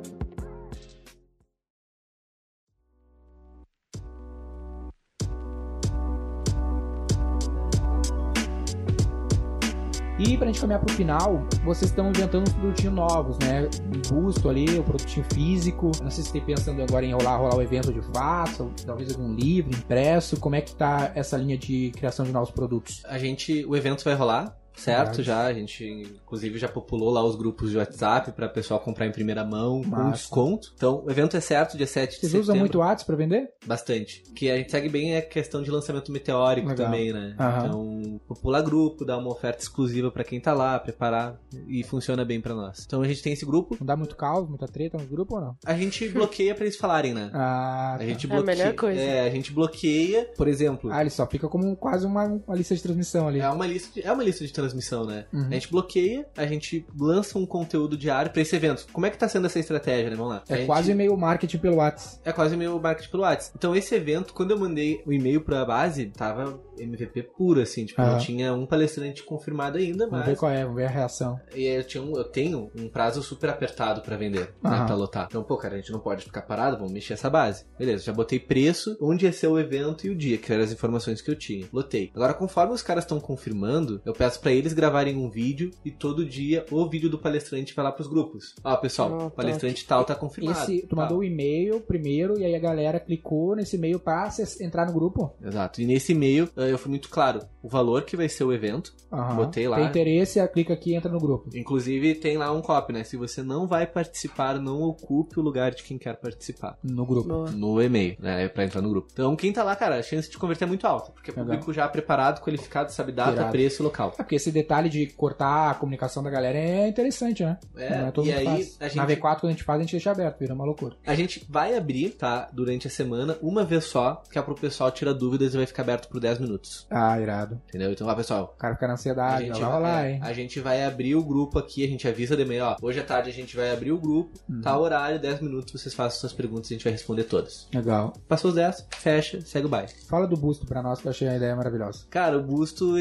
E 10.19 10.35
pra 10.35 10.47
gente 10.47 10.59
caminhar 10.59 10.79
pro 10.79 10.93
final, 10.95 11.45
vocês 11.63 11.91
estão 11.91 12.09
inventando 12.09 12.47
uns 12.47 12.53
produtinhos 12.53 12.95
novos, 12.95 13.37
né? 13.37 13.69
Um 13.85 14.21
busto 14.21 14.49
ali, 14.49 14.79
um 14.79 14.83
produtinho 14.83 15.23
físico. 15.31 15.91
Não 16.01 16.09
sei 16.09 16.23
se 16.23 16.31
tem 16.31 16.41
pensando 16.41 16.81
agora 16.81 17.05
em 17.05 17.13
rolar, 17.13 17.37
rolar 17.37 17.55
o 17.55 17.61
evento 17.61 17.93
de 17.93 18.01
fato, 18.13 18.71
talvez 18.83 19.11
algum 19.11 19.31
livro 19.33 19.77
impresso. 19.77 20.39
Como 20.39 20.55
é 20.55 20.61
que 20.61 20.73
tá 20.73 21.11
essa 21.13 21.37
linha 21.37 21.55
de 21.55 21.91
criação 21.91 22.25
de 22.25 22.31
novos 22.31 22.49
produtos? 22.49 23.03
A 23.05 23.19
gente, 23.19 23.63
o 23.65 23.75
evento 23.75 24.03
vai 24.03 24.15
rolar, 24.15 24.57
certo? 24.77 25.21
Já, 25.23 25.45
a 25.45 25.53
gente, 25.53 25.83
inclusive, 25.85 26.57
já 26.57 26.67
populou 26.67 27.09
lá 27.11 27.23
os 27.23 27.35
grupos 27.35 27.71
de 27.71 27.77
WhatsApp 27.77 28.31
para 28.31 28.47
pessoal 28.47 28.79
comprar 28.79 29.05
em 29.07 29.11
primeira 29.11 29.43
mão 29.43 29.81
com 29.81 29.89
Massa. 29.89 30.11
desconto. 30.11 30.71
Então, 30.75 31.03
o 31.05 31.11
evento 31.11 31.35
é 31.35 31.39
certo, 31.39 31.75
dia 31.77 31.87
7 31.87 32.09
de 32.11 32.15
Vocês 32.17 32.21
setembro. 32.31 32.43
usam 32.43 32.55
muito 32.57 32.79
Whats 32.79 33.03
pra 33.03 33.15
vender? 33.15 33.49
Bastante. 33.65 34.23
Que 34.35 34.49
a 34.49 34.57
gente 34.57 34.71
segue 34.71 34.89
bem 34.89 35.15
é 35.15 35.17
a 35.19 35.21
questão 35.21 35.61
de 35.61 35.69
lançamento 35.71 36.11
meteórico 36.11 36.67
Legal. 36.69 36.85
também, 36.85 37.11
né? 37.13 37.35
Aham. 37.39 37.65
Então, 37.67 38.21
popular 38.27 38.61
grupo, 38.61 39.03
dar 39.05 39.17
uma 39.17 39.31
oferta 39.31 39.61
exclusiva 39.61 40.11
para 40.11 40.23
quem 40.23 40.39
tá 40.39 40.53
lá, 40.53 40.79
preparar 40.79 41.39
e 41.67 41.83
funciona 41.83 42.23
bem 42.23 42.39
para 42.41 42.53
nós. 42.53 42.83
Então, 42.85 43.01
a 43.01 43.07
gente 43.07 43.21
tem 43.21 43.33
esse 43.33 43.45
grupo. 43.45 43.75
Não 43.79 43.85
dá 43.87 43.95
muito 43.95 44.15
caos, 44.15 44.47
muita 44.47 44.67
treta 44.67 44.97
no 44.97 45.05
grupo 45.05 45.35
ou 45.35 45.41
não? 45.41 45.55
A 45.65 45.73
gente 45.73 46.07
bloqueia 46.09 46.53
para 46.55 46.65
eles 46.65 46.77
falarem, 46.77 47.13
né? 47.13 47.29
Ah, 47.33 47.93
A 47.95 47.97
tá. 47.97 48.05
gente 48.05 48.25
É 48.27 48.29
a 48.29 48.33
bloqueia. 48.35 48.57
melhor 48.57 48.73
coisa. 48.75 49.01
É, 49.01 49.21
a 49.27 49.29
gente 49.29 49.51
bloqueia, 49.51 50.29
por 50.37 50.47
exemplo. 50.47 50.89
Ah, 50.91 51.01
ele 51.01 51.09
só 51.09 51.25
fica 51.25 51.47
como 51.47 51.75
quase 51.75 52.05
uma, 52.05 52.25
uma 52.25 52.55
lista 52.55 52.75
de 52.75 52.81
transmissão 52.83 53.27
ali. 53.27 53.39
É 53.39 53.49
uma 53.49 53.65
lista 53.67 53.93
de, 53.93 54.05
é 54.07 54.11
uma 54.11 54.23
lista 54.23 54.45
de 54.45 54.51
transmissão, 54.53 54.66
né? 55.05 55.25
Uhum. 55.33 55.47
A 55.47 55.53
gente 55.53 55.69
bloqueia, 55.71 56.25
a 56.35 56.45
gente 56.45 56.85
lança 56.99 57.37
um 57.37 57.45
conteúdo 57.45 57.97
diário 57.97 58.31
pra 58.31 58.41
esse 58.41 58.55
evento. 58.55 58.85
Como 58.91 59.05
é 59.05 59.09
que 59.09 59.17
tá 59.17 59.27
sendo 59.27 59.45
essa 59.47 59.59
estratégia, 59.59 60.09
né? 60.09 60.15
Vamos 60.15 60.33
lá. 60.33 60.43
É 60.49 60.57
gente- 60.57 60.65
quase 60.65 60.93
meio 60.93 61.15
marketing 61.17 61.57
pelo 61.57 61.77
Whats. 61.77 62.19
É 62.25 62.31
quase 62.31 62.55
meio 62.57 62.79
marketing 62.79 63.09
pelo 63.11 63.23
WhatsApp. 63.23 63.53
Então, 63.57 63.75
esse 63.75 63.93
evento, 63.95 64.33
quando 64.33 64.51
eu 64.51 64.59
mandei 64.59 65.01
o 65.05 65.13
e-mail 65.13 65.41
pra 65.41 65.63
base, 65.65 66.05
tava 66.07 66.59
MVP 66.77 67.23
puro, 67.23 67.61
assim. 67.61 67.85
Tipo, 67.85 68.01
Aham. 68.01 68.11
não 68.13 68.19
tinha 68.19 68.53
um 68.53 68.65
palestrante 68.65 69.23
confirmado 69.23 69.77
ainda, 69.77 70.07
Vamos 70.07 70.25
ver 70.25 70.31
mas... 70.31 70.39
qual 70.39 70.51
é, 70.51 70.61
vamos 70.63 70.75
ver 70.77 70.85
a 70.85 70.89
reação. 70.89 71.39
E 71.55 71.63
eu, 71.65 71.83
tinha 71.83 72.03
um- 72.03 72.15
eu 72.17 72.23
tenho 72.23 72.69
um 72.77 72.87
prazo 72.87 73.21
super 73.23 73.49
apertado 73.49 74.01
pra 74.01 74.15
vender, 74.17 74.53
né? 74.61 74.69
Aham. 74.71 74.85
Pra 74.85 74.95
lotar. 74.95 75.27
Então, 75.29 75.43
pô, 75.43 75.57
cara, 75.57 75.75
a 75.75 75.77
gente 75.77 75.91
não 75.91 75.99
pode 75.99 76.23
ficar 76.25 76.41
parado, 76.43 76.77
vamos 76.77 76.91
mexer 76.93 77.13
essa 77.13 77.29
base. 77.29 77.65
Beleza, 77.77 78.03
já 78.03 78.13
botei 78.13 78.39
preço, 78.39 78.97
onde 79.01 79.25
ia 79.25 79.33
ser 79.33 79.47
o 79.47 79.59
evento 79.59 80.05
e 80.05 80.09
o 80.09 80.15
dia, 80.15 80.37
que 80.37 80.51
eram 80.51 80.63
as 80.63 80.71
informações 80.71 81.21
que 81.21 81.29
eu 81.31 81.35
tinha. 81.35 81.67
Lotei. 81.73 82.11
Agora, 82.15 82.33
conforme 82.33 82.73
os 82.73 82.81
caras 82.81 83.03
estão 83.03 83.19
confirmando, 83.19 84.01
eu 84.05 84.13
peço 84.13 84.39
pra 84.39 84.51
eles 84.57 84.73
gravarem 84.73 85.15
um 85.17 85.29
vídeo 85.29 85.71
e 85.85 85.91
todo 85.91 86.25
dia 86.25 86.65
o 86.71 86.87
vídeo 86.89 87.09
do 87.09 87.17
palestrante 87.17 87.73
vai 87.75 87.85
lá 87.85 87.91
pros 87.91 88.07
grupos. 88.07 88.55
Ó, 88.63 88.75
pessoal, 88.77 89.11
Ah, 89.13 89.15
o 89.15 89.29
tá. 89.29 89.29
palestrante 89.31 89.85
tal 89.85 90.03
tá 90.03 90.15
confirmado. 90.15 90.59
Esse, 90.59 90.85
tu 90.87 90.95
mandou 90.95 91.19
o 91.19 91.23
e-mail 91.23 91.79
primeiro 91.81 92.39
e 92.39 92.45
aí 92.45 92.55
a 92.55 92.59
galera 92.59 92.99
clicou 92.99 93.55
nesse 93.55 93.75
e-mail 93.77 93.99
pra 93.99 94.29
entrar 94.61 94.85
no 94.85 94.93
grupo. 94.93 95.33
Exato. 95.43 95.81
E 95.81 95.85
nesse 95.85 96.11
e-mail 96.13 96.49
eh, 96.57 96.71
eu 96.71 96.77
fui 96.77 96.89
muito 96.89 97.09
claro. 97.09 97.41
O 97.61 97.69
valor 97.69 98.03
que 98.03 98.15
vai 98.15 98.29
ser 98.29 98.43
o 98.43 98.53
evento. 98.53 98.93
Aham. 99.11 99.35
Botei 99.35 99.67
lá. 99.67 99.77
Tem 99.77 99.85
interesse, 99.87 100.45
clica 100.49 100.73
aqui 100.73 100.91
e 100.91 100.95
entra 100.95 101.11
no 101.11 101.19
grupo. 101.19 101.49
Inclusive 101.55 102.15
tem 102.15 102.37
lá 102.37 102.51
um 102.51 102.61
copy, 102.61 102.93
né? 102.93 103.03
Se 103.03 103.17
você 103.17 103.43
não 103.43 103.67
vai 103.67 103.85
participar, 103.85 104.59
não 104.59 104.81
ocupe 104.81 105.39
o 105.39 105.43
lugar 105.43 105.71
de 105.71 105.83
quem 105.83 105.97
quer 105.97 106.15
participar. 106.17 106.77
No 106.83 107.05
grupo. 107.05 107.27
Boa. 107.27 107.51
No 107.51 107.81
e-mail, 107.81 108.15
né? 108.19 108.47
Pra 108.47 108.63
entrar 108.63 108.81
no 108.81 108.89
grupo. 108.89 109.09
Então, 109.11 109.35
quem 109.35 109.51
tá 109.51 109.63
lá, 109.63 109.75
cara, 109.75 109.97
a 109.97 110.01
chance 110.03 110.29
de 110.29 110.37
converter 110.37 110.65
é 110.65 110.67
muito 110.67 110.85
alta. 110.87 111.11
Porque 111.11 111.31
é 111.31 111.33
público 111.33 111.73
já 111.73 111.87
preparado, 111.87 112.41
qualificado, 112.41 112.91
sabe 112.91 113.11
data, 113.11 113.33
Irado. 113.33 113.51
preço 113.51 113.81
e 113.81 113.83
local. 113.83 114.13
É 114.17 114.23
porque 114.23 114.36
esse 114.37 114.51
detalhe 114.51 114.89
de 114.89 115.07
cortar 115.07 115.71
a 115.71 115.73
comunicação 115.75 116.23
da 116.23 116.29
galera 116.29 116.57
é 116.57 116.87
interessante, 116.87 117.43
né? 117.43 117.57
É, 117.75 117.97
Não 117.99 118.07
é 118.07 118.11
todo 118.11 118.27
e 118.27 118.33
aí 118.33 118.47
a 118.47 118.51
Na 118.51 118.87
gente, 118.89 118.99
V4, 119.21 119.39
quando 119.39 119.45
a 119.47 119.51
gente 119.51 119.63
faz, 119.63 119.79
a 119.79 119.83
gente 119.83 119.91
deixa 119.91 120.11
aberto, 120.11 120.39
vira 120.39 120.53
uma 120.53 120.65
loucura. 120.65 120.95
a 121.05 121.15
gente 121.15 121.45
vai 121.49 121.75
abrir, 121.77 122.11
tá? 122.11 122.47
Durante 122.53 122.87
a 122.87 122.89
semana, 122.89 123.37
uma 123.41 123.63
vez 123.63 123.85
só, 123.85 124.23
que 124.31 124.37
é 124.39 124.41
pro 124.41 124.55
pessoal 124.55 124.89
tirar 124.91 125.13
dúvidas 125.13 125.53
e 125.53 125.57
vai 125.57 125.65
ficar 125.65 125.83
aberto 125.83 126.07
por 126.07 126.19
10 126.19 126.39
minutos. 126.39 126.85
Ah, 126.89 127.19
irado. 127.19 127.61
Entendeu? 127.67 127.91
Então, 127.91 128.07
ó, 128.07 128.15
pessoal. 128.15 128.53
O 128.55 128.59
cara 128.59 128.73
fica 128.75 128.87
na 128.87 128.93
A 128.93 128.95
ansiedade, 128.95 129.45
gente, 129.47 129.59
vai 129.59 130.07
é, 130.07 130.11
hein? 130.13 130.19
a 130.23 130.33
gente 130.33 130.59
vai 130.59 130.83
abrir 130.83 131.15
o 131.15 131.23
grupo 131.23 131.59
aqui, 131.59 131.83
a 131.83 131.87
gente 131.87 132.07
avisa 132.07 132.35
de 132.35 132.45
manhã, 132.45 132.65
ó. 132.67 132.75
Hoje 132.81 132.99
à 132.99 133.03
tarde 133.03 133.29
a 133.29 133.33
gente 133.33 133.55
vai 133.55 133.71
abrir 133.71 133.91
o 133.91 133.97
grupo, 133.97 134.31
Uhum. 134.49 134.61
tá 134.61 134.77
horário, 134.77 135.19
10 135.19 135.41
minutos, 135.41 135.79
vocês 135.81 135.93
façam 135.93 136.19
suas 136.19 136.33
perguntas 136.33 136.69
e 136.69 136.73
a 136.73 136.77
gente 136.77 136.83
vai 136.83 136.93
responder 136.93 137.23
todas. 137.25 137.67
Legal. 137.73 138.13
Passou 138.27 138.49
os 138.49 138.55
10, 138.55 138.87
fecha, 138.97 139.41
segue 139.41 139.65
o 139.65 139.69
baile. 139.69 139.89
Fala 140.07 140.27
do 140.27 140.37
busto 140.37 140.65
pra 140.65 140.81
nós, 140.81 140.99
que 141.01 141.07
eu 141.07 141.11
achei 141.11 141.27
a 141.27 141.35
ideia 141.35 141.55
maravilhosa. 141.55 142.05
Cara, 142.09 142.37
o 142.37 142.41
busto 142.43 142.97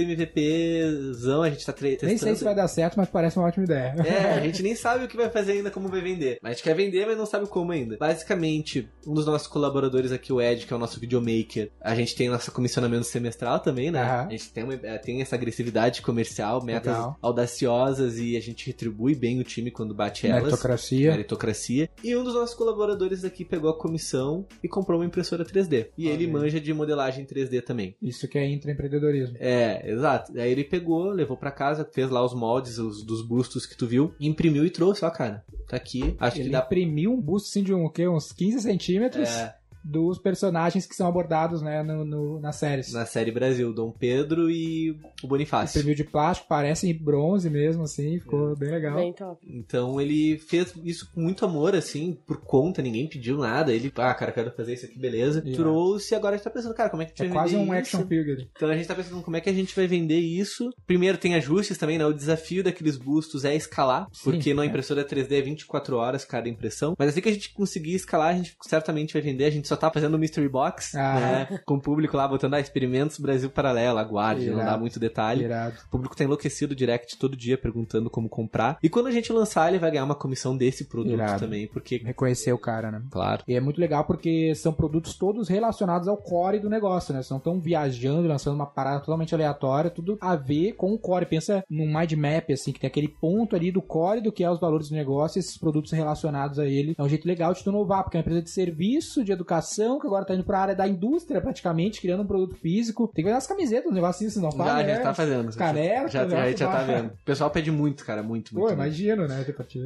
A 1.43 1.51
gente 1.51 1.64
tá 1.66 1.72
testando. 1.72 2.07
Nem 2.09 2.18
sei 2.18 2.35
se 2.35 2.45
vai 2.45 2.55
dar 2.55 2.68
certo, 2.68 2.97
mas 2.97 3.09
parece 3.09 3.39
uma 3.39 3.47
ótima 3.47 3.64
ideia. 3.64 3.95
É, 4.05 4.35
a 4.35 4.41
gente 4.45 4.62
nem 4.62 4.74
sabe 4.74 5.05
o 5.05 5.09
que 5.09 5.16
vai 5.16 5.29
fazer 5.31 5.53
ainda, 5.53 5.70
como 5.70 5.89
vai 5.89 6.01
vender. 6.01 6.39
A 6.43 6.51
gente 6.51 6.62
quer 6.62 6.74
vender, 6.74 7.07
mas 7.07 7.16
não 7.16 7.27
sabe 7.27 7.47
como 7.47 7.72
ainda. 7.72 7.97
Basicamente, 7.99 8.89
um 9.07 9.14
dos 9.14 9.27
nossos 9.27 9.47
colaboradores 9.49 10.12
aqui, 10.12 10.33
o 10.33 10.41
Ed, 10.41 10.66
que 10.66 10.72
é 10.72 10.77
o 10.77 10.79
nosso 10.79 10.99
videomaker, 11.01 11.70
a 11.81 11.95
gente 11.95 12.14
tem 12.14 12.29
nosso 12.29 12.51
comissionamento 12.53 13.05
semestral 13.05 13.59
também, 13.61 13.91
né? 13.91 14.03
Aham. 14.03 14.27
A 14.27 14.31
gente 14.31 14.51
tem, 14.53 14.64
uma- 14.64 14.74
é, 14.74 14.99
tem 14.99 15.20
essa 15.22 15.35
agressividade 15.37 16.03
comercial, 16.03 16.62
metas 16.64 16.93
Legal. 16.95 17.16
audaciosas 17.22 18.18
e 18.18 18.37
a 18.37 18.41
gente 18.41 18.66
retribui 18.66 19.14
bem 19.14 19.41
o 19.41 19.45
time 19.45 19.70
quando 19.70 19.95
bate 19.95 20.27
elas. 20.27 20.43
Meritocracia. 20.45 21.11
Meritocracia. 21.11 21.89
E 22.03 22.16
um 22.16 22.24
dos 22.24 22.35
nossos 22.35 22.55
colaboradores 22.55 23.24
aqui 23.24 23.45
pegou 23.45 23.70
a 23.70 23.79
comissão 23.79 24.47
e 24.62 24.68
comprou 24.68 24.99
uma 25.01 25.07
impressora 25.07 25.45
3D. 25.45 25.89
E 25.97 26.09
ele 26.09 26.27
manja 26.27 26.61
de 26.61 26.72
modelagem 26.72 27.24
3D 27.24 27.62
também. 27.62 27.97
Isso 28.03 28.27
que 28.29 28.39
é 28.39 28.47
intraempreendedorismo. 28.49 29.37
É, 29.39 29.91
exato. 29.91 30.33
Aí 30.39 30.51
ele 30.51 30.64
pegou, 30.64 31.12
levou 31.17 31.37
pra 31.37 31.51
casa, 31.51 31.89
fez 31.93 32.11
lá 32.11 32.25
os 32.25 32.35
moldes 32.35 32.79
os, 32.79 33.03
dos 33.03 33.23
bustos 33.23 33.67
que 33.67 33.77
tu 33.77 33.87
viu, 33.87 34.14
imprimiu 34.21 34.64
e 34.64 34.71
trouxe, 34.71 35.05
ó, 35.05 35.11
cara. 35.11 35.45
Tá 35.69 35.77
aqui. 35.77 36.14
Acho 36.21 36.37
Ele 36.39 36.45
que 36.45 36.51
dá 36.51 36.61
imprimiu 36.61 37.12
um 37.12 37.21
busto 37.21 37.49
assim 37.49 37.62
de 37.62 37.75
um, 37.75 37.85
o 37.85 37.91
quê? 37.91 38.07
uns 38.07 38.31
15 38.33 38.61
centímetros 38.61 39.29
é, 39.29 39.56
dos 39.89 40.18
personagens 40.18 40.87
que 40.87 40.95
são 40.95 41.07
abordados 41.07 41.62
né, 41.62 41.82
no, 41.82 42.05
no- 42.05 42.41
nas 42.41 42.57
séries. 42.57 42.93
na 42.93 43.07
série 43.07 43.30
Brasil, 43.30 43.72
Dom 43.72 43.91
Pedro 43.91 44.51
e 44.51 44.91
o 45.22 45.26
Bonifácio. 45.28 45.78
Imprimiu 45.78 45.97
de 45.97 46.05
plástico, 46.05 46.49
parece 46.49 46.93
bronze 46.93 47.49
mesmo, 47.49 47.84
assim, 47.84 48.18
ficou 48.18 48.57
bem 48.57 48.70
legal. 48.70 48.97
Bem 48.97 49.12
top. 49.12 49.41
Então 49.49 50.01
ele 50.01 50.39
fez 50.39 50.74
isso 50.84 51.11
com 51.14 51.20
muito 51.20 51.45
amor, 51.45 51.74
assim, 51.74 52.18
por 52.26 52.39
conta, 52.41 52.82
ninguém 52.82 53.09
pediu 53.09 53.39
nada. 53.39 53.72
Ele, 53.72 53.93
ah, 53.97 54.14
cara, 54.14 54.32
quero 54.32 54.51
fazer 54.53 54.74
isso 54.74 54.87
aqui, 54.87 54.99
beleza. 54.99 55.43
Trouxe 55.55 56.14
e 56.14 56.16
agora 56.16 56.34
a 56.34 56.37
gente 56.37 56.45
tá 56.45 56.51
pensando, 56.51 56.74
cara, 56.74 56.91
como 56.91 57.03
é 57.03 57.07
que 57.07 57.12
a 57.12 57.14
gente 57.14 57.24
É 57.24 57.28
vai 57.34 57.43
quase 57.45 57.55
vender 57.57 57.70
um 57.70 57.74
isso? 57.74 57.97
action 57.97 58.07
figure. 58.09 58.49
Então 58.57 58.68
a 58.68 58.76
gente 58.76 58.87
tá 58.89 58.95
pensando 58.95 59.22
como 59.22 59.37
é 59.37 59.41
que 59.41 59.49
a 59.51 59.53
gente 59.53 59.74
vai 59.76 59.87
vender 59.87 60.18
isso. 60.18 60.70
Primeiro 60.87 61.18
tem 61.18 61.34
ajustes 61.34 61.78
também, 61.78 61.99
né? 61.99 62.07
O 62.07 62.12
desafio 62.12 62.64
daqueles 62.64 62.97
bustos 62.97 63.45
é 63.45 63.55
escalar, 63.55 64.07
Sim, 64.12 64.24
porque 64.24 64.53
na 64.55 64.64
é. 64.64 64.66
impressora 64.66 65.05
3D 65.05 65.32
é 65.32 65.41
24 65.43 65.97
horas 65.97 66.24
cada 66.24 66.49
impressão. 66.49 66.95
Mas 66.99 67.11
assim 67.11 67.20
que 67.20 67.28
a 67.28 67.32
gente 67.32 67.53
conseguir 67.53 67.95
escalar, 67.95 68.34
a 68.34 68.37
gente 68.37 68.57
certamente 68.62 69.12
vai 69.12 69.22
vender. 69.22 69.45
A 69.45 69.51
gente 69.51 69.68
só 69.68 69.76
tá 69.77 69.91
fazendo 69.91 70.14
o 70.14 70.18
Mystery 70.18 70.49
Box, 70.49 70.97
Ah. 70.97 71.20
né? 71.51 71.61
Com 71.64 71.74
o 71.74 71.81
público 71.81 72.16
lá 72.16 72.27
botando 72.27 72.55
ah, 72.55 72.61
experimentos 72.61 73.18
Brasil 73.18 73.51
Paralelo, 73.51 73.99
aguarde, 73.99 74.49
não 74.51 74.57
dá 74.59 74.62
Irado. 74.64 74.81
muito 74.81 74.99
detalhe. 75.01 75.45
Irado. 75.45 75.77
O 75.87 75.91
público 75.91 76.16
tá 76.16 76.24
enlouquecido 76.24 76.74
direct 76.74 77.16
todo 77.18 77.37
dia 77.37 77.57
perguntando 77.59 78.09
como 78.11 78.29
comprar. 78.29 78.79
E 78.83 78.89
quando 78.89 79.07
a 79.07 79.11
gente 79.11 79.33
lançar, 79.33 79.68
ele 79.68 79.79
vai 79.79 79.91
ganhar 79.91 80.05
uma 80.05 80.14
comissão 80.14 80.57
desse 80.57 80.85
produto 80.87 81.12
Irado. 81.14 81.41
também, 81.41 81.66
porque, 81.66 81.99
Reconhecer 81.99 82.53
o 82.53 82.59
cara, 82.59 82.91
né? 82.91 83.03
claro. 83.11 83.43
E 83.47 83.55
é 83.55 83.61
muito 83.61 83.81
legal 83.81 84.05
porque 84.05 84.55
são 84.55 84.72
produtos 84.72 85.14
todos 85.14 85.49
relacionados 85.49 86.09
ao 86.09 86.16
core 86.16 86.59
do 86.59 86.68
negócio, 86.70 87.12
né? 87.12 87.20
Vocês 87.22 87.31
não 87.31 87.39
estão 87.39 87.61
viajando, 87.61 88.29
lançando 88.29 88.55
uma 88.55 88.66
parada 88.66 89.01
totalmente 89.01 89.35
aleatória, 89.35 89.91
tudo 89.91 90.16
a 90.20 90.37
ver 90.37 90.72
com 90.72 90.93
o 90.93 90.99
core. 90.99 91.27
Pensa 91.27 91.64
num 91.68 91.87
mind 91.87 92.12
map, 92.12 92.51
assim, 92.53 92.72
que 92.72 92.81
tem 92.81 92.89
aquele 92.89 93.09
ponto 93.09 93.55
ali 93.57 93.70
do 93.70 93.83
core 93.83 94.20
do 94.20 94.33
que 94.33 94.45
é 94.45 94.51
os 94.51 94.61
valores 94.61 94.89
do 94.89 94.95
negócio 94.95 95.39
e 95.39 95.41
esses 95.41 95.57
produtos 95.57 95.93
relacionados 95.93 96.59
a 96.59 96.66
ele. 96.66 96.95
É 96.99 97.03
um 97.03 97.09
jeito 97.09 97.27
legal 97.27 97.53
de 97.53 97.62
tu 97.62 97.70
inovar, 97.70 98.03
porque 98.03 98.16
é 98.16 98.18
uma 98.18 98.22
empresa 98.22 98.43
de 98.43 98.51
serviço, 98.51 99.24
de 99.24 99.33
educação, 99.33 99.66
que 99.75 100.07
agora 100.07 100.25
tá 100.25 100.35
indo 100.35 100.45
pra 100.45 100.61
área 100.61 100.75
da 100.75 100.87
indústria 100.87 101.41
praticamente, 101.41 102.01
criando 102.01 102.23
um 102.23 102.27
produto 102.27 102.55
físico. 102.57 103.11
Tem 103.14 103.25
que 103.25 103.31
ver 103.31 103.37
as 103.37 103.47
camisetas, 103.47 103.87
os 103.87 103.95
negocinhos, 103.95 104.33
se 104.35 104.41
não 104.41 104.51
Já, 104.51 104.59
faz, 104.59 104.87
já 104.87 104.93
né? 104.95 105.01
tá 105.01 105.14
fazendo. 105.14 105.49
Os 105.49 105.57
canecos, 105.57 106.12
já, 106.12 106.29
já, 106.29 106.43
a 106.43 106.49
gente 106.49 106.61
já 106.61 106.71
tá 106.71 106.83
vendo. 106.83 107.09
O 107.09 107.25
pessoal 107.25 107.51
pede 107.51 107.71
muito, 107.71 108.05
cara, 108.05 108.23
muito, 108.23 108.55
muito. 108.55 108.55
Pô, 108.55 108.61
muito. 108.61 108.73
imagino, 108.75 109.27
né? 109.27 109.45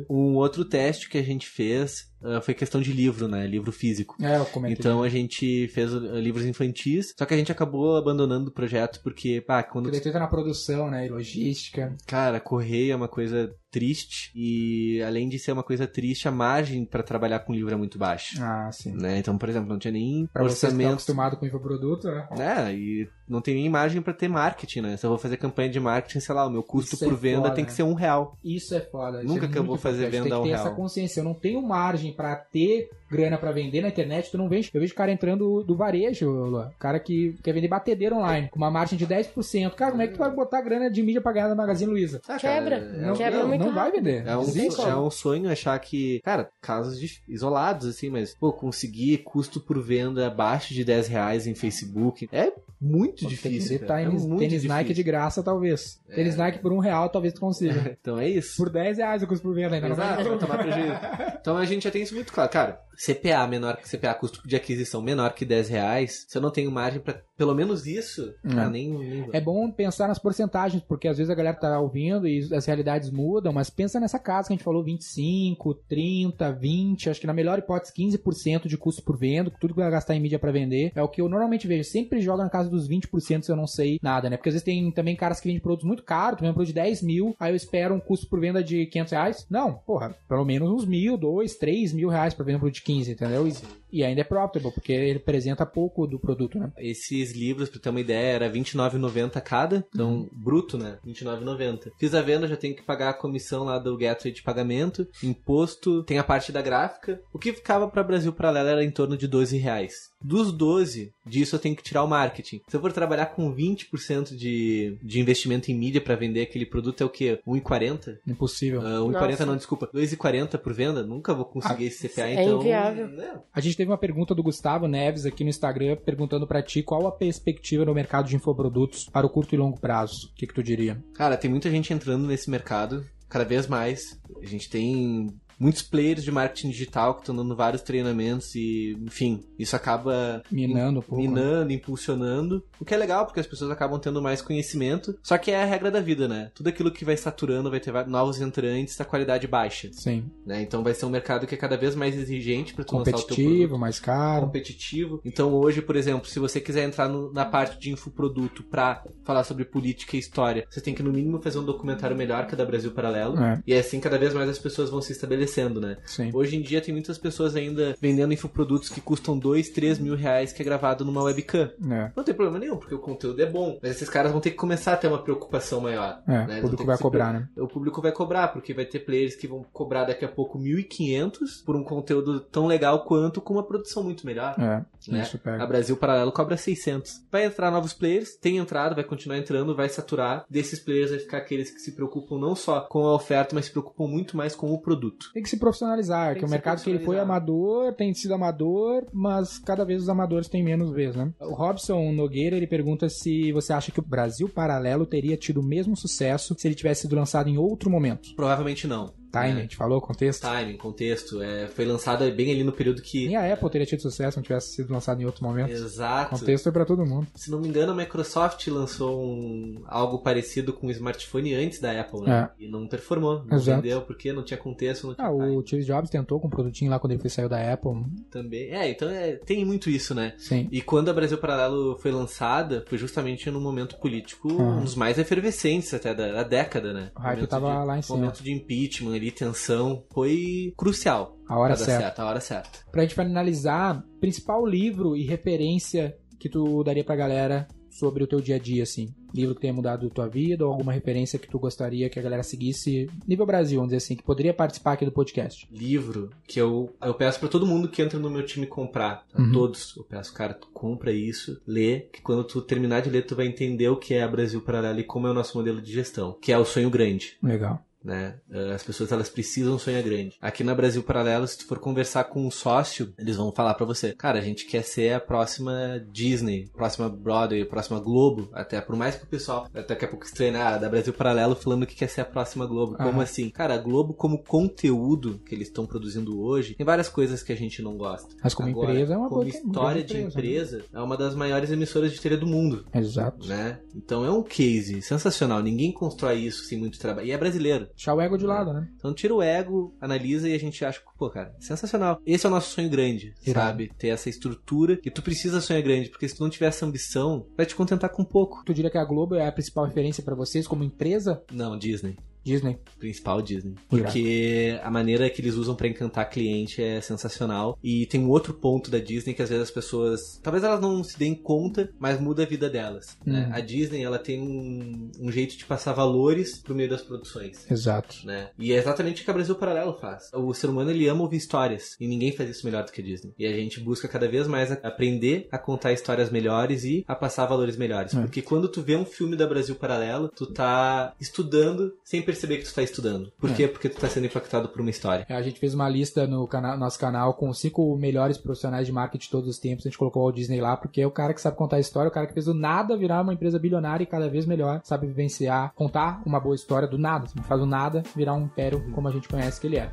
Um 0.09 0.35
outro 0.37 0.65
teste 0.65 1.09
que 1.09 1.19
a 1.19 1.23
gente 1.23 1.49
fez 1.49 2.10
foi 2.43 2.55
questão 2.55 2.81
de 2.81 2.93
livro, 2.93 3.27
né? 3.29 3.47
Livro 3.47 3.73
físico. 3.73 4.17
É, 4.21 4.37
eu 4.37 4.45
comentei. 4.47 4.77
Então 4.79 5.03
a 5.03 5.09
gente 5.09 5.69
fez 5.69 5.93
uh, 5.93 5.99
livros 6.19 6.45
infantis, 6.45 7.15
só 7.19 7.25
que 7.25 7.35
a 7.35 7.37
gente 7.37 7.53
acabou 7.53 7.97
abandonando 7.97 8.49
o 8.51 8.53
projeto 8.53 9.01
porque, 9.03 9.41
pá, 9.41 9.63
quando. 9.63 9.91
Porque 9.91 10.01
tu 10.01 10.13
na 10.13 10.27
produção, 10.27 10.91
né? 10.91 11.07
E 11.07 11.09
logística. 11.09 11.97
Cara, 12.07 12.41
correio 12.41 12.93
é 12.93 12.97
uma 12.97 13.09
coisa 13.09 13.55
triste 13.71 14.33
e 14.35 15.01
além 15.03 15.29
de 15.29 15.39
ser 15.39 15.53
uma 15.53 15.63
coisa 15.63 15.87
triste, 15.87 16.27
a 16.27 16.31
margem 16.33 16.85
pra 16.85 17.03
trabalhar 17.03 17.39
com 17.41 17.53
livro 17.53 17.73
é 17.73 17.77
muito 17.77 17.99
baixa. 17.99 18.45
Ah, 18.45 18.71
sim. 18.73 18.93
Né? 18.93 19.19
Então, 19.19 19.39
por 19.39 19.49
exemplo, 19.49 19.69
não 19.69 19.79
tinha 19.79 19.93
nem 19.93 20.27
Pra 20.33 20.43
você 20.43 20.55
que 20.57 20.61
tá 20.61 20.67
orçamento. 20.67 20.93
acostumado 20.95 21.37
com 21.37 21.47
infoproduto, 21.47 22.09
né? 22.09 22.29
né? 22.37 22.75
E 22.75 23.09
não 23.29 23.41
tem 23.41 23.55
nem 23.55 23.69
margem 23.69 24.03
pra 24.03 24.13
ter 24.13 24.27
marketing, 24.29 24.81
né? 24.81 24.97
Se 24.97 25.07
eu 25.07 25.11
vou 25.11 25.19
fazer 25.19 25.37
campanha 25.37 25.71
de 25.71 25.79
marketing, 25.79 26.19
sei 26.19 26.35
lá, 26.35 26.47
o 26.47 26.51
meu 26.51 26.65
custo 26.65 26.97
Isso 26.97 27.05
por 27.05 27.15
é 27.15 27.17
venda 27.17 27.43
foda, 27.43 27.55
tem 27.55 27.65
que 27.65 27.71
né? 27.71 27.77
ser 27.77 27.83
um 27.85 27.95
real. 27.95 28.37
Isso 28.45 28.75
é 28.75 28.81
foda. 28.81 29.23
Nunca 29.23 29.47
é 29.47 29.49
que 29.49 29.57
eu 29.59 29.65
vou 29.65 29.77
fazer 29.79 30.09
importante. 30.09 30.23
venda 30.25 30.35
a 30.35 30.39
um 30.41 30.43
Tem 30.43 30.51
que 30.51 30.57
ter 30.57 30.63
real. 30.63 30.67
essa 30.67 30.77
consciência. 30.77 31.21
Eu 31.21 31.25
não 31.25 31.35
tenho 31.35 31.63
margem 31.63 32.10
pra 32.13 32.37
ter 32.37 32.91
grana 33.11 33.37
pra 33.37 33.51
vender 33.53 33.81
na 33.81 33.89
internet, 33.89 34.31
tu 34.31 34.39
não 34.39 34.49
vende. 34.49 34.71
Eu 34.73 34.81
vejo 34.81 34.95
cara 34.95 35.11
entrando 35.11 35.65
do 35.65 35.75
varejo, 35.77 36.31
Luan. 36.31 36.71
cara 36.79 36.99
que 37.01 37.37
quer 37.43 37.53
vender 37.53 37.67
batedeira 37.69 38.15
online, 38.15 38.49
com 38.51 38.57
uma 38.57 38.71
margem 38.71 38.97
de 38.97 39.07
10%. 39.07 39.71
Cara, 39.75 39.91
como 39.91 40.03
é 40.03 40.07
que 40.07 40.15
tu 40.15 40.19
vai 40.19 40.31
botar 40.31 40.61
grana 40.61 40.89
de 40.91 41.03
mídia 41.03 41.21
pra 41.21 41.33
ganhar 41.33 41.49
da 41.49 41.55
Magazine 41.57 41.91
Luiza? 41.91 42.21
Ah, 42.29 42.37
Quebra. 42.39 42.77
é 42.77 42.81
Não, 43.03 43.13
um- 43.15 43.17
Quebra 43.17 43.39
não, 43.41 43.49
muito 43.49 43.65
não 43.67 43.75
vai 43.75 43.91
vender. 43.91 44.25
É 44.27 44.37
um, 44.37 44.45
Desiste. 44.45 44.81
é 44.83 44.97
um 44.97 45.11
sonho 45.11 45.51
achar 45.51 45.79
que, 45.81 46.21
cara, 46.25 46.49
casos 46.63 46.99
de- 47.01 47.21
isolados, 47.29 47.87
assim, 47.89 48.09
mas, 48.11 48.35
pô, 48.35 48.53
conseguir 48.53 49.19
custo 49.19 49.61
por 49.61 49.83
venda 49.83 50.27
abaixo 50.29 50.73
de 50.73 50.85
10 50.85 51.09
reais 51.09 51.47
em 51.47 51.55
Facebook 51.55 52.29
é 52.33 52.53
muito 52.81 53.17
Pô, 53.17 53.19
tem 53.21 53.29
difícil. 53.29 53.79
ver 53.79 53.87
cara. 53.87 54.01
É 54.01 54.05
tênis, 54.07 54.25
muito 54.27 54.39
tênis 54.41 54.65
Nike 54.65 54.83
difícil. 54.85 54.95
de 54.95 55.03
graça, 55.03 55.43
talvez. 55.43 56.01
Tênis 56.15 56.37
Nike 56.37 56.59
por 56.61 56.73
um 56.73 56.79
real, 56.79 57.09
talvez 57.11 57.35
tu 57.35 57.41
consiga. 57.41 57.97
Então 58.01 58.19
é 58.19 58.29
isso. 58.29 58.57
por 58.57 58.71
10 58.71 58.97
reais 58.99 59.23
o 59.23 59.27
custo 59.27 59.43
por 59.43 59.55
venda 59.55 59.75
ainda. 59.75 59.89
não 59.89 59.97
vai- 59.97 60.13
Exato, 60.21 60.29
vai 60.31 60.39
tomar 60.39 60.59
prejuízo. 60.59 60.95
Então 61.41 61.57
a 61.57 61.65
gente 61.65 61.85
já 61.85 61.91
tem 61.91 62.03
isso 62.03 62.15
muito 62.15 62.33
claro. 62.33 62.51
Cara, 62.51 62.81
CPA 63.05 63.47
menor 63.47 63.77
que 63.77 63.89
CPA, 63.89 64.15
custo 64.15 64.47
de 64.47 64.57
aquisição 64.57 65.01
menor 65.01 65.33
que 65.33 65.45
10 65.45 65.69
reais, 65.69 66.27
se 66.29 66.37
eu 66.37 66.43
não 66.43 66.51
tenho 66.51 66.71
margem 66.71 67.01
pra 67.01 67.21
pelo 67.41 67.55
menos 67.55 67.87
isso, 67.87 68.35
É. 68.45 68.61
ah, 68.61 68.69
nem, 68.69 68.91
nem 68.91 69.31
É 69.33 69.41
bom 69.41 69.71
pensar 69.71 70.07
nas 70.07 70.19
porcentagens, 70.19 70.83
porque 70.87 71.09
às 71.09 71.17
vezes 71.17 71.31
a 71.31 71.35
galera 71.35 71.57
tá 71.57 71.81
ouvindo 71.81 72.29
e 72.29 72.47
as 72.55 72.67
realidades 72.67 73.11
mudam, 73.11 73.51
mas 73.51 73.71
pensa 73.71 73.99
nessa 73.99 74.19
casa 74.19 74.49
que 74.49 74.53
a 74.53 74.57
gente 74.57 74.63
falou, 74.65 74.85
25, 74.85 75.73
30, 75.89 76.53
20, 76.53 77.09
acho 77.09 77.19
que 77.19 77.27
na 77.27 77.33
melhor 77.33 77.59
hipótese 77.59 77.95
15% 77.95 78.69
de 78.69 78.77
custo 78.77 79.03
por 79.03 79.17
venda, 79.17 79.51
tudo 79.59 79.73
que 79.73 79.81
vai 79.81 79.91
gastar 79.91 80.15
em 80.15 80.21
mídia 80.21 80.39
pra 80.39 80.53
vender, 80.53 80.93
é 80.95 81.03
o 81.03 81.09
que 81.09 81.23
eu 81.23 81.31
normalmente 81.31 81.67
vejo, 81.67 81.89
sempre 81.89 82.21
joga 82.21 82.45
na 82.45 82.51
casa 82.51 82.69
dos 82.69 82.87
20% 82.87 83.43
se 83.43 83.51
eu 83.51 83.57
não 83.57 83.67
sei 83.67 83.99
nada, 84.03 84.29
né? 84.29 84.37
Porque 84.37 84.51
às 84.51 84.55
vezes 84.57 84.65
tem 84.65 84.91
também 84.93 85.17
caras 85.17 85.41
que 85.41 85.49
vendem 85.49 85.63
produtos 85.63 85.87
muito 85.87 86.03
caros, 86.03 86.37
tu 86.39 86.43
vende 86.43 86.51
um 86.51 86.55
produto 86.55 86.75
de 86.75 86.81
10 86.81 87.03
mil, 87.03 87.35
aí 87.41 87.53
eu 87.53 87.57
espero 87.57 87.95
um 87.95 88.01
custo 88.01 88.29
por 88.29 88.39
venda 88.39 88.63
de 88.63 88.85
500 88.85 89.13
reais. 89.13 89.47
Não, 89.49 89.73
porra, 89.73 90.15
pelo 90.29 90.45
menos 90.45 90.69
uns 90.71 90.85
mil, 90.85 91.17
dois, 91.17 91.57
três 91.57 91.95
mil 91.95 92.11
reais 92.11 92.35
pra 92.35 92.45
vender 92.45 92.57
um 92.57 92.61
produto 92.61 92.77
de 92.77 92.83
15, 92.91 93.13
entendeu? 93.13 93.47
E, 93.47 93.55
e 93.93 94.03
ainda 94.05 94.21
é 94.21 94.25
profitable, 94.25 94.73
porque 94.73 94.93
ele 94.93 95.13
representa 95.15 95.65
pouco 95.67 96.07
do 96.07 96.19
produto, 96.19 96.59
né? 96.59 96.73
Esses 96.79 97.33
livros, 97.33 97.69
pra 97.69 97.81
ter 97.81 97.89
uma 97.91 98.01
ideia, 98.01 98.35
era 98.35 98.47
R$29,90 98.49 99.41
cada. 99.41 99.85
Então, 99.95 100.11
Uhum. 100.11 100.29
bruto, 100.33 100.77
né? 100.79 100.99
R$29,90. 101.05 101.91
Fiz 101.99 102.15
a 102.15 102.23
venda, 102.23 102.47
já 102.49 102.57
tenho 102.57 102.75
que 102.75 102.83
pagar 102.83 103.11
a 103.11 103.15
comissão 103.15 103.65
lá 103.65 103.79
do 103.79 103.97
gateway 103.97 104.33
de 104.33 104.43
pagamento, 104.43 105.07
imposto, 105.23 106.03
tem 106.05 106.19
a 106.19 106.25
parte 106.25 106.53
da 106.53 106.61
gráfica. 106.63 107.21
O 107.33 107.39
que 107.39 107.53
ficava 107.53 107.89
pra 107.89 108.03
Brasil 108.03 108.33
Paralelo 108.33 108.69
era 108.69 108.85
em 108.85 108.91
torno 108.91 109.17
de 109.17 109.27
12 109.27 109.57
reais. 109.57 110.11
Dos 110.23 110.53
12, 110.53 111.13
disso 111.27 111.57
eu 111.57 111.61
tenho 111.61 111.75
que 111.75 111.83
tirar 111.83 112.05
o 112.05 112.09
marketing. 112.09 112.61
Se 112.69 112.77
eu 112.77 112.81
for 112.81 112.93
trabalhar 112.93 113.27
com 113.27 113.55
20% 113.55 114.37
de, 114.37 114.99
de 115.03 115.21
investimento 115.21 115.71
em 115.71 115.75
mídia 115.79 116.01
pra 116.01 116.15
vender 116.15 116.43
aquele 116.43 116.67
produto, 116.67 117.01
é 117.03 117.07
o 117.07 117.09
quê? 117.11 117.39
1,40? 117.47 118.19
Impossível. 118.27 118.81
Uh, 118.81 119.09
1,40 119.11 119.31
Nossa. 119.31 119.47
não, 119.47 119.57
desculpa. 119.57 119.89
2,40 119.95 120.59
por 120.59 120.75
venda? 120.75 121.03
Nunca 121.03 121.33
vou 121.33 121.45
conseguir 121.47 121.87
esse 121.87 122.07
CPA, 122.09 122.23
é 122.29 122.43
então... 122.45 122.59
inviável. 122.61 123.09
né? 123.09 123.41
A 123.53 123.61
gente 123.61 123.79
teve 123.81 123.91
uma 123.91 123.97
pergunta 123.97 124.35
do 124.35 124.43
Gustavo 124.43 124.87
Neves 124.87 125.25
aqui 125.25 125.43
no 125.43 125.49
Instagram 125.49 125.97
perguntando 126.05 126.47
pra 126.47 126.63
ti 126.63 126.83
qual 126.83 127.07
a 127.07 127.13
perspectiva 127.13 127.83
no 127.83 127.95
mercado 127.95 128.29
de 128.29 128.37
infoprodutos 128.37 129.07
para 129.07 129.27
o 129.27 129.31
curto 129.31 129.55
e 129.55 129.59
longo 129.59 129.81
prazo. 129.81 130.27
O 130.27 130.35
que, 130.35 130.47
que 130.47 130.53
tu 130.53 130.63
diria? 130.63 131.03
Cara, 131.15 131.35
tem 131.35 131.51
muita 131.51 131.71
gente 131.71 131.91
entrando 131.91 132.27
nesse 132.27 132.51
mercado, 132.51 133.03
cada 133.27 133.43
vez 133.43 133.67
mais. 133.67 134.21
A 134.43 134.45
gente 134.45 134.69
tem 134.69 135.29
muitos 135.61 135.83
players 135.83 136.25
de 136.25 136.33
marketing 136.33 136.71
digital 136.71 137.15
que 137.15 137.21
estão 137.21 137.37
dando 137.37 137.55
vários 137.55 137.83
treinamentos 137.83 138.55
e, 138.55 138.97
enfim, 139.03 139.45
isso 139.59 139.77
acaba 139.77 140.43
Minando 140.51 141.01
um 141.01 141.03
pouco. 141.03 141.23
minando, 141.23 141.71
impulsionando, 141.73 142.65
o 142.81 142.85
que 142.85 142.95
é 142.95 142.97
legal 142.97 143.27
porque 143.27 143.41
as 143.41 143.47
pessoas 143.47 143.71
acabam 143.71 144.01
tendo 144.01 144.23
mais 144.23 144.41
conhecimento. 144.41 145.17
Só 145.23 145.37
que 145.37 145.51
é 145.51 145.63
a 145.63 145.67
regra 145.67 145.91
da 145.91 146.01
vida, 146.01 146.27
né? 146.27 146.51
Tudo 146.55 146.69
aquilo 146.69 146.91
que 146.91 147.05
vai 147.05 147.17
saturando 147.17 147.71
vai 147.71 147.79
ter 147.79 147.93
novos 148.07 148.41
entrantes, 148.41 148.99
a 149.01 149.05
qualidade 149.05 149.47
baixa, 149.47 149.91
Sim. 149.93 150.25
né? 150.47 150.63
Então 150.63 150.83
vai 150.83 150.95
ser 150.95 151.05
um 151.07 151.11
mercado 151.11 151.47
que 151.47 151.55
é 151.55 151.59
cada 151.59 151.77
vez 151.77 151.95
mais 151.95 152.17
exigente 152.17 152.73
para 152.75 152.85
tu 152.85 152.97
lançar 152.97 153.11
o 153.11 153.15
teu 153.15 153.23
Competitivo, 153.37 153.79
mais 153.79 154.01
caro. 154.01 154.47
competitivo. 154.47 155.21
Então 155.25 155.53
hoje, 155.53 155.83
por 155.83 155.95
exemplo, 155.97 156.27
se 156.29 156.39
você 156.39 156.61
quiser 156.61 156.85
entrar 156.85 157.09
no- 157.09 157.31
na 157.33 157.45
parte 157.45 157.79
de 157.79 157.91
infoproduto 157.91 158.63
pra 158.65 159.05
falar 159.25 159.45
sobre 159.45 159.65
política 159.65 160.17
e 160.17 160.19
história, 160.21 160.67
você 160.71 160.81
tem 160.81 160.95
que 160.95 161.03
no 161.03 161.13
mínimo 161.13 161.41
fazer 161.43 161.59
um 161.59 161.65
documentário 161.65 162.17
melhor 162.17 162.47
que 162.47 162.55
o 162.55 162.57
da 162.57 162.65
Brasil 162.65 162.93
Paralelo. 162.93 163.39
É. 163.39 163.63
E 163.67 163.75
assim 163.75 164.01
cada 164.01 164.19
vez 164.19 164.33
mais 164.33 164.49
as 164.49 164.59
pessoas 164.59 164.89
vão 164.91 165.03
se 165.03 165.13
estabelecendo, 165.51 165.81
né? 165.81 165.97
Sim. 166.05 166.31
Hoje 166.33 166.57
em 166.57 166.63
dia 166.63 166.81
tem 166.81 166.95
muitas 166.95 167.19
pessoas 167.19 167.57
ainda 167.57 167.95
vendendo 168.01 168.33
infoprodutos 168.33 168.89
que 168.89 169.01
custam 169.01 169.39
2, 169.39 169.71
3 169.71 169.99
mil 169.99 170.15
reais 170.15 170.53
que 170.53 170.63
é 170.63 170.65
gravado 170.65 171.05
numa 171.05 171.23
webcam. 171.23 171.71
É. 171.91 172.11
Não 172.17 172.25
tem 172.25 172.35
problema 172.35 172.59
nenhum, 172.59 172.77
porque 172.77 172.95
o 172.95 172.99
conteúdo 172.99 173.41
é 173.43 173.47
bom. 173.47 173.79
Mas 173.83 173.93
esses 173.93 174.09
caras 174.09 174.31
vão 174.33 174.41
ter 174.41 174.51
que 174.51 174.57
começar 174.57 174.95
a 174.95 174.97
ter 174.97 175.09
uma 175.09 175.23
preocupação 175.23 175.81
maior. 175.81 176.23
É, 176.27 176.47
né? 176.47 176.59
o 176.59 176.63
público 176.63 176.85
vai 176.85 176.99
cobrar, 176.99 177.33
né? 177.33 177.49
o 177.57 177.67
público 177.67 178.03
vai 178.03 178.13
cobrar, 178.13 178.49
porque 178.49 178.73
vai 178.73 178.85
ter 178.85 179.01
players 179.01 179.35
que 179.35 179.49
vão 179.49 179.65
cobrar 179.73 180.05
daqui 180.05 180.25
a 180.25 180.29
pouco 180.29 180.59
1.500 180.59 181.65
por 181.65 181.77
um 181.77 181.83
conteúdo 181.83 182.41
tão 182.41 182.67
legal 182.67 183.05
quanto 183.05 183.41
com 183.41 183.55
uma 183.55 183.67
produção 183.67 184.03
muito 184.03 184.25
melhor. 184.25 184.55
É, 184.59 184.85
Né? 185.09 185.23
isso 185.23 185.37
A 185.37 185.41
pega. 185.41 185.67
Brasil 185.67 185.97
Paralelo 185.97 186.33
cobra 186.33 186.57
600. 186.57 187.25
Vai 187.31 187.45
entrar 187.45 187.71
novos 187.71 187.93
players, 187.93 188.37
tem 188.37 188.59
entrado, 188.59 188.95
vai 188.95 189.05
continuar 189.05 189.39
entrando, 189.39 189.75
vai 189.75 189.89
saturar. 189.89 190.45
Desses 190.49 190.79
players 190.79 191.11
vai 191.11 191.19
ficar 191.19 191.39
aqueles 191.39 191.71
que 191.71 191.81
se 191.81 191.93
preocupam 191.93 192.39
não 192.39 192.55
só 192.55 192.81
com 192.83 193.05
a 193.07 193.15
oferta, 193.15 193.55
mas 193.55 193.67
se 193.67 193.73
preocupam 193.73 194.07
muito 194.07 194.37
mais 194.37 194.55
com 194.55 194.73
o 194.73 194.81
produto. 194.81 195.31
Tem 195.41 195.45
que 195.45 195.51
se 195.51 195.57
profissionalizar, 195.57 196.33
Tem 196.33 196.41
que 196.41 196.45
o 196.45 196.51
mercado 196.51 196.83
que 196.83 196.91
ele 196.91 196.99
foi 197.03 197.19
amador, 197.19 197.95
tem 197.95 198.13
sido 198.13 198.35
amador, 198.35 199.07
mas 199.11 199.59
cada 199.59 199.87
vez 199.87 200.03
os 200.03 200.09
amadores 200.11 200.49
têm 200.49 200.63
menos 200.63 200.91
vez, 200.91 201.17
né? 201.17 201.33
O 201.41 201.55
Robson 201.55 202.13
Nogueira, 202.13 202.57
ele 202.57 202.67
pergunta 202.67 203.09
se 203.09 203.51
você 203.53 203.73
acha 203.73 203.91
que 203.91 204.01
o 204.01 204.05
Brasil 204.07 204.51
Paralelo 204.51 205.07
teria 205.07 205.39
tido 205.39 205.61
o 205.61 205.65
mesmo 205.65 205.97
sucesso 205.97 206.55
se 206.59 206.69
ele 206.69 206.75
tivesse 206.75 207.03
sido 207.03 207.17
lançado 207.17 207.49
em 207.49 207.57
outro 207.57 207.89
momento. 207.89 208.35
Provavelmente 208.37 208.87
não. 208.87 209.15
Time, 209.31 209.49
É. 209.49 209.53
a 209.53 209.61
gente 209.61 209.77
falou, 209.77 210.01
contexto. 210.01 210.43
Timing, 210.43 210.77
contexto. 210.77 211.41
É, 211.43 211.67
foi 211.69 211.85
lançada 211.85 212.29
bem 212.31 212.51
ali 212.53 212.65
no 212.65 212.73
período 212.73 213.01
que. 213.03 213.27
Nem 213.27 213.37
a 213.37 213.53
Apple 213.53 213.71
teria 213.71 213.87
tido 213.87 214.01
sucesso 214.03 214.33
se 214.33 214.37
não 214.39 214.43
tivesse 214.43 214.73
sido 214.75 214.93
lançado 214.93 215.21
em 215.21 215.25
outro 215.25 215.45
momento. 215.45 215.71
Exato. 215.71 216.31
Contexto 216.39 216.69
é 216.69 216.73
pra 216.73 216.85
todo 216.85 217.07
mundo. 217.07 217.27
Se 217.35 217.51
não 217.51 217.61
me 217.61 217.69
engano, 217.69 217.93
a 217.93 217.95
Microsoft 217.95 218.67
lançou 218.69 219.23
um, 219.25 219.83
algo 219.87 220.19
parecido 220.19 220.73
com 220.73 220.87
o 220.89 220.91
smartphone 220.91 221.55
antes 221.55 221.81
da 221.81 222.01
Apple, 222.01 222.23
né? 222.23 222.51
E 222.59 222.69
não 222.69 222.87
performou. 222.87 223.45
Não 223.45 223.57
Exato. 223.57 223.83
vendeu 223.83 224.03
porque 224.03 224.33
não 224.33 224.43
tinha 224.43 224.59
contexto, 224.59 225.07
não 225.07 225.15
tinha 225.15 225.27
Ah, 225.27 225.31
timing. 225.31 225.57
o 225.57 225.63
Steve 225.67 225.85
Jobs 225.85 226.11
tentou 226.11 226.41
com 226.41 226.47
um 226.49 226.51
produtinho 226.51 226.91
lá 226.91 226.99
quando 226.99 227.13
ele 227.13 227.29
saiu 227.29 227.49
da 227.49 227.73
Apple. 227.73 227.91
também. 228.31 228.71
É, 228.71 228.91
então 228.91 229.09
é, 229.09 229.37
tem 229.37 229.65
muito 229.65 229.89
isso, 229.91 230.15
né? 230.15 230.35
Sim. 230.39 230.69
E 230.71 230.81
quando 230.81 231.09
a 231.09 231.13
Brasil 231.13 231.39
Paralelo 231.39 231.97
foi 231.99 232.11
lançada, 232.11 232.85
foi 232.87 232.99
justamente 232.99 233.51
num 233.51 233.61
momento 233.61 233.97
político 233.99 234.49
Uhum. 234.53 234.79
um 234.79 234.85
dos 234.85 234.95
mais 234.95 235.19
efervescentes 235.19 235.93
até 235.95 236.15
da, 236.15 236.33
da 236.33 236.43
década, 236.43 236.93
né? 236.93 237.11
O 237.17 237.21
hype 237.21 237.47
tava 237.47 237.71
de- 237.81 237.87
lá 237.87 237.99
em 237.99 238.03
cima. 238.03 238.19
Momento 238.19 238.43
de 238.43 238.53
impeachment 238.53 239.20
ali, 239.21 239.31
tensão, 239.31 240.03
foi 240.13 240.73
crucial. 240.77 241.37
A 241.49 241.59
hora 241.59 241.77
certa. 241.77 242.01
certo, 242.03 242.21
a 242.21 242.27
hora 242.27 242.41
certa. 242.41 242.79
Pra 242.91 243.03
gente 243.03 243.15
finalizar, 243.15 244.03
principal 244.21 244.65
livro 244.67 245.17
e 245.17 245.25
referência 245.25 246.17
que 246.39 246.49
tu 246.49 246.83
daria 246.83 247.05
pra 247.05 247.15
galera 247.17 247.69
sobre 247.91 248.23
o 248.23 248.27
teu 248.27 248.41
dia 248.41 248.55
a 248.57 248.59
dia, 248.59 248.85
assim? 248.85 249.13
Livro 249.35 249.55
que 249.55 249.61
tenha 249.61 249.73
mudado 249.75 250.07
a 250.07 250.11
tua 250.11 250.29
vida 250.29 250.65
ou 250.65 250.73
alguma 250.73 250.93
referência 250.93 251.39
que 251.41 251.49
tu 251.49 251.59
gostaria 251.59 252.09
que 252.09 252.19
a 252.19 252.23
galera 252.23 252.43
seguisse, 252.43 253.09
nível 253.27 253.45
Brasil, 253.45 253.77
vamos 253.79 253.89
dizer 253.91 253.99
assim, 253.99 254.17
que 254.17 254.23
poderia 254.23 254.55
participar 254.55 254.93
aqui 254.93 255.05
do 255.05 255.11
podcast. 255.13 255.69
Livro 255.71 256.31
que 256.47 256.61
eu, 256.61 256.95
eu 257.03 257.13
peço 257.15 257.41
pra 257.41 257.49
todo 257.49 257.67
mundo 257.67 257.89
que 257.89 258.01
entra 258.01 258.19
no 258.19 258.31
meu 258.31 258.45
time 258.47 258.67
comprar. 258.67 259.25
A 259.35 259.43
Uhum. 259.43 259.53
todos. 259.53 259.95
Eu 259.97 260.05
peço, 260.05 260.33
cara, 260.33 260.55
tu 260.55 260.69
compra 260.73 261.13
isso, 261.13 261.61
lê, 261.67 262.01
que 262.13 262.23
quando 262.23 262.45
tu 262.45 262.63
terminar 262.63 263.03
de 263.03 263.11
ler, 263.11 263.27
tu 263.27 263.35
vai 263.37 263.47
entender 263.47 263.89
o 263.89 263.97
que 263.97 264.15
é 264.15 264.23
a 264.23 264.29
Brasil 264.29 264.61
Paralelo 264.63 265.01
e 265.01 265.05
como 265.05 265.27
é 265.27 265.31
o 265.31 265.35
nosso 265.35 265.59
modelo 265.59 265.83
de 265.83 265.93
gestão, 265.93 266.39
que 266.41 266.53
é 266.53 266.59
o 266.59 266.65
sonho 266.65 266.89
grande. 266.91 267.37
Legal. 267.43 267.85
Né? 268.05 268.37
Eh, 268.51 268.73
As 268.75 268.83
pessoas 268.83 269.13
elas 269.13 269.29
precisam 269.29 269.79
sonhar 269.79 270.03
grande. 270.03 270.37
Aqui 270.41 270.63
na 270.65 270.75
Brasil 270.75 271.03
Paralelo, 271.03 271.47
se 271.47 271.59
tu 271.59 271.67
for 271.67 271.79
conversar 271.79 272.25
com 272.25 272.47
um 272.47 272.51
sócio, 272.51 273.13
eles 273.19 273.37
vão 273.37 273.53
falar 273.53 273.75
pra 273.75 273.85
você, 273.87 274.13
cara, 274.15 274.39
a 274.39 274.43
gente 274.43 274.67
quer 274.67 274.83
ser 274.83 275.13
a 275.15 275.21
próxima 275.21 276.03
Disney, 276.11 276.69
próxima 276.75 277.09
Broadway, 277.09 277.65
próxima 277.65 278.01
Globo, 278.01 278.49
até 278.53 278.81
por 278.81 278.97
mais 278.97 279.17
que 279.17 279.25
o 279.25 279.29
pessoal 279.29 279.69
daqui 279.73 280.05
a 280.05 280.09
pouco 280.09 280.25
estranhe, 280.25 280.57
ah, 280.57 280.79
da 280.79 280.89
Brasil 280.89 281.13
Paralelo 281.13 281.55
falando 281.55 281.87
que 281.87 281.95
quer 281.95 282.09
ser 282.09 282.21
a 282.23 282.25
próxima 282.25 282.67
Globo. 282.67 282.97
Como 282.97 283.21
assim? 283.21 283.51
Cara, 283.51 283.75
a 283.75 283.79
Globo 283.79 284.15
como 284.15 284.43
conteúdo 284.43 285.41
que 285.47 285.55
eles 285.55 285.69
estão 285.69 285.87
produzindo 285.87 286.41
hoje, 286.41 286.75
tem 286.75 286.87
várias 286.87 287.09
coisas 287.09 287.43
que 287.43 287.53
a 287.53 287.57
gente 287.57 287.83
não 287.83 287.97
gosta. 287.97 288.35
Mas 288.43 288.55
como 288.55 288.69
Agora, 288.71 288.93
empresa 288.93 289.15
é 289.15 289.17
uma 289.17 289.29
como 289.29 289.41
boa- 289.43 289.49
história 289.49 290.03
de 290.05 290.17
empresa, 290.19 290.39
empresa, 290.39 290.85
é 290.93 291.01
uma 291.01 291.17
das 291.17 291.35
maiores 291.35 291.71
emissoras 291.71 292.13
de 292.13 292.21
TV 292.21 292.37
do 292.37 292.47
mundo 292.47 292.85
Exato. 292.95 293.47
né? 293.47 293.81
Então 293.95 294.25
é 294.25 294.31
um 294.31 294.43
case 294.43 295.03
sensacional. 295.03 295.61
Ninguém 295.63 295.93
constrói 295.93 296.39
isso 296.39 296.65
sem 296.65 296.79
muito 296.79 296.99
trabalho. 296.99 297.27
E 297.27 297.33
é 297.33 297.39
brasileiro. 297.39 297.89
Deixar 297.95 298.15
o 298.15 298.21
ego 298.21 298.37
de 298.37 298.47
lado, 298.47 298.73
né? 298.73 298.89
Então 298.97 299.13
tira 299.15 299.35
o 299.35 299.43
ego, 299.43 299.95
analisa 300.01 300.49
e 300.49 300.55
a 300.55 300.59
gente 300.59 300.85
acha, 300.85 301.01
pô, 301.19 301.31
cara, 301.31 301.55
sensacional. 301.59 302.21
Esse 302.25 302.47
é 302.47 302.49
o 302.49 302.53
nosso 302.53 302.71
sonho 302.75 302.89
grande, 302.89 303.35
Irado. 303.47 303.67
sabe? 303.69 303.91
Ter 303.99 304.09
essa 304.09 304.29
estrutura. 304.29 304.99
E 305.05 305.11
tu 305.11 305.23
precisa 305.23 305.61
sonhar 305.61 305.83
grande, 305.83 306.09
porque 306.11 306.29
se 306.29 306.37
tu 306.37 306.43
não 306.43 306.51
tiver 306.51 306.67
essa 306.67 306.87
ambição, 306.87 307.47
vai 307.57 307.67
te 307.67 307.75
contentar 307.75 308.11
com 308.11 308.25
pouco. 308.25 308.63
Tu 308.65 308.75
diria 308.75 308.91
que 308.91 308.99
a 308.99 309.05
Globo 309.05 309.35
é 309.35 309.47
a 309.47 309.53
principal 309.53 309.85
referência 309.85 310.23
pra 310.23 310.35
vocês 310.35 310.67
como 310.67 310.85
empresa? 310.85 311.43
Não, 311.53 311.79
Disney. 311.79 312.17
Disney. 312.45 312.79
Principal 312.99 313.43
Disney. 313.43 313.75
Porque 313.89 314.79
a 314.83 314.91
maneira 314.91 315.29
que 315.31 315.41
eles 315.41 315.55
usam 315.55 315.75
pra 315.75 315.89
encantar 315.89 316.29
cliente 316.31 316.83
é 316.83 317.01
sensacional. 317.01 317.79
E 317.83 318.07
tem 318.07 318.21
um 318.21 318.31
outro 318.31 318.55
ponto 318.55 318.91
da 318.91 318.99
Disney 318.99 319.35
que 319.35 319.43
às 319.43 319.49
vezes 319.49 319.65
as 319.65 319.71
pessoas. 319.71 320.39
Talvez 320.43 320.65
elas 320.65 320.81
não 320.81 321.03
se 321.05 321.19
deem 321.19 321.35
conta, 321.35 321.91
mas 321.99 322.21
muda 322.21 322.43
a 322.43 322.47
vida 322.47 322.69
delas. 322.69 323.17
né? 323.25 323.47
Uhum. 323.47 323.55
A 323.55 323.61
Disney 323.61 324.03
ela 324.03 324.19
tem 324.19 324.41
um, 324.41 325.11
um 325.21 325.31
jeito 325.33 325.57
de 325.57 325.65
passar 325.65 325.93
valores 325.93 326.59
pro 326.59 326.75
meio 326.75 326.89
das 326.89 327.03
produções. 327.03 327.71
Exato. 327.71 328.17
né? 328.25 328.51
E 328.59 328.73
é 328.73 328.77
exatamente 328.77 329.23
o 329.23 329.25
que 329.25 329.31
a 329.31 329.35
Brasil 329.35 329.55
Paralelo 329.55 329.99
faz. 330.01 330.31
O 330.35 330.53
ser 330.55 330.69
humano 330.69 330.91
ele 330.91 331.09
ama 331.09 331.23
ouvir 331.23 331.37
histórias 331.37 331.97
e 332.01 332.07
ninguém 332.07 332.33
faz 332.33 332.49
isso 332.51 332.65
melhor 332.65 332.85
do 332.85 332.93
que 332.93 333.01
a 333.01 333.05
Disney. 333.05 333.33
E 333.39 333.47
a 333.47 333.53
gente 333.53 333.81
busca 333.81 334.09
cada 334.09 334.29
vez 334.29 334.47
mais 334.47 334.71
aprender 334.73 335.49
a 335.51 335.59
contar 335.59 335.93
histórias 335.93 336.31
melhores 336.31 336.85
e 336.85 337.05
a 337.07 337.15
passar 337.15 337.47
valores 337.47 337.77
melhores. 337.77 338.15
É. 338.15 338.21
Porque 338.21 338.43
quando 338.43 338.69
tu 338.69 338.83
vê 338.83 338.97
um 338.97 339.05
filme 339.05 339.37
da 339.37 339.47
Brasil 339.47 339.75
Paralelo, 339.75 340.29
tu 340.29 340.47
tá 340.47 341.15
estudando 341.21 341.93
sem 342.05 342.23
perceber 342.33 342.59
que 342.59 342.65
tu 342.65 342.75
tá 342.75 342.83
estudando. 342.83 343.33
Por 343.39 343.51
É. 343.51 343.55
quê? 343.55 343.69
Porque 343.69 343.89
tu 343.89 344.01
tá 344.01 344.09
sendo 344.09 344.27
impactado 344.27 344.69
por 344.69 344.81
uma 344.81 344.91
história. 344.91 345.27
A 345.29 345.43
gente 345.43 345.59
fez 345.61 345.75
uma 345.75 345.89
lista 345.89 346.27
no 346.27 346.47
cana- 346.47 346.77
nosso 346.77 346.99
canal 346.99 347.35
com 347.35 347.49
os 347.49 347.59
cinco 347.59 347.97
melhores 347.97 348.39
profissionais 348.39 348.87
de 348.87 348.93
marketing 348.93 349.25
de 349.25 349.31
todos 349.31 349.49
os 349.49 349.59
tempos. 349.59 349.85
A 349.87 349.89
gente 349.89 349.99
colocou 349.99 350.23
o 350.23 350.25
Walt 350.27 350.37
Disney 350.37 350.61
lá 350.61 350.77
porque 350.77 351.01
é 351.01 351.07
o 351.07 351.11
cara 351.11 351.35
que 351.35 351.41
sabe 351.41 351.57
contar 351.57 351.77
a 351.77 351.81
história, 351.81 352.09
o 352.09 352.13
cara 352.13 352.27
que 352.27 352.33
fez 352.35 352.47
do 352.47 352.55
nada 352.55 352.97
virar 352.97 353.23
uma 353.23 353.33
empresa 353.35 353.59
bilionária 353.59 354.05
e 354.05 354.07
cada 354.07 354.29
vez 354.29 354.47
melhor, 354.47 354.81
sabe 354.85 355.07
vivenciar, 355.07 355.73
contar 355.75 356.23
uma 356.25 356.41
boa 356.41 356.55
história 356.55 356.89
do 356.89 356.99
nada. 356.99 357.25
Assim, 357.25 357.41
faz 357.43 357.61
do 357.61 357.67
nada 357.67 358.03
virar 358.17 358.35
um 358.35 358.45
império 358.45 358.83
como 358.93 359.09
a 359.09 359.13
gente 359.13 359.29
conhece 359.29 359.61
que 359.61 359.67
ele 359.67 359.77
é. 359.79 359.93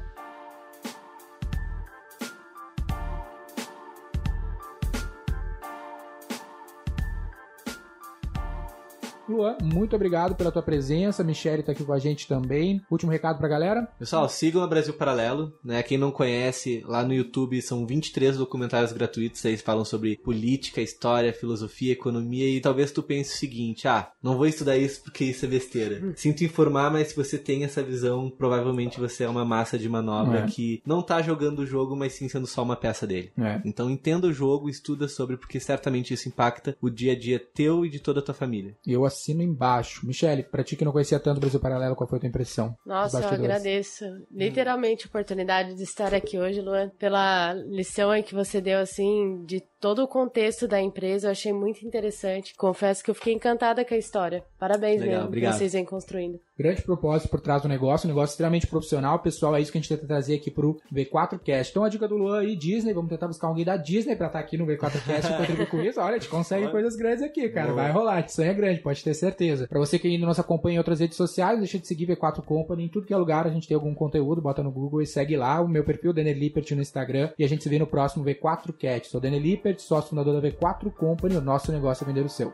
Luan, 9.37 9.55
muito 9.61 9.95
obrigado 9.95 10.35
pela 10.35 10.51
tua 10.51 10.63
presença. 10.63 11.23
Michele 11.23 11.61
tá 11.61 11.71
aqui 11.71 11.83
com 11.83 11.93
a 11.93 11.99
gente 11.99 12.27
também. 12.27 12.81
Último 12.89 13.11
recado 13.11 13.37
pra 13.37 13.47
galera. 13.47 13.87
Pessoal, 13.99 14.27
sigam 14.27 14.63
a 14.63 14.67
Brasil 14.67 14.93
Paralelo, 14.95 15.53
né? 15.63 15.83
Quem 15.83 15.95
não 15.97 16.09
conhece, 16.11 16.83
lá 16.87 17.03
no 17.03 17.13
YouTube 17.13 17.61
são 17.61 17.85
23 17.85 18.37
documentários 18.37 18.91
gratuitos, 18.91 19.45
eles 19.45 19.61
falam 19.61 19.85
sobre 19.85 20.17
política, 20.17 20.81
história, 20.81 21.31
filosofia, 21.31 21.93
economia 21.93 22.49
e 22.49 22.59
talvez 22.59 22.91
tu 22.91 23.03
pense 23.03 23.35
o 23.35 23.37
seguinte, 23.37 23.87
ah, 23.87 24.11
não 24.23 24.35
vou 24.37 24.47
estudar 24.47 24.75
isso 24.75 25.03
porque 25.03 25.25
isso 25.25 25.45
é 25.45 25.47
besteira. 25.47 26.13
Sinto 26.15 26.43
informar, 26.43 26.89
mas 26.91 27.09
se 27.09 27.15
você 27.15 27.37
tem 27.37 27.63
essa 27.63 27.83
visão, 27.83 28.31
provavelmente 28.35 28.99
você 28.99 29.23
é 29.23 29.29
uma 29.29 29.45
massa 29.45 29.77
de 29.77 29.87
manobra 29.87 30.39
É. 30.39 30.45
que 30.47 30.81
não 30.83 31.03
tá 31.03 31.21
jogando 31.21 31.59
o 31.59 31.65
jogo, 31.65 31.95
mas 31.95 32.13
sim 32.13 32.27
sendo 32.27 32.47
só 32.47 32.63
uma 32.63 32.75
peça 32.75 33.05
dele. 33.05 33.31
É. 33.37 33.61
Então 33.63 33.87
entenda 33.89 34.25
o 34.25 34.33
jogo, 34.33 34.67
estuda 34.67 35.07
sobre, 35.07 35.37
porque 35.37 35.59
certamente 35.59 36.11
isso 36.13 36.27
impacta 36.27 36.75
o 36.81 36.89
dia 36.89 37.11
a 37.11 37.15
dia 37.19 37.39
teu 37.53 37.85
e 37.85 37.89
de 37.89 37.99
toda 37.99 38.19
a 38.19 38.23
tua 38.23 38.33
família. 38.33 38.75
Eu 38.85 39.05
assino 39.05 39.26
embaixo. 39.33 40.05
Michele, 40.05 40.43
pra 40.43 40.63
ti 40.63 40.75
que 40.75 40.85
não 40.85 40.91
conhecia 40.91 41.19
tanto 41.19 41.37
o 41.37 41.41
Brasil 41.41 41.59
Paralelo, 41.59 41.95
qual 41.95 42.07
foi 42.07 42.17
a 42.17 42.19
tua 42.21 42.29
impressão? 42.29 42.75
Nossa, 42.85 43.19
eu 43.19 43.29
agradeço 43.29 44.05
literalmente 44.31 45.05
a 45.05 45.09
oportunidade 45.09 45.75
de 45.75 45.83
estar 45.83 46.13
aqui 46.13 46.37
hoje, 46.37 46.61
Luan, 46.61 46.89
pela 46.97 47.53
lição 47.53 48.09
aí 48.09 48.23
que 48.23 48.33
você 48.33 48.61
deu, 48.61 48.79
assim, 48.79 49.43
de 49.45 49.61
todo 49.79 50.03
o 50.03 50.07
contexto 50.07 50.67
da 50.67 50.81
empresa. 50.81 51.27
Eu 51.27 51.31
achei 51.31 51.53
muito 51.53 51.85
interessante. 51.85 52.55
Confesso 52.55 53.03
que 53.03 53.09
eu 53.09 53.15
fiquei 53.15 53.33
encantada 53.33 53.83
com 53.83 53.93
a 53.93 53.97
história. 53.97 54.43
Parabéns 54.59 55.01
Legal, 55.01 55.07
mesmo, 55.07 55.21
que 55.21 55.27
obrigado. 55.27 55.57
vocês 55.57 55.73
vêm 55.73 55.85
construindo. 55.85 56.39
Grande 56.57 56.81
propósito 56.81 57.29
por 57.29 57.39
trás 57.39 57.61
do 57.61 57.67
negócio, 57.67 58.07
um 58.07 58.09
negócio 58.09 58.33
extremamente 58.33 58.65
profissional, 58.65 59.19
pessoal, 59.19 59.55
é 59.55 59.61
isso 59.61 59.71
que 59.71 59.77
a 59.77 59.81
gente 59.81 59.89
tenta 59.89 60.07
trazer 60.07 60.35
aqui 60.35 60.49
pro 60.49 60.79
V4Cast. 60.91 61.69
Então 61.69 61.83
a 61.83 61.89
dica 61.89 62.07
do 62.07 62.17
Luan 62.17 62.39
aí, 62.39 62.55
Disney, 62.55 62.93
vamos 62.93 63.09
tentar 63.09 63.27
buscar 63.27 63.47
alguém 63.47 63.63
da 63.63 63.77
Disney 63.77 64.15
pra 64.15 64.27
estar 64.27 64.39
aqui 64.39 64.57
no 64.57 64.65
V4Cast 64.65 65.31
e 65.31 65.37
contribuir 65.37 65.69
com 65.69 65.81
isso. 65.81 65.99
Olha, 65.99 66.15
a 66.15 66.19
gente 66.19 66.29
consegue 66.29 66.69
coisas 66.69 66.95
grandes 66.95 67.23
aqui, 67.23 67.47
cara, 67.49 67.73
vai 67.73 67.91
rolar, 67.91 68.15
a 68.15 68.21
gente 68.21 68.33
sonha 68.33 68.53
grande, 68.53 68.79
pode 68.79 69.03
ter 69.03 69.13
certeza. 69.13 69.67
Pra 69.67 69.79
você 69.79 69.99
que 69.99 70.07
ainda 70.07 70.21
não 70.21 70.29
nos 70.29 70.39
acompanha 70.39 70.75
em 70.75 70.77
outras 70.79 70.99
redes 70.99 71.15
sociais, 71.15 71.59
deixa 71.59 71.77
de 71.77 71.87
seguir 71.87 72.07
V4 72.07 72.43
Company, 72.43 72.85
em 72.85 72.89
tudo 72.89 73.05
que 73.05 73.13
é 73.13 73.17
lugar 73.17 73.45
a 73.45 73.49
gente 73.49 73.67
tem 73.67 73.75
algum 73.75 73.93
conteúdo, 73.93 74.41
bota 74.41 74.63
no 74.63 74.71
Google 74.71 75.01
e 75.01 75.05
segue 75.05 75.37
lá, 75.37 75.61
o 75.61 75.67
meu 75.67 75.83
perfil, 75.83 76.11
Daniel 76.13 76.37
Lippert 76.37 76.71
no 76.71 76.81
Instagram, 76.81 77.29
e 77.37 77.43
a 77.43 77.47
gente 77.47 77.63
se 77.63 77.69
vê 77.69 77.77
no 77.77 77.87
próximo 77.87 78.25
V4Cast. 78.25 79.05
Sou 79.05 79.21
Daniel 79.21 79.41
Lippert, 79.43 79.79
sócio 79.79 80.09
fundador 80.09 80.41
da 80.41 80.49
V4 80.49 80.91
Company, 80.91 81.35
o 81.35 81.41
nosso 81.41 81.71
negócio 81.71 82.03
é 82.03 82.07
vender 82.07 82.25
o 82.25 82.29
seu. 82.29 82.53